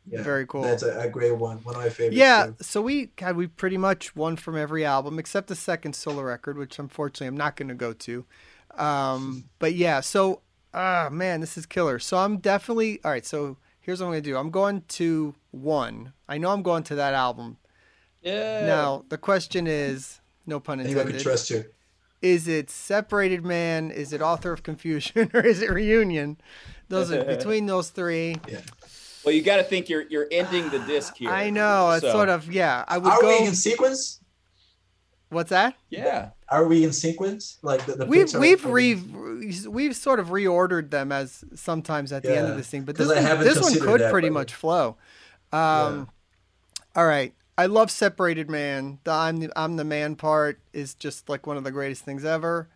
Yeah, 0.09 0.23
very 0.23 0.47
cool. 0.47 0.63
That's 0.63 0.83
a, 0.83 1.01
a 1.01 1.09
great 1.09 1.37
one. 1.37 1.59
One 1.59 1.77
of 1.77 1.81
my 1.81 1.89
favorites. 1.89 2.17
yeah. 2.17 2.47
too. 2.47 2.57
So 2.63 2.83
we 2.83 3.07
God, 3.07 3.37
we 3.37 3.47
pretty 3.47 3.79
much 3.79 4.17
won 4.17 4.37
from 4.37 4.57
every 4.57 4.85
album 4.85 5.19
except 5.19 5.47
the 5.47 5.57
second 5.57 5.95
solo 5.95 6.23
record, 6.23 6.59
which 6.59 6.79
unfortunately 6.81 7.29
I'm 7.29 7.37
not 7.37 7.57
going 7.57 7.69
to 7.69 7.75
go 7.75 7.93
to. 7.93 8.25
Um, 8.77 9.45
but 9.61 9.75
yeah, 9.75 10.01
so 10.01 10.43
ah 10.75 11.09
man, 11.13 11.41
this 11.41 11.57
is 11.57 11.65
killer. 11.65 12.01
So 12.01 12.19
I'm 12.19 12.39
definitely 12.39 13.01
all 13.05 13.13
right. 13.13 13.25
So 13.25 13.57
here's 13.79 14.01
what 14.01 14.07
I'm 14.07 14.13
going 14.15 14.23
to 14.25 14.31
do. 14.31 14.37
I'm 14.37 14.51
going 14.51 14.83
to 14.89 15.37
one. 15.53 16.13
I 16.29 16.39
know 16.39 16.51
I'm 16.51 16.63
going 16.63 16.83
to 16.85 16.97
that 16.97 17.15
album. 17.15 17.59
Yeah. 18.27 18.67
Now 18.67 19.05
the 19.09 19.19
question 19.19 19.67
is, 19.67 20.21
no 20.47 20.61
pun 20.61 20.81
Anyone 20.81 20.95
can 21.05 21.07
intended. 21.17 21.23
trust 21.23 21.51
you. 21.51 21.65
is 22.23 22.49
it 22.49 22.71
separated 22.71 23.45
man 23.45 23.91
is 23.91 24.13
it 24.13 24.21
author 24.23 24.53
of 24.53 24.63
confusion 24.63 25.31
or 25.35 25.41
is 25.45 25.61
it 25.63 25.71
reunion 25.71 26.37
those 26.89 27.13
are 27.13 27.25
between 27.25 27.67
those 27.73 27.91
three 27.91 28.35
Well, 29.25 29.35
you 29.35 29.43
got 29.43 29.57
to 29.59 29.65
think 29.65 29.89
you're 29.89 30.03
you're 30.09 30.29
ending 30.31 30.69
the 30.71 30.79
disc 30.81 31.17
here. 31.17 31.31
I 31.31 31.51
know. 31.51 31.91
It's 31.91 32.03
So, 32.03 32.13
sort 32.13 32.29
of 32.29 32.51
yeah. 32.53 32.85
I 32.89 32.97
would 32.99 33.13
Are 33.13 33.21
go. 33.21 33.29
we 33.41 33.47
in 33.49 33.55
sequence? 33.55 34.21
What's 35.31 35.51
that? 35.51 35.75
Yeah. 35.91 36.31
Are 36.49 36.65
we 36.69 36.85
in 36.85 36.93
sequence? 36.93 37.59
Like 37.63 37.85
the, 37.87 37.95
the 37.97 38.07
We've 38.07 38.33
we've 38.35 38.65
are 38.65 38.71
re 38.71 38.95
we- 38.95 39.69
we've 39.69 39.97
sort 39.97 40.21
of 40.21 40.29
reordered 40.29 40.91
them 40.91 41.11
as 41.11 41.45
sometimes 41.57 42.13
at 42.13 42.23
the 42.23 42.31
end 42.37 42.47
of 42.47 42.51
Yeah, 42.51 42.57
this 42.59 42.69
thing, 42.69 42.85
but 42.85 42.97
'cause 42.97 43.09
this 43.09 43.17
one, 43.25 43.41
this 43.41 43.61
one 43.61 43.75
could 43.81 44.01
that, 44.03 44.13
pretty 44.13 44.31
much 44.31 44.55
flow. 44.55 44.97
Um, 45.53 46.09
All 46.95 47.05
right, 47.07 47.35
I 47.59 47.67
love 47.67 47.91
separated 47.91 48.51
man. 48.51 48.99
The 49.05 49.13
I'm 49.13 49.39
the, 49.39 49.51
I'm 49.57 49.77
the 49.77 49.85
man 49.85 50.17
part 50.17 50.61
is 50.73 50.95
just 50.95 51.29
like 51.29 51.47
one 51.47 51.57
of 51.57 51.65
the 51.65 51.71
greatest 51.71 52.05
things 52.05 52.25
ever. 52.25 52.69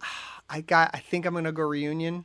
I 0.50 0.62
got. 0.62 0.90
I 0.94 0.98
think 1.00 1.26
I'm 1.26 1.34
gonna 1.34 1.52
go 1.52 1.64
reunion 1.64 2.24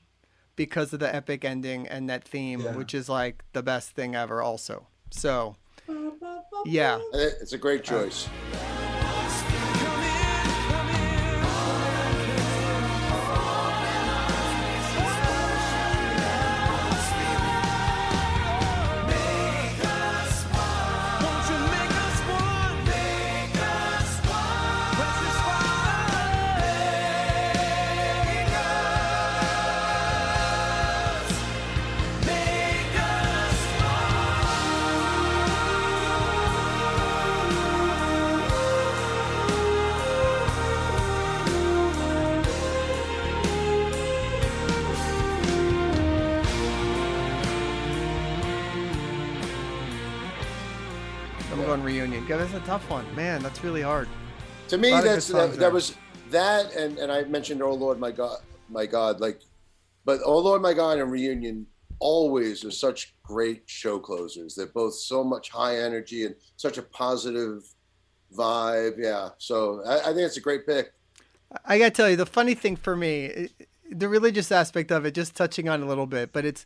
because 0.56 0.94
of 0.94 1.00
the 1.00 1.14
epic 1.14 1.44
ending 1.44 1.88
and 1.88 2.10
that 2.10 2.24
theme, 2.24 2.62
Yeah. 2.62 2.76
which 2.76 2.94
is 2.94 3.10
like 3.10 3.44
the 3.54 3.62
best 3.64 3.92
thing 3.92 4.16
ever. 4.16 4.42
Also, 4.42 4.88
so 5.10 5.56
yeah. 6.66 7.00
It's 7.14 7.52
a 7.54 7.58
great 7.58 7.84
choice. 7.84 8.30
I'm 8.54 8.73
a 52.64 52.68
tough 52.68 52.90
one, 52.90 53.06
man. 53.16 53.42
That's 53.42 53.64
really 53.64 53.82
hard. 53.82 54.08
To 54.70 54.78
me, 54.78 54.92
lot 54.92 55.00
of 55.00 55.04
good 55.04 55.10
that's 55.16 55.28
that, 55.28 55.60
that 55.60 55.72
was 55.74 55.96
that, 56.30 56.74
and 56.76 56.98
and 56.98 57.12
I 57.12 57.24
mentioned 57.26 57.62
"Oh 57.62 57.74
Lord, 57.74 58.00
my 58.00 58.12
God, 58.12 58.40
my 58.70 58.86
God," 58.86 59.20
like, 59.20 59.42
but 60.06 60.22
"Oh 60.26 60.38
Lord, 60.40 60.62
my 60.62 60.74
God" 60.74 60.98
and 61.00 61.12
"Reunion" 61.12 61.68
always 62.00 62.66
are 62.66 62.72
such 62.72 63.14
great 63.24 63.64
show 63.66 64.00
closers. 64.00 64.56
They're 64.56 64.66
both 64.68 64.96
so 64.96 65.24
much 65.24 65.50
high 65.50 65.78
energy 65.78 66.26
and 66.26 66.36
such 66.58 66.78
a 66.78 66.82
positive 66.82 67.64
vibe. 68.36 68.96
Yeah, 68.98 69.30
so 69.38 69.84
I, 69.86 70.00
I 70.00 70.06
think 70.06 70.20
it's 70.20 70.38
a 70.38 70.42
great 70.42 70.66
pick. 70.66 70.94
I 71.66 71.78
gotta 71.78 71.92
tell 71.92 72.10
you, 72.10 72.16
the 72.16 72.26
funny 72.26 72.56
thing 72.56 72.76
for 72.78 72.96
me, 72.96 73.50
the 73.92 74.08
religious 74.08 74.52
aspect 74.52 74.92
of 74.92 75.06
it, 75.06 75.14
just 75.14 75.36
touching 75.36 75.70
on 75.70 75.84
a 75.84 75.86
little 75.86 76.08
bit, 76.08 76.32
but 76.34 76.46
it's, 76.46 76.66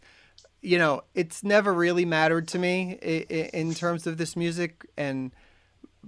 you 0.61 0.77
know, 0.77 1.03
it's 1.13 1.43
never 1.43 1.73
really 1.73 2.05
mattered 2.05 2.47
to 2.49 2.59
me 2.59 2.97
i- 3.03 3.25
i- 3.29 3.49
in 3.53 3.73
terms 3.73 4.07
of 4.07 4.17
this 4.17 4.35
music. 4.37 4.85
And, 4.95 5.31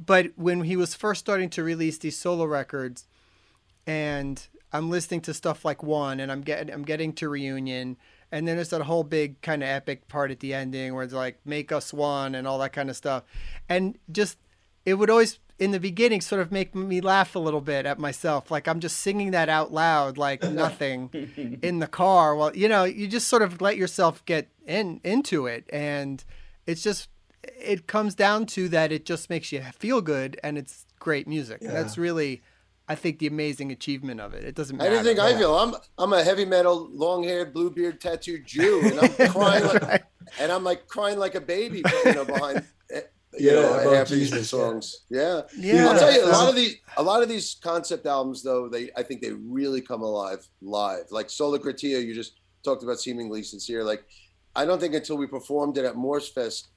but 0.04 0.32
when 0.36 0.64
he 0.64 0.76
was 0.76 0.96
first 0.96 1.20
starting 1.20 1.50
to 1.52 1.64
release 1.64 1.98
these 1.98 2.18
solo 2.18 2.46
records, 2.46 3.06
and 3.86 4.48
I'm 4.72 4.90
listening 4.90 5.22
to 5.22 5.34
stuff 5.34 5.66
like 5.66 5.84
One, 5.84 6.20
and 6.20 6.32
I'm 6.32 6.42
getting, 6.42 6.74
I'm 6.74 6.84
getting 6.84 7.14
to 7.14 7.30
Reunion, 7.30 7.98
and 8.32 8.48
then 8.48 8.56
there's 8.56 8.70
that 8.70 8.82
whole 8.82 9.04
big 9.04 9.42
kind 9.42 9.64
of 9.64 9.70
epic 9.70 10.08
part 10.08 10.32
at 10.32 10.40
the 10.40 10.54
ending 10.54 10.94
where 10.94 11.04
it's 11.04 11.14
like 11.14 11.40
"Make 11.46 11.72
Us 11.72 11.94
One" 11.94 12.36
and 12.36 12.48
all 12.48 12.60
that 12.60 12.74
kind 12.74 12.90
of 12.90 12.96
stuff, 12.96 13.24
and 13.68 13.98
just 14.12 14.38
it 14.86 14.96
would 14.96 15.10
always 15.10 15.40
in 15.58 15.72
the 15.72 15.80
beginning 15.80 16.22
sort 16.22 16.42
of 16.42 16.54
make 16.54 16.74
me 16.74 17.02
laugh 17.02 17.36
a 17.36 17.40
little 17.40 17.60
bit 17.60 17.86
at 17.86 18.00
myself. 18.00 18.50
Like 18.50 18.66
i'm 18.66 18.80
just 18.80 19.00
singing 19.00 19.32
that 19.32 19.50
out 19.50 19.74
loud 19.74 20.18
like 20.18 20.42
nothing 20.50 21.60
in 21.62 21.80
the 21.80 21.88
car 21.88 22.34
well 22.34 22.56
you 22.56 22.70
know 22.70 22.86
you 22.86 23.10
just 23.10 23.28
sort 23.28 23.42
of 23.42 23.60
let 23.60 23.76
yourself 23.76 24.24
get 24.24 24.48
in 24.70 25.02
into 25.04 25.48
it. 25.48 25.66
And 25.74 26.24
it's 26.66 26.84
just 26.84 27.10
it 27.58 27.88
comes 27.88 28.16
down 28.16 28.46
to 28.46 28.70
that 28.70 28.92
it 28.92 29.06
just 29.06 29.30
makes 29.30 29.52
you 29.52 29.62
feel 29.78 30.02
good 30.02 30.40
and 30.44 30.58
it's 30.58 30.86
great 31.00 31.28
music 31.28 31.60
Yeah. 31.62 31.72
that's 31.72 31.98
really 31.98 32.42
i 32.88 32.96
think 32.96 33.20
the 33.20 33.28
amazing 33.28 33.72
achievement 33.72 34.20
of 34.20 34.34
it 34.34 34.44
it 34.44 34.56
doesn't 34.56 34.76
matter. 34.78 34.90
I 34.90 34.94
matter 34.96 35.04
didn't 35.10 35.18
think 35.26 35.36
I 35.36 35.40
feel. 35.40 35.56
I'm 35.58 35.76
I'm 35.98 36.14
a 36.14 36.24
heavy 36.24 36.46
metal, 36.46 36.90
long 36.92 37.24
haired, 37.24 37.54
blue 37.54 37.70
beard, 37.72 38.02
tattooed 38.02 38.46
Jew, 38.46 38.82
and 38.84 39.00
I'm 39.00 39.30
crying 39.32 39.64
like, 39.66 39.82
Right. 39.84 40.04
and 40.40 40.52
I'm 40.52 40.64
like 40.64 40.88
crying 40.88 41.18
like 41.20 41.36
a 41.36 41.42
baby, 41.42 41.84
you 42.06 42.14
know, 42.14 42.26
behind. 42.26 42.58
eh, 42.92 43.02
You 43.38 43.48
Yeah, 43.50 43.54
know, 43.62 43.74
about 43.80 43.94
half 43.94 44.08
these 44.10 44.30
Jesus, 44.32 44.52
yeah. 44.52 44.60
songs. 44.60 44.86
Yeah. 45.10 45.42
yeah 45.58 45.88
I'll 45.88 46.00
tell 46.00 46.12
you, 46.14 46.26
a 46.26 46.34
lot 46.40 46.50
of 46.50 46.56
these, 46.56 46.76
a 46.98 47.04
lot 47.04 47.22
of 47.24 47.30
these 47.30 47.58
concept 47.62 48.06
albums, 48.08 48.42
though, 48.44 48.68
they, 48.68 48.90
I 48.98 49.04
think 49.04 49.22
they 49.22 49.32
really 49.32 49.82
come 49.82 50.02
alive 50.02 50.42
live. 50.62 51.06
Like 51.12 51.30
Sola 51.30 51.60
Gratia, 51.60 52.02
you 52.02 52.14
just 52.16 52.34
talked 52.64 52.82
about 52.84 53.00
seemingly 53.00 53.44
sincere. 53.44 53.84
Like, 53.84 54.04
I 54.56 54.66
don't 54.66 54.80
think 54.82 54.94
until 54.96 55.18
we 55.18 55.28
performed 55.28 55.78
it 55.78 55.86
at 55.86 55.96
Morsefest 55.96 56.68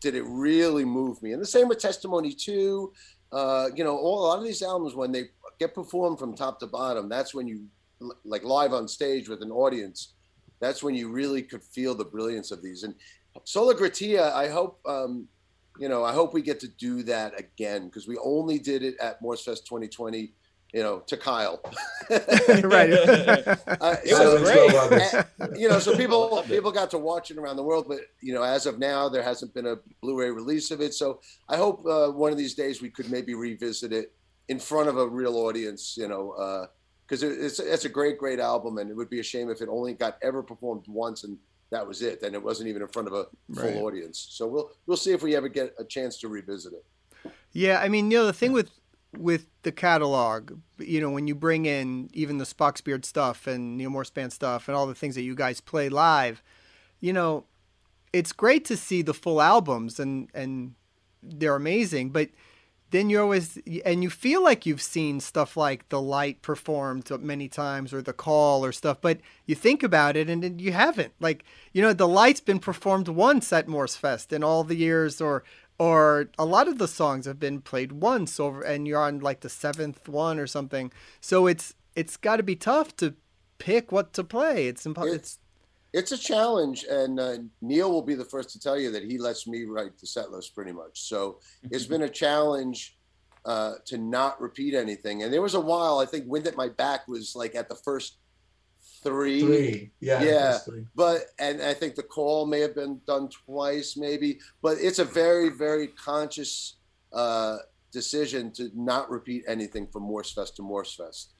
did 0.00 0.14
it 0.14 0.24
really 0.26 0.84
move 0.84 1.22
me. 1.22 1.32
And 1.32 1.42
the 1.42 1.46
same 1.46 1.68
with 1.68 1.78
Testimony 1.78 2.32
Two. 2.32 2.92
Uh, 3.30 3.68
you 3.74 3.84
know, 3.84 3.96
all, 3.96 4.20
a 4.20 4.26
lot 4.26 4.38
of 4.38 4.44
these 4.44 4.62
albums 4.62 4.94
when 4.94 5.12
they 5.12 5.24
get 5.58 5.74
performed 5.74 6.18
from 6.18 6.34
top 6.34 6.58
to 6.60 6.66
bottom, 6.66 7.08
that's 7.08 7.34
when 7.34 7.46
you, 7.46 7.66
like 8.24 8.42
live 8.42 8.72
on 8.72 8.88
stage 8.88 9.28
with 9.28 9.42
an 9.42 9.50
audience, 9.50 10.14
that's 10.60 10.82
when 10.82 10.94
you 10.94 11.10
really 11.10 11.42
could 11.42 11.62
feel 11.62 11.94
the 11.94 12.04
brilliance 12.04 12.50
of 12.50 12.62
these. 12.62 12.84
And 12.84 12.94
Sola 13.44 13.74
Gratia, 13.74 14.34
I 14.34 14.48
hope. 14.48 14.80
Um, 14.86 15.28
you 15.78 15.88
know, 15.88 16.04
I 16.04 16.12
hope 16.12 16.34
we 16.34 16.42
get 16.42 16.58
to 16.60 16.68
do 16.68 17.04
that 17.04 17.38
again 17.38 17.86
because 17.86 18.08
we 18.08 18.18
only 18.18 18.58
did 18.58 18.82
it 18.82 18.96
at 19.00 19.22
Morsefest 19.22 19.64
2020, 19.64 20.32
you 20.72 20.82
know, 20.82 21.00
to 21.06 21.16
Kyle. 21.16 21.60
right 22.10 22.92
Uh, 23.80 23.96
It 24.04 24.14
so- 24.16 24.40
was 24.40 24.42
great. 24.42 25.14
uh, 25.40 25.48
you 25.56 25.68
know, 25.68 25.78
so 25.78 25.96
people 25.96 26.42
people 26.48 26.70
got 26.72 26.90
to 26.90 26.98
watch 26.98 27.30
it 27.30 27.38
around 27.38 27.56
the 27.56 27.62
world, 27.62 27.86
but 27.88 28.00
you 28.20 28.34
know, 28.34 28.42
as 28.42 28.66
of 28.66 28.78
now, 28.78 29.08
there 29.08 29.22
hasn't 29.22 29.54
been 29.54 29.66
a 29.66 29.76
Blu-ray 30.02 30.30
release 30.30 30.70
of 30.70 30.80
it. 30.80 30.94
So 30.94 31.20
I 31.48 31.56
hope 31.56 31.84
uh, 31.86 32.08
one 32.08 32.32
of 32.32 32.38
these 32.38 32.54
days 32.54 32.82
we 32.82 32.90
could 32.90 33.10
maybe 33.10 33.34
revisit 33.34 33.92
it 33.92 34.12
in 34.48 34.58
front 34.58 34.88
of 34.88 34.96
a 34.98 35.06
real 35.06 35.36
audience. 35.36 35.96
You 35.96 36.08
know, 36.08 36.66
because 37.06 37.22
it, 37.22 37.32
it's 37.40 37.58
it's 37.60 37.84
a 37.84 37.88
great 37.88 38.18
great 38.18 38.40
album, 38.40 38.78
and 38.78 38.90
it 38.90 38.94
would 38.96 39.10
be 39.10 39.20
a 39.20 39.24
shame 39.24 39.50
if 39.50 39.60
it 39.62 39.68
only 39.70 39.94
got 39.94 40.18
ever 40.22 40.42
performed 40.42 40.84
once 40.88 41.24
and 41.24 41.38
that 41.70 41.86
was 41.86 42.00
it. 42.02 42.20
Then 42.20 42.34
it 42.34 42.42
wasn't 42.42 42.68
even 42.68 42.82
in 42.82 42.88
front 42.88 43.08
of 43.08 43.14
a 43.14 43.26
full 43.54 43.64
Right. 43.64 43.76
audience. 43.76 44.26
So 44.30 44.46
we'll 44.46 44.70
we'll 44.86 44.96
see 44.96 45.12
if 45.12 45.22
we 45.22 45.36
ever 45.36 45.48
get 45.48 45.74
a 45.78 45.84
chance 45.84 46.18
to 46.20 46.28
revisit 46.28 46.72
it. 46.72 46.84
Yeah, 47.52 47.80
I 47.80 47.88
mean, 47.88 48.10
you 48.10 48.18
know, 48.18 48.26
the 48.26 48.32
thing 48.32 48.52
with 48.52 48.70
with 49.16 49.46
the 49.62 49.72
catalog, 49.72 50.58
you 50.78 51.00
know, 51.00 51.10
when 51.10 51.26
you 51.26 51.34
bring 51.34 51.66
in 51.66 52.10
even 52.12 52.38
the 52.38 52.44
Spock's 52.44 52.80
Beard 52.80 53.04
stuff 53.04 53.46
and 53.46 53.76
Neal 53.76 53.90
Morse 53.90 54.10
Band 54.10 54.32
stuff 54.32 54.68
and 54.68 54.76
all 54.76 54.86
the 54.86 54.94
things 54.94 55.14
that 55.14 55.22
you 55.22 55.34
guys 55.34 55.60
play 55.60 55.88
live, 55.88 56.42
you 57.00 57.12
know, 57.12 57.44
it's 58.12 58.32
great 58.32 58.64
to 58.66 58.76
see 58.76 59.02
the 59.02 59.14
full 59.14 59.40
albums 59.40 59.98
and 59.98 60.28
and 60.34 60.74
they're 61.22 61.56
amazing, 61.56 62.10
but 62.10 62.28
then 62.90 63.10
you're 63.10 63.22
always 63.22 63.58
and 63.84 64.02
you 64.02 64.10
feel 64.10 64.42
like 64.42 64.64
you've 64.64 64.82
seen 64.82 65.20
stuff 65.20 65.56
like 65.56 65.88
the 65.88 66.00
light 66.00 66.40
performed 66.42 67.10
many 67.20 67.48
times 67.48 67.92
or 67.92 68.00
the 68.00 68.14
call 68.14 68.64
or 68.64 68.72
stuff 68.72 68.98
but 69.02 69.18
you 69.44 69.54
think 69.54 69.82
about 69.82 70.16
it 70.16 70.30
and 70.30 70.42
then 70.42 70.58
you 70.58 70.72
haven't. 70.72 71.12
Like 71.20 71.44
you 71.72 71.82
know 71.82 71.92
the 71.92 72.08
light's 72.08 72.40
been 72.40 72.58
performed 72.58 73.08
once 73.08 73.52
at 73.52 73.66
Morsefest 73.66 74.32
in 74.32 74.42
all 74.42 74.64
the 74.64 74.76
years 74.76 75.20
or 75.20 75.44
or 75.78 76.28
a 76.38 76.44
lot 76.44 76.68
of 76.68 76.78
the 76.78 76.88
songs 76.88 77.26
have 77.26 77.38
been 77.38 77.60
played 77.60 77.92
once 77.92 78.40
over 78.40 78.62
and 78.62 78.86
you're 78.86 79.00
on 79.00 79.20
like 79.20 79.40
the 79.40 79.48
seventh 79.48 80.08
one 80.08 80.38
or 80.38 80.46
something 80.46 80.90
so 81.20 81.46
it's 81.46 81.74
it's 81.94 82.16
got 82.16 82.36
to 82.36 82.42
be 82.42 82.56
tough 82.56 82.96
to 82.96 83.14
pick 83.58 83.90
what 83.92 84.12
to 84.12 84.24
play 84.24 84.66
it's 84.66 84.84
impo- 84.84 85.12
it's 85.14 85.38
It's 85.94 86.12
a 86.12 86.18
challenge, 86.18 86.84
and 86.84 87.18
uh, 87.18 87.38
Neal 87.62 87.90
will 87.90 88.02
be 88.02 88.14
the 88.14 88.24
first 88.24 88.50
to 88.50 88.60
tell 88.60 88.78
you 88.78 88.90
that 88.92 89.02
he 89.04 89.16
lets 89.16 89.46
me 89.46 89.64
write 89.64 89.96
the 89.98 90.06
set 90.06 90.30
list 90.30 90.54
pretty 90.54 90.70
much. 90.72 91.00
So 91.00 91.40
it's 91.70 91.86
been 91.86 92.02
a 92.02 92.10
challenge 92.10 92.98
uh, 93.46 93.76
to 93.86 93.96
not 93.96 94.38
repeat 94.38 94.74
anything. 94.74 95.22
And 95.22 95.32
there 95.32 95.40
was 95.40 95.54
a 95.54 95.60
while, 95.60 95.98
I 95.98 96.04
think 96.04 96.26
Wind 96.26 96.46
at 96.46 96.56
My 96.56 96.68
Back 96.68 97.08
was 97.08 97.34
like 97.34 97.54
at 97.54 97.70
the 97.70 97.74
first 97.74 98.18
three. 99.08 99.40
Three. 99.42 99.90
Yeah. 100.00 100.22
Yeah. 100.22 100.58
three. 100.58 100.84
But, 100.94 101.26
and 101.38 101.60
I 101.62 101.74
think 101.74 101.94
the 101.94 102.02
call 102.02 102.46
may 102.46 102.60
have 102.60 102.74
been 102.74 103.00
done 103.06 103.28
twice, 103.28 103.96
maybe. 103.96 104.38
But 104.62 104.78
it's 104.80 104.98
a 104.98 105.04
very, 105.04 105.48
very 105.50 105.88
conscious 105.88 106.76
uh, 107.12 107.58
decision 107.92 108.52
to 108.52 108.70
not 108.74 109.10
repeat 109.10 109.44
anything 109.48 109.86
from 109.86 110.02
Morsefest 110.04 110.54
to 110.56 110.62
Morsefest. 110.62 111.32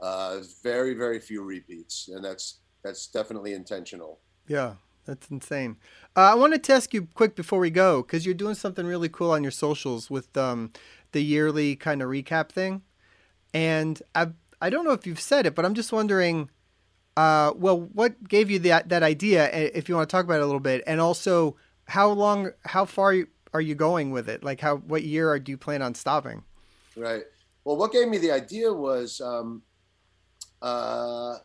Uh, 0.00 0.40
very, 0.62 0.94
very 0.94 1.20
few 1.20 1.42
repeats. 1.42 2.08
And 2.08 2.24
that's, 2.24 2.60
that's 2.82 3.06
definitely 3.06 3.54
intentional. 3.54 4.20
Yeah, 4.46 4.74
that's 5.06 5.30
insane. 5.30 5.76
Uh, 6.16 6.20
I 6.32 6.34
wanted 6.34 6.62
to 6.64 6.74
ask 6.74 6.92
you 6.92 7.08
quick 7.14 7.34
before 7.34 7.58
we 7.58 7.70
go 7.70 8.02
because 8.02 8.26
you're 8.26 8.34
doing 8.34 8.54
something 8.54 8.86
really 8.86 9.08
cool 9.08 9.30
on 9.30 9.42
your 9.42 9.52
socials 9.52 10.10
with 10.10 10.36
um, 10.36 10.72
the 11.12 11.22
yearly 11.22 11.76
kind 11.76 12.02
of 12.02 12.08
recap 12.08 12.50
thing, 12.50 12.82
and 13.52 14.02
I 14.14 14.28
I 14.60 14.70
don't 14.70 14.84
know 14.84 14.92
if 14.92 15.06
you've 15.06 15.20
said 15.20 15.46
it, 15.46 15.54
but 15.54 15.64
I'm 15.64 15.74
just 15.74 15.92
wondering, 15.92 16.50
Uh, 17.16 17.52
well, 17.56 17.80
what 17.80 18.28
gave 18.28 18.50
you 18.50 18.58
that 18.60 18.88
that 18.88 19.02
idea? 19.02 19.48
If 19.50 19.88
you 19.88 19.94
want 19.94 20.08
to 20.08 20.12
talk 20.12 20.24
about 20.24 20.40
it 20.40 20.42
a 20.42 20.46
little 20.46 20.60
bit, 20.60 20.82
and 20.86 21.00
also 21.00 21.56
how 21.86 22.10
long, 22.10 22.50
how 22.64 22.84
far 22.84 23.14
are 23.52 23.60
you 23.60 23.74
going 23.74 24.10
with 24.10 24.28
it? 24.28 24.42
Like, 24.42 24.60
how 24.60 24.78
what 24.78 25.04
year 25.04 25.30
are, 25.30 25.38
do 25.38 25.52
you 25.52 25.58
plan 25.58 25.82
on 25.82 25.94
stopping? 25.94 26.42
Right. 26.96 27.22
Well, 27.64 27.76
what 27.76 27.92
gave 27.92 28.08
me 28.08 28.18
the 28.18 28.32
idea 28.32 28.72
was 28.72 29.20
um, 29.20 29.62
uh, 30.60 31.36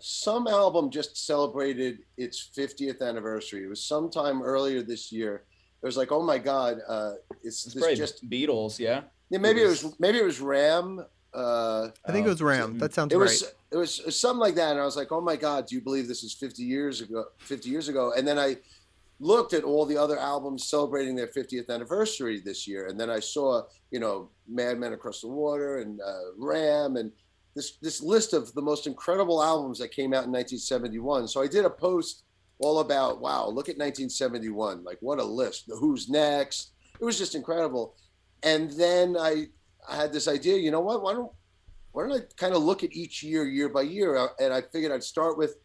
some 0.00 0.46
album 0.46 0.90
just 0.90 1.26
celebrated 1.26 2.00
its 2.16 2.50
50th 2.56 3.02
anniversary. 3.02 3.64
It 3.64 3.68
was 3.68 3.82
sometime 3.84 4.42
earlier 4.42 4.82
this 4.82 5.12
year. 5.12 5.44
It 5.82 5.86
was 5.86 5.96
like, 5.96 6.10
oh 6.10 6.22
my 6.22 6.38
God, 6.38 6.78
uh, 6.88 7.12
it's, 7.44 7.66
It's 7.66 7.74
this 7.74 7.98
just 7.98 8.28
Beatles, 8.28 8.78
yeah. 8.78 9.02
yeah, 9.30 9.38
maybe 9.38 9.60
it 9.60 9.66
it 9.66 9.68
was, 9.68 9.94
maybe 10.00 10.18
it 10.18 10.24
was 10.24 10.40
Ram. 10.40 11.04
Uh, 11.32 11.88
I 12.04 12.12
think 12.12 12.26
it 12.26 12.30
was 12.30 12.42
Ram. 12.42 12.78
That 12.78 12.94
sounds 12.94 13.12
it 13.12 13.16
right. 13.16 13.24
was 13.24 13.52
it 13.70 13.76
was 13.76 14.18
something 14.18 14.40
like 14.40 14.54
that, 14.54 14.72
and 14.72 14.80
I 14.80 14.84
was 14.84 14.96
like, 14.96 15.12
oh 15.12 15.20
my 15.20 15.36
God, 15.36 15.66
do 15.66 15.74
you 15.74 15.80
believe 15.80 16.08
this 16.08 16.22
is 16.22 16.32
50 16.32 16.62
years 16.62 17.00
ago? 17.00 17.26
50 17.38 17.68
years 17.68 17.88
ago, 17.88 18.12
and 18.16 18.26
then 18.26 18.38
I 18.38 18.56
looked 19.20 19.52
at 19.52 19.64
all 19.64 19.84
the 19.84 19.96
other 19.96 20.18
albums 20.18 20.66
celebrating 20.66 21.16
their 21.16 21.26
50th 21.26 21.68
anniversary 21.68 22.40
this 22.40 22.66
year, 22.66 22.86
and 22.86 22.98
then 22.98 23.10
I 23.10 23.20
saw, 23.20 23.62
you 23.90 24.00
know, 24.00 24.30
Madman 24.48 24.92
Across 24.92 25.22
the 25.22 25.28
Water 25.28 25.78
and 25.78 26.00
uh, 26.00 26.32
Ram, 26.36 26.96
and 26.96 27.12
this 27.54 27.76
this 27.82 28.02
list 28.02 28.32
of 28.32 28.52
the 28.54 28.62
most 28.62 28.86
incredible 28.86 29.42
albums 29.42 29.78
that 29.80 29.90
came 29.90 30.14
out 30.14 30.24
in 30.24 30.32
1971. 30.32 31.28
So 31.28 31.42
I 31.42 31.48
did 31.48 31.64
a 31.64 31.70
post 31.70 32.24
all 32.60 32.80
about, 32.80 33.20
wow, 33.20 33.46
look 33.46 33.68
at 33.68 33.78
1971, 33.78 34.84
like 34.84 34.98
what 35.00 35.18
a 35.18 35.24
list. 35.24 35.64
Who's 35.78 36.08
Next? 36.08 36.72
It 37.00 37.04
was 37.04 37.18
just 37.18 37.34
incredible. 37.34 37.94
And 38.42 38.70
then 38.72 39.16
I 39.18 39.48
I 39.88 39.96
had 39.96 40.12
this 40.12 40.28
idea, 40.28 40.56
you 40.56 40.70
know 40.70 40.80
what? 40.80 41.02
Why 41.02 41.12
don't 41.12 41.32
why 41.98 42.06
don't 42.06 42.22
I 42.22 42.24
kind 42.36 42.54
of 42.54 42.62
look 42.62 42.84
at 42.84 42.92
each 42.92 43.24
year, 43.24 43.44
year 43.44 43.68
by 43.68 43.82
year? 43.82 44.16
Uh, 44.16 44.28
And 44.38 44.54
I 44.54 44.62
figured 44.62 44.92
I'd 44.92 45.02
start 45.02 45.36
with 45.36 45.56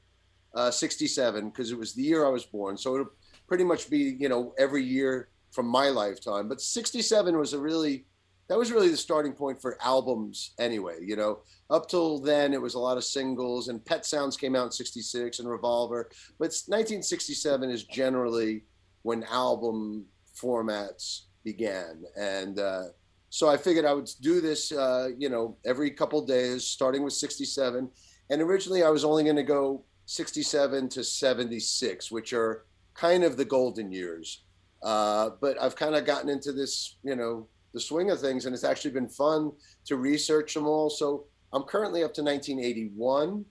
uh, 0.56 0.72
67 0.72 1.50
because 1.50 1.70
it 1.70 1.78
was 1.78 1.94
the 1.94 2.02
year 2.02 2.26
I 2.26 2.30
was 2.30 2.44
born. 2.44 2.76
So 2.76 2.96
it'll 2.96 3.12
pretty 3.48 3.64
much 3.64 3.88
be, 3.88 4.18
you 4.20 4.30
know, 4.30 4.56
every 4.58 4.84
year 4.84 5.30
from 5.52 5.68
my 5.68 5.90
lifetime. 5.90 6.50
But 6.50 6.60
67 6.60 7.38
was 7.38 7.54
a 7.54 7.60
really, 7.60 8.08
that 8.48 8.58
was 8.58 8.72
really 8.72 8.90
the 8.90 8.98
starting 8.98 9.34
point 9.34 9.62
for 9.62 9.78
albums 9.84 10.56
anyway. 10.58 10.98
You 11.04 11.18
know, 11.18 11.42
up 11.70 11.88
till 11.88 12.18
then, 12.18 12.52
it 12.52 12.62
was 12.62 12.74
a 12.74 12.80
lot 12.80 12.98
of 12.98 13.04
singles 13.04 13.68
and 13.68 13.86
Pet 13.86 14.04
Sounds 14.04 14.36
came 14.36 14.56
out 14.56 14.66
in 14.66 14.72
66 14.72 15.38
and 15.38 15.48
Revolver. 15.48 16.10
But 16.40 16.48
1967 16.66 17.70
is 17.70 17.84
generally 17.84 18.64
when 19.04 19.24
album 19.26 20.08
formats 20.36 21.26
began. 21.44 22.06
And, 22.18 22.58
uh, 22.58 22.86
so 23.34 23.50
I 23.50 23.58
figured 23.58 23.84
I 23.84 23.94
would 23.94 24.08
do 24.22 24.42
this, 24.42 24.72
uh, 24.72 25.10
you 25.18 25.28
know, 25.28 25.58
every 25.66 25.90
couple 25.90 26.24
days, 26.24 26.68
starting 26.68 27.02
with 27.02 27.14
67. 27.14 27.90
And 28.30 28.42
originally 28.44 28.84
I 28.84 28.92
was 28.92 29.04
only 29.04 29.24
going 29.24 29.38
to 29.38 29.42
go 29.42 29.84
67 30.06 30.88
to 30.90 31.04
76, 31.04 32.12
which 32.12 32.32
are 32.34 32.66
kind 32.94 33.24
of 33.24 33.36
the 33.36 33.44
golden 33.44 33.92
years. 33.92 34.44
Uh, 34.84 35.32
but 35.42 35.60
I've 35.60 35.76
kind 35.76 35.96
of 35.96 36.06
gotten 36.06 36.30
into 36.30 36.52
this, 36.52 36.98
you 37.04 37.16
know, 37.16 37.48
the 37.74 37.80
swing 37.80 38.12
of 38.12 38.22
things, 38.22 38.46
and 38.46 38.54
it's 38.54 38.64
actually 38.64 38.92
been 38.92 39.10
fun 39.10 39.52
to 39.86 39.96
research 39.96 40.54
them 40.54 40.68
all. 40.68 40.92
So 40.92 41.26
I'm 41.54 41.64
currently 41.64 42.04
up 42.04 42.14
to 42.14 42.22
1981. 42.22 43.46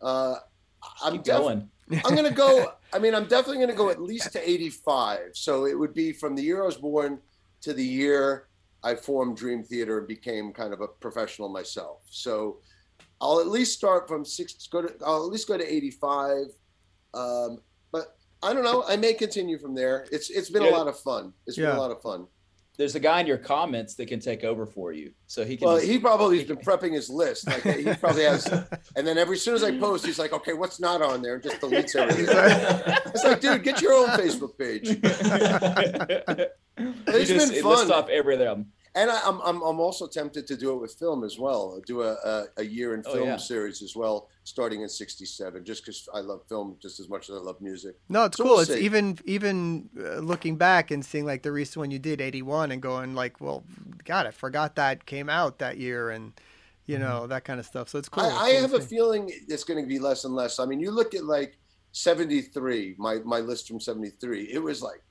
Uh, 0.00 0.36
I'm 1.04 1.12
Keep 1.12 1.24
def- 1.24 1.36
going. 1.36 1.68
I'm 2.06 2.16
gonna 2.16 2.30
go. 2.30 2.72
I 2.94 2.98
mean, 2.98 3.14
I'm 3.14 3.26
definitely 3.26 3.60
gonna 3.60 3.76
go 3.76 3.90
at 3.90 4.00
least 4.00 4.32
to 4.32 4.50
85. 4.50 5.32
So 5.34 5.66
it 5.66 5.78
would 5.78 5.92
be 5.92 6.10
from 6.10 6.36
the 6.36 6.42
year 6.42 6.62
I 6.62 6.66
was 6.66 6.78
born 6.78 7.18
to 7.60 7.74
the 7.74 7.84
year 7.84 8.46
I 8.82 8.94
formed 8.94 9.36
Dream 9.36 9.62
Theater 9.62 9.98
and 9.98 10.08
became 10.08 10.52
kind 10.52 10.72
of 10.72 10.80
a 10.80 10.88
professional 10.88 11.48
myself. 11.48 12.02
So 12.10 12.58
I'll 13.20 13.40
at 13.40 13.48
least 13.48 13.76
start 13.76 14.08
from 14.08 14.24
six. 14.24 14.66
Go 14.66 14.82
to. 14.82 14.94
I'll 15.04 15.24
at 15.24 15.30
least 15.30 15.48
go 15.48 15.58
to 15.58 15.74
85. 15.74 16.46
Um, 17.12 17.58
but 17.92 18.16
I 18.42 18.52
don't 18.52 18.64
know. 18.64 18.84
I 18.88 18.96
may 18.96 19.12
continue 19.12 19.58
from 19.58 19.74
there. 19.74 20.06
It's 20.10 20.30
it's 20.30 20.50
been 20.50 20.62
a 20.62 20.70
lot 20.70 20.88
of 20.88 20.98
fun. 20.98 21.32
It's 21.46 21.56
been 21.56 21.76
a 21.76 21.80
lot 21.80 21.90
of 21.90 22.00
fun. 22.00 22.26
There's 22.78 22.94
a 22.94 23.00
guy 23.00 23.20
in 23.20 23.26
your 23.26 23.36
comments 23.36 23.94
that 23.96 24.06
can 24.08 24.20
take 24.20 24.42
over 24.42 24.64
for 24.64 24.90
you, 24.92 25.12
so 25.26 25.44
he 25.44 25.56
can. 25.58 25.66
Well, 25.68 25.76
just- 25.78 25.88
he 25.90 25.98
probably 25.98 26.38
has 26.38 26.48
been 26.48 26.56
prepping 26.56 26.92
his 26.94 27.10
list. 27.10 27.46
Like 27.46 27.62
he 27.62 27.92
probably 27.94 28.22
has. 28.24 28.46
And 28.96 29.06
then 29.06 29.18
every 29.18 29.36
as 29.36 29.42
soon 29.42 29.54
as 29.54 29.62
I 29.62 29.78
post, 29.78 30.04
he's 30.06 30.18
like, 30.18 30.32
"Okay, 30.32 30.52
what's 30.54 30.80
not 30.80 31.00
on 31.02 31.20
there?" 31.22 31.34
and 31.34 31.42
just 31.42 31.60
deletes 31.60 31.94
everything. 32.00 32.26
It's 33.14 33.22
like, 33.24 33.40
dude, 33.40 33.62
get 33.62 33.80
your 33.82 33.92
own 33.92 34.08
Facebook 34.10 34.56
page. 34.58 34.88
He 36.80 36.84
It's 37.08 37.28
just 37.28 37.50
been 37.50 37.58
it 37.58 37.64
lists 37.64 37.90
off 37.90 38.08
every 38.08 38.36
other 38.36 38.46
album. 38.48 38.72
And 38.94 39.08
I, 39.10 39.20
I'm, 39.24 39.40
I'm 39.42 39.62
I'm 39.62 39.78
also 39.78 40.08
tempted 40.08 40.46
to 40.48 40.56
do 40.56 40.72
it 40.72 40.80
with 40.80 40.94
film 40.94 41.22
as 41.22 41.38
well. 41.38 41.80
Do 41.86 42.02
a 42.02 42.14
a, 42.14 42.44
a 42.58 42.64
year 42.64 42.94
in 42.94 43.04
Oh, 43.06 43.12
film 43.12 43.28
yeah. 43.28 43.36
series 43.36 43.82
as 43.82 43.94
well, 43.94 44.28
starting 44.44 44.82
in 44.82 44.88
'67. 44.88 45.64
Just 45.64 45.84
because 45.84 46.08
I 46.12 46.20
love 46.20 46.42
film 46.48 46.76
just 46.82 46.98
as 46.98 47.08
much 47.08 47.30
as 47.30 47.36
I 47.36 47.38
love 47.38 47.60
music. 47.60 47.94
No, 48.08 48.24
it's 48.24 48.36
So 48.36 48.44
cool. 48.44 48.52
we'll 48.54 48.60
it's 48.60 48.70
see. 48.72 48.80
even 48.80 49.18
even 49.24 49.88
uh, 49.98 50.18
looking 50.18 50.56
back 50.56 50.90
and 50.90 51.04
seeing 51.04 51.24
like 51.24 51.42
the 51.42 51.52
recent 51.52 51.76
one 51.76 51.90
you 51.92 52.00
did, 52.00 52.20
eighty 52.20 52.42
one, 52.42 52.72
and 52.72 52.82
going 52.82 53.14
like, 53.14 53.40
well, 53.40 53.62
God, 54.04 54.26
I 54.26 54.32
forgot 54.32 54.74
that 54.74 55.06
came 55.06 55.28
out 55.28 55.58
that 55.60 55.78
year, 55.78 56.10
and 56.10 56.32
you 56.86 56.98
know 56.98 57.28
that 57.28 57.44
kind 57.44 57.60
of 57.60 57.66
stuff. 57.66 57.88
So 57.88 57.98
it's 58.00 58.08
cool. 58.08 58.24
I, 58.24 58.46
I 58.46 58.50
have 58.60 58.74
a 58.74 58.80
feeling 58.80 59.30
it's 59.48 59.62
going 59.64 59.80
to 59.80 59.88
be 59.88 59.98
less 60.00 60.24
and 60.24 60.34
less. 60.34 60.58
I 60.58 60.66
mean, 60.66 60.80
you 60.80 60.90
look 60.90 61.14
at 61.14 61.24
like 61.24 61.58
'73, 61.92 62.96
my 62.98 63.18
my 63.24 63.38
list 63.38 63.68
from 63.68 63.80
'73. 63.80 64.44
It 64.52 64.62
was 64.62 64.82
like 64.82 65.02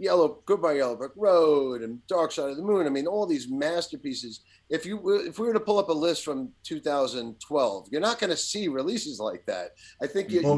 Yellow, 0.00 0.42
Goodbye 0.46 0.74
Yellow 0.74 0.96
Brick 0.96 1.12
Road, 1.14 1.82
and 1.82 2.04
Dark 2.06 2.32
Side 2.32 2.50
of 2.50 2.56
the 2.56 2.62
Moon. 2.62 2.86
I 2.86 2.90
mean, 2.90 3.06
all 3.06 3.26
these 3.26 3.50
masterpieces. 3.50 4.40
If 4.70 4.86
you 4.86 5.26
if 5.26 5.38
we 5.38 5.46
were 5.46 5.52
to 5.52 5.60
pull 5.60 5.78
up 5.78 5.90
a 5.90 5.92
list 5.92 6.24
from 6.24 6.50
2012, 6.64 7.88
you're 7.90 8.00
not 8.00 8.18
going 8.18 8.30
to 8.30 8.36
see 8.36 8.68
releases 8.68 9.20
like 9.20 9.44
that. 9.46 9.72
I 10.02 10.06
think 10.06 10.30
you, 10.30 10.40
you 10.40 10.42
know, 10.42 10.52
I 10.52 10.56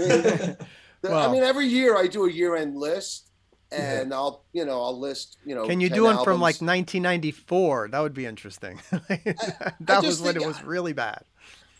mean, 0.00 0.56
I 1.12 1.32
mean, 1.32 1.42
every 1.42 1.66
year 1.66 1.96
I 1.96 2.06
do 2.06 2.26
a 2.26 2.30
year-end 2.30 2.76
list, 2.76 3.30
and 3.72 4.14
I'll, 4.14 4.44
you 4.52 4.64
know, 4.64 4.80
I'll 4.82 4.98
list, 4.98 5.38
you 5.44 5.54
know. 5.54 5.66
Can 5.66 5.80
you 5.80 5.90
do 5.90 6.04
one 6.04 6.22
from 6.24 6.40
like 6.40 6.60
1994? 6.60 7.88
That 7.90 8.00
would 8.00 8.14
be 8.14 8.26
interesting. 8.26 8.80
that 8.90 9.76
just 9.86 10.04
was 10.04 10.22
when 10.22 10.36
it 10.36 10.46
was 10.46 10.62
really 10.62 10.92
bad. 10.92 11.22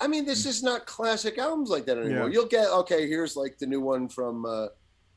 I 0.00 0.06
mean, 0.06 0.24
this 0.24 0.46
is 0.46 0.62
not 0.62 0.86
classic 0.86 1.38
albums 1.38 1.70
like 1.70 1.86
that 1.86 1.98
anymore. 1.98 2.28
Yeah. 2.28 2.32
You'll 2.32 2.46
get 2.46 2.68
okay. 2.68 3.08
Here's 3.08 3.36
like 3.36 3.58
the 3.58 3.66
new 3.66 3.80
one 3.80 4.08
from 4.08 4.46
uh, 4.46 4.68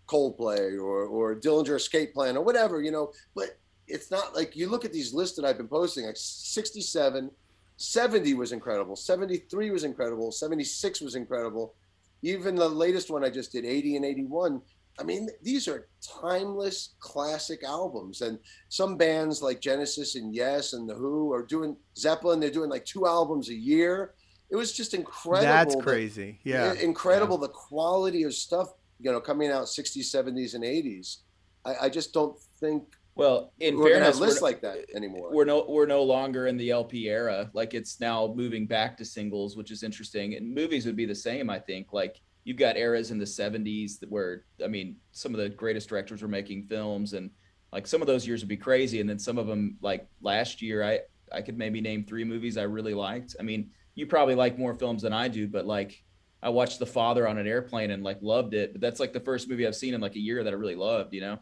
Coldplay 0.07 0.81
or 0.81 1.05
or 1.05 1.35
Dillinger 1.35 1.75
Escape 1.75 2.13
Plan 2.13 2.37
or 2.37 2.43
whatever, 2.43 2.81
you 2.81 2.91
know. 2.91 3.11
But 3.35 3.57
it's 3.87 4.11
not 4.11 4.35
like 4.35 4.55
you 4.55 4.69
look 4.69 4.85
at 4.85 4.93
these 4.93 5.13
lists 5.13 5.35
that 5.37 5.45
I've 5.45 5.57
been 5.57 5.67
posting. 5.67 6.05
Like 6.05 6.15
67, 6.17 7.31
70 7.77 8.33
was 8.35 8.51
incredible. 8.51 8.95
73 8.95 9.71
was 9.71 9.83
incredible. 9.83 10.31
76 10.31 11.01
was 11.01 11.15
incredible. 11.15 11.75
Even 12.21 12.55
the 12.55 12.67
latest 12.69 13.09
one 13.09 13.23
I 13.23 13.29
just 13.29 13.51
did, 13.51 13.65
80 13.65 13.97
and 13.97 14.05
81. 14.05 14.61
I 14.99 15.03
mean, 15.03 15.29
these 15.41 15.67
are 15.67 15.87
timeless 16.21 16.93
classic 16.99 17.63
albums. 17.63 18.21
And 18.21 18.37
some 18.69 18.97
bands 18.97 19.41
like 19.41 19.61
Genesis 19.61 20.15
and 20.15 20.33
Yes 20.33 20.73
and 20.73 20.87
The 20.87 20.93
Who 20.93 21.33
are 21.33 21.43
doing 21.43 21.75
Zeppelin, 21.97 22.39
they're 22.39 22.51
doing 22.51 22.69
like 22.69 22.85
two 22.85 23.07
albums 23.07 23.49
a 23.49 23.55
year. 23.55 24.13
It 24.51 24.55
was 24.57 24.73
just 24.73 24.93
incredible. 24.93 25.47
That's 25.47 25.75
crazy. 25.75 26.39
Yeah. 26.43 26.73
incredible 26.73 27.37
the 27.37 27.47
quality 27.47 28.23
of 28.23 28.33
stuff, 28.33 28.73
you 29.01 29.11
know, 29.11 29.19
coming 29.19 29.49
out 29.51 29.65
60s, 29.65 30.13
70s, 30.15 30.53
and 30.53 30.63
80s. 30.63 31.17
I, 31.65 31.85
I 31.85 31.89
just 31.89 32.13
don't 32.13 32.37
think 32.59 32.83
Well, 33.15 33.53
in 33.59 33.77
we're 33.77 33.89
fairness, 33.89 34.15
have 34.15 34.19
we're, 34.19 34.27
lists 34.27 34.41
like 34.41 34.61
that 34.61 34.77
anymore. 34.95 35.31
we're 35.33 35.45
no 35.45 35.65
we're 35.67 35.85
no 35.85 36.03
longer 36.03 36.47
in 36.47 36.57
the 36.57 36.69
LP 36.71 37.09
era. 37.09 37.49
Like 37.53 37.73
it's 37.73 37.99
now 37.99 38.33
moving 38.35 38.65
back 38.67 38.97
to 38.97 39.05
singles, 39.05 39.55
which 39.57 39.71
is 39.71 39.83
interesting. 39.83 40.35
And 40.35 40.53
movies 40.53 40.85
would 40.85 40.95
be 40.95 41.05
the 41.05 41.15
same, 41.15 41.49
I 41.49 41.59
think. 41.59 41.93
Like 41.93 42.21
you've 42.43 42.57
got 42.57 42.77
eras 42.77 43.11
in 43.11 43.19
the 43.19 43.25
70s 43.25 43.99
that 43.99 44.09
where 44.09 44.45
I 44.63 44.67
mean, 44.67 44.95
some 45.11 45.33
of 45.33 45.39
the 45.39 45.49
greatest 45.49 45.89
directors 45.89 46.21
were 46.21 46.27
making 46.27 46.63
films 46.63 47.13
and 47.13 47.29
like 47.73 47.87
some 47.87 48.01
of 48.01 48.07
those 48.07 48.25
years 48.27 48.41
would 48.41 48.49
be 48.49 48.57
crazy 48.57 48.99
and 49.01 49.09
then 49.09 49.19
some 49.19 49.37
of 49.37 49.47
them 49.47 49.77
like 49.81 50.07
last 50.21 50.61
year 50.61 50.83
I 50.83 51.01
I 51.31 51.41
could 51.41 51.57
maybe 51.57 51.79
name 51.81 52.03
3 52.03 52.23
movies 52.23 52.57
I 52.57 52.63
really 52.63 52.93
liked. 52.93 53.35
I 53.39 53.43
mean, 53.43 53.69
you 53.95 54.05
probably 54.07 54.35
like 54.35 54.57
more 54.57 54.73
films 54.73 55.01
than 55.03 55.13
I 55.13 55.27
do, 55.27 55.47
but 55.47 55.65
like 55.65 56.03
I 56.43 56.49
watched 56.49 56.79
The 56.79 56.85
Father 56.85 57.27
on 57.27 57.37
an 57.37 57.47
airplane 57.47 57.91
and 57.91 58.03
like 58.03 58.17
loved 58.21 58.53
it, 58.53 58.71
but 58.73 58.81
that's 58.81 58.99
like 58.99 59.13
the 59.13 59.19
first 59.19 59.47
movie 59.49 59.67
I've 59.67 59.75
seen 59.75 59.93
in 59.93 60.01
like 60.01 60.15
a 60.15 60.19
year 60.19 60.43
that 60.43 60.51
I 60.51 60.55
really 60.55 60.75
loved, 60.75 61.13
you 61.13 61.21
know. 61.21 61.37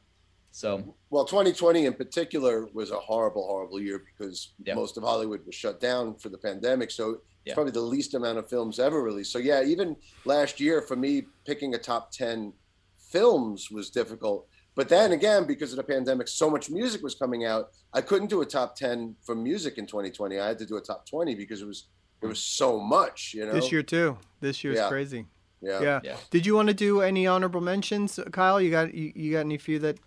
So, 0.52 0.96
Well, 1.10 1.26
2020 1.26 1.86
in 1.86 1.94
particular 1.94 2.68
was 2.74 2.92
a 2.92 3.00
horrible, 3.00 3.46
horrible 3.46 3.80
year 3.80 4.00
because 4.00 4.54
Yeah. 4.66 4.74
most 4.74 4.98
of 4.98 5.04
Hollywood 5.04 5.46
was 5.46 5.56
shut 5.56 5.80
down 5.80 6.16
for 6.18 6.30
the 6.30 6.38
pandemic. 6.38 6.92
So 6.92 7.12
it's 7.12 7.22
Yeah. 7.46 7.54
probably 7.54 7.72
the 7.72 7.82
least 7.82 8.14
amount 8.14 8.40
of 8.40 8.50
films 8.50 8.80
ever 8.80 9.02
released. 9.02 9.32
So 9.32 9.40
yeah, 9.40 9.64
even 9.64 9.96
last 10.26 10.60
year 10.60 10.82
for 10.82 10.96
me, 10.96 11.30
picking 11.46 11.76
a 11.76 11.78
top 11.78 12.12
10 12.12 12.54
films 12.98 13.70
was 13.72 13.90
difficult. 13.90 14.48
But 14.76 14.90
then 14.90 15.12
again, 15.12 15.46
because 15.46 15.72
of 15.72 15.78
the 15.78 15.84
pandemic, 15.84 16.28
so 16.28 16.50
much 16.50 16.70
music 16.70 17.02
was 17.04 17.16
coming 17.16 17.46
out. 17.46 17.70
I 17.94 18.02
couldn't 18.02 18.30
do 18.30 18.42
a 18.42 18.46
top 18.46 18.76
10 18.76 19.16
for 19.26 19.36
music 19.36 19.78
in 19.78 19.86
2020. 19.86 20.40
I 20.40 20.48
had 20.48 20.60
to 20.60 20.66
do 20.66 20.78
a 20.78 20.82
top 20.82 21.06
20 21.06 21.36
because 21.36 21.62
it 21.62 21.68
was 21.68 21.88
it 22.22 22.28
was 22.28 22.40
so 22.40 22.80
much. 22.80 23.34
You 23.34 23.46
know. 23.46 23.54
This 23.54 23.72
year 23.72 23.84
too. 23.84 24.18
This 24.42 24.64
year's 24.64 24.78
Yeah. 24.78 24.90
crazy. 24.90 25.26
Yeah. 25.62 25.82
Yeah. 25.82 26.00
Yeah. 26.04 26.18
Did 26.30 26.46
you 26.46 26.56
want 26.56 26.70
to 26.70 26.74
do 26.74 27.02
any 27.02 27.28
honorable 27.28 27.62
mentions, 27.62 28.20
Kyle? 28.32 28.62
You 28.62 28.72
got 28.72 28.94
you, 28.94 29.12
you 29.16 29.34
got 29.34 29.42
any 29.42 29.58
few 29.58 29.80
that 29.80 29.98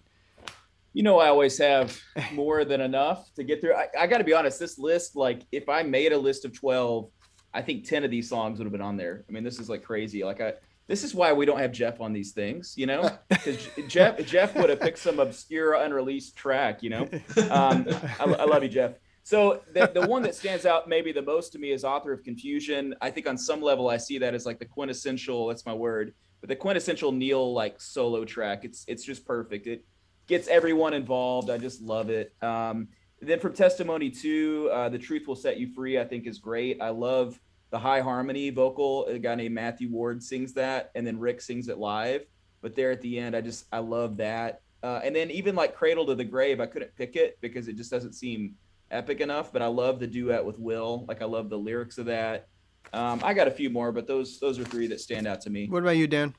You 0.95 1.03
know, 1.03 1.19
I 1.19 1.29
always 1.29 1.57
have 1.59 1.99
more 2.33 2.65
than 2.65 2.81
enough 2.81 3.33
to 3.35 3.45
get 3.45 3.61
through. 3.61 3.75
I, 3.75 3.89
I 3.99 4.07
got 4.07 4.19
to 4.19 4.25
be 4.25 4.35
honest. 4.35 4.59
This 4.59 4.79
list, 4.79 5.17
like, 5.17 5.43
if 5.51 5.69
I 5.69 5.83
made 5.83 6.13
a 6.13 6.19
list 6.19 6.45
of 6.45 6.53
twelve, 6.59 7.11
I 7.55 7.63
think 7.63 7.87
ten 7.89 8.05
of 8.05 8.11
these 8.11 8.29
songs 8.29 8.59
would 8.59 8.65
have 8.65 8.73
been 8.73 8.83
on 8.83 8.97
there. 8.97 9.25
I 9.29 9.33
mean, 9.33 9.45
this 9.45 9.59
is 9.59 9.69
like 9.69 9.83
crazy. 9.83 10.25
Like 10.25 10.41
I, 10.41 10.55
this 10.89 11.05
is 11.05 11.15
why 11.15 11.33
we 11.33 11.47
don't 11.47 11.59
have 11.59 11.73
Jeff 11.73 12.01
on 12.01 12.13
these 12.13 12.33
things, 12.33 12.75
you 12.77 12.87
know, 12.87 13.11
because 13.29 13.69
Jeff 13.89 14.25
Jeff 14.27 14.55
would 14.57 14.69
have 14.71 14.81
picked 14.81 14.99
some 14.99 15.19
obscure 15.21 15.75
unreleased 15.75 16.37
track, 16.37 16.83
you 16.83 16.91
know. 16.91 17.09
Um, 17.51 17.87
I, 18.21 18.25
I 18.25 18.45
love 18.45 18.63
you, 18.63 18.69
Jeff. 18.69 18.93
So 19.25 19.63
the, 19.73 19.91
the 19.93 20.07
one 20.07 20.23
that 20.23 20.35
stands 20.35 20.67
out 20.67 20.89
maybe 20.89 21.13
the 21.13 21.23
most 21.23 21.53
to 21.53 21.59
me 21.59 21.71
is 21.71 21.85
author 21.85 22.13
of 22.13 22.25
confusion. 22.25 22.95
I 23.01 23.11
think 23.11 23.29
on 23.29 23.39
some 23.39 23.63
level 23.63 23.89
I 23.89 23.97
see 23.97 24.19
that 24.19 24.35
as 24.35 24.47
like 24.47 24.59
the 24.59 24.67
quintessential. 24.67 25.47
That's 25.47 25.65
my 25.65 25.75
word. 25.75 26.15
But 26.41 26.49
the 26.49 26.57
quintessential 26.57 27.13
Neal 27.13 27.53
like 27.53 27.81
solo 27.81 28.25
track. 28.25 28.65
It's 28.65 28.85
it's 28.89 29.05
just 29.05 29.25
perfect. 29.25 29.67
It 29.67 29.85
gets 30.27 30.49
everyone 30.49 30.93
involved. 30.93 31.51
I 31.51 31.59
just 31.59 31.81
love 31.83 32.11
it. 32.11 32.35
Um, 32.43 32.89
then 33.21 33.39
from 33.39 33.53
testimony 33.53 34.11
two, 34.11 34.69
uh, 34.73 34.89
the 34.89 34.99
truth 34.99 35.29
will 35.29 35.37
set 35.37 35.59
you 35.59 35.73
free. 35.73 36.01
I 36.01 36.05
think 36.05 36.27
is 36.27 36.39
great. 36.39 36.83
I 36.83 36.89
love 36.89 37.41
the 37.71 37.79
high 37.79 38.01
harmony 38.01 38.51
vocal. 38.51 39.07
A 39.07 39.19
guy 39.19 39.37
named 39.37 39.55
Matthew 39.55 39.89
Ward 39.89 40.23
sings 40.23 40.53
that, 40.55 40.91
and 40.97 41.07
then 41.07 41.19
Rick 41.19 41.41
sings 41.41 41.69
it 41.69 41.79
live. 41.79 42.27
But 42.61 42.75
there 42.75 42.91
at 42.91 43.01
the 43.01 43.19
end, 43.19 43.37
I 43.37 43.41
just 43.41 43.67
I 43.73 43.79
love 43.79 44.17
that. 44.17 44.63
Uh, 44.83 45.01
and 45.05 45.15
then 45.15 45.31
even 45.31 45.55
like 45.55 45.77
Cradle 45.77 46.07
to 46.07 46.17
the 46.17 46.25
Grave, 46.25 46.61
I 46.61 46.67
couldn't 46.67 46.97
pick 46.97 47.15
it 47.15 47.39
because 47.41 47.69
it 47.69 47.77
just 47.77 47.91
doesn't 47.91 48.15
seem 48.15 48.57
epic 48.93 49.21
enough. 49.21 49.53
But 49.53 49.63
I 49.63 49.67
love 49.67 49.99
the 50.01 50.07
duet 50.07 50.45
with 50.45 50.59
Will. 50.59 51.05
Like 51.09 51.23
I 51.23 51.25
love 51.27 51.49
the 51.51 51.59
lyrics 51.59 51.99
of 51.99 52.07
that. 52.07 52.49
Um, 52.93 53.21
I 53.25 53.33
got 53.35 53.49
a 53.49 53.51
few 53.51 53.71
more, 53.71 53.93
but 53.93 54.07
those 54.07 54.39
those 54.41 54.59
are 54.59 54.65
three 54.65 54.87
that 54.89 55.01
stand 55.01 55.27
out 55.27 55.41
to 55.43 55.51
me. 55.51 55.69
What 55.69 55.83
about 55.83 55.97
you, 55.97 56.07
Dan? 56.07 56.35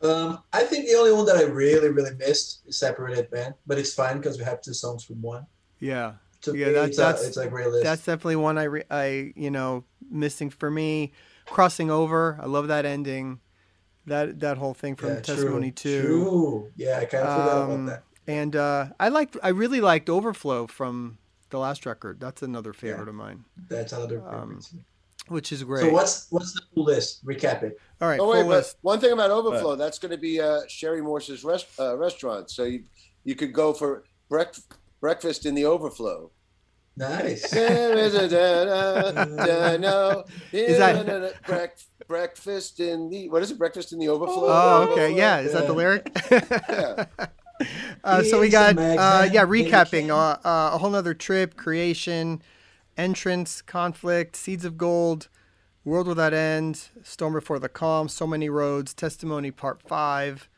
Um, 0.00 0.38
I 0.52 0.62
think 0.62 0.86
the 0.86 0.94
only 0.94 1.12
one 1.12 1.26
that 1.26 1.36
I 1.36 1.42
really, 1.42 1.88
really 1.88 2.14
missed 2.16 2.62
is 2.66 2.78
Separated 2.78 3.32
Man, 3.32 3.54
but 3.66 3.78
it's 3.78 3.94
fine 3.94 4.18
because 4.18 4.38
we 4.38 4.44
have 4.44 4.60
two 4.62 4.72
songs 4.74 5.02
from 5.04 5.20
one. 5.20 5.44
Yeah, 5.80 6.14
To 6.42 6.56
Yeah, 6.56 6.66
me, 6.66 6.72
that- 6.74 6.88
it's, 6.90 6.96
that's- 6.98 7.24
a, 7.24 7.26
it's 7.28 7.36
a 7.36 7.48
great 7.48 7.66
list. 7.68 7.82
that's 7.84 8.04
definitely 8.04 8.36
one 8.36 8.58
I 8.58 8.64
re- 8.64 8.84
I 8.90 9.32
you 9.34 9.50
know 9.50 9.84
missing 10.10 10.50
for 10.50 10.70
me. 10.70 11.12
Crossing 11.46 11.90
over, 11.90 12.38
I 12.42 12.46
love 12.46 12.68
that 12.68 12.84
ending. 12.84 13.40
That 14.06 14.38
that 14.40 14.56
whole 14.58 14.74
thing 14.74 14.96
from 14.96 15.10
Yeah, 15.14 15.20
testimony 15.20 15.70
true, 15.72 15.92
two. 15.92 16.02
True. 16.02 16.72
Yeah, 16.76 16.98
I 16.98 17.04
kind 17.06 17.24
of 17.26 17.34
forgot 17.34 17.58
Um, 17.58 17.70
about 17.70 17.86
that. 17.86 18.02
And 18.32 18.54
uh, 18.56 18.86
I 19.00 19.08
liked 19.08 19.36
I 19.42 19.48
really 19.48 19.80
liked 19.80 20.08
Overflow 20.10 20.66
from 20.66 21.18
the 21.50 21.58
last 21.58 21.86
record. 21.86 22.20
That's 22.20 22.42
another 22.42 22.72
favorite 22.72 23.08
of 23.08 23.14
mine, 23.14 23.44
That's 23.68 23.92
another 23.92 24.18
um, 24.28 24.48
favorite 24.48 24.64
too. 24.64 24.78
which 25.28 25.52
is 25.52 25.62
great. 25.64 25.82
So 25.84 25.90
what's 25.90 26.26
what's 26.30 26.52
the 26.52 26.62
full 26.74 26.84
list? 26.84 27.24
Recap 27.24 27.62
it. 27.62 27.78
All 28.00 28.08
right, 28.08 28.20
Oh 28.20 28.24
full 28.24 28.32
wait, 28.32 28.42
but 28.42 28.48
list. 28.48 28.76
one 28.82 29.00
thing 29.00 29.12
about 29.12 29.30
Overflow, 29.30 29.76
that's 29.76 29.98
going 29.98 30.12
to 30.12 30.18
be 30.18 30.40
uh, 30.40 30.60
Sherry 30.68 31.02
Morse's 31.02 31.44
rest, 31.44 31.66
uh, 31.78 31.96
restaurant. 31.96 32.50
So 32.50 32.64
you, 32.64 32.84
you 33.24 33.34
could 33.34 33.52
go 33.52 33.72
for 33.72 34.04
brec- 34.30 34.62
breakfast 35.00 35.46
in 35.46 35.54
the 35.54 35.64
Overflow. 35.64 36.30
Nice. 36.96 37.52
is 37.52 38.14
Is 40.52 40.78
that- 40.78 41.34
Brec- 41.46 41.84
breakfast 42.08 42.80
in 42.80 43.08
the 43.10 43.28
what 43.28 43.42
is 43.42 43.50
it? 43.50 43.58
Breakfast 43.58 43.92
in 43.92 43.98
the 43.98 44.08
Overflow. 44.08 44.46
Oh, 44.48 44.88
okay, 44.92 45.14
yeah. 45.14 45.38
Is 45.40 45.52
that 45.52 45.66
the 45.66 45.72
lyric? 45.72 46.10
Yeah. 46.30 47.04
uh, 48.04 48.22
so 48.22 48.40
we 48.40 48.48
got 48.48 48.78
uh, 48.78 49.28
yeah, 49.30 49.44
recapping 49.44 50.10
uh, 50.10 50.38
uh, 50.46 50.70
a 50.74 50.78
whole 50.78 50.90
nother 50.90 51.14
trip, 51.14 51.56
creation, 51.56 52.42
entrance, 52.96 53.62
conflict, 53.62 54.36
seeds 54.36 54.64
of 54.64 54.76
gold, 54.76 55.28
world 55.84 56.06
without 56.06 56.34
end, 56.34 56.88
storm 57.02 57.32
before 57.32 57.58
the 57.58 57.68
calm, 57.68 58.08
so 58.08 58.26
many 58.26 58.48
roads, 58.48 58.94
testimony 58.94 59.50
part 59.50 59.82
five. 59.82 60.48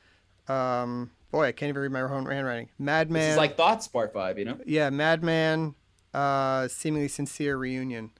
Um, 0.48 1.10
boy, 1.30 1.46
I 1.46 1.52
can't 1.52 1.68
even 1.68 1.82
read 1.82 1.92
my 1.92 2.00
own 2.00 2.26
handwriting. 2.26 2.68
Madman. 2.78 3.22
This 3.22 3.32
is 3.32 3.36
like 3.36 3.56
Thoughts 3.56 3.88
Part 3.88 4.12
Five, 4.12 4.38
you 4.38 4.44
know. 4.44 4.58
yeah, 4.66 4.90
Madman, 4.90 5.74
uh, 6.12 6.68
seemingly 6.68 7.08
sincere 7.08 7.56
reunion. 7.56 8.10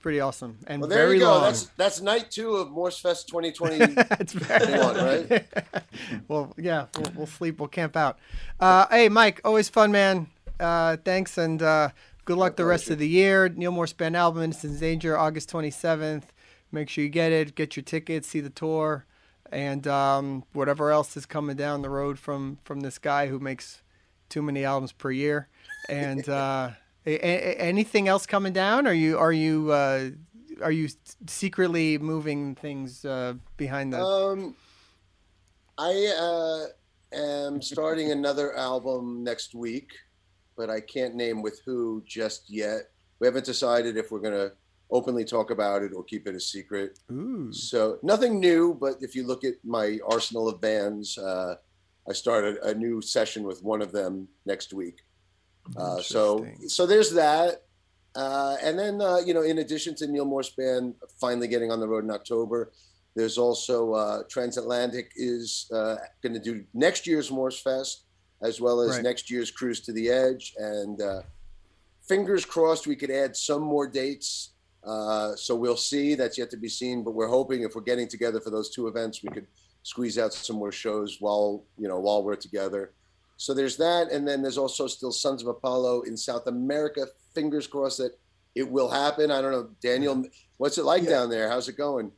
Pretty 0.00 0.20
awesome 0.20 0.56
and 0.66 0.80
Well, 0.80 0.88
there 0.88 1.04
very 1.06 1.14
you 1.18 1.20
go. 1.24 1.32
long. 1.32 1.42
That's 1.42 1.64
that's 1.76 2.00
night 2.00 2.30
two 2.30 2.56
of 2.56 2.68
Morsefest 2.68 3.26
2020. 3.26 3.76
it's 4.18 4.32
very 4.34 4.78
One, 4.78 4.96
right? 4.96 5.46
well, 6.28 6.54
yeah, 6.56 6.86
we'll, 6.96 7.12
we'll 7.16 7.26
sleep, 7.26 7.58
we'll 7.58 7.68
camp 7.68 7.96
out. 7.96 8.18
Uh, 8.58 8.86
hey, 8.90 9.10
Mike, 9.10 9.42
always 9.44 9.68
fun, 9.68 9.92
man. 9.92 10.26
Uh, 10.58 10.96
thanks, 11.04 11.36
and 11.36 11.62
uh, 11.62 11.90
good 12.24 12.38
luck 12.38 12.56
the 12.56 12.64
rest 12.64 12.88
of 12.88 12.98
the 12.98 13.08
year. 13.08 13.48
Neal 13.50 13.72
Morse 13.72 13.92
Band 13.92 14.16
album, 14.16 14.42
Innocence 14.42 14.80
Danger, 14.80 15.18
August 15.18 15.50
27th. 15.50 16.24
Make 16.72 16.88
sure 16.88 17.04
you 17.04 17.10
get 17.10 17.30
it, 17.32 17.54
get 17.54 17.76
your 17.76 17.82
tickets, 17.82 18.28
see 18.28 18.40
the 18.40 18.48
tour, 18.50 19.04
and 19.52 19.86
um, 19.86 20.44
whatever 20.54 20.90
else 20.92 21.14
is 21.16 21.26
coming 21.26 21.56
down 21.56 21.82
the 21.82 21.90
road 21.90 22.18
from 22.18 22.58
from 22.64 22.80
this 22.80 22.96
guy 22.96 23.26
who 23.26 23.38
makes 23.38 23.82
too 24.30 24.40
many 24.40 24.64
albums 24.64 24.92
per 24.92 25.10
year. 25.10 25.48
And 25.90 26.26
uh, 26.28 26.70
anything 27.06 28.08
else 28.08 28.26
coming 28.26 28.52
down? 28.52 28.86
Are 28.86 28.94
you 28.94 29.18
are 29.18 29.32
you 29.32 29.72
uh, 29.72 30.10
are 30.62 30.72
you 30.72 30.88
secretly 31.26 31.98
moving 31.98 32.54
things 32.54 33.04
uh, 33.04 33.34
behind 33.56 33.92
the? 33.92 34.00
Um, 34.00 34.54
I 35.78 36.66
uh, 37.12 37.16
am 37.16 37.62
starting 37.62 38.12
another 38.12 38.56
album 38.56 39.24
next 39.24 39.54
week, 39.54 39.92
but 40.56 40.68
I 40.68 40.80
can't 40.80 41.14
name 41.14 41.42
with 41.42 41.60
who 41.64 42.02
just 42.06 42.50
yet. 42.50 42.90
We 43.18 43.26
haven't 43.26 43.46
decided 43.46 43.96
if 43.96 44.10
we're 44.10 44.20
going 44.20 44.34
to 44.34 44.52
openly 44.90 45.24
talk 45.24 45.50
about 45.50 45.82
it 45.82 45.92
or 45.94 46.02
keep 46.02 46.26
it 46.26 46.34
a 46.34 46.40
secret. 46.40 46.98
Ooh. 47.12 47.52
So 47.52 47.98
nothing 48.02 48.40
new, 48.40 48.74
but 48.74 48.96
if 49.00 49.14
you 49.14 49.26
look 49.26 49.44
at 49.44 49.54
my 49.64 49.98
arsenal 50.08 50.48
of 50.48 50.60
bands, 50.60 51.16
uh, 51.16 51.56
I 52.08 52.12
started 52.12 52.56
a 52.62 52.74
new 52.74 53.00
session 53.00 53.44
with 53.44 53.62
one 53.62 53.82
of 53.82 53.92
them 53.92 54.28
next 54.46 54.72
week. 54.72 55.02
Uh, 55.76 56.00
so 56.00 56.46
so 56.66 56.86
there's 56.86 57.12
that. 57.12 57.62
Uh, 58.16 58.56
and 58.62 58.78
then 58.78 59.00
uh, 59.00 59.18
you 59.18 59.34
know, 59.34 59.42
in 59.42 59.58
addition 59.58 59.94
to 59.94 60.06
Neal 60.06 60.24
Morse 60.24 60.50
Band 60.50 60.94
finally 61.20 61.48
getting 61.48 61.70
on 61.70 61.78
the 61.78 61.86
road 61.86 62.04
in 62.04 62.10
October, 62.10 62.72
there's 63.14 63.38
also 63.38 63.92
uh, 63.92 64.22
Transatlantic 64.28 65.12
is 65.16 65.70
uh, 65.72 65.96
going 66.22 66.34
to 66.34 66.40
do 66.40 66.64
next 66.74 67.06
year's 67.06 67.30
Morsefest 67.30 68.02
as 68.42 68.60
well 68.60 68.80
as 68.80 68.92
Right. 68.96 69.02
next 69.02 69.30
year's 69.30 69.50
Cruise 69.50 69.80
to 69.80 69.92
the 69.92 70.08
Edge. 70.08 70.54
And 70.58 71.00
uh, 71.00 71.22
fingers 72.08 72.44
crossed 72.44 72.86
we 72.86 72.96
could 72.96 73.10
add 73.10 73.36
some 73.36 73.62
more 73.62 73.86
dates. 73.86 74.52
Uh, 74.82 75.36
so 75.36 75.54
we'll 75.54 75.76
see. 75.76 76.14
That's 76.14 76.38
yet 76.38 76.50
to 76.50 76.56
be 76.56 76.68
seen. 76.68 77.04
But 77.04 77.12
we're 77.12 77.28
hoping 77.28 77.62
if 77.62 77.74
we're 77.74 77.82
getting 77.82 78.08
together 78.08 78.40
for 78.40 78.50
those 78.50 78.70
two 78.70 78.88
events, 78.88 79.22
we 79.22 79.28
could 79.28 79.46
squeeze 79.82 80.18
out 80.18 80.32
some 80.32 80.56
more 80.56 80.72
shows 80.72 81.18
while 81.20 81.64
you 81.78 81.86
know 81.88 81.98
while 81.98 82.22
we're 82.24 82.36
together. 82.36 82.92
So 83.40 83.54
there's 83.54 83.78
that, 83.78 84.12
and 84.12 84.28
then 84.28 84.42
there's 84.42 84.58
also 84.58 84.86
still 84.86 85.10
Sons 85.10 85.40
of 85.40 85.48
Apollo 85.48 86.02
in 86.02 86.14
South 86.14 86.46
America. 86.46 87.06
Fingers 87.32 87.66
crossed 87.66 87.96
that 87.96 88.12
it 88.54 88.70
will 88.70 88.90
happen. 88.90 89.30
I 89.30 89.40
don't 89.40 89.52
know, 89.52 89.70
Daniel. 89.80 90.26
What's 90.58 90.76
it 90.76 90.84
like 90.84 91.04
Yeah. 91.04 91.08
down 91.10 91.30
there? 91.30 91.48
How's 91.48 91.66
it 91.66 91.78
going? 91.78 92.12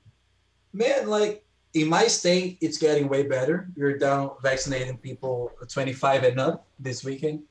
Man, 0.72 1.06
like 1.08 1.46
in 1.74 1.86
my 1.86 2.08
state, 2.08 2.58
it's 2.60 2.76
getting 2.76 3.06
way 3.08 3.22
better. 3.22 3.68
We're 3.76 3.98
down 3.98 4.32
vaccinating 4.42 4.98
people 4.98 5.52
25 5.68 6.24
and 6.24 6.40
up 6.40 6.66
this 6.80 7.04
weekend, 7.04 7.44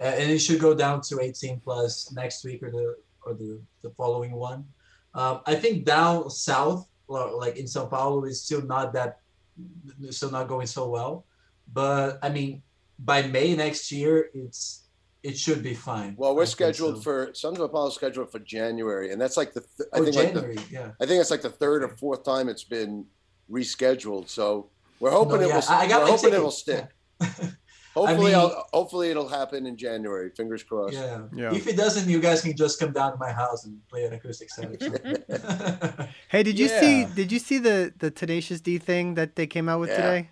uh, 0.00 0.18
and 0.18 0.28
it 0.28 0.40
should 0.40 0.58
go 0.58 0.74
down 0.74 1.00
to 1.02 1.20
18 1.20 1.60
plus 1.60 2.10
next 2.10 2.42
week 2.42 2.60
or 2.64 2.72
the 2.72 2.96
or 3.24 3.34
the, 3.34 3.60
the 3.82 3.90
following 3.90 4.32
one. 4.32 4.66
Um, 5.14 5.42
I 5.46 5.54
think 5.54 5.84
down 5.84 6.28
south, 6.28 6.88
like 7.06 7.56
in 7.56 7.66
São 7.66 7.88
Paulo, 7.88 8.24
is 8.24 8.42
still 8.42 8.62
not 8.62 8.92
that 8.94 9.20
still 10.10 10.32
not 10.32 10.48
going 10.48 10.66
so 10.66 10.88
well. 10.88 11.24
But 11.72 12.18
I 12.20 12.28
mean, 12.28 12.62
by 13.04 13.22
May 13.22 13.54
next 13.54 13.90
year, 13.92 14.30
it's 14.34 14.80
it 15.22 15.38
should 15.38 15.62
be 15.62 15.74
fine. 15.74 16.14
Well, 16.16 16.34
we're 16.34 16.44
think 16.46 16.52
scheduled 16.56 16.96
so. 16.96 17.02
for 17.02 17.30
Sons 17.34 17.58
of 17.58 17.64
Apollo 17.64 17.88
is 17.88 17.94
scheduled 17.94 18.30
for 18.32 18.40
January, 18.40 19.12
and 19.12 19.20
that's 19.20 19.36
like 19.36 19.52
the 19.52 19.60
th- 19.60 19.88
I 19.92 19.98
oh, 19.98 20.04
think 20.04 20.16
like 20.16 20.26
January, 20.34 20.54
the, 20.56 20.62
yeah. 20.70 20.90
I 21.00 21.06
think 21.06 21.20
it's 21.20 21.30
like 21.30 21.42
the 21.42 21.50
third 21.50 21.84
or 21.84 21.88
fourth 21.88 22.24
time 22.24 22.48
it's 22.48 22.64
been 22.64 23.06
rescheduled. 23.50 24.28
So 24.28 24.68
we're 25.00 25.10
hoping 25.10 25.36
No, 25.40 25.46
it 25.46 25.48
yeah, 25.48 25.56
will. 25.56 25.62
I- 25.68 25.80
I 25.82 25.88
got 25.88 26.00
we're 26.00 26.06
my 26.06 26.10
hoping 26.16 26.34
it 26.34 26.42
will 26.42 26.50
ticket. 26.50 26.88
stick. 27.20 27.50
Hopefully, 27.94 28.30
mean- 28.32 28.36
I'll, 28.36 28.66
hopefully 28.72 29.10
it'll 29.10 29.28
happen 29.28 29.66
in 29.66 29.76
January. 29.76 30.30
Fingers 30.34 30.62
crossed. 30.62 30.94
Yeah. 30.94 31.24
Yeah. 31.34 31.52
If 31.54 31.66
it 31.66 31.76
doesn't, 31.76 32.08
you 32.08 32.20
guys 32.20 32.40
can 32.40 32.56
just 32.56 32.80
come 32.80 32.90
down 32.92 33.12
to 33.12 33.18
my 33.18 33.30
house 33.30 33.66
and 33.66 33.86
play 33.88 34.04
an 34.04 34.14
acoustic 34.14 34.48
set. 34.48 34.70
Hey, 36.30 36.42
did 36.42 36.58
you 36.58 36.68
see? 36.68 37.04
Did 37.04 37.30
you 37.30 37.38
see 37.38 37.58
the 37.58 37.92
the 37.98 38.10
Tenacious 38.10 38.62
D 38.62 38.78
thing 38.78 39.14
that 39.16 39.36
they 39.36 39.46
came 39.46 39.68
out 39.68 39.78
with 39.80 39.90
Yeah. 39.90 39.96
today? 39.96 40.30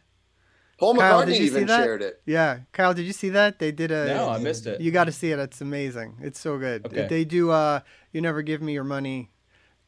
Paul 0.80 0.96
Kyle, 0.96 1.22
McCartney 1.22 1.26
did 1.26 1.36
you 1.36 1.46
see 1.48 1.54
even 1.56 1.66
that? 1.66 1.84
shared 1.84 2.02
it. 2.02 2.20
Yeah, 2.26 2.60
Kyle, 2.72 2.94
did 2.94 3.04
you 3.04 3.12
see 3.12 3.28
that? 3.28 3.58
They 3.58 3.70
did 3.70 3.90
a. 3.92 4.06
No, 4.06 4.30
I 4.30 4.38
missed 4.38 4.66
it. 4.66 4.80
You 4.80 4.90
got 4.90 5.04
to 5.04 5.12
see 5.12 5.30
it. 5.30 5.38
It's 5.38 5.60
amazing. 5.60 6.16
It's 6.22 6.40
so 6.40 6.56
good. 6.58 6.86
Okay. 6.86 7.06
They 7.06 7.24
do. 7.26 7.50
Uh, 7.50 7.80
you 8.12 8.20
never 8.22 8.40
give 8.42 8.62
me 8.62 8.72
your 8.72 8.82
money. 8.84 9.30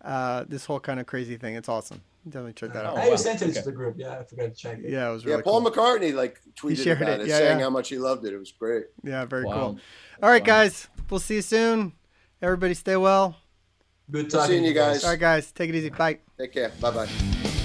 Uh, 0.00 0.44
this 0.46 0.66
whole 0.66 0.80
kind 0.80 1.00
of 1.00 1.06
crazy 1.06 1.36
thing. 1.38 1.54
It's 1.54 1.68
awesome. 1.68 2.02
Definitely 2.26 2.52
check 2.52 2.72
that 2.74 2.84
Oh, 2.84 2.90
out. 2.90 2.98
I 2.98 3.08
wow. 3.08 3.16
sent 3.16 3.40
it 3.42 3.46
Okay. 3.46 3.54
to 3.54 3.62
the 3.62 3.72
group. 3.72 3.94
Yeah, 3.98 4.18
I 4.20 4.24
forgot 4.24 4.44
to 4.44 4.50
check 4.50 4.78
it. 4.80 4.90
Yeah, 4.90 5.08
it 5.08 5.12
was 5.12 5.24
really 5.24 5.38
Yeah, 5.38 5.42
Paul 5.42 5.62
cool. 5.62 5.70
McCartney 5.72 6.14
like 6.14 6.40
tweeted 6.60 6.84
shared 6.84 7.02
about 7.02 7.20
it. 7.20 7.22
it, 7.22 7.26
Yeah, 7.28 7.38
saying 7.38 7.58
yeah. 7.58 7.64
how 7.64 7.70
much 7.70 7.88
he 7.88 7.98
loved 7.98 8.24
it. 8.26 8.32
It 8.34 8.38
was 8.38 8.52
great. 8.52 8.84
Yeah, 9.02 9.24
very 9.24 9.44
Wow. 9.44 9.52
cool. 9.54 9.78
All 10.22 10.28
right, 10.30 10.40
Fun. 10.42 10.46
guys. 10.46 10.88
We'll 11.08 11.20
see 11.20 11.36
you 11.36 11.42
soon. 11.42 11.92
Everybody, 12.42 12.74
stay 12.74 12.96
well. 12.96 13.36
Good 14.10 14.24
Good 14.24 14.30
talking 14.30 14.48
seeing 14.50 14.62
to 14.64 14.68
you 14.68 14.74
guys. 14.74 15.02
All 15.04 15.10
right, 15.10 15.18
guys. 15.18 15.50
Take 15.52 15.70
it 15.70 15.74
easy. 15.76 15.88
Bye. 15.90 16.18
Take 16.38 16.52
care. 16.52 16.70
Bye 16.80 16.90
bye. 16.90 17.61